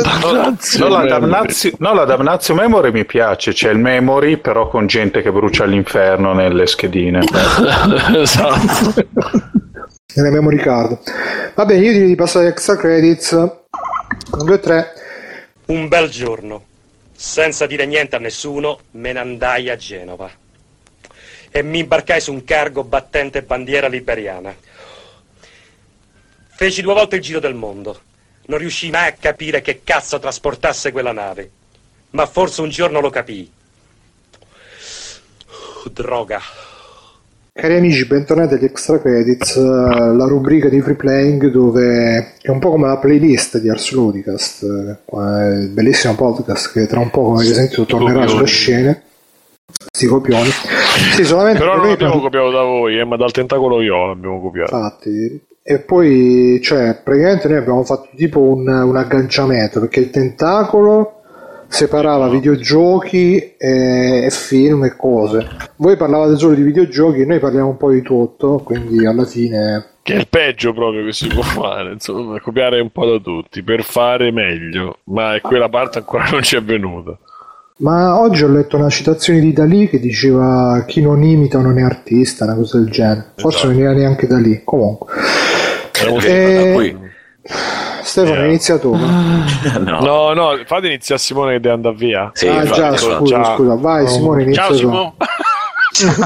[0.78, 5.20] No, la damnazio, no, la damnazio memory mi piace, c'è il memory però con gente
[5.20, 7.20] che brucia all'inferno nelle schedine.
[8.16, 8.94] esatto
[10.14, 10.98] nelle memory card.
[11.54, 13.32] Va bene, io direi di passare agli extra credits.
[13.32, 13.64] 1,
[14.44, 14.92] 2, 3.
[15.66, 16.62] Un bel giorno,
[17.14, 20.30] senza dire niente a nessuno, me ne andai a Genova
[21.56, 24.52] e mi imbarcai su un cargo battente bandiera liberiana.
[26.48, 27.96] Feci due volte il giro del mondo.
[28.46, 31.48] Non riuscii mai a capire che cazzo trasportasse quella nave.
[32.10, 33.52] Ma forse un giorno lo capii.
[35.92, 36.40] Droga.
[37.52, 42.58] Cari amici, bentornati agli Extra Credits, eh, la rubrica di free playing dove è un
[42.58, 47.22] po' come la playlist di Ars Ludicast, eh, il bellissimo podcast che tra un po',
[47.22, 49.02] come avete sentito, tornerà sulle scene.
[49.92, 50.50] Sti copioni.
[51.14, 54.40] Sì, solamente Però non noi abbiamo copiato da voi, eh, ma dal tentacolo viola abbiamo
[54.40, 54.74] copiato.
[54.74, 61.22] Infatti, e poi, cioè, praticamente noi abbiamo fatto tipo un, un agganciamento perché il tentacolo
[61.68, 65.48] separava videogiochi e, e film e cose.
[65.76, 69.92] Voi parlavate solo di videogiochi e noi parliamo un po' di tutto, quindi alla fine.
[70.02, 73.62] Che è il peggio proprio che si può fare, insomma, copiare un po' da tutti
[73.62, 77.18] per fare meglio, ma quella parte ancora non ci è venuta.
[77.78, 81.82] Ma oggi ho letto una citazione di Dalì che diceva chi non imita non è
[81.82, 83.32] artista, una cosa del genere.
[83.36, 83.72] Forse Esatto.
[83.72, 84.62] non era neanche Dalì.
[84.64, 85.12] Comunque.
[85.90, 86.96] Siamo- Eh.
[88.02, 88.46] Stefano, Eh.
[88.46, 88.94] inizia tu.
[89.80, 89.98] No.
[90.00, 92.30] No, no, fate iniziare Simone che deve andare via.
[92.32, 93.56] Sì, ah, infatti, già, scusa, Ciao.
[93.56, 93.74] scusa.
[93.74, 94.76] Vai, Simone, inizia Ciao tu.
[94.76, 95.16] Simo.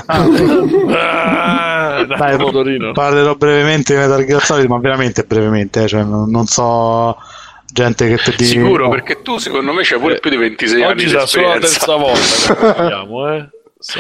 [0.07, 0.19] Ah,
[2.07, 2.93] dai, Dai, motorino.
[2.93, 7.17] parlerò brevemente di Metal Gear Solid, ma veramente brevemente, eh, cioè, non, non so
[7.73, 8.91] gente che per dire Sicuro, no.
[8.91, 11.55] perché tu secondo me c'hai pure più di 26 anni Oggi di sarà solo la
[11.59, 11.87] esperienza.
[11.87, 13.49] terza volta che parliamo, eh.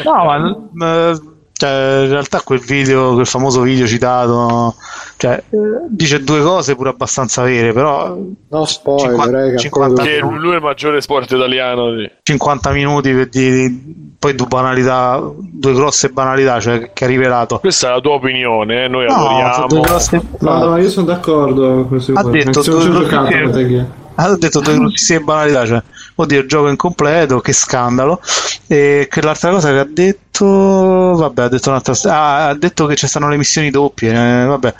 [0.04, 1.20] No, ma eh,
[1.52, 4.74] cioè, in realtà quel video, quel famoso video citato,
[5.18, 5.56] cioè, eh,
[5.88, 8.16] dice due cose pure abbastanza vere, però
[8.50, 11.96] No spoiler, 50 raga, ancora 50 devo- Che lui è il maggiore sport italiano.
[11.98, 12.10] Sì.
[12.22, 13.74] 50 minuti per dire
[14.18, 17.58] poi due banalità, due grosse banalità, cioè che ha rivelato.
[17.58, 19.80] Questa è la tua opinione, eh, noi No, adoriamo.
[19.80, 23.24] grosse No, no, io sono d'accordo Ha detto due- giocato
[23.58, 23.84] che-
[24.20, 25.80] Ha detto due grossissime banalità, cioè,
[26.16, 28.20] oddio, il gioco incompleto, che scandalo.
[28.66, 32.96] E che l'altra cosa che ha detto, vabbè, ha detto un'altra ah, ha detto che
[32.96, 34.74] ci stanno le missioni doppie, eh, vabbè.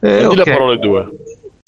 [0.00, 0.36] Eh, Di ok.
[0.36, 1.08] le parole due.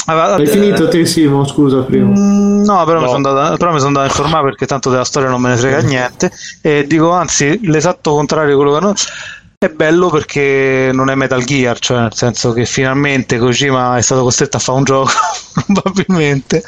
[0.07, 1.47] Ah, Hai finito te, Simo?
[1.47, 2.09] Scusa prima.
[2.09, 3.05] Mm, No, però, No.
[3.05, 5.51] Mi sono andato, però mi sono andato a informare perché tanto della storia non me
[5.51, 6.31] ne frega niente.
[6.63, 8.95] E dico anzi, l'esatto contrario di quello che non.
[9.63, 14.23] È bello perché non è Metal Gear, cioè nel senso che finalmente Kojima è stato
[14.23, 15.11] costretto a fare un gioco,
[15.71, 16.63] probabilmente.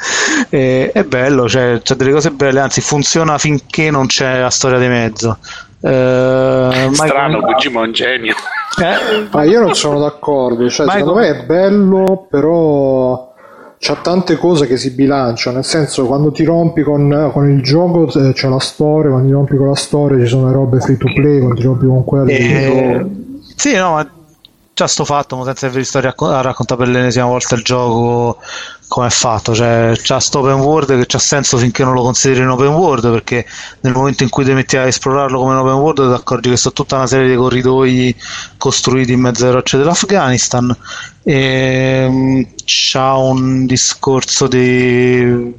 [0.49, 4.77] E, è bello, cioè, c'è delle cose belle, anzi funziona finché non c'è la storia
[4.77, 5.39] di mezzo.
[5.81, 8.35] Eh, Strano, Kojima è un genio.
[8.79, 13.32] eh, Ma io non sono d'accordo, cioè, Michael- secondo me è bello, però
[13.83, 18.09] c'ha tante cose che si bilanciano, nel senso quando ti rompi con, con il gioco
[18.17, 20.95] eh, c'è la storia, quando ti rompi con la storia ci sono le robe free
[20.95, 22.31] to play, quando ti rompi con quelle...
[22.31, 23.05] Eh,
[23.57, 24.22] sì, no,
[24.83, 28.39] già sto fatto, ma senza aver visto racco- a raccontare per l'ennesima volta il gioco
[28.87, 32.41] come è fatto, cioè c'ha sto open world che c'ha senso finché non lo consideri
[32.41, 33.45] un open world, perché
[33.81, 36.57] nel momento in cui ti metti a esplorarlo come un open world ti accorgi che
[36.57, 38.15] sono tutta una serie di corridoi
[38.57, 40.75] costruiti in mezzo alle rocce dell'Afghanistan.
[41.23, 45.55] E mm, c'ha un discorso di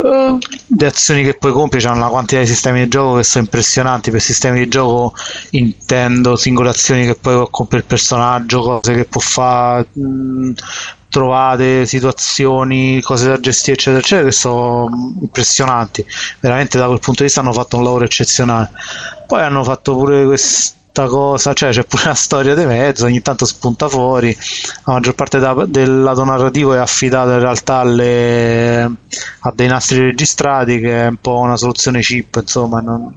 [0.00, 4.12] le azioni che puoi compiere hanno una quantità di sistemi di gioco che sono impressionanti.
[4.12, 5.12] Per sistemi di gioco
[5.50, 10.52] intendo singole azioni che poi compiere il personaggio cose che può fare mh,
[11.08, 16.06] trovate situazioni cose da gestire eccetera eccetera che sono impressionanti.
[16.38, 18.70] Veramente da quel punto di vista hanno fatto un lavoro eccezionale.
[19.26, 23.44] Poi hanno fatto pure questa cosa, cioè c'è pure una storia di mezzo, ogni tanto
[23.44, 24.36] spunta fuori,
[24.84, 28.90] la maggior parte da- del lato narrativo è affidata in realtà alle,
[29.40, 33.12] a dei nastri registrati che è un po' una soluzione cheap, insomma, non-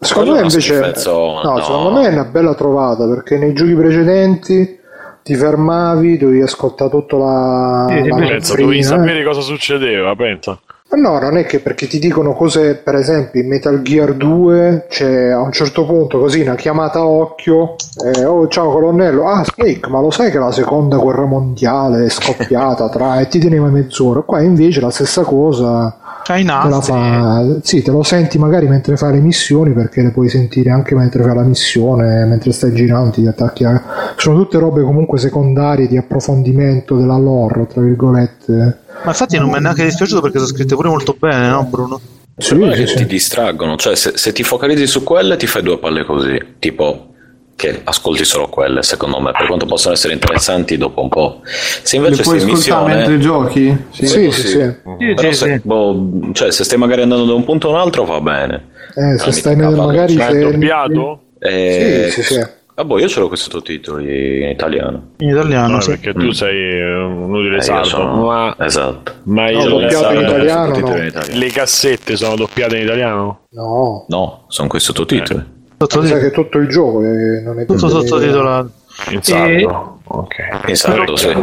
[0.00, 0.92] Secondo me invece...
[1.04, 1.60] No, no.
[1.60, 4.78] secondo me è una bella trovata, perché nei giochi precedenti
[5.24, 7.86] ti fermavi, dovevi ascoltare tutta la...
[7.88, 8.82] Sì, sì, la manfrina, dovevi eh.
[8.82, 10.58] sapere cosa succedeva, pensa.
[10.90, 15.28] No, non è che perché ti dicono cose, per esempio in Metal Gear 2 c'è
[15.28, 17.76] a un certo punto così una chiamata a occhio,
[18.14, 22.08] eh, oh ciao colonnello, ah Snake, ma lo sai che la seconda guerra mondiale è
[22.08, 26.68] scoppiata tra e ti teneva mezz'ora, qua invece la stessa cosa c'hai i te la
[26.68, 30.70] nastri, fa, sì, te lo senti magari mentre fai le missioni perché le puoi sentire
[30.70, 34.14] anche mentre fai la missione, mentre stai girando, ti attacchi a...
[34.16, 38.86] sono tutte robe comunque secondarie di approfondimento della lore, tra virgolette.
[39.04, 42.00] Ma infatti non mi è neanche dispiaciuto perché sono scritte pure molto bene, no Bruno?
[42.36, 42.96] Sì, sì, che sì.
[42.96, 47.08] ti distraggono, cioè se, se ti focalizzi su quelle ti fai due palle così, tipo
[47.56, 51.40] che ascolti solo quelle, secondo me, per quanto possono essere interessanti dopo un po'.
[51.44, 53.76] Se invece stai in ascoltare missione, mentre giochi?
[53.90, 54.06] Sì.
[54.06, 54.74] Sì, sì, sì.
[55.16, 55.60] però sì, se, sì.
[55.64, 58.68] boh, cioè, se stai magari andando da un punto a un altro va bene.
[58.94, 60.38] Eh, se stai magari Cioè, se...
[60.38, 61.22] è doppiato?
[61.40, 62.46] E Sì, sì, sì.
[62.78, 65.08] Ah, boh, io ce l'ho quei sottotitoli in italiano.
[65.18, 65.90] In italiano, No, sì.
[65.98, 69.12] perché tu sei eh, un utile Eh, io sardo, sono- ma, Esatto.
[69.24, 71.02] ma No, il- doppiato in Eh, italiano, sottotitoli no.
[71.02, 71.38] in italiano.
[71.40, 73.40] le cassette sono doppiate in italiano?
[73.50, 75.38] No, No, sono quei sottotitoli.
[75.40, 75.46] mi
[75.76, 78.70] Sottotitolo- sa che tutto il gioco eh, non è tutto sottotitolato.
[79.10, 79.98] In sardo?
[80.04, 80.34] Ok.
[80.68, 81.34] In sardo, sì.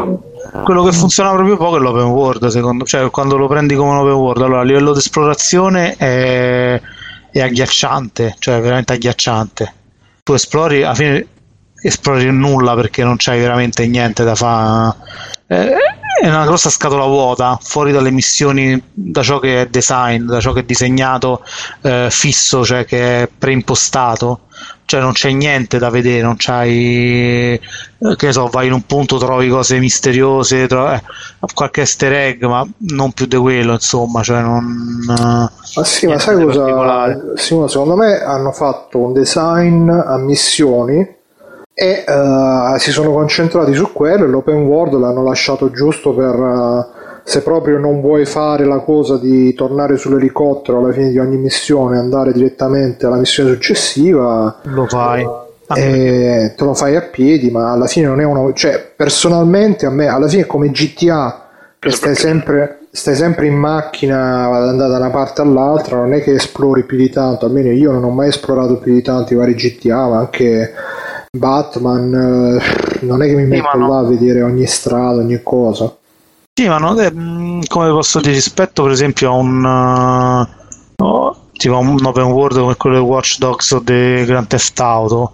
[0.64, 3.98] Quello che funziona proprio poco è l'open world, secondo cioè quando lo prendi come un
[3.98, 4.42] open world.
[4.42, 6.80] Allora, a livello di esplorazione è,
[7.30, 9.74] è agghiacciante, cioè veramente agghiacciante.
[10.26, 11.28] Tu esplori, alla fine
[11.84, 14.96] esplori nulla perché non c'hai veramente niente da fare.
[15.46, 20.52] È una grossa scatola vuota, fuori dalle missioni, da ciò che è design, da ciò
[20.52, 21.46] che è disegnato
[21.84, 24.45] eh, fisso, cioè che è preimpostato
[24.86, 28.86] cioè non c'è niente da vedere, non c'hai eh, che ne so, vai in un
[28.86, 31.02] punto, trovi cose misteriose, trovi, eh,
[31.54, 35.50] qualche easter egg, ma non più di quello, insomma, cioè non Ma
[35.84, 37.20] sì, ma sai cosa?
[37.36, 41.14] Simone, secondo me hanno fatto un design a missioni
[41.78, 46.95] e eh, si sono concentrati su quello e l'open world l'hanno lasciato giusto per eh,
[47.28, 51.96] se proprio non vuoi fare la cosa di tornare sull'elicottero alla fine di ogni missione
[51.96, 55.28] e andare direttamente alla missione successiva lo fai.
[55.74, 58.54] e te lo fai a piedi, ma alla fine non è uno.
[58.54, 61.48] cioè, personalmente a me alla fine è come GTA
[61.80, 66.22] che stai sempre, stai sempre in macchina ad andare da una parte all'altra, non è
[66.22, 69.36] che esplori più di tanto, almeno io non ho mai esplorato più di tanto i
[69.36, 70.74] vari GTA, ma anche
[71.36, 72.14] Batman,
[72.62, 73.88] eh, non è che mi metto no.
[73.88, 75.92] là a vedere ogni strada, ogni cosa.
[76.58, 80.48] Sì, ma non è, mm, come posso dire, rispetto per esempio a un eh,
[80.96, 85.34] no, tipo un open world come quello di Watch Dogs o di Grand Theft Auto,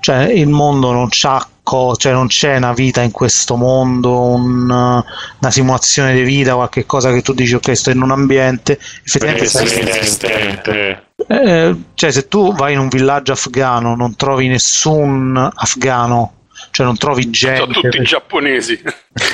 [0.00, 4.62] cioè il mondo non c'ha co- cioè non c'è una vita in questo mondo, un,
[4.70, 5.04] eh,
[5.40, 9.50] una simulazione di vita, qualche cosa che tu dici ok sto in un ambiente, effettivamente
[9.50, 11.06] Presidente.
[11.28, 16.32] eh, cioè se tu vai in un villaggio afghano non trovi nessun afghano,
[16.72, 18.80] cioè non trovi Sono gente, tutti giapponesi.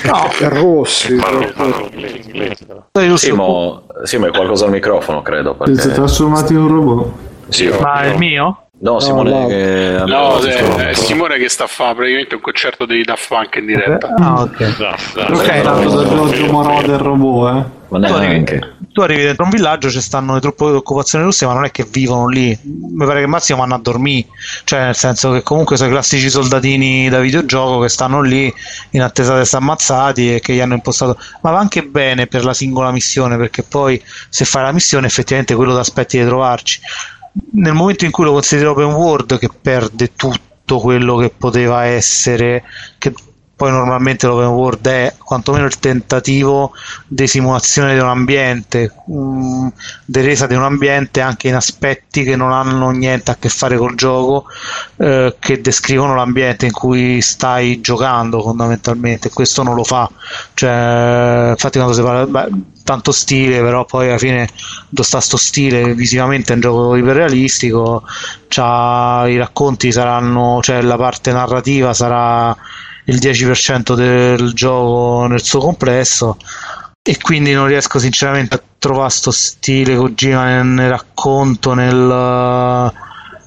[0.04, 5.56] no, E rossi, trovi giusto- Simo, Simo, hai qualcosa al microfono, credo.
[5.64, 5.92] Si è Perché...
[5.92, 7.12] trasformato in un robot.
[7.48, 8.62] Sì, ma è il mio?
[8.80, 9.46] No, Simone, no.
[9.46, 10.02] che...
[10.06, 13.56] No, sì, è, è Simone che sta a fare praticamente un concerto dei Daft Punk
[13.56, 14.14] in diretta.
[14.16, 14.50] Ah, ok.
[15.16, 17.64] Ok, È stato da Giorgio Moroder il robot, eh.
[17.88, 18.60] Ma Tu arrivi,
[18.92, 21.70] tu arrivi dentro un villaggio, ci stanno le truppe di occupazione russe, ma non è
[21.70, 22.58] che vivono lì.
[22.62, 24.26] Mi pare che massimo vanno a dormire,
[24.64, 28.52] cioè nel senso che comunque sono i classici soldatini da videogioco che stanno lì
[28.90, 31.18] in attesa di essere ammazzati e che gli hanno impostato.
[31.42, 35.54] Ma va anche bene per la singola missione, perché poi se fai la missione effettivamente
[35.54, 36.80] quello ti aspetti di trovarci.
[37.52, 42.64] Nel momento in cui lo consideri open world che perde tutto quello che poteva essere,
[42.98, 43.12] che
[43.58, 46.70] poi normalmente l'open world è quantomeno il tentativo
[47.08, 49.66] di simulazione di un ambiente, mh,
[50.04, 53.76] di resa di un ambiente anche in aspetti che non hanno niente a che fare
[53.76, 54.44] col gioco,
[54.98, 59.28] eh, che descrivono l'ambiente in cui stai giocando fondamentalmente.
[59.30, 60.08] Questo non lo fa,
[60.54, 62.48] cioè, infatti quando si parla beh,
[62.84, 64.48] tanto stile, però poi alla fine
[64.88, 68.04] dove sta sto stile visivamente è un gioco iperrealistico,
[68.50, 72.56] i racconti saranno, cioè la parte narrativa sarà
[73.08, 76.36] il 10% del gioco nel suo complesso.
[77.02, 82.92] E quindi non riesco sinceramente a trovare sto stile Kojima nel, nel racconto nel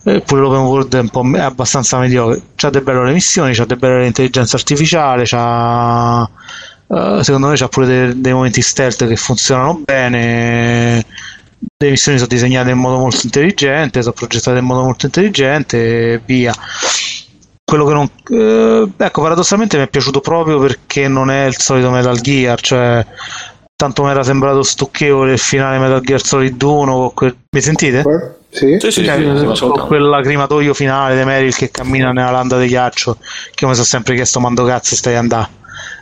[0.04, 2.42] eh, pure l'open world è, po', è abbastanza mediocre.
[2.56, 7.68] C'ha de belle le missioni c'ha de belle l'intelligenza artificiale c'ha eh, secondo me c'ha
[7.68, 11.06] pure dei, dei momenti stealth che funzionano bene.
[11.78, 16.22] Le missioni sono disegnate in modo molto intelligente sono progettate in modo molto intelligente e
[16.26, 16.54] via
[17.72, 21.90] quello che non eh, ecco paradossalmente mi è piaciuto proprio perché non è il solito
[21.90, 23.06] Metal Gear cioè
[23.78, 27.36] tanto mi era sembrato stucchevole il finale Metal Gear Solid 1 con quel...
[27.50, 28.00] mi sentite?
[28.00, 28.40] Eh?
[28.50, 28.78] Sì?
[28.78, 29.86] Sì, sì, Cioè, sì, con ascoltando.
[29.88, 33.18] quel lacrimatoio finale di Meryl che cammina nella landa di ghiaccio
[33.56, 35.48] che mi sono sempre chiesto quando cazzo stai andando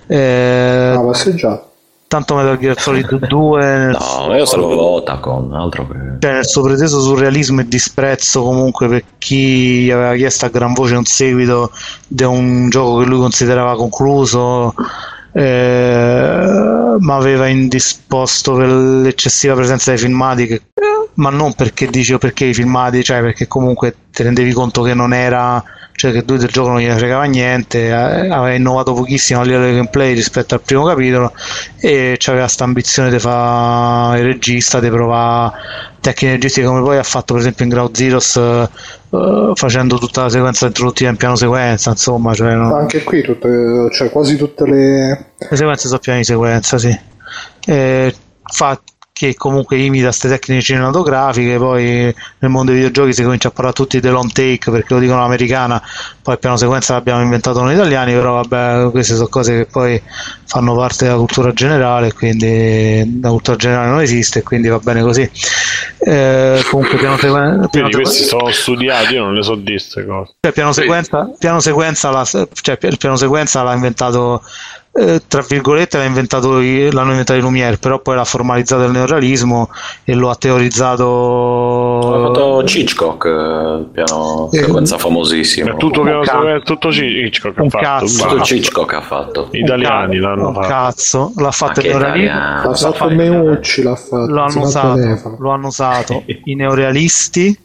[0.08, 1.69] eh, Ah, passeggiato.
[2.10, 5.98] Tanto Metal Gear Solid 2 nel, No, io salvo Otacon, altro che...
[6.20, 10.74] cioè, nel suo preteso surrealismo e disprezzo comunque per chi gli aveva chiesto a gran
[10.74, 11.72] voce un seguito
[12.08, 14.74] di un gioco che lui considerava concluso
[15.32, 20.62] eh, ma aveva indisposto per l'eccessiva presenza dei filmati che-
[21.16, 24.94] ma non perché dici o perché i filmati cioè perché comunque ti rendevi conto che
[24.94, 25.64] non era
[26.00, 29.66] cioè che lui del gioco non gliene fregava niente eh, aveva innovato pochissimo a livello
[29.66, 31.34] di gameplay rispetto al primo capitolo
[31.78, 35.52] e c'aveva questa ambizione di fare il regista di provare
[36.00, 40.30] tecniche registiche come poi ha fatto per esempio in Ground Zeroes eh, facendo tutta la
[40.30, 42.74] sequenza introduttiva in piano sequenza insomma cioè, no?
[42.74, 45.34] Anche qui, tutte, cioè quasi tutte le...
[45.38, 46.98] le sequenze sono piani di sequenza sì
[47.66, 48.80] Eh, fa
[49.20, 53.76] che comunque imita queste tecniche cinematografiche, poi nel mondo dei videogiochi si comincia a parlare
[53.76, 55.82] tutti dell'on take perché lo dicono l'americana,
[56.22, 60.02] poi il piano sequenza l'abbiamo inventato noi italiani, però vabbè, queste sono cose che poi
[60.46, 65.30] fanno parte della cultura generale, quindi la cultura generale non esiste, quindi va bene così.
[65.98, 70.06] Eh, comunque piano, sequen- piano Quindi questi sono studiati, io non le so di queste
[70.06, 70.32] cose.
[70.40, 74.44] cioè, piano sequenza, piano sequenza l'ha- cioè, il piano sequenza l'ha inventato
[74.92, 79.70] eh, tra virgolette l'ha inventato l'hanno inventato i Lumière però poi l'ha formalizzato il neorealismo
[80.04, 83.30] e lo ha teorizzato Ha fatto Hitchcock, eh,
[83.80, 85.72] il piano sequenza famosissimo.
[85.74, 86.38] È tutto piano cazzo.
[86.38, 87.84] sequenza, tutto Hitchcock ha Un fatto.
[87.84, 88.28] cazzo.
[88.28, 88.54] Tutto.
[88.54, 89.48] Hitchcock ha fatto.
[89.52, 90.68] Italiani l'hanno un fatto.
[90.68, 92.34] cazzo l'ha fatto il neorealismo.
[92.64, 94.26] L'ha fatto Meucci, l'ha fatto.
[94.32, 97.58] lo hanno usato, lo hanno usato i neorealisti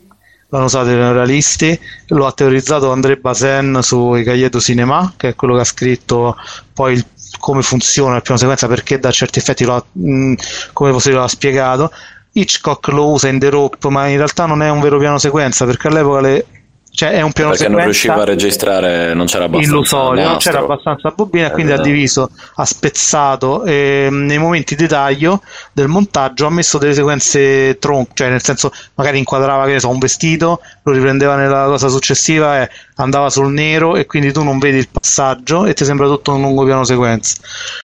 [0.49, 1.79] l'hanno usato i neorealisti
[2.09, 6.37] lo ha teorizzato André Bazin sui Cahiers du Cinéma che è quello che ha scritto
[6.73, 7.05] poi il-
[7.39, 10.35] come funziona il piano sequenza perché da certi effetti lo ha, mh,
[10.73, 11.91] come fosse lo ha spiegato
[12.33, 15.65] Hitchcock lo usa in The Rope ma in realtà non è un vero piano sequenza
[15.67, 16.47] perché all'epoca le,
[16.91, 19.71] cioè è un piano Perché non sequenza riusciva a registrare, non c'era abbastanza.
[19.73, 21.89] illusorio, non c'era abbastanza bobina, Eh, quindi ha esatto.
[21.89, 25.43] diviso, ha spezzato e nei momenti di taglio
[25.73, 29.89] del montaggio ha messo delle sequenze tronco, cioè nel senso magari inquadrava che ne so,
[29.89, 34.59] un vestito, lo riprendeva nella cosa successiva e andava sul nero e quindi tu non
[34.59, 37.37] vedi il passaggio e ti sembra tutto un lungo piano sequenza.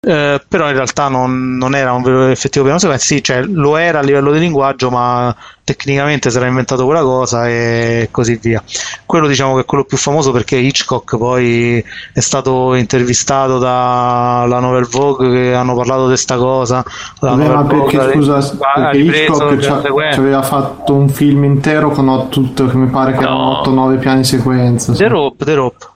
[0.00, 3.42] Eh, però in realtà non, non era un vero e effettivo piano sequenza, sì, cioè
[3.42, 5.34] lo era a livello di linguaggio, ma
[5.64, 8.62] tecnicamente si era inventato quella cosa e così via.
[9.06, 14.86] Quello diciamo che è quello più famoso perché Hitchcock poi è stato intervistato dalla Novel
[14.86, 16.84] Vogue che hanno parlato di sta cosa.
[17.20, 21.44] La Novel ma perché Vogue scusa, ha perché ripreso Hitchcock ci aveva fatto un film
[21.44, 23.86] intero con tutto, mi pare che erano No.
[23.92, 24.92] 8-9 piani sequenza.
[24.92, 25.86] The Rope, The Rope,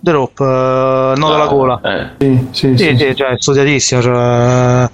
[0.00, 1.80] The Rope, eh, no della gola.
[1.82, 2.96] Eh, Sì, sì, Sì, sì.
[2.96, 4.00] sì, cioè, è studiatissimo.
[4.02, 4.88] Cioè,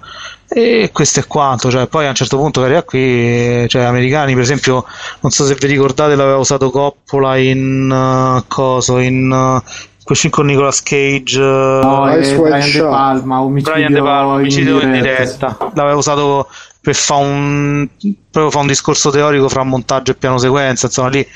[0.48, 1.70] e questo è quanto.
[1.70, 4.85] Cioè, poi a un certo punto arriva qui, cioè, americani, per esempio,
[5.20, 9.60] non so se vi ricordate, l'aveva usato Coppola in uh, coso, in uh,
[10.05, 11.40] quel film con Nicolas Cage.
[11.40, 12.81] uh, No, White Brian De.
[12.82, 15.47] Palma, omicidio, Brian De Palma, omicidio in diretta.
[15.48, 15.70] diretta.
[15.74, 16.48] L'aveva usato
[16.85, 17.89] per fare un,
[18.31, 20.86] proprio fa un discorso teorico fra montaggio e piano sequenza.
[20.86, 21.27] Insomma, lì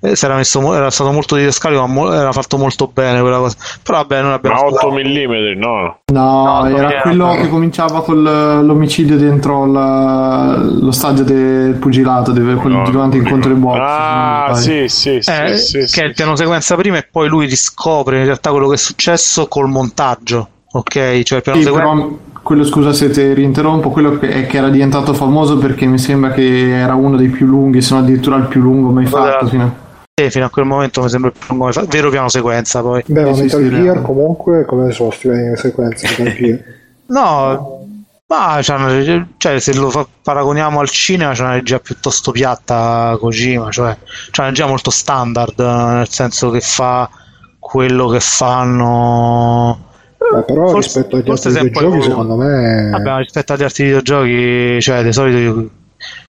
[0.00, 3.38] eh, si era, messo, era stato molto didascalico, ma mo- era fatto molto bene quella
[3.38, 3.56] cosa.
[3.82, 5.98] Però vabbè, noi abbiamo Ma 8 mm, no.
[6.12, 12.32] No, No, non era quello che cominciava con l'omicidio dentro la- lo stadio del pugilato,
[12.32, 13.78] dove, quello No, davanti non incontro ai box.
[13.80, 17.08] Ah, non sì, sì, sì, Eh, sì, che sì, è il piano sequenza prima e
[17.10, 21.58] poi lui riscopre in realtà quello che è successo col montaggio ok cioè il piano
[21.58, 22.08] Sì, sequenza però
[22.48, 26.30] quello scusa se ti rinterrompo, quello che, è che era diventato famoso perché mi sembra
[26.30, 29.48] che era uno dei più lunghi, se non addirittura il più lungo mai fatto.
[29.48, 29.72] Fino a...
[30.14, 31.88] sì, fino a quel momento mi sembra il più lungo mai fatto.
[31.90, 36.58] vero piano sequenza poi Beh, ma Metal sì, Gear comunque come sono Metal Gear?
[37.08, 37.86] no
[38.28, 42.30] ma c'è una reg- cioè, se lo fa- paragoniamo al cinema c'è una regia piuttosto
[42.30, 43.94] piatta Kojima cioè
[44.30, 47.10] c'è una regia molto standard nel senso che fa
[47.58, 49.87] quello che fanno
[50.32, 55.02] Beh, però Forse- rispetto agli altri videogiochi secondo me Vabbè, rispetto agli altri videogiochi, cioè
[55.02, 55.68] di solito io-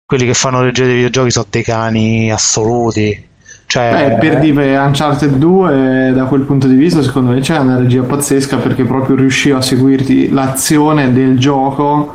[0.06, 3.28] quelli che fanno regie dei videogiochi sono dei cani assoluti.
[3.68, 7.78] Cioè, Beh, per dire Uncharted 2 da quel punto di vista secondo me c'è una
[7.78, 12.14] regia pazzesca perché proprio riusciva a seguirti l'azione del gioco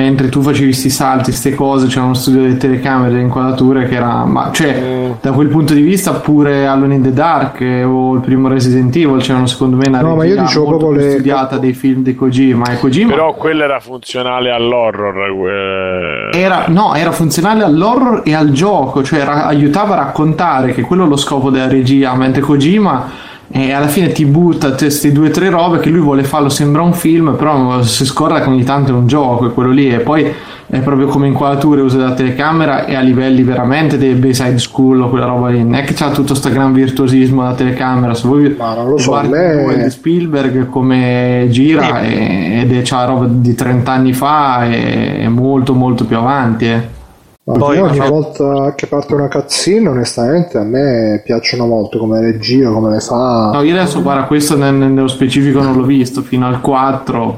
[0.00, 3.94] mentre tu facevi sti salti, ste cose, c'era uno studio di telecamere, delle inquadrature che
[3.94, 8.12] era ma cioè da quel punto di vista pure Alone in the Dark eh, o
[8.14, 11.06] il primo Resident Evil c'erano secondo me una No, ma io dicevo molto proprio più
[11.06, 16.28] le- studiata dei film di Kojima e Kojima Però quello era funzionale all'horror.
[16.32, 16.38] eh.
[16.40, 21.04] Era, no, era funzionale all'horror e al gioco, cioè ra- aiutava a raccontare, che quello
[21.04, 23.10] è lo scopo della regia, mentre Kojima
[23.50, 26.82] eh, alla fine ti butta queste due o tre robe che lui vuole farlo, sembra
[26.82, 30.00] un film, però si scorda che ogni tanto è un gioco, è quello lì, e
[30.00, 30.32] poi
[30.66, 35.08] è proprio come inquadrature usa la telecamera e a livelli veramente dei Bayside School o
[35.08, 38.54] quella roba lì, non è che c'ha tutto sto gran virtuosismo della telecamera, se voi
[38.58, 43.92] Ma non lo so, me- Spielberg come gira e- ed è c'ha roba di 30
[43.92, 47.02] anni fa e è molto molto più avanti eh.
[47.46, 52.18] Ma Poi- io ogni volta che parte una cutscene onestamente a me piacciono molto come
[52.20, 56.22] regia come le fa no io adesso guarda questo nel- nello specifico non l'ho visto
[56.22, 57.36] fino al 4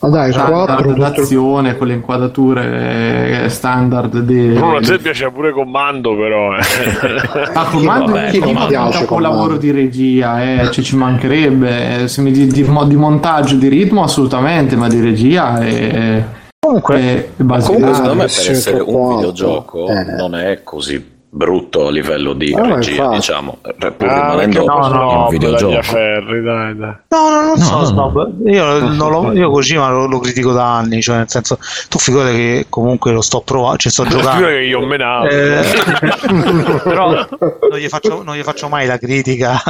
[0.00, 4.80] ma dai il 4 tutto il- d'azione con le inquadrature eh, standard di Bruno, a
[4.80, 6.54] te piace pure Comando, però.
[6.56, 6.60] eh.
[7.52, 8.78] a comando vabbè, che comando.
[8.80, 9.60] un capolavoro comando.
[9.60, 14.02] di regia eh, cioè, ci mancherebbe eh, se mi di, di, di montaggio di ritmo
[14.02, 16.24] assolutamente ma di regia è,
[16.58, 17.80] comunque, basilare.
[17.80, 20.04] Comunque, secondo me, per essere un videogioco Eh.
[20.16, 23.14] non è così brutto a livello di Ah, regia, infatti.
[23.16, 24.92] diciamo, eh, pur Ah, rimanendo no, no, un
[25.22, 25.66] no, videogioco.
[25.72, 26.94] Tagliaferri, dai, dai.
[27.08, 28.48] No, no, non No, so, no, Snob.
[28.48, 31.58] Io, non lo, io Kojima lo, lo critico da anni, cioè nel senso,
[31.90, 34.46] tu figurati che comunque lo sto provando, ci sto giocando.
[34.46, 35.28] Che io menavo.
[35.28, 35.62] Eh,
[36.82, 39.60] però non gli, faccio, non gli faccio mai la critica,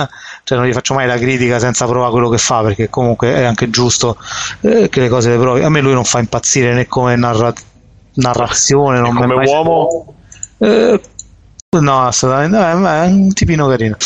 [0.44, 3.42] cioè non gli faccio mai la critica senza provare quello che fa, perché comunque è
[3.42, 4.16] anche giusto
[4.60, 5.62] eh, che le cose le provi.
[5.64, 7.52] A me lui non fa impazzire né come narra-
[8.14, 10.14] narrazione, non come mai- uomo?
[10.58, 11.00] Eh,
[11.80, 13.96] no, assolutamente, no, è un tipino carino.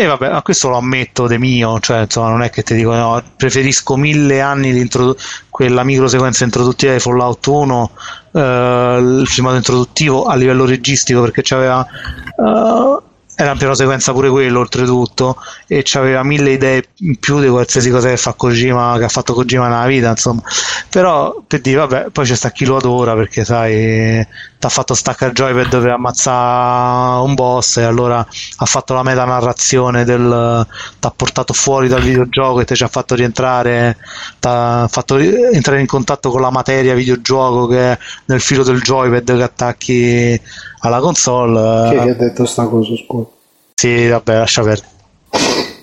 [0.00, 2.94] E vabbè, ma questo lo ammetto de mio, cioè insomma non è che ti dico
[2.94, 7.90] no, preferisco mille anni di introdu- quella microsequenza introduttiva di Fallout 1,
[8.30, 13.02] eh, il filmato introduttivo a livello registico perché c'aveva eh,
[13.40, 15.36] era un piano sequenza pure quello oltretutto
[15.68, 19.32] e c'aveva mille idee in più di qualsiasi cosa che fa Kojima che ha fatto
[19.32, 20.42] Kojima nella vita insomma
[20.88, 24.26] però per dire vabbè poi c'è sta chi lo adora perché sai
[24.58, 29.02] ti ha fatto staccare il joypad per ammazzare un boss e allora ha fatto la
[29.02, 30.66] meta narrazione del
[30.98, 33.96] ti ha portato fuori dal videogioco e ti ci ha fatto rientrare
[34.40, 38.80] ti ha fatto entrare in contatto con la materia videogioco che è nel filo del
[38.80, 40.40] joypad che attacchi
[40.80, 43.36] alla console Chi eh, ha detto sta cosa, scusa?
[43.78, 44.96] sì, vabbè, lascia perdere.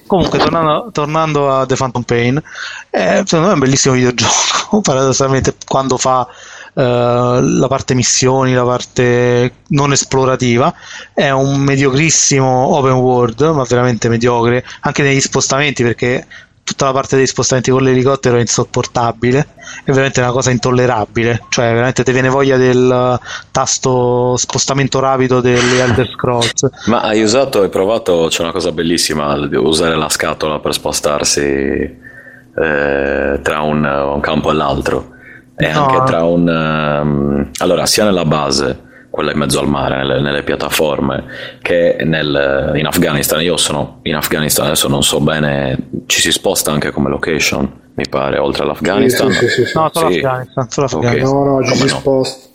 [0.05, 2.43] Comunque, tornando, tornando a The Phantom Pain,
[2.89, 4.81] eh, secondo me è un bellissimo videogioco.
[4.83, 10.73] Paradossalmente, quando fa eh, la parte missioni, la parte non esplorativa,
[11.13, 16.25] è un mediocrissimo open world, ma veramente mediocre, anche negli spostamenti, perché
[16.65, 19.47] tutta la parte degli spostamenti con l'elicottero è insopportabile,
[19.83, 23.19] è veramente una cosa intollerabile, cioè veramente ti viene voglia del
[23.51, 26.69] tasto spostamento rapido degli Elder Scrolls.
[26.87, 33.39] Ma hai usato e provato, c'è una cosa bellissima, usare la scatola per spostarsi eh,
[33.41, 35.13] tra un, un campo e l'altro.
[35.57, 35.85] E No.
[35.85, 36.47] anche tra un...
[36.49, 41.23] ehm, allora, sia nella base, quella in mezzo al mare, nelle, nelle piattaforme,
[41.61, 43.41] che nel- in Afghanistan.
[43.41, 45.77] Io sono in Afghanistan, adesso non so bene,
[46.07, 49.31] ci si sposta anche come location, mi pare, oltre all'Afghanistan.
[49.31, 49.77] Sì, sì, sì, sì.
[49.77, 50.17] No, solo Sì.
[50.17, 50.85] Afghanistan, solo.
[50.87, 51.33] Afghanistan.
[51.33, 51.99] No, no, ci Come si no?
[51.99, 52.47] sposta.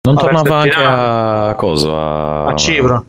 [0.00, 1.90] Non Vabbè, tornava anche a cosa?
[1.90, 3.04] A, A Cipro.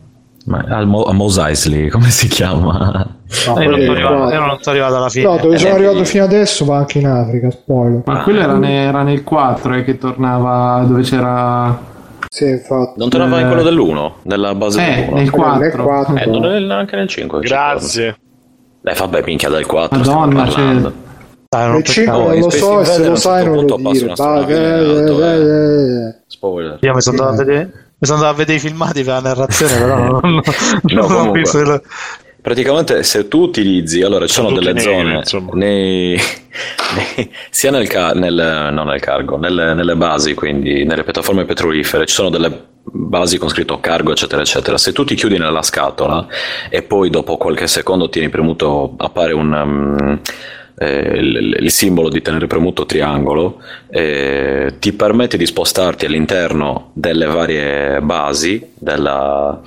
[0.46, 3.06] Ma- al Mo- a Mos Eisley, come si chiama?
[3.46, 5.24] No, Eh, io, non sono arrivato, io non sono arrivato alla fine.
[5.24, 8.02] No, dove sono Eh, arrivato fino adesso va anche in Africa, spoiler.
[8.06, 11.88] Ma quello era, ne- era nel 4 eh, che tornava dove c'era.
[12.28, 12.98] Sì, infatti.
[12.98, 13.48] Non tornava in Eh.
[13.48, 15.04] quello dell'1, nella base Eh, dell'1.
[15.14, 15.82] nel Nel 4.
[15.84, 16.16] 4.
[16.16, 17.40] Eh, non è anche nel 5.
[17.40, 18.16] Grazie.
[18.82, 20.82] Eh, vabbè, minchia del 4 Madonna, parlando.
[20.82, 20.92] cioè-
[21.48, 23.76] Dai, non Nel 5 Oh, non in lo so e se lo sai non lo
[23.90, 24.06] dire.
[24.06, 26.14] in eh, eh, eh, eh.
[26.28, 26.78] Spoiler.
[26.80, 27.89] Io mi sono andato a vedere.
[28.00, 30.42] Mi sono andato a vedere i filmati per la narrazione, però non, non,
[30.82, 31.82] non ho visto il-
[32.42, 36.16] Praticamente se tu utilizzi, allora ci sono delle neri, zone nei,
[37.16, 42.06] nei- sia nel, ca- nel- non nel cargo, nelle, nelle basi, quindi nelle piattaforme petrolifere,
[42.06, 44.78] ci sono delle basi con scritto cargo eccetera eccetera.
[44.78, 46.26] Se tu ti chiudi nella scatola
[46.70, 49.52] e poi dopo qualche secondo tieni premuto, appare un...
[49.52, 50.20] um,
[50.82, 57.26] eh, il, il simbolo di tenere premuto triangolo eh, ti permette di spostarti all'interno delle
[57.26, 59.60] varie basi della,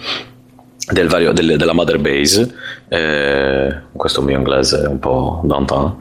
[0.91, 2.51] del vario- delle- della mother base
[2.89, 5.97] eh, questo mio inglese è un po' downtown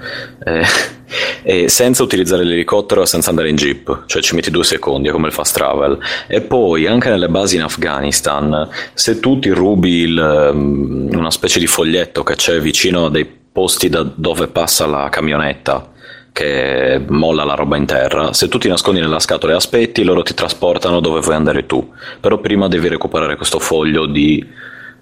[1.42, 5.12] eh, senza utilizzare l'elicottero e senza andare in jeep cioè ci metti due secondi è
[5.12, 5.98] come il fast travel.
[6.26, 11.58] E poi anche nelle basi in Afghanistan se tu ti rubi il, um, una specie
[11.58, 15.90] di foglietto che c'è vicino a dei posti da dove passa la camionetta
[16.32, 18.32] che molla la roba in terra.
[18.32, 21.92] Se tu ti nascondi nella scatola e aspetti, loro ti trasportano dove vuoi andare tu.
[22.20, 24.44] Però prima devi recuperare questo foglio di,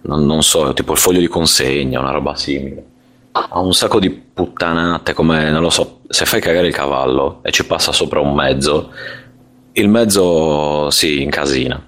[0.02, 2.84] non, non so, tipo il foglio di consegna, una roba simile.
[3.32, 7.52] Ha un sacco di puttanate, come non lo so, se fai cagare il cavallo e
[7.52, 8.92] ci passa sopra un mezzo,
[9.72, 11.80] il mezzo si incasina.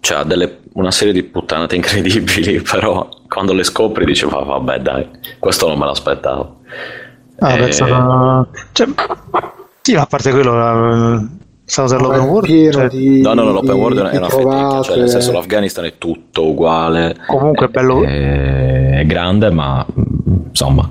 [0.00, 4.78] Cioè ha delle- una serie di puttanate incredibili, però quando le scopri dici, "Va- vabbè
[4.80, 6.56] dai, questo non me l'aspettavo.
[7.38, 8.86] Ah, Eh, penso che- cioè,
[9.80, 11.26] sì, ma a parte quello, eh,
[11.64, 12.72] stavo usando Ma l'open è world.
[12.72, 14.82] cioè, di, No, no, no, l'open world di è una trovate.
[14.84, 17.16] cioè nel senso l'Afghanistan è tutto uguale.
[17.26, 18.02] Comunque è bello.
[18.04, 20.04] È, è grande, ma mm,
[20.48, 20.88] insomma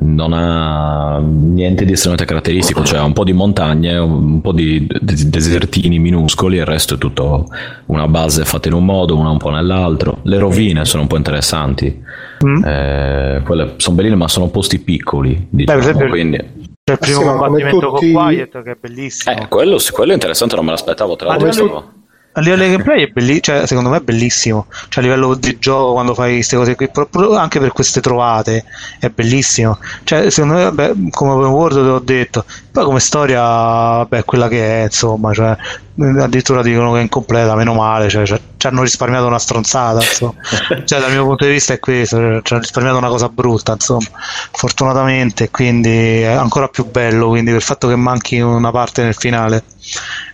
[0.00, 4.86] non ha niente di estremamente caratteristico, cioè ha un po' di montagne, un po' di
[4.86, 7.46] de- desertini minuscoli, il resto è tutto
[7.86, 10.18] una base fatta in un modo, una un po' nell'altro.
[10.22, 12.02] Le rovine sono un po' interessanti,
[12.44, 12.64] Mm.
[12.64, 17.20] eh, quelle sono belline, ma sono posti piccoli, diciamo, per esempio- quindi C'è il primo
[17.20, 19.36] sì, combattimento tutti- con Quiet che è bellissimo.
[19.36, 21.92] eh, quello, quello è interessante, non me l'aspettavo tra l'altro.
[22.36, 24.66] A livello di gameplay è bellissimo, cioè, secondo me è bellissimo.
[24.88, 28.64] Cioè, a livello di gioco, quando fai queste cose qui, proprio anche per queste trovate,
[28.98, 29.78] è bellissimo.
[30.02, 32.44] Cioè, secondo me, beh, come open world te l'ho detto.
[32.74, 35.56] Poi come storia, vabbè, quella che è, insomma, cioè,
[35.96, 40.34] addirittura dicono che è incompleta, meno male, cioè, cioè, ci hanno risparmiato una stronzata, insomma.
[40.84, 43.74] cioè, dal mio punto di vista è questo, cioè, ci hanno risparmiato una cosa brutta,
[43.74, 44.08] insomma,
[44.50, 49.14] fortunatamente, quindi è ancora più bello, quindi per il fatto che manchi una parte nel
[49.14, 49.62] finale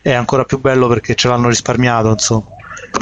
[0.01, 2.47] è ancora più bello perché ce l'hanno risparmiato, insomma.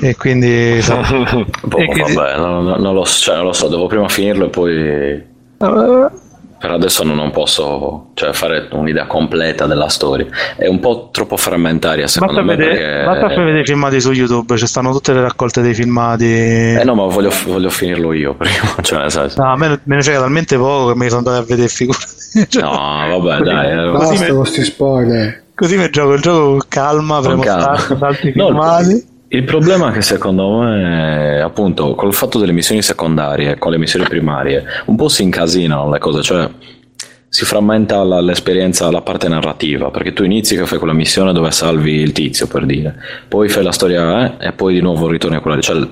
[0.02, 0.96] E quindi, so,
[1.62, 4.46] Boh, e quindi- vabbè, non, non- lo, so, cioè, non lo so, devo prima finirlo
[4.46, 4.74] e poi...
[4.74, 5.26] eh,
[6.58, 10.26] Per adesso non, non posso cioè, fare un'idea completa della storia.
[10.56, 12.56] È un po' troppo frammentaria secondo Basta me.
[12.56, 15.74] vedere, perché- basta far vedere i filmati su YouTube, ci stanno tutte le raccolte dei
[15.74, 16.24] filmati.
[16.26, 18.74] Eh no, ma voglio, voglio finirlo io prima.
[18.80, 21.36] Cioè, nel senso- No, a me me ne frega talmente poco che mi sono andato
[21.38, 22.04] a vedere figurati.
[22.48, 23.70] Cioè, No, vabbè, dai.
[23.86, 25.42] eh, Così Basta me- con questi spoiler.
[25.54, 27.76] Così mi gioco il gioco con calma, con premo calma.
[27.78, 29.06] start, altri No, filmati.
[29.28, 34.06] Il, problema è che secondo me, appunto, col fatto delle missioni secondarie, con le missioni
[34.06, 36.48] primarie, un po' si incasinano le cose, cioè
[37.28, 41.50] si frammenta la- l'esperienza, la parte narrativa, perché tu inizi che fai quella missione dove
[41.50, 42.94] salvi il tizio, per dire,
[43.28, 45.60] poi fai la storia eh, e poi di nuovo ritorni a quella.
[45.60, 45.86] Cioè,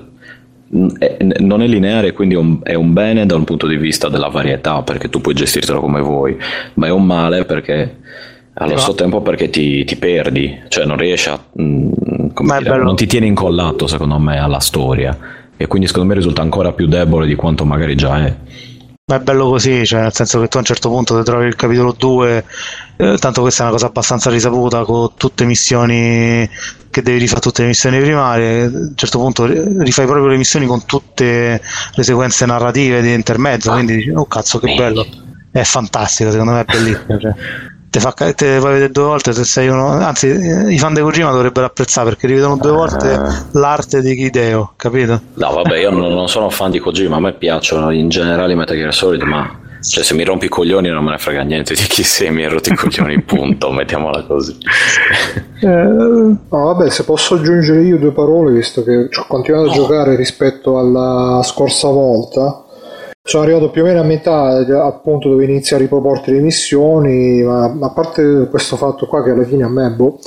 [0.69, 4.83] non è lineare, quindi un, è un bene da un punto di vista della varietà,
[4.83, 6.37] perché tu puoi gestirtelo come vuoi,
[6.75, 7.99] ma è un male perché
[8.59, 11.39] allo stesso tempo perché ti, ti perdi, cioè non riesci a...
[11.61, 11.91] mm,
[12.41, 15.17] Ma è dire, non ti tieni incollato secondo me alla storia
[15.57, 18.35] e quindi secondo me risulta ancora più debole di quanto magari già è.
[19.09, 21.47] Ma è bello così, cioè nel senso che tu a un certo punto ti trovi
[21.47, 22.45] il capitolo 2,
[22.97, 26.49] eh, tanto questa è una cosa abbastanza risaputa, con tutte missioni
[26.91, 30.37] che devi rifare tutte le missioni primarie, a un certo punto ri- rifai proprio le
[30.37, 31.61] missioni con tutte
[31.95, 35.07] le sequenze narrative di intermezzo, quindi dici, oh cazzo che bello,
[35.53, 37.19] è fantastico, secondo me è bellissimo.
[37.21, 37.35] Cioè.
[37.91, 40.93] Te, fa, te vai a vedere due volte se sei uno anzi eh, i fan
[40.93, 43.19] di Kojima dovrebbero apprezzare perché rivedono due volte
[43.53, 45.21] l'arte di Hideo capito?
[45.35, 48.57] No, vabbè, io non, non sono fan di Kojima, a me piacciono in generale i
[48.57, 51.75] Metal Gear Solid, ma cioè, se mi rompi i coglioni non me ne frega niente
[51.75, 54.57] di chi sei, mi hai rotto i coglioni, punto, mettiamola così.
[55.61, 60.79] No, vabbè, se posso aggiungere io due parole, visto che ho continuato a giocare rispetto
[60.79, 62.65] alla scorsa volta.
[63.29, 67.67] Sono arrivato più o meno a metà, appunto, dove inizia a riproporti le missioni, ma
[67.67, 70.21] ma a parte questo fatto qua che alla fine a me, boh.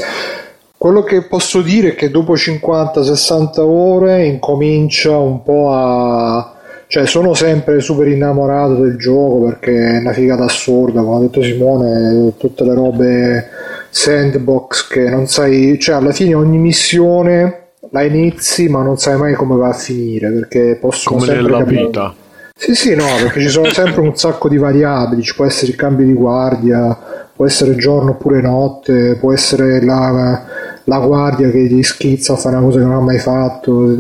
[0.77, 6.55] Quello che posso dire è che dopo 50-60 ore incomincia un po' a...
[6.88, 11.41] Cioè, sono sempre super innamorato del gioco perché è una figata assurda, come ha detto
[11.41, 13.47] Simone, tutte le robe
[13.89, 15.80] sandbox che non sai...
[15.80, 20.30] Cioè, alla fine ogni missione la inizi ma non sai mai come va a finire
[20.31, 22.13] perché possono Come sempre nella cambiare- vita.
[22.60, 25.77] Sì, sì, no, perché ci sono sempre un sacco di variabili, ci può essere il
[25.77, 26.98] cambio di guardia,
[27.34, 30.44] può essere giorno oppure notte, può essere la,
[30.84, 33.95] la guardia che ti schizza a fare una cosa che non ha mai fatto.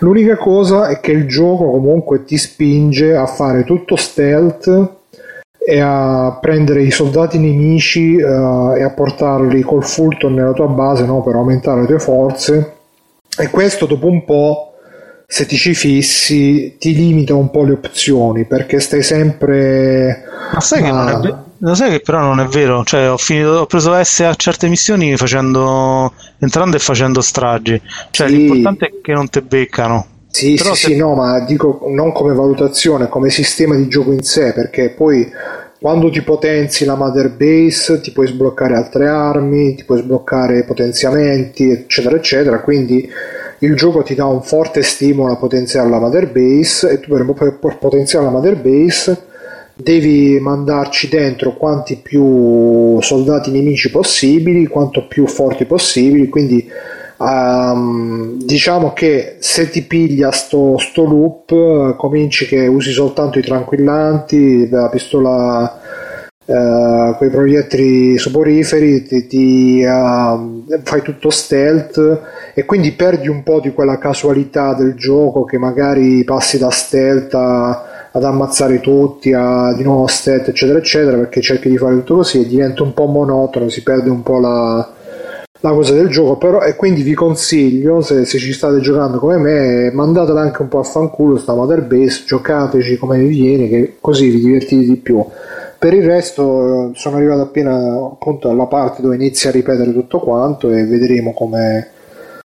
[0.00, 4.90] L'unica cosa è che il gioco comunque ti spinge a fare tutto stealth
[5.56, 11.06] e a prendere i soldati nemici eh, e a portarli col Fulton nella tua base
[11.06, 12.72] no, per aumentare le tue forze.
[13.38, 14.73] E questo dopo un po'
[15.26, 20.82] se ti ci fissi ti limita un po' le opzioni perché stai sempre Ma sai
[20.82, 21.44] che non è Ah.
[21.58, 24.68] lo sai che però non è vero, cioè ho, finito, ho preso S a certe
[24.68, 27.80] missioni facendo entrando e facendo stragi,
[28.10, 28.36] cioè Sì.
[28.36, 30.06] l'importante è che non te beccano.
[30.30, 34.12] Sì, Però sì, se- sì, no, ma dico non come valutazione, come sistema di gioco
[34.12, 35.30] in sé, perché poi
[35.80, 41.70] quando ti potenzi la mother base ti puoi sbloccare altre armi, ti puoi sbloccare potenziamenti,
[41.70, 43.08] eccetera, eccetera, quindi
[43.64, 47.58] il gioco ti dà un forte stimolo a potenziare la mother base e tu per,
[47.78, 49.32] potenziare la mother base
[49.74, 56.64] devi mandarci dentro quanti più soldati nemici possibili, quanto più forti possibili, quindi
[57.20, 63.42] ehm, diciamo che se ti piglia sto, sto loop eh, cominci che usi soltanto i
[63.42, 65.80] tranquillanti, la pistola
[66.46, 72.20] eh, quei proiettili soporiferi, ti, ti, ehm, fai tutto stealth
[72.54, 77.34] e quindi perdi un po' di quella casualità del gioco che magari passi da stealth
[77.34, 82.16] a- ad ammazzare tutti, a di nuovo stealth, eccetera, eccetera, perché cerchi di fare tutto
[82.16, 84.88] così e diventa un po' monotono, si perde un po' la,
[85.60, 89.38] la cosa del gioco, però e quindi vi consiglio, se, se ci state giocando come
[89.38, 93.96] me, mandatela anche un po' a fanculo sta Mother Base, giocateci come vi viene, che
[94.00, 95.24] così vi divertite di più.
[95.84, 97.74] Per il resto sono arrivato appena
[98.10, 101.90] appunto alla parte dove inizia a ripetere tutto quanto e vedremo come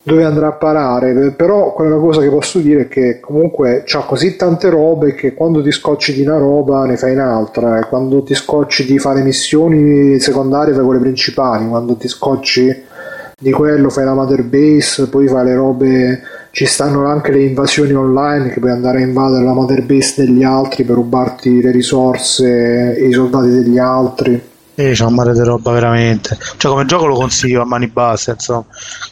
[0.03, 1.31] dove andrà a parare.
[1.31, 5.63] Però quella cosa che posso dire è che comunque c'ha così tante robe che quando
[5.63, 10.19] ti scocci di una roba ne fai un'altra, e quando ti scocci di fare missioni
[10.19, 12.83] secondarie fai quelle principali, quando ti scocci
[13.39, 16.21] di quello fai la mother base, poi fai le robe,
[16.51, 20.43] ci stanno anche le invasioni online che puoi andare a invadere la mother base degli
[20.43, 24.50] altri per rubarti le risorse e i soldati degli altri.
[24.75, 26.37] Eh, c'è un mare di roba veramente.
[26.57, 28.65] Cioè, come gioco lo consiglio a mani basse, insomma.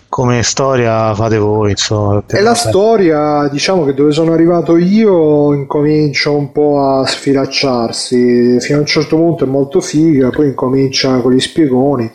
[0.07, 2.23] Come storia fate voi, insomma.
[2.27, 8.59] E la storia, diciamo che dove sono arrivato io incomincia un po' a sfilacciarsi.
[8.59, 12.09] Fino a un certo punto è molto figa, poi incomincia con gli spiegoni.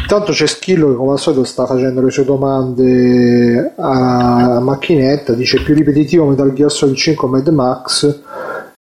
[0.00, 5.60] Intanto c'è Schillo che come al solito sta facendo le sue domande a macchinetta, dice
[5.62, 8.22] più ripetitivo Metal Gear Solid 5 Mad Max.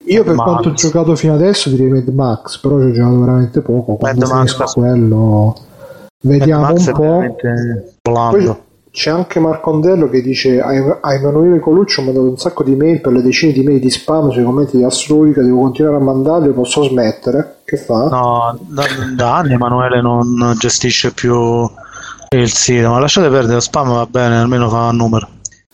[0.10, 0.48] Io per Max.
[0.48, 3.95] quanto ho giocato fino adesso direi Mad Max, però ci ho giocato veramente poco.
[3.95, 5.56] Quando Mad Max, quello
[6.22, 7.36] vediamo Mad Max un po'.
[8.02, 8.56] Poi
[8.91, 13.02] c'è anche Marcondello che dice a Emanuele Coluccio mi ha dato un sacco di mail
[13.02, 16.49] per le decine di mail di spam sui commenti di Astrologica, devo continuare a mandarli,
[16.53, 17.57] posso smettere?
[17.64, 18.06] Che fa?
[18.06, 18.84] No, da,
[19.15, 21.69] da anni Emanuele non gestisce più
[22.30, 25.27] il sito, ma lasciate perdere, lo spam va bene, almeno fa un numero.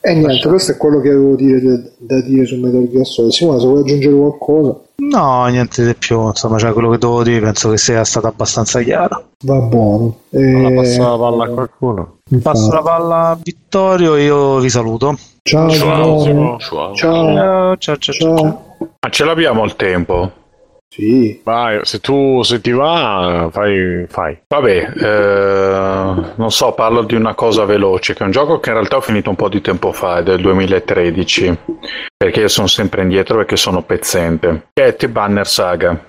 [0.07, 3.31] E niente, questo è quello che avevo dire, da, da dire su Metal Gear Solid.
[3.31, 7.41] Simone, se vuoi aggiungere qualcosa, No, niente di più, insomma, cioè quello che devo dire
[7.41, 9.31] penso che sia stato abbastanza chiaro.
[9.43, 10.19] va buono.
[10.29, 10.73] E...
[10.75, 12.17] passa la palla a qualcuno.
[12.29, 12.57] infatti.
[12.57, 15.17] Passo la palla a Vittorio, io vi saluto.
[15.43, 16.59] Ciao, Ciao, Simone.
[16.59, 16.93] Ciao.
[16.93, 18.13] Ciao, Ciao, ciao, ciao.
[18.13, 18.37] ciao.
[18.37, 18.63] ciao.
[18.99, 20.31] Ma ce l'abbiamo il tempo.
[20.95, 24.05] Sì, Vai, se tu se ti va, fai.
[24.07, 24.37] fai.
[24.47, 28.75] Vabbè, eh, non so, parlo di una cosa veloce, che è un gioco che in
[28.75, 31.57] realtà ho finito un po' di tempo fa, è del 2013,
[32.15, 35.99] perché io sono sempre indietro perché sono pezzente, che è The Banner Saga.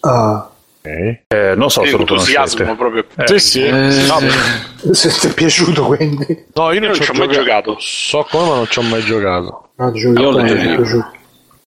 [0.00, 0.48] ah,
[0.86, 0.90] Ok.
[1.28, 2.76] Eh, non so se lo entusiasmo conoscete.
[2.76, 3.04] proprio.
[3.16, 4.06] Eh, Sì, sì.
[4.06, 6.46] No, se ti è piaciuto quindi.
[6.54, 7.42] no, io Io non, non ci ho mai giocato.
[7.42, 7.76] giocato.
[7.80, 9.68] So come, ma non ci ho mai giocato.
[9.76, 10.30] No, giochi Io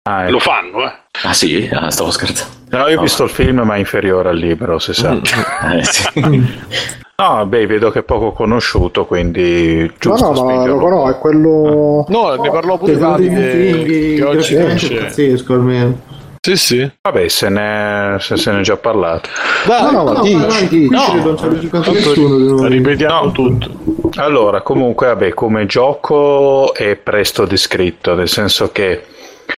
[0.06, 0.32] Ah, ecco.
[0.32, 0.92] Lo fanno, eh.
[1.22, 1.66] Ah sì?
[1.72, 2.52] Ah, stavo scherzando.
[2.76, 5.16] No, io ho visto il film, ma è inferiore al libro, si sa.
[5.72, 6.12] Eh, sì.
[7.16, 10.74] No, beh, vedo che è poco conosciuto, quindi No, giusto no, ma spingerlo.
[10.74, 12.04] lo conosco, è quello...
[12.08, 16.00] No, ne parlò pure Che Davide vichinghi, che oggi pazzesco almeno.
[16.40, 16.90] Sì, sì.
[17.00, 19.28] Vabbè, se ne, se, se ne è già parlato.
[19.68, 22.74] No, no, ma No, dici, ci non c'è nessuno di.
[22.74, 23.30] Ripetiamo No.
[23.32, 23.70] tutto.
[24.16, 29.04] Allora, comunque, vabbè, come gioco è presto descritto, nel senso che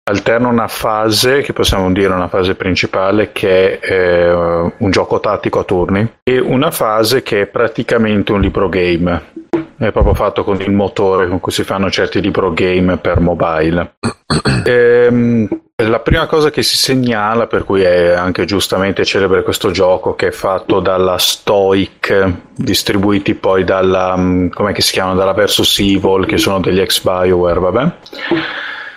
[0.05, 5.61] alterna una fase, che possiamo dire una fase principale, che è eh, un gioco tattico
[5.61, 9.33] a turni, e una fase che è praticamente un libro game.
[9.77, 13.97] È proprio fatto con il motore con cui si fanno certi libro game per mobile.
[14.67, 15.47] Ehm,
[15.77, 20.29] la prima cosa che si segnala, per cui è anche giustamente celebre questo gioco, che
[20.29, 26.27] è fatto dalla Stoic, distribuiti poi dalla, mm, com'è che si chiama, dalla Versus Evil,
[26.27, 27.93] che sono degli ex Bioware, vabbè,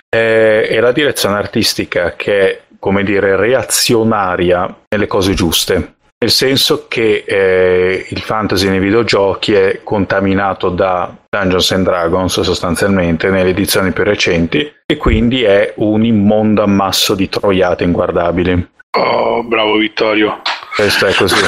[0.08, 5.94] è, la direzione artistica che è, come dire, reazionaria nelle cose giuste.
[6.20, 13.30] Nel senso che eh, il fantasy nei videogiochi è contaminato da Dungeons and Dragons sostanzialmente
[13.30, 18.68] nelle edizioni più recenti e quindi è un immondo ammasso di troiate inguardabili.
[18.98, 20.40] Oh, bravo Vittorio.
[20.74, 21.44] Questo è così.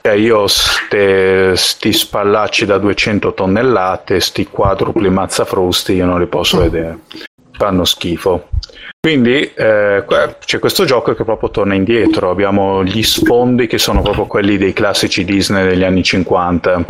[0.00, 6.60] Cioè io ste, sti spallacci da 200 tonnellate, sti quadrupli mazzafrusti, io non li posso
[6.60, 6.98] vedere.
[7.56, 8.48] Fanno schifo.
[9.00, 10.04] Quindi eh,
[10.44, 12.30] c'è questo gioco che proprio torna indietro.
[12.30, 16.84] Abbiamo gli sfondi che sono proprio quelli dei classici Disney degli anni 50.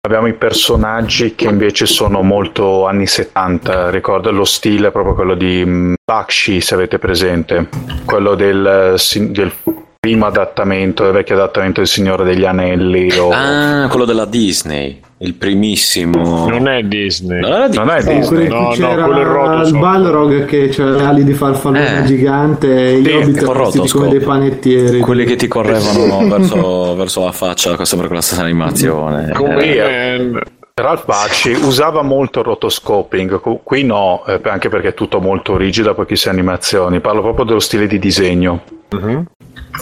[0.00, 5.64] Abbiamo i personaggi che invece sono molto anni 70, ricorda lo stile proprio quello di
[5.66, 7.68] mm, Bakshi, se avete presente,
[8.04, 9.52] quello del, eh, del
[9.98, 13.10] primo adattamento, del vecchio adattamento del Signore degli Anelli.
[13.18, 13.30] O...
[13.32, 16.48] Ah, quello della Disney, il primissimo.
[16.48, 17.40] Non è Disney.
[17.40, 17.84] Non era Disney.
[17.84, 18.26] Non è Eh, Disney.
[18.48, 19.78] quello No, c'era quello è roto il.
[19.78, 22.04] Balrog che c'era le ali di farfallone Eh.
[22.04, 25.00] gigante e gli hobbit vestiti come dei panettieri.
[25.00, 29.32] Quelli che ti correvano verso, verso la faccia, sempre con la stessa animazione.
[29.32, 30.30] Come Eh,
[30.74, 35.92] Ralph Bakshi usava molto il rotoscoping, qui no, eh, anche perché è tutto molto rigido,
[35.94, 37.00] pochissime animazioni.
[37.00, 38.62] Parlo proprio dello stile di disegno,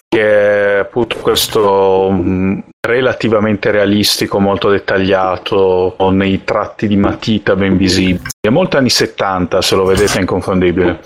[0.09, 7.77] che è appunto questo mm, relativamente realistico, molto dettagliato, con i tratti di matita ben
[7.77, 8.21] visibili.
[8.41, 11.01] È molto anni 70, se lo vedete è inconfondibile.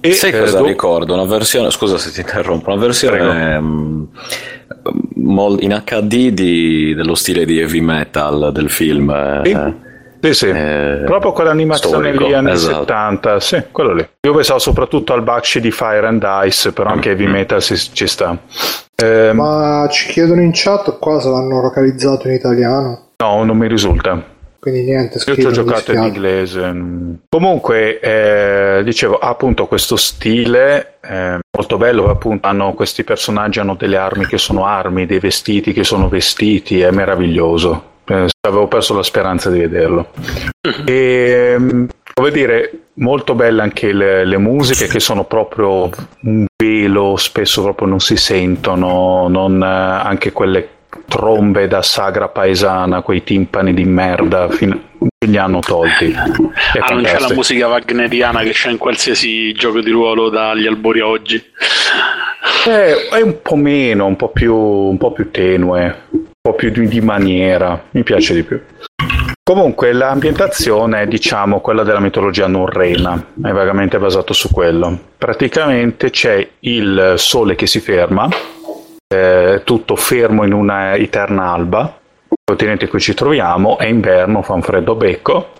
[0.00, 1.14] E, Sai eh, cosa do- ricordo?
[1.14, 4.02] Una versione, scusa se ti interrompo, una versione mm,
[5.16, 9.10] mol- in HD di- dello stile di heavy metal del film.
[9.10, 9.86] eh, Sì.
[10.20, 10.48] Sì, sì.
[10.48, 12.78] eh, Proprio quell'animazione storico, lì anni esatto.
[12.80, 14.08] 70, sì, quello lì.
[14.20, 18.06] Io pensavo soprattutto al Bakshi di Fire and Ice, però anche heavy metal si- ci
[18.08, 18.36] sta.
[19.00, 23.10] Ehm, Ma ci chiedono in chat qua se l'hanno localizzato in italiano.
[23.16, 24.36] No, non mi risulta.
[24.60, 26.74] Quindi niente, Io ci ho giocato in inglese.
[27.28, 33.76] Comunque, eh, dicevo, ha appunto questo stile eh, molto bello, appunto, hanno, questi personaggi hanno
[33.76, 37.82] delle armi che sono armi, dei vestiti che sono vestiti, è meraviglioso.
[38.04, 40.08] Eh, avevo perso la speranza di vederlo.
[40.84, 41.86] E,
[42.18, 45.88] come dire, molto belle anche le, le, musiche che sono proprio
[46.22, 50.68] un velo, spesso proprio non si sentono, non, anche quelle
[51.06, 54.80] trombe da sagra paesana, quei timpani di merda, fin-
[55.26, 56.12] li hanno tolti.
[56.12, 60.98] ah, non c'è la musica wagneriana che c'è in qualsiasi gioco di ruolo dagli albori
[60.98, 61.40] a oggi.
[62.66, 66.70] Eh, è un po' meno, un po' più, un po più tenue, un po' più
[66.70, 68.60] di, di maniera, mi piace di più.
[69.48, 74.94] Comunque l'ambientazione è diciamo quella della mitologia norrena, è vagamente basato su quello.
[75.16, 78.28] Praticamente c'è il sole che si ferma,
[79.06, 81.98] eh, tutto fermo in una eterna alba,
[82.28, 85.52] il continente in cui ci troviamo, è inverno, fa un freddo becco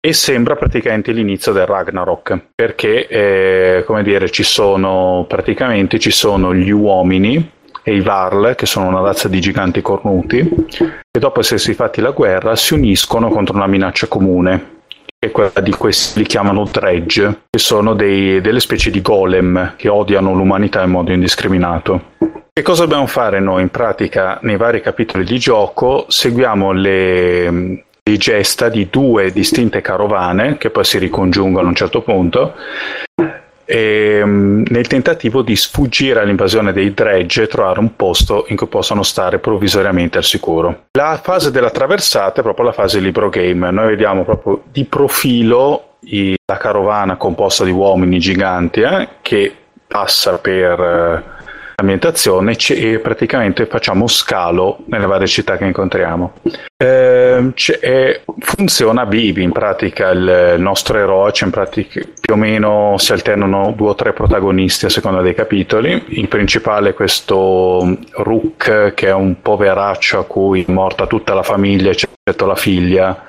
[0.00, 6.52] e sembra praticamente l'inizio del Ragnarok, perché eh, come dire, ci sono praticamente ci sono
[6.52, 7.52] gli uomini
[7.88, 12.10] e i Varl, che sono una razza di giganti cornuti, che dopo essersi fatti la
[12.10, 14.76] guerra si uniscono contro una minaccia comune,
[15.18, 19.74] che è quella di questi li chiamano dredge, che sono dei, delle specie di golem
[19.76, 22.16] che odiano l'umanità in modo indiscriminato.
[22.52, 26.04] Che cosa dobbiamo fare noi in pratica nei vari capitoli di gioco?
[26.08, 32.54] Seguiamo le, gesta di due distinte carovane che poi si ricongiungono a un certo punto
[33.70, 38.66] e, um, nel tentativo di sfuggire all'invasione dei dredge e trovare un posto in cui
[38.66, 40.86] possano stare provvisoriamente al sicuro.
[40.92, 45.82] La fase della traversata è proprio la fase libro game, noi vediamo proprio di profilo
[46.46, 49.54] la carovana composta di uomini giganti eh, che
[49.86, 51.36] passa per...
[51.80, 56.32] Ambientazione e praticamente facciamo scalo nelle varie città che incontriamo.
[56.76, 57.52] Eh,
[58.40, 63.90] funziona vivi in pratica il, nostro eroe, in pratica, più o meno si alternano due
[63.90, 66.02] o tre protagonisti a seconda dei capitoli.
[66.08, 71.44] Il principale è questo Rook che è un poveraccio a cui è morta tutta la
[71.44, 73.27] famiglia eccetto la figlia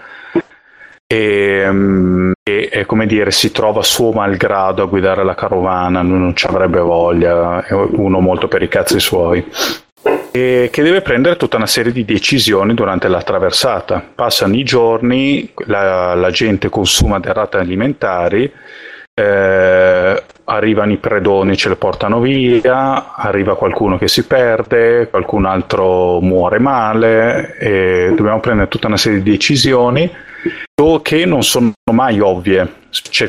[1.12, 6.36] e, mm, e, e, come dire si trova suo malgrado a guidare la carovana, non
[6.36, 9.44] ci avrebbe voglia, è uno molto per i cazzi suoi.
[10.32, 14.06] E che deve prendere tutta una serie di decisioni durante la traversata.
[14.14, 18.52] Passano i giorni, la, la gente consuma derrate alimentari,
[19.16, 26.20] eh, arrivano i predoni, ce le portano via, arriva qualcuno che si perde, qualcun altro
[26.20, 30.12] muore male e dobbiamo prendere tutta una serie di decisioni
[31.02, 32.76] che non sono mai ovvie.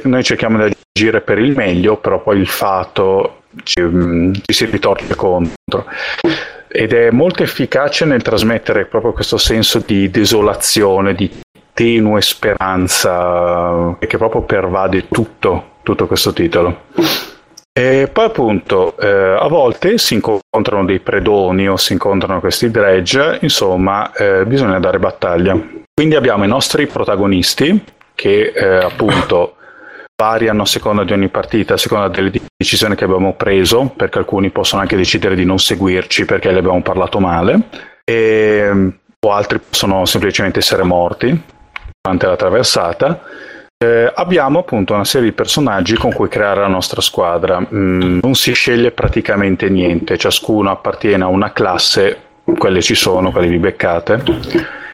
[0.05, 4.65] Noi cerchiamo di agire per il meglio, però poi il fatto ci, mm, ci si
[4.67, 5.87] ritorce contro.
[6.69, 11.29] Ed è molto efficace nel trasmettere proprio questo senso di desolazione, di
[11.73, 16.83] tenue speranza che proprio pervade tutto, tutto questo titolo.
[17.73, 23.39] E poi appunto eh, a volte si incontrano dei predoni o si incontrano questi dredge,
[23.43, 25.59] insomma eh, bisogna dare battaglia.
[25.95, 27.83] Quindi abbiamo i nostri protagonisti
[28.15, 29.57] che eh, appunto
[30.21, 34.51] variano a seconda di ogni partita, a seconda delle decisioni che abbiamo preso, perché alcuni
[34.51, 37.69] possono anche decidere di non seguirci perché le abbiamo parlato male,
[38.05, 41.43] e, o altri possono semplicemente essere morti
[42.03, 43.23] durante la traversata.
[43.83, 47.59] Eh, abbiamo appunto una serie di personaggi con cui creare la nostra squadra.
[47.61, 52.19] Mm, non si sceglie praticamente niente, ciascuno appartiene a una classe,
[52.59, 54.23] quelle ci sono, quelle vi beccate.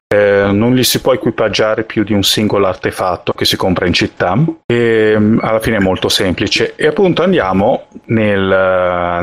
[0.07, 3.93] Eh, non gli si può equipaggiare più di un singolo artefatto che si compra in
[3.93, 4.39] città.
[4.65, 6.77] E mm, alla fine è molto semplice.
[6.77, 8.39] E appunto andiamo nel,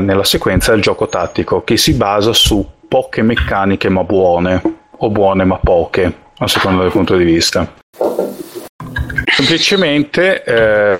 [0.02, 4.60] nella sequenza del gioco tattico che si basa su poche meccaniche ma buone
[4.98, 7.66] o buone ma poche a seconda del punto di vista
[9.34, 10.98] semplicemente eh,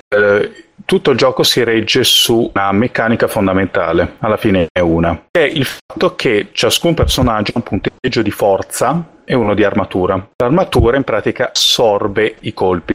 [0.85, 5.49] tutto il gioco si regge su una meccanica fondamentale, alla fine è una, che è
[5.49, 10.29] il fatto che ciascun personaggio ha un punteggio di forza e uno di armatura.
[10.35, 12.93] L'armatura in pratica assorbe i colpi.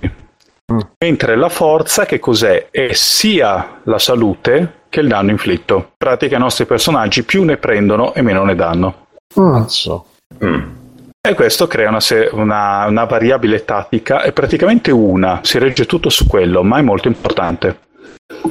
[0.73, 0.79] Mm.
[0.99, 2.69] Mentre la forza che cos'è?
[2.71, 5.77] È sia la salute che il danno inflitto.
[5.77, 9.07] In pratica i nostri personaggi più ne prendono e meno ne danno.
[9.35, 10.07] Mazzo.
[10.45, 10.80] Mm.
[11.23, 12.01] E questo crea una,
[12.33, 17.09] una, una, variabile tattica, è praticamente una, si regge tutto su quello, ma è molto
[17.09, 17.81] importante.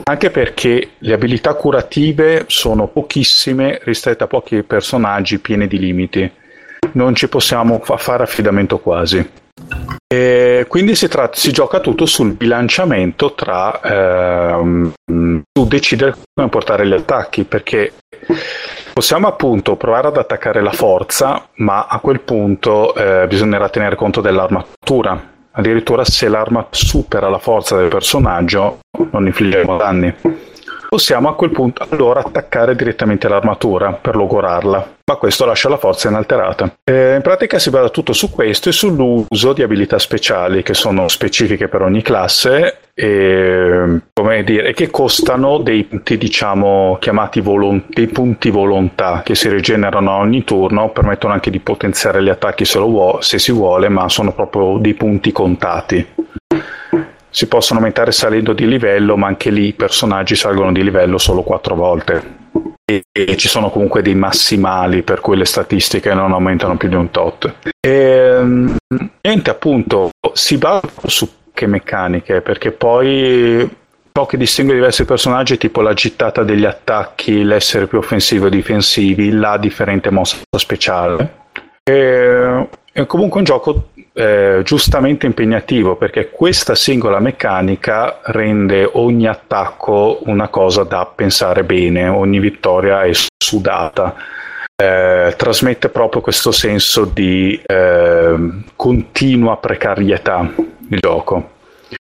[0.04, 6.32] Anche perché le abilità curative sono pochissime rispetto a pochi personaggi pieni di limiti
[6.94, 9.28] non ci possiamo fa- fare affidamento quasi.
[10.08, 14.94] E quindi si, tratta, si, gioca tutto sul bilanciamento tra ehm,
[15.52, 17.94] tu decidere come portare gli attacchi, perché
[19.00, 24.20] possiamo appunto provare ad attaccare la forza, ma a quel punto eh, bisognerà tenere conto
[24.20, 25.18] dell'armatura.
[25.52, 28.80] Addirittura se l'arma supera la forza del personaggio
[29.12, 30.14] non infliggeremo danni.
[30.90, 36.10] possiamo a quel punto allora attaccare direttamente l'armatura per logorarla, ma questo lascia la forza
[36.10, 36.70] inalterata.
[36.84, 41.08] Eh, in pratica si basa tutto su questo e sull'uso di abilità speciali che sono
[41.08, 48.08] specifiche per ogni classe e, come dire, che costano dei punti, diciamo, chiamati volon- dei
[48.08, 53.20] punti volontà che si rigenerano ogni turno, permettono anche di potenziare gli attacchi se, vuo-
[53.22, 56.06] se si vuole, ma sono proprio dei punti contati
[57.32, 61.44] si possono aumentare salendo di livello, ma anche lì i personaggi salgono di livello solo
[61.44, 62.38] quattro volte.
[62.84, 66.96] E, e, ci sono comunque dei massimali per cui le statistiche non aumentano più di
[66.96, 67.58] un tot.
[67.80, 68.42] E,
[69.22, 73.70] niente, appunto, si basa su che meccaniche, perché poi
[74.14, 78.50] ciò che distingue diversi personaggi è tipo la gittata degli attacchi, l'essere più offensivo e
[78.50, 81.48] difensivi, la differente mossa speciale.
[81.84, 90.22] E, è comunque un gioco eh, giustamente impegnativo perché questa singola meccanica rende ogni attacco
[90.24, 94.16] una cosa da pensare bene, ogni vittoria è sudata.
[94.82, 98.36] Eh, trasmette proprio questo senso di eh,
[98.78, 101.52] continua precarietà il gioco.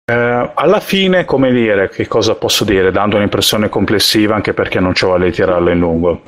[0.04, 2.90] Eh, alla fine, come dire, che cosa posso dire?
[2.90, 6.20] Dando un'impressione complessiva, anche perché non ci vuole tirarla in lungo.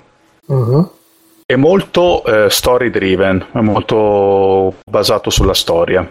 [0.47, 0.99] Uh-huh
[1.51, 6.09] è molto eh, story driven, è molto basato sulla storia.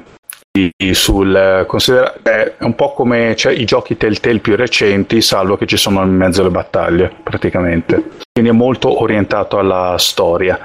[0.91, 6.01] Sul, è un po' come cioè, i giochi Telltale più recenti, salvo che ci sono
[6.03, 8.03] in mezzo alle battaglie, praticamente.
[8.34, 10.59] Quindi è molto orientato alla storia.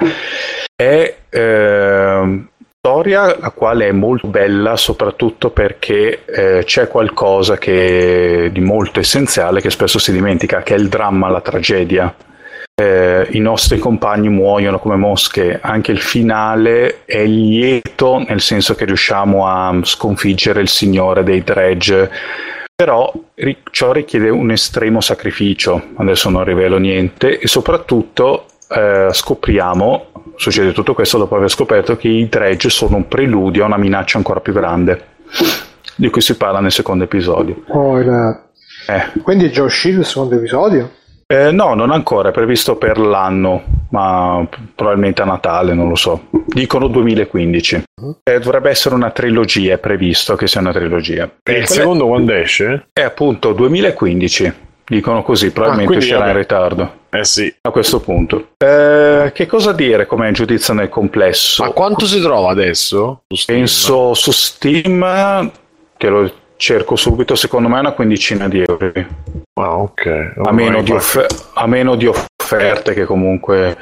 [0.74, 2.44] È eh,
[2.84, 9.62] storia la quale è molto bella soprattutto perché eh, c'è qualcosa che, di molto essenziale
[9.62, 12.14] che spesso si dimentica, che è il dramma, la tragedia.
[12.74, 18.84] Eh, i nostri compagni muoiono come mosche, anche il finale è lieto nel senso che
[18.84, 22.10] riusciamo a sconfiggere il signore dei dredge,
[22.74, 23.10] però
[23.70, 30.94] ciò richiede un estremo sacrificio, adesso non rivelo niente, e soprattutto eh, scopriamo, succede tutto
[30.94, 34.52] questo dopo aver scoperto che i dredge sono un preludio a una minaccia ancora più
[34.52, 35.06] grande,
[35.96, 37.62] di cui si parla nel secondo episodio.
[37.68, 39.20] Oh, eh.
[39.22, 40.90] Quindi è già uscito il secondo episodio?
[41.26, 46.28] Eh, no, non ancora, è previsto per l'anno, ma probabilmente a Natale, non lo so.
[46.46, 47.82] Dicono 2015.
[48.22, 51.30] Eh, dovrebbe essere una trilogia, è previsto che sia una trilogia.
[51.42, 52.88] E il secondo quando esce?
[52.92, 54.52] È appunto 2015.
[54.86, 56.92] Dicono così, probabilmente ah, uscirà in ritardo.
[57.10, 57.54] Eh sì.
[57.62, 58.48] A questo punto.
[58.58, 61.64] Eh, che cosa dire come giudizio nel complesso?
[61.64, 63.22] Ma quanto si trova adesso?
[63.28, 65.50] Su Penso su Steam,
[65.96, 68.92] che lo cerco subito, secondo me è una quindicina di euro.
[69.54, 70.32] Ah, ok.
[70.42, 73.76] a, meno offer- a, meno di offerte che comunque...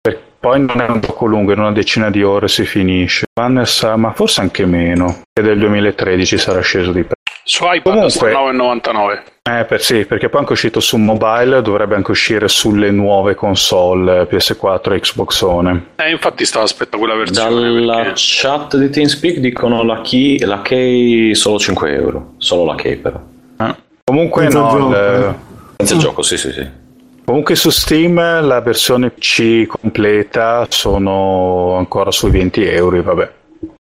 [0.00, 3.24] Per- poi non è un gioco lungo, in una decina di ore si finisce.
[3.32, 5.22] Vanessa, ma forse anche meno.
[5.32, 7.23] E del 2013 sarà sceso di prezzo.
[7.44, 9.22] Su iPad comunque, 9,99.
[9.46, 14.22] Eh, per sì, perché poi anche uscito su mobile, dovrebbe anche uscire sulle nuove console
[14.22, 15.88] PS4 e Xbox One.
[15.96, 17.50] Eh, infatti stavo aspettando quella versione.
[17.50, 18.12] Dalla perché...
[18.16, 23.20] chat di TeamSpeak dicono la key, la key solo 5 euro, solo la key però.
[23.60, 23.74] Eh.
[24.04, 25.34] Comunque Senza no, gioco, il...
[25.76, 26.82] Senza gioco, sì, sì, sì.
[27.26, 33.32] Comunque su Steam la versione C completa sono ancora sui 20 euro, vabbè.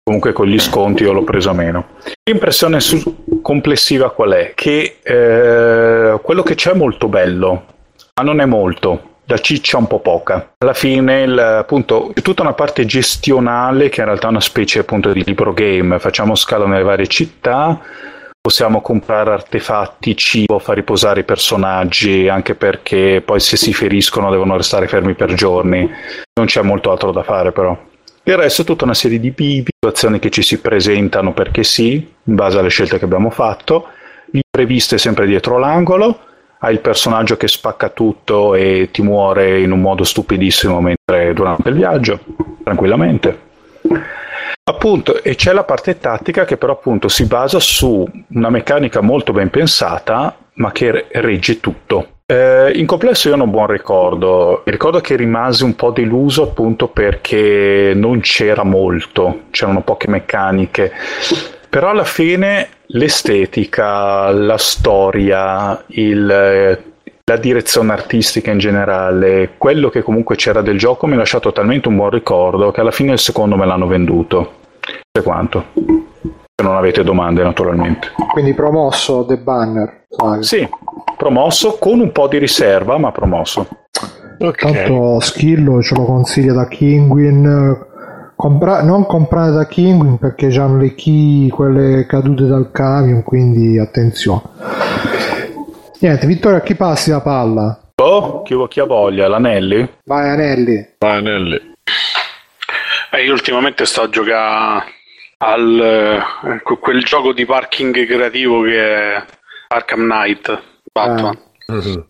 [0.03, 1.85] Comunque con gli sconti io l'ho preso a meno.
[2.29, 4.51] L'impressione su- complessiva qual è?
[4.53, 7.65] Che eh, quello che c'è è molto bello,
[8.15, 9.11] ma non è molto.
[9.25, 10.55] La ciccia un po' poca.
[10.57, 14.79] Alla fine, il, appunto, c'è tutta una parte gestionale che in realtà è una specie
[14.79, 15.97] appunto di libro game.
[15.99, 17.79] Facciamo scala nelle varie città
[18.43, 24.57] possiamo comprare artefatti, cibo, far riposare i personaggi, anche perché poi se si feriscono devono
[24.57, 25.89] restare fermi per giorni.
[26.33, 27.91] Non c'è molto altro da fare però.
[28.25, 31.95] Il resto è tutta una serie di bibi, situazioni che ci si presentano perché sì,
[31.95, 33.87] in base alle scelte che abbiamo fatto,
[34.31, 36.19] l'imprevisto è sempre dietro l'angolo,
[36.59, 41.67] hai il personaggio che spacca tutto e ti muore in un modo stupidissimo mentre durante
[41.67, 42.19] il viaggio,
[42.63, 43.39] tranquillamente.
[44.63, 49.33] Appunto, e c'è la parte tattica che però appunto si basa su una meccanica molto
[49.33, 52.21] ben pensata, ma che regge tutto.
[52.33, 56.87] Eh, in complesso io ho un buon ricordo, ricordo che rimasi un po' deluso appunto
[56.87, 60.91] perché non c'era molto, c'erano poche meccaniche,
[61.69, 70.35] però alla fine l'estetica, la storia, il, la direzione artistica in generale, quello che comunque
[70.35, 73.55] c'era del gioco mi ha lasciato talmente un buon ricordo che alla fine il secondo
[73.55, 74.53] me l'hanno venduto.
[75.11, 76.11] E quanto?
[76.55, 78.11] Se non avete domande naturalmente.
[78.31, 80.05] Quindi promosso The Banner.
[80.41, 80.69] Sì,
[81.17, 83.67] promosso con un po' di riserva, ma promosso.
[84.37, 84.73] Okay.
[84.73, 87.87] Tanto Schillo ce lo consiglia da Kinguin.
[88.35, 94.41] Compra- non comprate da Kinguin perché hanno le key, quelle cadute dal camion, quindi attenzione.
[96.01, 97.79] Niente, Vittorio, a chi passi la palla?
[97.95, 99.27] Oh, chi, chi ha voglia?
[99.27, 99.89] L'Anelli?
[100.05, 100.87] Vai, Anelli.
[100.99, 101.73] Vai, Anelli.
[103.11, 104.83] Eh, io ultimamente sto a giocare
[105.43, 109.25] al eh, que- quel gioco di parking creativo che è
[109.67, 111.37] Arkham Knight Batman.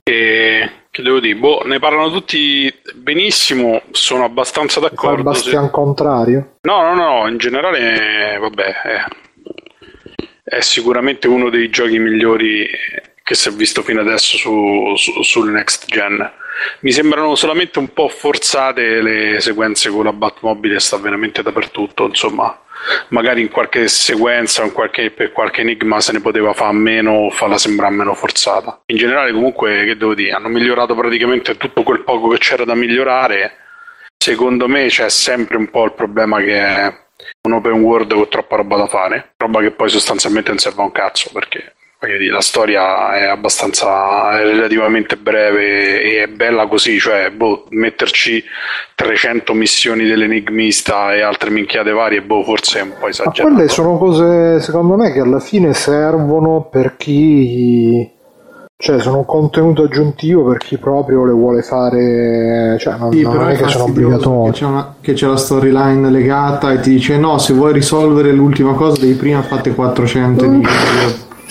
[0.04, 5.34] E che devo dire, boh, ne parlano tutti benissimo, sono abbastanza d'accordo.
[5.34, 5.46] sì.
[5.46, 6.58] bastian contrario.
[6.62, 9.04] No, no, no, in generale, eh, vabbè, è,
[10.44, 12.68] è sicuramente uno dei giochi migliori
[13.24, 16.32] che si è visto fino adesso su, su- sul next gen.
[16.82, 22.56] Mi sembrano solamente un po' forzate le sequenze con la Batmobile, sta veramente dappertutto, insomma.
[23.10, 24.74] Magari in qualche sequenza, in
[25.16, 28.82] per qualche enigma se ne poteva fare meno o farla sembrare meno forzata.
[28.88, 32.76] In generale, comunque, che devo dire, hanno migliorato praticamente tutto quel poco che c'era da
[32.76, 33.58] migliorare.
[34.18, 37.02] Secondo me c'è sempre un po' il problema che è
[37.48, 40.86] un open world con troppa roba da fare, roba che poi sostanzialmente non serve a
[40.86, 41.74] un cazzo perché
[42.30, 48.44] la storia è abbastanza è relativamente breve e è bella così, cioè boh, metterci
[48.96, 53.42] 300 missioni dell'enigmista e altre minchiate varie, boh, forse è un po' Ma esagerato.
[53.54, 58.12] quelle sono cose, secondo me, che alla fine servono per chi...
[58.76, 62.76] Cioè, sono un contenuto aggiuntivo per chi proprio le vuole fare...
[62.80, 64.52] Cioè, non, Sì, non è è che sono fastidioso obbligatorie.
[64.52, 68.34] che c'è, una- che c'è la storyline legata e ti dice no, se vuoi risolvere
[68.34, 70.68] l'ultima cosa devi prima fatte 400 di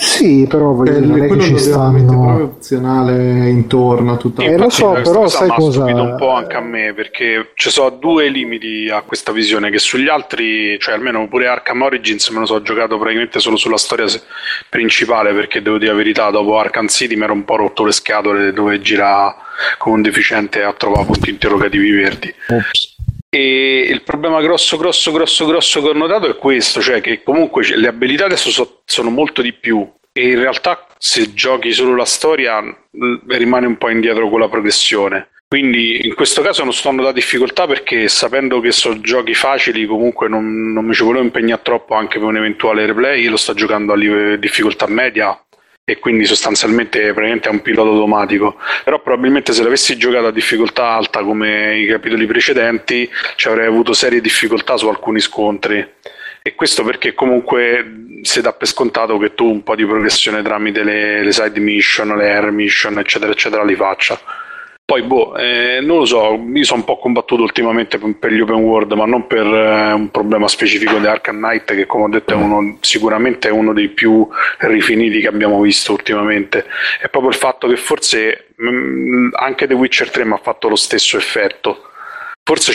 [0.03, 2.05] Sì, però voglio Cioè, dire, non è che ci lo stanno...
[2.05, 6.01] proprio opzionale intorno a tutta Eh, lo Infatti, so, questa però cosa sai cosa- stupito
[6.01, 10.09] un po' anche a me perché ci sono due limiti a questa visione che sugli
[10.09, 14.21] altri, cioè almeno pure Arkham Origins me lo so giocato praticamente solo sulla storia se-
[14.69, 17.91] principale perché devo dire la verità, dopo Arkham City mi ero un po' rotto le
[17.93, 19.33] scatole dove gira
[19.77, 22.33] come un deficiente a trovare punti interrogativi verdi.
[23.35, 27.65] E il problema grosso, grosso, grosso, grosso che ho notato è questo, cioè che comunque
[27.75, 32.05] le abilità adesso so- sono molto di più e in realtà se giochi solo la
[32.05, 32.61] storia
[33.29, 35.29] rimane un po' indietro con la progressione.
[35.47, 39.87] Quindi in questo caso non sto andando da difficoltà perché sapendo che sono giochi facili
[39.87, 43.37] comunque non, non mi ci volevo impegnare troppo anche per un eventuale replay, io lo
[43.37, 45.35] sto giocando a live- difficoltà media
[45.85, 48.57] e quindi sostanzialmente è un pilota automatico.
[48.83, 53.93] Però probabilmente se l'avessi giocato a difficoltà alta come i capitoli precedenti ci avrei avuto
[53.93, 55.85] serie difficoltà su alcuni scontri.
[56.41, 60.83] E questo perché comunque si dà per scontato che tu un po' di progressione tramite
[60.83, 64.19] le, le side mission, le air mission eccetera eccetera li faccia
[64.85, 68.57] poi, boh, eh, non lo so, io sono un po' combattuto ultimamente per, gli open
[68.57, 72.33] world, ma non per eh, un problema specifico di Arkham Knight, che come ho detto
[72.33, 76.65] è uno, sicuramente è uno dei più rifiniti che abbiamo visto ultimamente.
[76.99, 80.75] È proprio il fatto che forse mm, anche The Witcher 3 mi ha fatto lo
[80.75, 81.89] stesso effetto.
[82.43, 82.73] Forse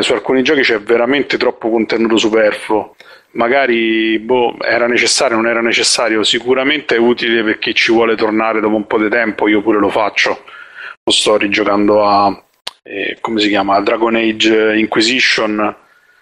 [0.00, 2.96] su alcuni giochi c'è veramente troppo contenuto superfluo.
[3.32, 6.22] Magari boh, era necessario, non era necessario.
[6.22, 9.46] Sicuramente è utile per chi ci vuole tornare dopo un po' di tempo.
[9.46, 10.42] Io pure lo faccio
[11.10, 12.42] lo sto rigiocando a
[12.82, 13.80] eh, come si chiama?
[13.80, 15.76] Dragon Age Inquisition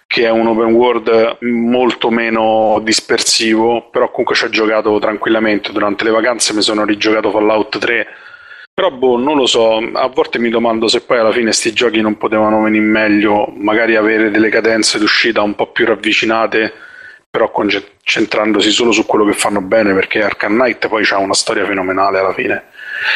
[0.07, 5.71] che è un open world molto meno dispersivo però comunque ci ho giocato tranquillamente.
[5.71, 8.07] Durante le vacanze mi sono rigiocato Fallout 3
[8.73, 9.77] però boh non lo so.
[9.77, 13.95] A volte mi domando se poi alla fine sti giochi non potevano venire meglio magari
[13.95, 16.73] avere delle cadenze d'uscita un po' più ravvicinate
[17.29, 21.63] però concentrandosi solo su quello che fanno bene perché Arkham Knight poi c'ha una storia
[21.63, 22.63] fenomenale alla fine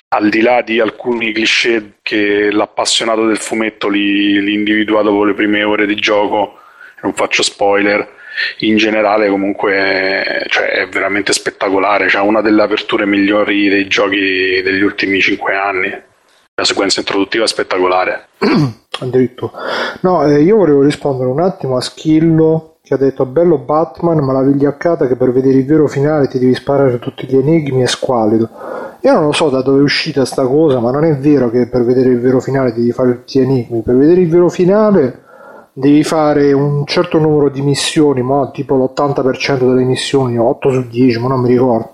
[0.09, 5.33] al di là di alcuni cliché che l'appassionato del fumetto li, li individua dopo le
[5.33, 6.59] prime ore di gioco,
[7.01, 8.07] non faccio spoiler,
[8.59, 14.81] in generale comunque cioè, è veramente spettacolare, c'è una delle aperture migliori dei giochi degli
[14.81, 15.89] ultimi cinque anni,
[16.55, 18.27] la sequenza introduttiva è spettacolare.
[18.99, 19.51] Addirittura.
[20.01, 24.41] No, eh, io volevo rispondere un attimo a Schillo ha detto bello Batman, ma la
[24.41, 28.49] vigliaccata che per vedere il vero finale ti devi sparare tutti gli enigmi è squalido.
[29.01, 31.67] Io non lo so da dove è uscita sta cosa, ma non è vero che
[31.67, 33.81] per vedere il vero finale devi fare tutti gli enigmi.
[33.81, 35.21] Per vedere il vero finale
[35.73, 41.19] devi fare un certo numero di missioni, ma tipo l'80% delle missioni, 8 su 10,
[41.19, 41.89] ma non mi ricordo.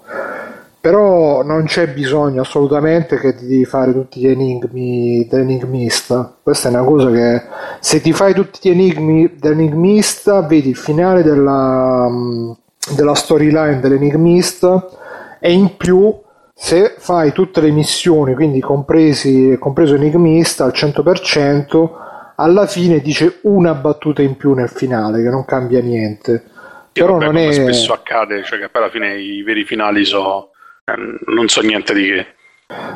[0.81, 6.37] Però non c'è bisogno assolutamente che devi fare tutti gli enigmi dell'enigmista.
[6.41, 7.41] Questa è una cosa che
[7.81, 12.51] se ti fai tutti gli enigmi dell'enigmista, vedi il finale della, mm,
[12.95, 14.87] della storyline dell'enigmista
[15.39, 16.17] e in più
[16.53, 21.89] se fai tutte le missioni, quindi compresi, compreso enigmista al 100%,
[22.35, 26.43] alla fine dice una battuta in più nel finale che non cambia niente.
[26.91, 29.63] Sì, Però vabbè, non come è spesso accade, cioè che poi alla fine i veri
[29.63, 30.57] finali so, eh,
[30.95, 32.25] non so niente di che.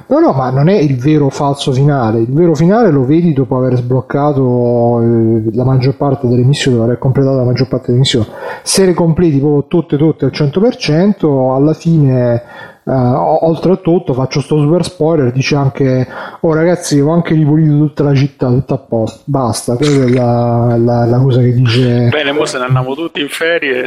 [0.05, 2.19] No, no, ma non è il vero falso finale.
[2.19, 6.89] Il vero finale lo vedi dopo aver sbloccato eh, la maggior parte delle missioni, dopo
[6.89, 8.27] aver completato la maggior parte delle missioni.
[8.61, 12.43] Se le completi proprio tutte, tutte al 100%, alla fine,
[12.85, 16.07] eh, oltre a tutto, faccio sto super spoiler, dice anche,
[16.39, 19.21] oh ragazzi, ho anche ripulito tutta la città, tutto a posto.
[19.25, 22.09] Basta, quella è la, la, la cosa che dice...
[22.09, 23.85] Bene, ora se ne andiamo tutti in ferie.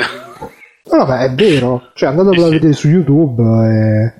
[0.91, 4.13] No, no, ma è vero, cioè andatelo a vedere su YouTube e,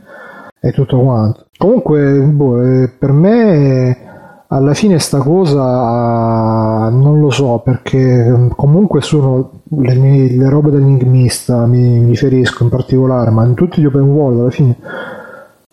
[0.61, 1.47] e tutto quanto.
[1.57, 4.07] Comunque, boh, eh, per me
[4.49, 10.71] alla fine sta cosa non lo so perché mm, comunque sono le, mie, le robe
[10.71, 14.77] dell'enigmista mi, mi riferisco in particolare ma in tutti gli open world alla fine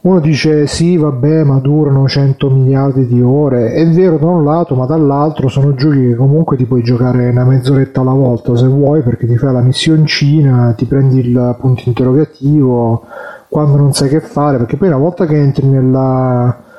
[0.03, 3.73] uno dice sì vabbè ma durano 100 miliardi di ore.
[3.73, 7.45] È vero da un lato ma dall'altro sono giochi che comunque ti puoi giocare una
[7.45, 13.03] mezz'oretta alla volta se vuoi perché ti fai la missioncina ti prendi il punto interrogativo
[13.47, 16.71] quando non sai che fare perché poi una volta che entri nella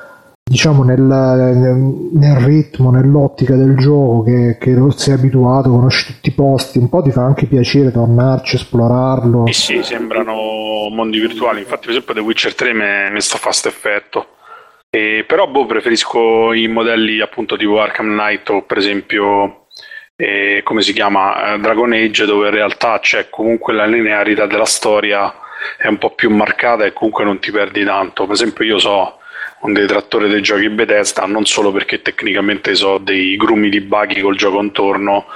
[0.45, 6.79] diciamo nel, nel ritmo, nell'ottica del gioco che, che sei abituato, conosci tutti i posti,
[6.79, 9.47] un po' ti fa anche piacere tornarci, esplorarlo.
[9.47, 12.73] Sì, sì, sembrano mondi virtuali, infatti per esempio The Witcher 3
[13.11, 14.27] mi sta fa questo effetto.
[14.91, 19.67] E, però boh, preferisco i modelli appunto tipo Arkham Knight o per esempio
[20.15, 25.35] eh, come si chiama Dragon Age dove in realtà c'è comunque la linearità della storia
[25.77, 28.25] è un po' più marcata e comunque non ti perdi tanto.
[28.25, 29.19] Per esempio io so
[29.65, 34.37] un detrattore dei giochi Bethesda non solo perché tecnicamente so dei grumi di buggy col
[34.37, 35.27] gioco intorno,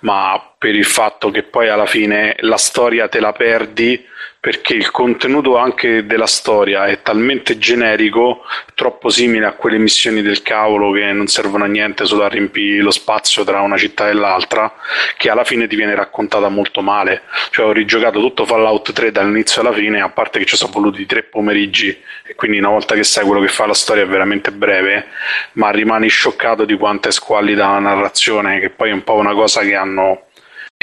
[0.00, 4.12] ma per il fatto che poi alla fine la storia te la perdi
[4.44, 8.42] perché il contenuto anche della storia è talmente generico,
[8.74, 12.82] troppo simile a quelle missioni del cavolo che non servono a niente solo a riempire
[12.82, 14.70] lo spazio tra una città e l'altra,
[15.16, 17.22] che alla fine ti viene raccontata molto male.
[17.52, 21.06] Cioè ho rigiocato tutto Fallout 3 dall'inizio alla fine, a parte che ci sono voluti
[21.06, 24.52] tre pomeriggi e quindi una volta che sai quello che fa la storia è veramente
[24.52, 25.06] breve,
[25.52, 29.32] ma rimani scioccato di quanto è squallida la narrazione, che poi è un po' una
[29.32, 30.26] cosa che hanno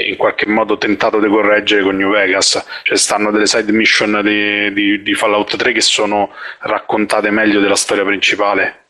[0.07, 2.63] in qualche modo tentato di correggere con New Vegas.
[2.83, 7.75] Cioè, stanno delle side mission di, di, di Fallout 3 che sono raccontate meglio della
[7.75, 8.85] storia principale.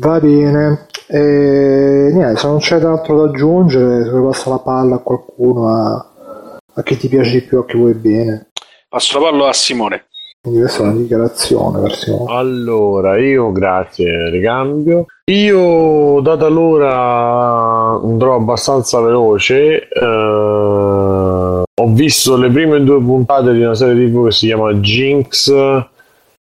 [0.00, 4.98] Va bene, e, niente, se non c'è altro da aggiungere, se passa la palla a
[4.98, 8.50] qualcuno, a, a chi ti piace di più, a chi vuoi bene.
[8.88, 10.06] Passo la palla a Simone.
[10.40, 12.32] Quindi questa è una dichiarazione per Simone.
[12.32, 15.06] Allora, io grazie, ricambio.
[15.28, 19.86] Io, data l'ora, andrò abbastanza veloce.
[19.86, 25.50] Eh, ho visto le prime due puntate di una serie TV che si chiama Jinx.
[25.50, 25.86] Eh,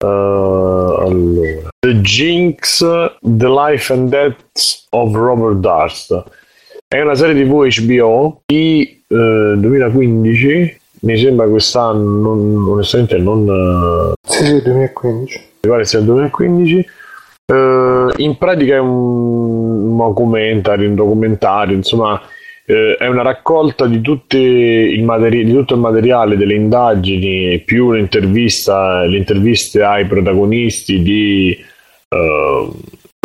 [0.05, 2.79] allora, The Jinx,
[3.19, 4.37] The Life and Death
[4.91, 6.23] of Robert Darst.
[6.87, 14.13] È una serie TV HBO di eh, 2015 mi sembra quest'anno, non, onestamente non...
[14.25, 15.49] Sì, sì, 2015.
[15.61, 16.87] Mi pare sia il 2015.
[17.49, 24.01] Uh, in pratica è un, documentario, un documentario, insomma, uh, è una raccolta di,
[25.03, 31.57] materi- di, tutto il materiale delle indagini più le interviste ai protagonisti di,
[32.09, 32.73] uh,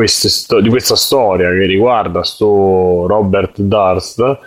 [0.05, 4.39] sto- di questa storia che riguarda sto Robert Darst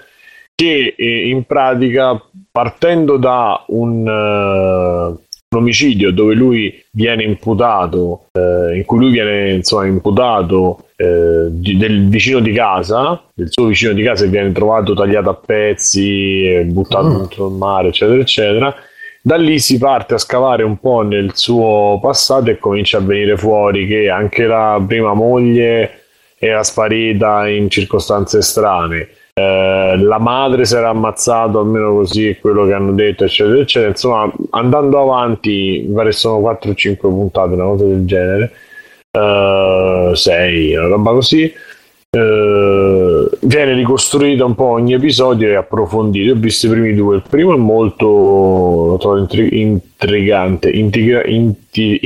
[0.56, 5.25] che eh, in pratica partendo da un, uh,
[5.56, 11.78] un, omicidio dove lui viene imputato, uh, in cui lui viene insomma imputato uh, di,
[11.78, 16.62] del vicino di casa, del suo vicino di casa che viene trovato tagliato a pezzi,
[16.66, 17.18] buttato mm.
[17.18, 18.76] dentro il mare, eccetera, eccetera.
[19.22, 23.36] Da lì si parte a scavare un po' nel suo passato e comincia a venire
[23.36, 26.04] fuori che anche la prima moglie
[26.38, 29.08] era sparita in circostanze strane
[29.38, 33.92] eh, la madre si era ammazzato, almeno così è quello che hanno detto, eccetera, eccetera.
[33.92, 38.52] Insomma, andando avanti, pare sono 4 o 5 puntate, una cosa del genere,
[40.16, 41.54] 6, uh, una roba così.
[42.16, 46.32] Uh, viene ricostruito un po' ogni episodio e approfondito.
[46.32, 47.18] Ho visto i primi due.
[47.18, 50.70] Il primo è molto lo trovo intri- intrigante.
[50.70, 52.00] Intriga- inti-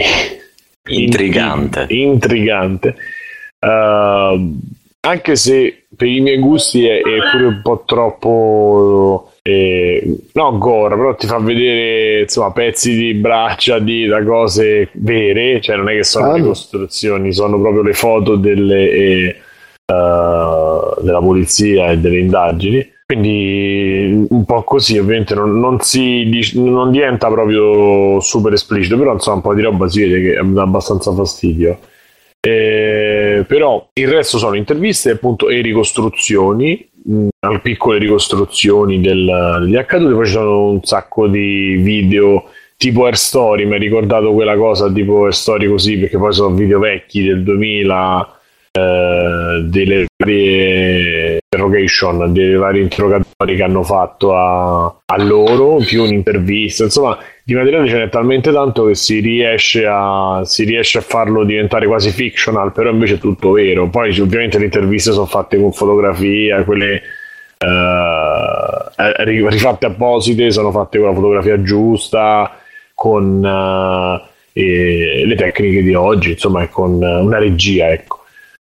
[0.89, 1.85] intrigante.
[1.89, 2.95] intrigante.
[3.59, 4.57] Uh,
[5.01, 10.95] anche se per i miei gusti è, è pure un po' troppo eh, no gore
[10.95, 15.95] però ti fa vedere insomma pezzi di braccia di da cose vere cioè non è
[15.95, 19.35] che sono ah, ricostruzioni sono proprio le foto delle, eh,
[19.87, 22.97] uh, della polizia e delle indagini.
[23.05, 29.37] Quindi un po' così ovviamente non, non, si non diventa proprio super esplicito però insomma
[29.37, 31.79] un po' di roba si vede che dà abbastanza fastidio
[33.39, 37.27] eh, però il resto sono interviste appunto e ricostruzioni, mh,
[37.61, 42.45] piccole ricostruzioni del, degli accaduti, poi ci sono un sacco di video
[42.77, 46.55] tipo Air Story, mi ha ricordato quella cosa tipo Air Story così, perché poi sono
[46.55, 48.39] video vecchi del 2000,
[48.71, 56.83] eh, delle varie interrogation, dei vari interrogatori che hanno fatto a, a loro, più un'intervista,
[56.83, 57.17] insomma,
[57.49, 61.87] di materiale ce n'è talmente tanto che si riesce, a, si riesce a farlo diventare
[61.87, 63.89] quasi fictional, però invece è tutto vero.
[63.89, 67.01] Poi ovviamente le interviste sono fatte con fotografia, quelle
[67.57, 72.55] eh, rifatte apposite, sono fatte con la fotografia giusta,
[72.93, 74.21] con uh,
[74.53, 78.18] le tecniche di oggi, insomma, con una regia, ecco.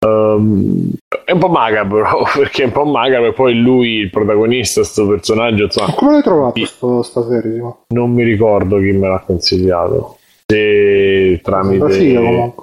[0.04, 0.92] Um,
[1.24, 5.08] è un po' macabro perché è un po' macabro e poi lui il protagonista questo
[5.08, 10.18] personaggio insomma, come l'hai trovato sto, sta serie non mi ricordo chi me l'ha consigliato.
[10.46, 12.54] Se tramite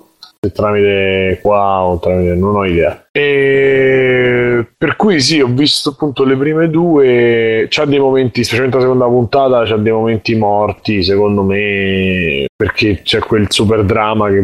[0.43, 3.09] se tramite qua o tramite non ho idea.
[3.11, 8.83] E per cui sì ho visto appunto le prime due c'ha dei momenti specialmente la
[8.85, 14.43] seconda puntata c'ha dei momenti morti secondo me perché c'è quel super dramma che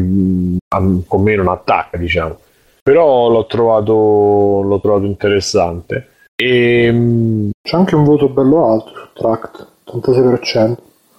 [1.06, 2.38] con me non attacca diciamo
[2.86, 9.66] però l'ho trovato, l'ho trovato interessante e c'è anche un voto bello alto su Tract
[9.86, 10.76] 86%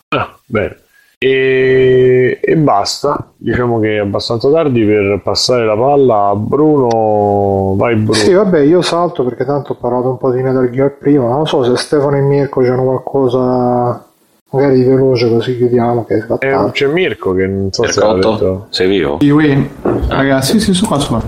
[0.09, 0.77] ah bene
[1.19, 3.31] e, e, basta.
[3.35, 7.73] Diciamo che è abbastanza tardi per passare la palla a Bruno.
[7.75, 8.13] Vai, Bruno.
[8.13, 11.27] Sì, vabbè, io salto perché tanto ho parlato un po' di Metal Gear prima.
[11.27, 14.06] Non so se Stefano e Mirko c'hanno qualcosa
[14.51, 16.05] magari veloce così chiudiamo.
[16.05, 18.67] Che eh, c'è Mirko che non so se ha detto.
[18.69, 19.17] Sei vivo?
[19.19, 19.69] Sì, oui.
[20.07, 21.21] ragazzi, sì, su qua, su qua.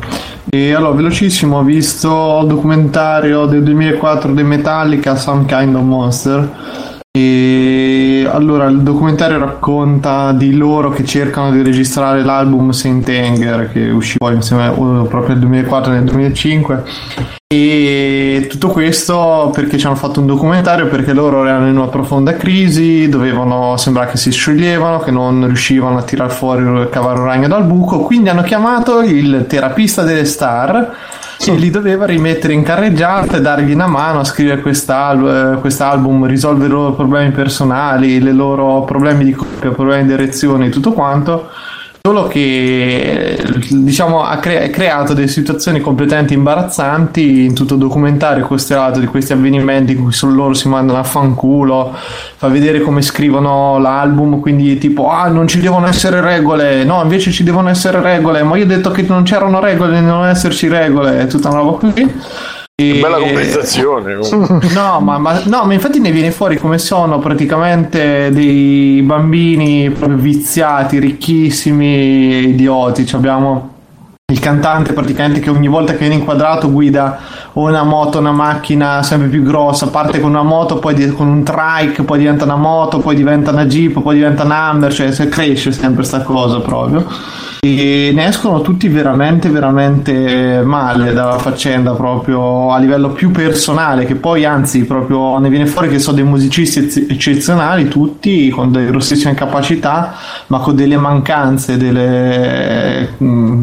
[0.50, 6.88] E allora, velocissimo, ho visto il documentario del 2004 di Metallica, Some Kind of Monster
[7.12, 13.90] e allora il documentario racconta di loro che cercano di registrare l'album Saint Anger che
[13.90, 16.84] uscì poi insieme proprio nel 2004 e nel 2005
[17.52, 22.36] e tutto questo perché ci hanno fatto un documentario perché loro erano in una profonda
[22.36, 27.48] crisi dovevano sembrare che si scioglievano che non riuscivano a tirare fuori il cavallo ragno
[27.48, 30.96] dal buco quindi hanno chiamato il terapista delle star
[31.46, 36.68] e li doveva rimettere in carreggiata e dargli una mano a scrivere eh, quest'album, risolvere
[36.68, 41.50] i loro problemi personali, i loro problemi di coppia, problemi di erezione, tutto quanto
[42.02, 43.38] solo che
[43.70, 47.46] diciamo, ha cre- creato delle situazioni completamente imbarazzanti.
[47.46, 51.04] In tutto il documentario costellato di questi avvenimenti in cui solo loro si mandano a
[51.04, 51.96] fanculo
[52.38, 56.84] fa vedere come scrivono l'album quindi tipo ah non ci devono essere regole.
[56.84, 58.44] No invece ci devono essere regole.
[58.44, 61.28] Ma io ho detto che non c'erano regole non esserci regole.
[61.28, 63.00] Tutta una roba così e...
[63.00, 64.16] Bella conversazione.
[64.74, 70.18] no, ma, ma, no, ma infatti ne viene fuori come sono praticamente dei bambini proprio
[70.18, 73.06] viziati, ricchissimi, idioti.
[73.06, 73.78] Cioè abbiamo
[74.30, 77.20] il cantante praticamente che ogni volta che viene inquadrato guida
[77.54, 81.44] o una moto, una macchina sempre più grossa, parte con una moto, poi con un
[81.44, 85.72] trike, poi diventa una moto, poi diventa una jeep, poi diventa un Hummer, cioè cresce
[85.72, 87.06] sempre questa cosa proprio.
[87.62, 94.16] E ne escono tutti veramente veramente male dalla faccenda proprio a livello più personale che
[94.16, 99.34] poi anzi proprio ne viene fuori che sono dei musicisti eccezionali tutti con delle grossissime
[99.34, 100.16] capacità
[100.48, 103.60] ma con delle mancanze delle mm,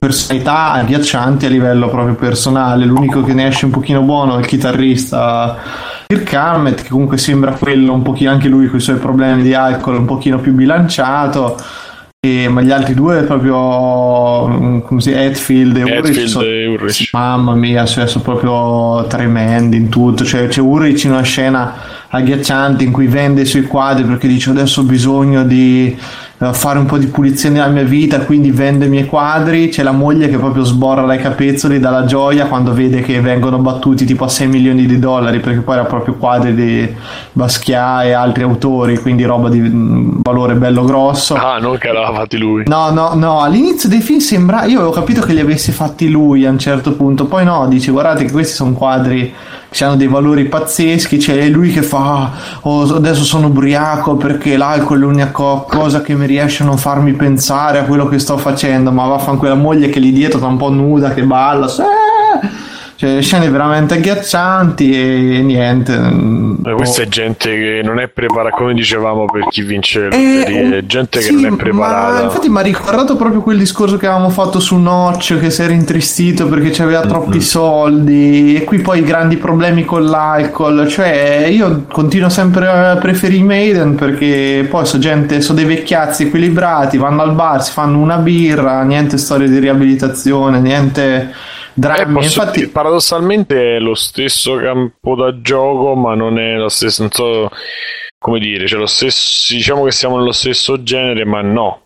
[0.57, 2.85] agghiaccianti a livello proprio personale.
[2.85, 5.57] L'unico che ne esce un pochino buono è il chitarrista
[6.07, 9.55] Kirk Hammett che comunque sembra quello un pochino anche lui con i suoi problemi di
[9.55, 11.57] alcol un pochino più bilanciato.
[12.26, 17.10] E, ma gli altri due proprio mm, come si Hetfield e Ulrich, sono, e Ulrich.
[17.12, 20.25] mamma mia cioè, sono proprio tremendi in tutto.
[20.25, 21.75] Cioè, c'è Ulrich in una scena
[22.09, 25.97] agghiacciante in cui vende i suoi quadri perché dice adesso ho bisogno di
[26.39, 29.68] fare un po' di pulizia nella mia vita, quindi vende i miei quadri.
[29.68, 34.05] C'è la moglie che proprio sborra dai capezzoli dalla gioia quando vede che vengono battuti
[34.05, 36.94] tipo a 6 milioni di dollari, perché poi era proprio quadri di
[37.32, 41.34] Basquiat e altri autori, quindi roba di mm, valore bello grosso.
[41.34, 42.65] Ah, non che l'aveva fatti lui.
[42.66, 46.44] No, no, no, all'inizio dei film sembra, io avevo capito che li avessi fatti lui
[46.44, 49.32] a un certo punto, poi no, dice guardate che questi sono quadri
[49.68, 52.30] che hanno dei valori pazzeschi, c'è lui che fa
[52.60, 57.12] oh, adesso sono ubriaco perché l'alcol è l'unica cosa che mi riesce a non farmi
[57.12, 60.56] pensare a quello che sto facendo, ma vaffanculo quella moglie che lì dietro sta un
[60.56, 61.66] po' nuda che balla.
[61.66, 62.06] Eh!
[63.07, 65.97] Cioè, scene veramente agghiaccianti e niente.
[65.97, 70.78] Ma questa è gente che non è preparata, come dicevamo per chi vince le eh,
[70.78, 72.12] è gente sì, che non è preparata.
[72.15, 75.62] Ma infatti mi ha ricordato proprio quel discorso che avevamo fatto su Notch, che si
[75.62, 77.09] era intristito perché aveva mm-hmm.
[77.09, 80.89] troppi soldi e qui poi grandi problemi con l'alcol.
[80.89, 86.25] Cioè, io continuo sempre a preferire i Maiden perché poi sono gente, sono dei vecchiazzi
[86.25, 91.33] equilibrati, vanno al bar, si fanno una birra, niente storie di riabilitazione, niente
[91.76, 92.20] drammi.
[92.20, 97.02] Eh, Infatti, paradossalmente è lo stesso campo da gioco, ma non è lo stesso.
[97.02, 97.50] Non so
[98.18, 101.82] come dire, c'è lo stesso, diciamo che siamo nello stesso genere, ma no.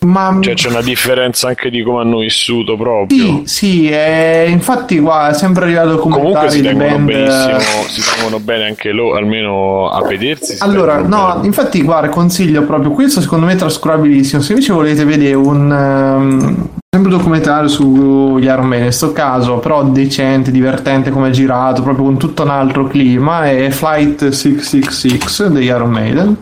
[0.00, 3.16] Ma Cioè c'è una differenza anche di come hanno vissuto proprio.
[3.16, 8.02] sì, sì, eh, infatti qua è sempre arrivato Comunque documentari si tengono band benissimo, si
[8.14, 10.56] tengono bene anche loro, almeno a vedersi.
[10.56, 11.46] si Allora, no, bene.
[11.46, 14.42] infatti, guarda, consiglio proprio questo, secondo me è trascurabilissimo.
[14.42, 19.82] Se invece volete vedere un ehm, sempre documentario sugli Iron Man, in questo caso, però
[19.82, 25.64] decente, divertente come è girato, proprio con tutto un altro clima, è Flight 666 degli
[25.64, 26.36] Iron Maiden,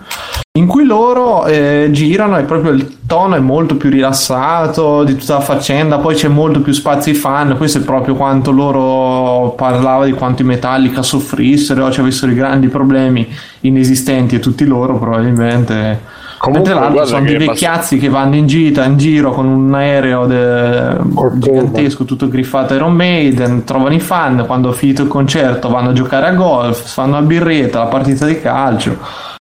[0.58, 5.34] in cui loro eh, girano e proprio il tono è molto più rilassato di tutta
[5.34, 10.04] la faccenda, poi c'è molto più spazio ai fan, questo è proprio quanto loro parlava
[10.04, 13.24] di quanto i Metallica soffrissero, ci avessero i grandi problemi
[13.60, 18.96] inesistenti e tutti loro probabilmente Comunque, l'altro sono dei vecchiazzi che vanno in gita in
[18.96, 20.96] giro con un aereo de-
[21.34, 26.28] gigantesco tutto griffato Iron Maiden trovano i fan quando finito il concerto vanno a giocare
[26.28, 28.96] a golf fanno la birretta la partita di calcio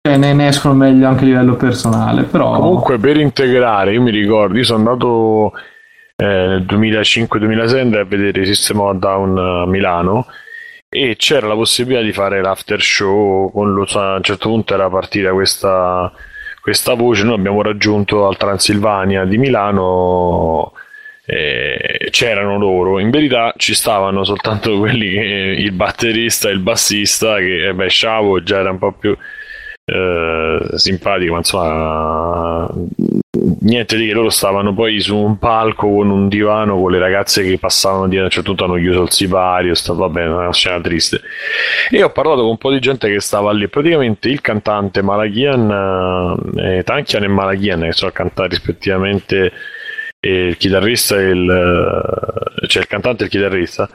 [0.02, 4.12] e ne, ne escono meglio anche a livello personale però Comunque per integrare, io mi
[4.12, 5.52] ricordo, io sono andato
[6.16, 10.28] eh, nel 2005-2006 a vedere System of Down a Milano
[10.88, 14.90] e c'era la possibilità di fare l'after show con lo, a un certo punto era
[14.90, 16.10] partita questa,
[16.66, 20.72] questa voce, noi abbiamo raggiunto al Transilvania di Milano
[22.10, 27.68] c'erano loro, in verità ci stavano soltanto quelli che il batterista e il bassista che
[27.68, 29.16] eh beh Sciavo già era un po' più
[29.86, 32.68] eh, simpatico, ma insomma,
[33.62, 37.44] niente di che loro stavano poi su un palco con un divano con le ragazze
[37.44, 40.82] che passavano di a un certo punto hanno chiuso il sipario, sta, vabbè, una scena
[40.82, 41.22] triste.
[41.92, 43.68] E ho parlato con un po' di gente che stava lì.
[43.68, 49.52] Praticamente il cantante Malakian, eh, Tankian e Malakian, che sono a cantare rispettivamente
[50.20, 51.50] eh, il chitarrista e il,
[52.64, 53.88] eh, cioè il cantante e il chitarrista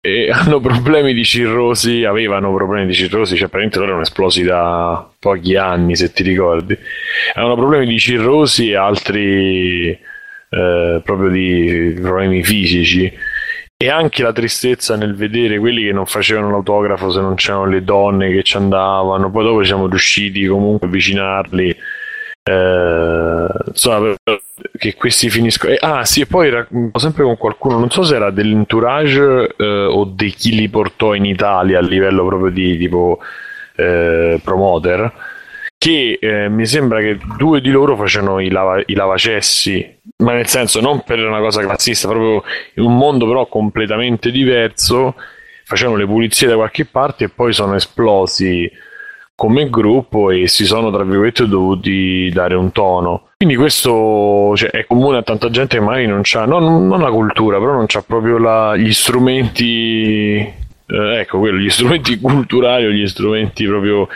[0.00, 5.08] e hanno problemi di cirrosi, avevano problemi di cirrosi, cioè praticamente loro erano esplosi da
[5.18, 6.76] pochi anni, se ti ricordi.
[7.34, 13.12] Avevano problemi di cirrosi e altri eh, proprio di problemi fisici.
[13.80, 17.84] E anche la tristezza nel vedere quelli che non facevano l'autografo se non c'erano le
[17.84, 19.30] donne che ci andavano.
[19.30, 21.76] Poi dopo siamo riusciti comunque a avvicinarli.
[22.48, 24.14] Eh, insomma,
[24.78, 25.74] che questi finiscono.
[25.74, 29.84] eh, ah, sì, e poi mm, sempre con qualcuno, non so se era dell'entourage eh,
[29.84, 33.18] o di chi li portò in Italia a livello proprio di tipo
[33.76, 35.12] eh, promoter.
[35.76, 40.46] Che eh, mi sembra che due di loro facevano i, lava- i lavacessi, ma nel
[40.48, 42.42] senso non per una cosa classista, proprio
[42.74, 45.14] in un mondo però completamente diverso.
[45.64, 48.68] Facevano le pulizie da qualche parte e poi sono esplosi
[49.38, 53.28] come gruppo e si sono tra virgolette dovuti dare un tono.
[53.36, 57.10] Quindi questo cioè, è comune a tanta gente che magari non ha, non, non la
[57.12, 62.90] cultura, però non c'ha proprio la- gli strumenti, eh, ecco quello, gli strumenti culturali o
[62.90, 64.08] gli strumenti proprio,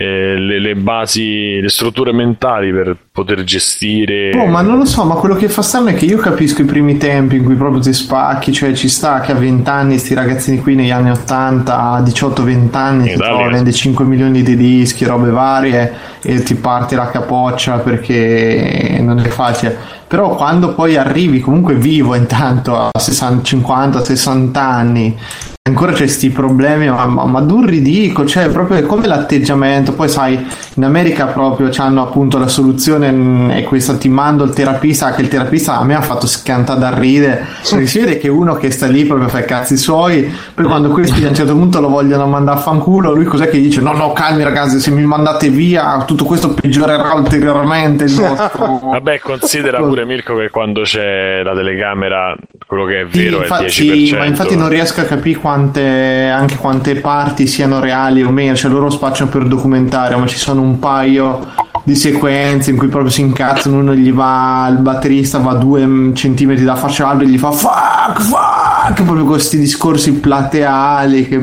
[0.00, 4.30] eh, le, le basi, le strutture mentali per poter gestire.
[4.34, 6.64] Oh, ma non lo so, ma quello che fa strano è che io capisco i
[6.64, 10.14] primi tempi in cui proprio ti spacchi, cioè ci sta che a 20 anni sti
[10.14, 15.28] ragazzini qui negli anni 80, a 18-20 anni ti vendere 5 milioni di dischi, robe
[15.28, 19.76] varie e ti parte la capoccia perché non è facile.
[20.08, 25.18] Però quando poi arrivi comunque vivo intanto a 60, 50-60 anni
[25.68, 30.42] ancora c'è questi problemi ma, ma, ma d'un ridicolo cioè proprio come l'atteggiamento poi sai
[30.76, 35.20] in America proprio hanno appunto la soluzione mh, è questa ti mando il terapista che
[35.20, 38.70] il terapista a me ha fatto scantare da ridere perché si vede che uno che
[38.70, 41.88] sta lì proprio fa i cazzi suoi poi quando questi a un certo punto lo
[41.90, 43.82] vogliono mandare a fanculo lui cos'è che dice?
[43.82, 49.18] No no calmi ragazzi se mi mandate via tutto questo peggiorerà ulteriormente il nostro Vabbè,
[49.20, 52.34] considera pure Mirko che quando c'è la telecamera,
[52.66, 53.70] quello che è Sì, vero infa- è il 10%.
[53.70, 58.54] sì, ma infatti non riesco a capire quante, anche quante parti siano reali o meno,
[58.54, 61.44] cioè loro spacciano per documentario, ma ci sono un paio
[61.82, 66.62] di sequenze in cui proprio si incazzano, uno gli va, il batterista va due centimetri
[66.62, 71.40] da faccia all'altro e gli fa fuck, fuck, proprio questi discorsi plateali che...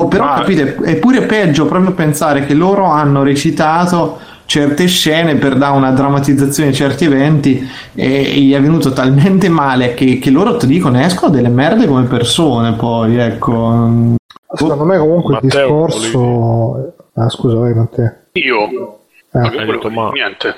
[0.00, 5.58] Oh, però capite, è pure peggio proprio pensare che loro hanno recitato certe scene per
[5.58, 10.56] dare una drammatizzazione di certi eventi e gli è venuto talmente male che, che loro
[10.56, 14.14] ti dicono escono delle merde come persone poi ecco
[14.54, 16.92] Secondo me comunque il Matteo, discorso...
[17.12, 18.10] Ah scusa, vai Matteo.
[18.32, 18.98] Io?
[19.32, 19.38] Eh.
[19.38, 20.54] Hai volevo detto, ma- Niente.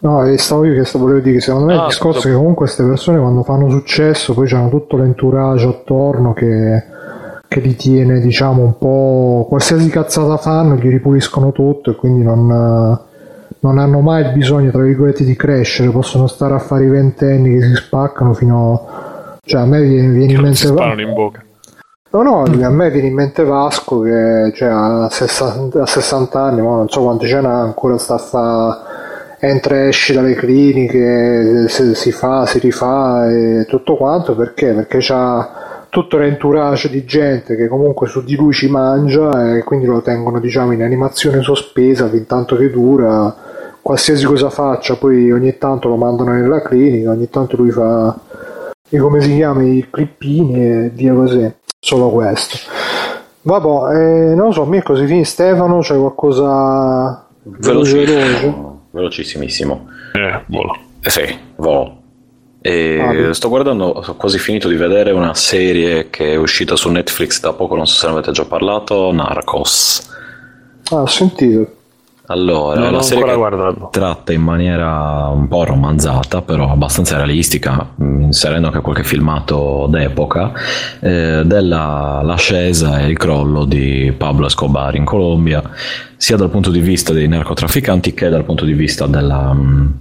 [0.00, 2.28] No, e stavo io che stavo volevo dire che secondo me Ah, il discorso scusa.
[2.28, 6.82] è che comunque queste persone quando fanno successo poi c'hanno tutto l'entourage attorno che,
[7.48, 13.00] che li tiene diciamo un po' qualsiasi cazzata fanno gli ripuliscono tutto e quindi non,
[13.64, 17.58] non hanno mai il bisogno tra virgolette di crescere possono stare a fare i ventenni
[17.58, 21.42] che si spaccano fino cioè a me viene, viene in mente si sparano in bocca.
[22.10, 26.60] No, no, a me viene in mente Vasco che cioè, ha 60, a 60 anni,
[26.60, 28.82] ma non so quanti ce n'ha, ancora sta a fa
[29.40, 34.72] entra e esce dalle cliniche, si, si fa, si rifà e tutto quanto perché?
[34.72, 39.86] Perché c'ha tutto l'entourage di gente che comunque su di lui ci mangia e quindi
[39.86, 43.52] lo tengono diciamo in animazione sospesa fin tanto che dura
[43.84, 48.18] qualsiasi cosa faccia poi ogni tanto lo mandano nella clinica ogni tanto lui fa
[48.88, 52.56] i come si chiama i clippini e via così solo questo.
[53.42, 55.24] Vabbè eh, non lo so Mirko si finì?
[55.24, 58.54] Stefano c'è qualcosa veloce veloce?
[58.90, 60.76] Velocissimissimo Eh, volo.
[61.02, 61.98] Eh sì, volo.
[62.62, 67.40] E sto guardando, ho quasi finito di vedere una serie che è uscita su Netflix
[67.40, 70.08] da poco, non so se ne avete già parlato, Narcos.
[70.90, 71.66] ah ho sentito
[72.26, 78.22] Allora, Non l'ho serie che tratta in maniera un po' romanzata, però abbastanza realistica, mh,
[78.22, 80.52] inserendo anche qualche filmato d'epoca,
[81.00, 85.62] eh, della l'ascesa e il crollo di Pablo Escobar in Colombia,
[86.16, 89.98] sia dal punto di vista dei narcotrafficanti che dal punto di vista della, mh,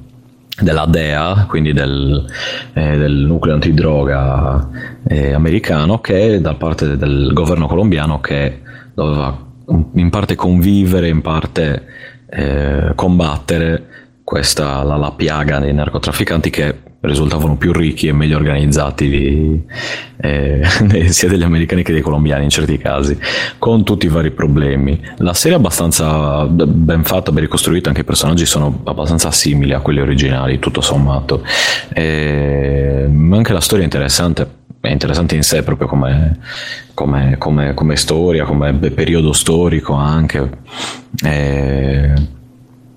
[0.61, 2.25] della DEA, quindi del,
[2.71, 4.69] eh, del nucleo antidroga
[5.09, 8.61] eh, americano, che da parte del governo colombiano che
[8.93, 9.51] doveva
[9.95, 11.85] in parte convivere, in parte
[12.35, 13.87] eh, combattere
[14.23, 19.61] questa la, la piaga dei narcotrafficanti che risultavano più ricchi e meglio organizzati di,
[20.21, 20.61] eh,
[21.11, 23.17] sia degli americani che dei colombiani in certi casi,
[23.59, 24.99] con tutti i vari problemi.
[25.17, 29.81] La serie è abbastanza ben fatta, ben ricostruita, anche i personaggi sono abbastanza simili a
[29.81, 31.45] quelli originali, tutto sommato.
[31.93, 34.47] E anche la storia è interessante,
[34.89, 36.39] è interessante in sé proprio come,
[36.93, 40.49] come, come, come storia, come periodo storico anche.
[41.23, 42.13] E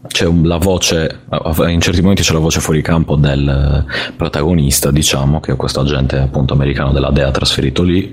[0.08, 1.20] c'è la voce,
[1.68, 3.84] in certi momenti c'è la voce fuori campo del
[4.16, 8.12] protagonista, diciamo, che è questo agente appunto americano della DEA trasferito lì,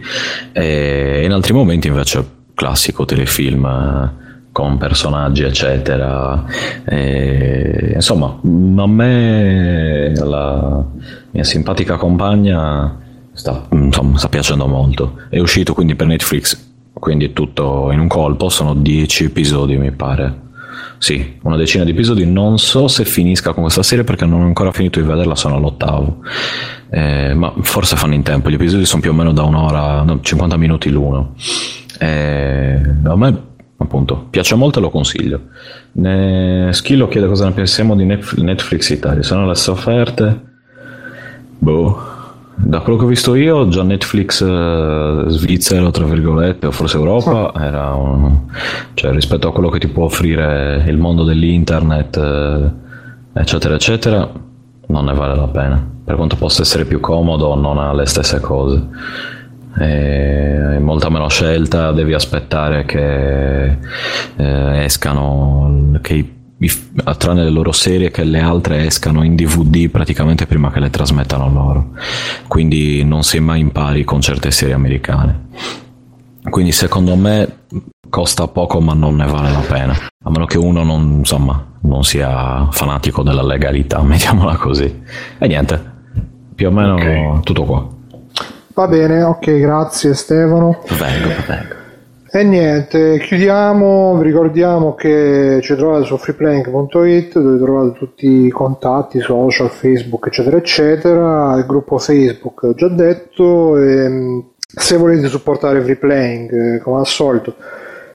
[0.52, 4.22] e in altri momenti invece classico telefilm
[4.52, 6.46] con personaggi eccetera.
[6.86, 10.86] E, insomma, a me la
[11.32, 13.02] mia simpatica compagna
[13.34, 15.22] sta, insomma, sta piacendo molto.
[15.30, 19.92] È uscito quindi per Netflix, quindi è tutto in un colpo, sono 10 episodi mi
[19.92, 20.42] pare.
[21.04, 22.26] Sì, una decina di episodi.
[22.26, 25.56] Non so se finisca con questa serie perché non ho ancora finito di vederla, sono
[25.56, 26.20] all'ottavo.
[26.90, 28.50] Eh, ma forse fanno in tempo.
[28.50, 31.36] Gli episodi sono più o meno da un'ora, no, 50 minuti l'uno.
[32.00, 33.42] Eh, a me,
[33.76, 35.42] appunto, piace molto e lo consiglio.
[35.94, 36.70] Ne...
[36.72, 39.24] Schillo chiede cosa ne pensiamo di Netf- Netflix Italia.
[39.24, 40.42] Sono le offerte?
[41.60, 42.12] Boh.
[42.56, 47.52] Da quello che ho visto io, già Netflix eh, svizzero, tra virgolette, o forse Europa,
[47.60, 48.42] era un...
[48.94, 54.30] cioè rispetto a quello che ti può offrire il mondo dell'internet, eh, eccetera, eccetera,
[54.88, 55.84] non ne vale la pena.
[56.06, 58.82] Per quanto possa essere più comodo, non ha le stesse cose.
[59.80, 63.78] E molta meno scelta, devi aspettare che
[64.36, 66.34] eh, escano, che i-
[67.18, 71.50] tranne le loro serie, che le altre escano in DVD praticamente prima che le trasmettano
[71.50, 71.92] loro.
[72.48, 75.48] Quindi non sei mai in pari con certe serie americane.
[76.50, 77.62] Quindi secondo me
[78.10, 79.94] costa poco ma non ne vale la pena.
[80.24, 85.02] A meno che uno non, insomma, non sia fanatico della legalità, mettiamola così.
[85.38, 85.82] E niente,
[86.54, 87.88] più o meno tutto qua.
[88.76, 90.82] Va bene, ok, grazie Stefano.
[90.88, 91.83] Vengo, vengo.
[92.36, 99.20] E niente, chiudiamo, vi ricordiamo che ci trovate su freeplank.it dove trovate tutti i contatti,
[99.20, 106.52] social, Facebook, eccetera, eccetera, il gruppo Facebook ho già detto, e, se volete supportare Freeplank,
[106.52, 107.54] eh, come al solito,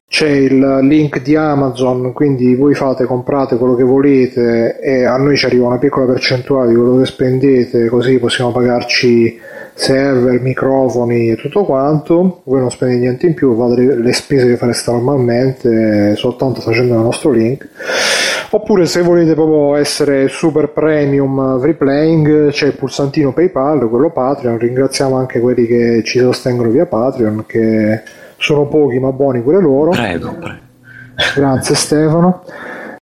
[0.08, 5.36] c'è il link di Amazon, quindi voi fate, comprate quello che volete e a noi
[5.36, 9.38] ci arriva una piccola percentuale di quello che spendete, così possiamo pagarci
[9.74, 12.40] server, microfoni e tutto quanto.
[12.44, 17.00] Voi non spendete niente in più, fate le, spese che fareste normalmente soltanto facendo il
[17.00, 17.68] nostro link.
[18.50, 24.58] Oppure se volete proprio essere super premium free playing c'è il pulsantino PayPal, quello Patreon.
[24.58, 28.02] Ringraziamo anche quelli che ci sostengono via Patreon, che
[28.38, 29.90] sono pochi ma buoni pure loro.
[29.90, 30.56] Prego, prego.
[31.34, 32.42] Grazie Stefano.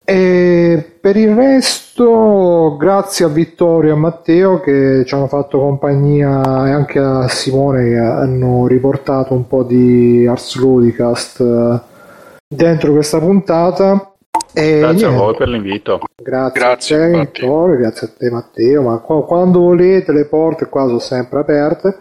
[0.07, 6.41] E per il resto, grazie a Vittorio e a Matteo che ci hanno fatto compagnia
[6.67, 11.80] e anche a Simone che hanno riportato un po' di Ars Ludicast eh,
[12.47, 14.11] dentro questa puntata.
[14.53, 15.25] E Grazie a niente.
[15.25, 15.99] voi per l'invito.
[16.22, 17.41] Grazie, Grazie, a te infatti.
[17.41, 21.97] Vittorio, grazie a te Matteo, ma qua- quando volete le porte qua sono sempre aperte.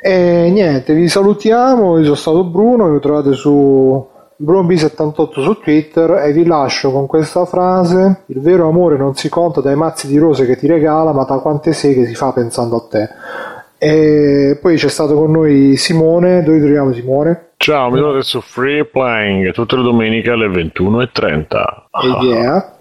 [0.00, 4.06] E niente, vi salutiamo, io sono stato Bruno, mi trovate su
[4.40, 9.60] BrunoB78 su Twitter e vi lascio con questa frase, il vero amore non si conta
[9.60, 12.86] dai mazzi di rose che ti regala, ma da quante seghe si fa pensando a
[12.88, 13.08] te.
[13.80, 16.42] E poi c'è stato con noi Simone.
[16.42, 17.50] Dove troviamo Simone?
[17.56, 22.22] Ciao, mi trovate su Free Playing tutte le domeniche alle 21.30.
[22.22, 22.72] E yeah.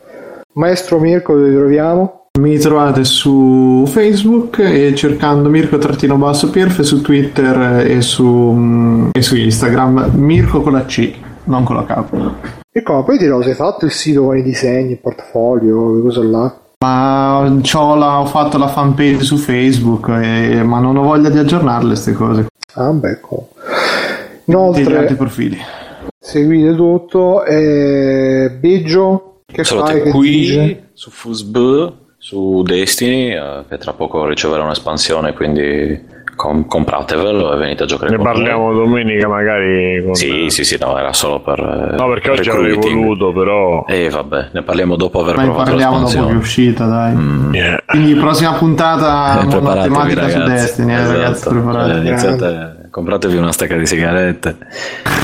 [0.54, 2.17] Maestro Mirko, dove troviamo?
[2.40, 9.10] Mi trovate su Facebook e cercando Mirko trattino basso Pierf su Twitter e su, mm,
[9.14, 10.12] e su Instagram.
[10.16, 11.14] Mirko con la C,
[11.46, 12.04] non con la K.
[12.72, 13.04] E come?
[13.04, 16.56] Poi ti lo sei fatto il sito con i disegni, il portfolio, le cose là?
[16.86, 21.40] Ma c'ho la- ho fatto la fanpage su Facebook, e- ma non ho voglia di
[21.40, 22.46] aggiornarle queste cose.
[22.76, 23.48] Ah, beh, altri
[24.46, 25.58] Inoltre, profili.
[26.20, 27.44] seguite tutto.
[27.46, 28.56] E...
[28.60, 30.04] Biggio, che Solo fai?
[30.04, 30.90] Che qui dice?
[30.94, 31.94] su Fusb,
[32.28, 38.10] su Destiny, eh, che tra poco riceverà un'espansione, quindi com- compratevelo e venite a giocare
[38.12, 38.34] Ne con noi.
[38.36, 40.04] parliamo domenica magari.
[40.04, 40.14] Con...
[40.14, 41.58] Sì, sì, sì, no, era solo per.
[41.58, 43.86] eh, No, perché oggi avrei voluto, però.
[43.88, 47.16] E vabbè, ne parliamo dopo aver Ma ne provato parliamo dopo che è uscita, dai.
[47.54, 47.82] Yeah.
[47.86, 50.52] Quindi prossima puntata Eh, matematica su ragazzi.
[50.52, 51.12] Destiny, eh, Esatto.
[51.14, 52.08] ragazzi, Cioè, preparatevi.
[52.10, 54.58] iniziate- compratevi una stecca di sigarette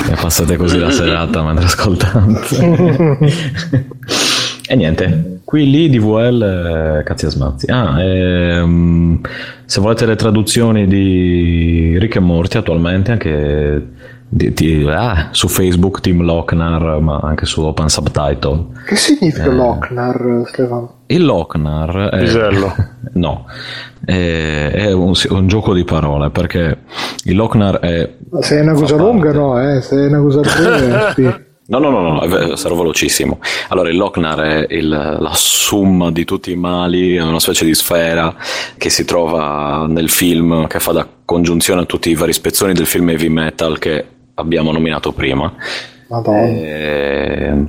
[0.09, 3.19] e passate così la serata mentre ascoltate.
[4.67, 7.65] e niente, qui lì DVL eh, cazzi e smazzi.
[7.69, 9.19] Ah, ehm,
[9.65, 13.87] se volete le traduzioni di Rick e Morty attualmente anche
[14.29, 18.65] di- di- ah, su Facebook Team Lochnar ma anche su Open Subtitle.
[18.87, 19.53] Che significa Eh.
[19.53, 20.93] Lochnar, Stefano?
[21.07, 22.19] Il Lochnar è...
[22.19, 22.73] Pisello.
[23.13, 23.45] no,
[24.05, 26.77] è, è un, un gioco di parole perché
[27.25, 28.09] il Lochnar è...
[28.31, 29.81] Ma Se è una cosa lunga, no, eh.
[29.81, 31.42] Se è una cosa breve, sì.
[31.65, 33.39] No, no, no, no, sarò velocissimo.
[33.69, 37.73] Allora, il Lochnar è il- la somma di tutti i mali, è una specie di
[37.73, 38.35] sfera
[38.77, 42.85] che si trova nel film, che fa da congiunzione a tutti i vari spezzoni del
[42.85, 45.53] film heavy metal che abbiamo nominato prima.
[46.09, 46.41] Madonna.
[46.47, 47.63] E,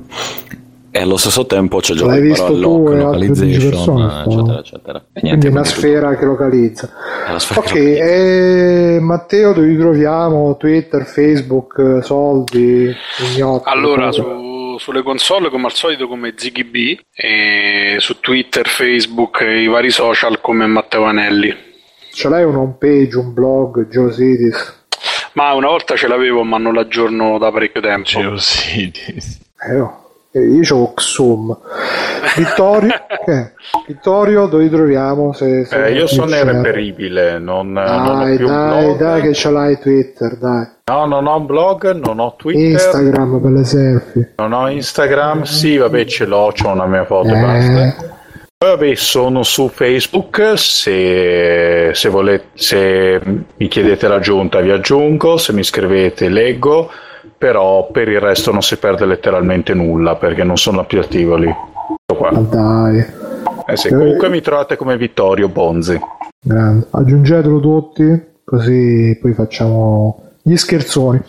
[0.95, 4.59] e allo stesso tempo c'è il gioco di parole lock, altre 15 localization, persone, eccetera,
[4.59, 4.97] eccetera.
[4.99, 6.89] E Quindi niente, una quindi sfera che localizza.
[7.27, 8.03] Ok, che localizza.
[8.05, 10.55] e Matteo dove troviamo?
[10.55, 12.95] Twitter, Facebook, soldi,
[13.33, 13.69] ignotti?
[13.69, 19.63] Allora, su- sulle console come al solito come Ziggy B, e su Twitter, Facebook e
[19.63, 21.53] i vari social come Matteo Anelli.
[22.13, 24.83] Ce l'hai un home page, un blog, GeoCities?
[25.33, 28.07] Ma una volta ce l'avevo ma non l'aggiorno da parecchio tempo.
[28.07, 29.41] Geocities.
[29.69, 30.03] Eh, oh,
[30.39, 31.57] eh, io ho Xum.
[32.37, 32.89] Vittorio,
[33.25, 33.53] che?
[33.87, 35.31] Vittorio dove troviamo?
[35.33, 36.41] Se, se Eh, io sono c'è.
[36.41, 38.97] irreperibile, non, non ho Dai, più dai, blog.
[38.97, 40.67] dai che ce l'hai Twitter, dai.
[40.91, 44.33] No, non ho un blog, non ho Twitter, Instagram per le selfie.
[44.37, 45.43] non ho Instagram.
[45.43, 47.41] Sì, vabbè, ce l'ho, c'ho una mia foto e Eh.
[47.41, 48.13] basta.
[48.57, 53.21] Vabbè, sono su Facebook, se, se, volete, se
[53.57, 56.89] mi chiedete l'aggiunta vi aggiungo, se mi scrivete leggo,
[57.45, 61.47] però per il resto non si perde letteralmente nulla perché non sono più attivo lì.
[61.47, 62.31] Ecco qua.
[62.31, 63.05] Ma dai,
[63.67, 65.95] Eh sì, comunque mi trovate come Vittorio Bonzi.
[66.41, 66.87] grande.
[66.89, 71.21] Aggiungetelo tutti, così poi facciamo gli scherzoni.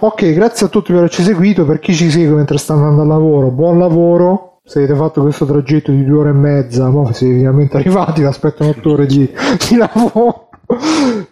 [0.00, 1.64] Ok, grazie a tutti per averci seguito.
[1.64, 4.62] Per chi ci segue mentre sta andando al lavoro, buon lavoro.
[4.64, 8.26] Se avete fatto questo tragitto di due ore e mezza, mo siete finalmente arrivati, vi
[8.26, 9.30] aspettano otto ore di,
[9.68, 10.48] di lavoro.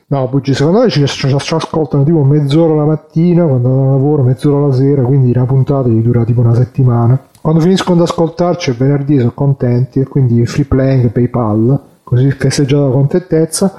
[0.07, 3.93] No, Puggi, secondo me ci, ci, ci ascoltano tipo mezz'ora la mattina quando andano a
[3.93, 7.19] lavoro, mezz'ora la sera, quindi la puntata gli dura tipo una settimana.
[7.41, 12.87] Quando finiscono ad ascoltarci è venerdì, sono contenti, e quindi free playing, PayPal, così festeggiamo
[12.87, 13.73] la contentezza.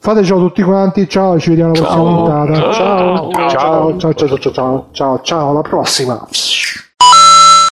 [0.00, 2.54] Fate Fatecelo tutti quanti, ciao, ci vediamo alla prossima puntata.
[2.54, 6.28] Ciao, ciao, ciao, ciao, ciao, ciao, ciao, ciao, alla prossima.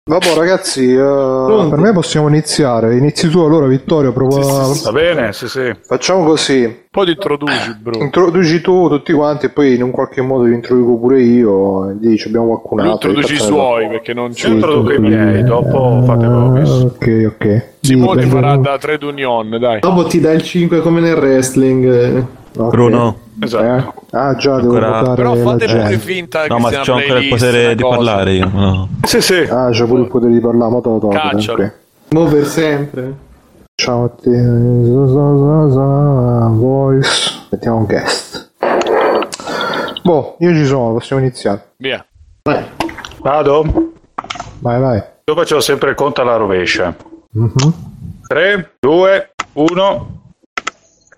[0.07, 2.97] Vabbè ragazzi, uh, per me possiamo iniziare.
[2.97, 4.43] Inizi tu allora Vittorio, prova...
[4.43, 4.85] Sì, sì, sì.
[4.85, 5.75] Va bene, sì, sì.
[5.83, 6.83] Facciamo così.
[6.95, 7.99] Poi ti introduci, bro.
[8.01, 11.95] Introduci tu tutti quanti e poi in un qualche modo vi introduco pure io e
[11.99, 13.09] dici abbiamo qualcun Lui altro.
[13.09, 14.47] introduci i suoi perché non c'è.
[14.47, 16.61] Io introduco i miei, dopo fate voi.
[16.63, 17.63] Ok, ok.
[17.81, 18.71] Simone ti Sì, farà benvenuto.
[18.71, 19.81] da trade union, dai.
[19.81, 21.85] Dopo ti dà il 5 come nel wrestling.
[21.85, 22.25] eh.
[22.57, 22.71] Ok.
[22.71, 23.65] Bruno, Esatto.
[24.13, 24.17] Eh?
[24.17, 27.19] Ah già, devo Ancora- votare Però fate pure finta che no, ma sia c'ho ancora
[27.19, 27.97] il potere di cosa.
[27.97, 28.51] parlare io.
[28.55, 28.89] No.
[29.03, 29.35] Sì, sì.
[29.51, 31.63] Ah, c'è pure il potere di parlare, ma to, to, to, Caccialo.
[31.65, 31.73] ok.
[32.11, 33.15] Mo per sempre.
[33.77, 34.31] Ciao a te.
[36.57, 37.47] Voice.
[37.51, 38.53] Mettiamo un guest.
[40.03, 41.73] Boh, io ci sono, possiamo iniziare.
[41.79, 42.05] Via.
[43.21, 43.65] Vado?
[44.61, 45.03] Vai, vai.
[45.25, 46.95] Io facevo sempre il conto alla rovescia.
[47.33, 47.75] Mhm.
[48.29, 50.23] 3, 2, 1.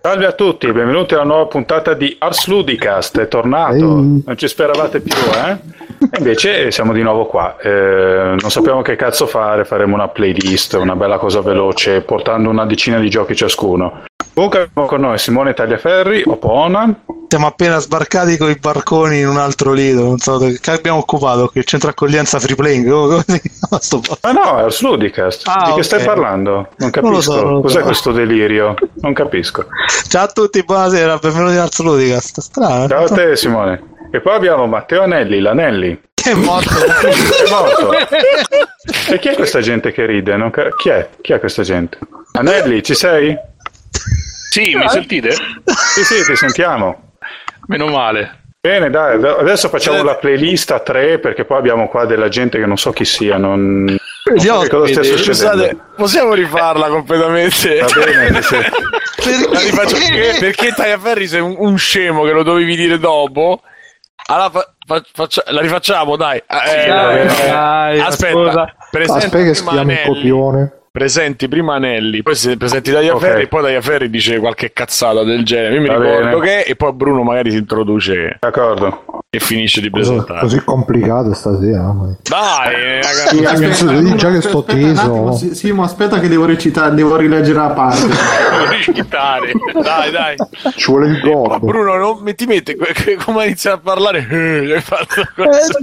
[0.06, 4.22] Salve a tutti, benvenuti alla nuova puntata di Ars Ludicast, è tornato, Ehi.
[4.24, 5.58] non ci speravate più, eh?
[5.98, 10.74] E invece siamo di nuovo qua, Eh, non sappiamo che cazzo fare, faremo una playlist,
[10.74, 14.04] una bella cosa veloce, portando una decina di giochi ciascuno.
[14.32, 19.36] Comunque abbiamo con noi Simone Tagliaferri, Opona, Siamo appena sbarcati con i barconi in un
[19.36, 20.02] altro lido.
[20.04, 21.60] Non so che abbiamo occupato qui.
[21.60, 22.86] Il centro accoglienza free playing.
[22.86, 23.24] Ma
[24.32, 25.42] no, è Ars Ludicast.
[25.48, 25.84] Ah, di che ok.
[25.84, 26.50] stai parlando?
[26.52, 27.20] Non Non capisco.
[27.20, 27.84] so, non Cos'è so.
[27.84, 28.74] questo delirio?
[29.00, 29.66] Non capisco.
[30.08, 32.40] Ciao a tutti, buonasera, benvenuti in Arts Ludicast.
[32.40, 32.88] Strano.
[32.88, 33.82] Ciao a te, Simone.
[34.12, 36.00] E poi abbiamo Matteo Anelli, l'Anelli.
[36.14, 36.70] Che è morto.
[36.74, 37.90] È morto.
[39.08, 40.36] E chi è questa gente che ride?
[40.36, 41.08] Non ca- chi è?
[41.20, 41.98] Chi è questa gente?
[42.32, 43.36] Anelli, ci sei?
[44.50, 45.32] Sì, mi sentite?
[45.32, 47.05] Sì, sì, ti sentiamo.
[47.66, 48.42] Meno male.
[48.60, 52.66] Bene, dai, adesso facciamo la playlist a tre perché poi abbiamo qua della gente che
[52.66, 55.84] non so chi sia, non, non so che cosa stia Scusate, succedendo.
[55.96, 57.78] possiamo rifarla completamente?
[57.78, 58.56] Va bene, sì.
[58.56, 63.62] La rifaccio- perché, perché Tagliaferri sei un, un scemo che lo dovevi dire dopo.
[64.28, 66.38] Allora fa- fa- faccia- la rifacciamo, dai.
[66.38, 67.34] Eh, va bene.
[67.48, 68.74] Dai, aspetta, scusa.
[68.90, 70.72] presenti Aspetta che schiamo il copione.
[71.00, 73.42] Presenti prima Anelli, poi se presenti Tagliaferri Ok.
[73.42, 75.74] e poi Tagliaferri dice qualche cazzata del genere.
[75.74, 76.62] Io mi Va ricordo bene.
[76.62, 79.04] che e poi Bruno magari si introduce D'accordo.
[79.28, 80.40] e finisce di Così, presentare.
[80.40, 81.92] così complicato stasera.
[81.92, 82.16] mia.
[82.22, 85.32] Dai, Sì, ragazzi, aspetta, Sì, già che sto teso.
[85.32, 88.00] Sì- Simo, aspetta che devo recitare, devo rileggere la parte.
[88.08, 89.52] devo recitare.
[89.74, 90.36] Dai, dai.
[90.74, 91.66] Ci vuole il Ma gordo.
[91.66, 95.78] Bruno non mi ti que- come inizia a parlare eh, hai fatto questo.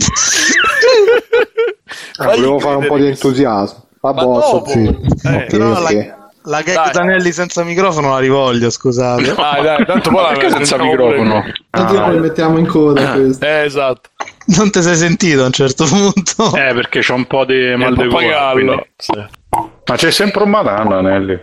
[2.18, 3.82] Ah, volevo fare un po' di entusiasmo.
[4.12, 4.66] Ma sto dopo.
[4.70, 5.30] zitto.
[5.30, 6.18] Eh, però la-.
[6.46, 6.92] La gag Dai.
[6.92, 9.34] Danelli senza microfono la rivoglio, scusate.
[9.34, 9.34] dai
[9.64, 11.44] dai tanto poi la Perché senza mettiamo microfono?
[11.70, 13.46] Tanto poi mettiamo in coda questo.
[13.46, 14.10] eh esatto
[14.48, 16.54] Non ti sei sentito a un certo punto.
[16.58, 18.84] Eh, perché c'ho un po' di mal di gola.
[18.98, 19.12] sì.
[19.86, 21.40] Ma c'è sempre un malanno, Anelli.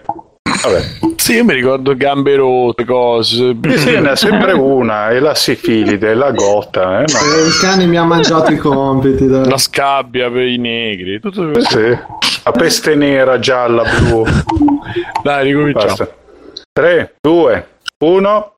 [0.62, 0.82] Vabbè.
[1.16, 5.34] sì io mi ricordo gambe rotte cose Sì, sì, ne ha sempre una, è la
[5.34, 7.18] sifilide, è la gotta, eh, ma...
[7.38, 9.26] Eh, il cane mi ha mangiato i compiti.
[9.26, 9.48] dai.
[9.48, 11.98] la scabbia per i negri tutto Sì, questo sì.
[12.42, 14.24] La peste nera, gialla, blu.
[15.22, 16.08] dai ricominciamo Basta.
[16.72, 18.48] 3, 2, 1.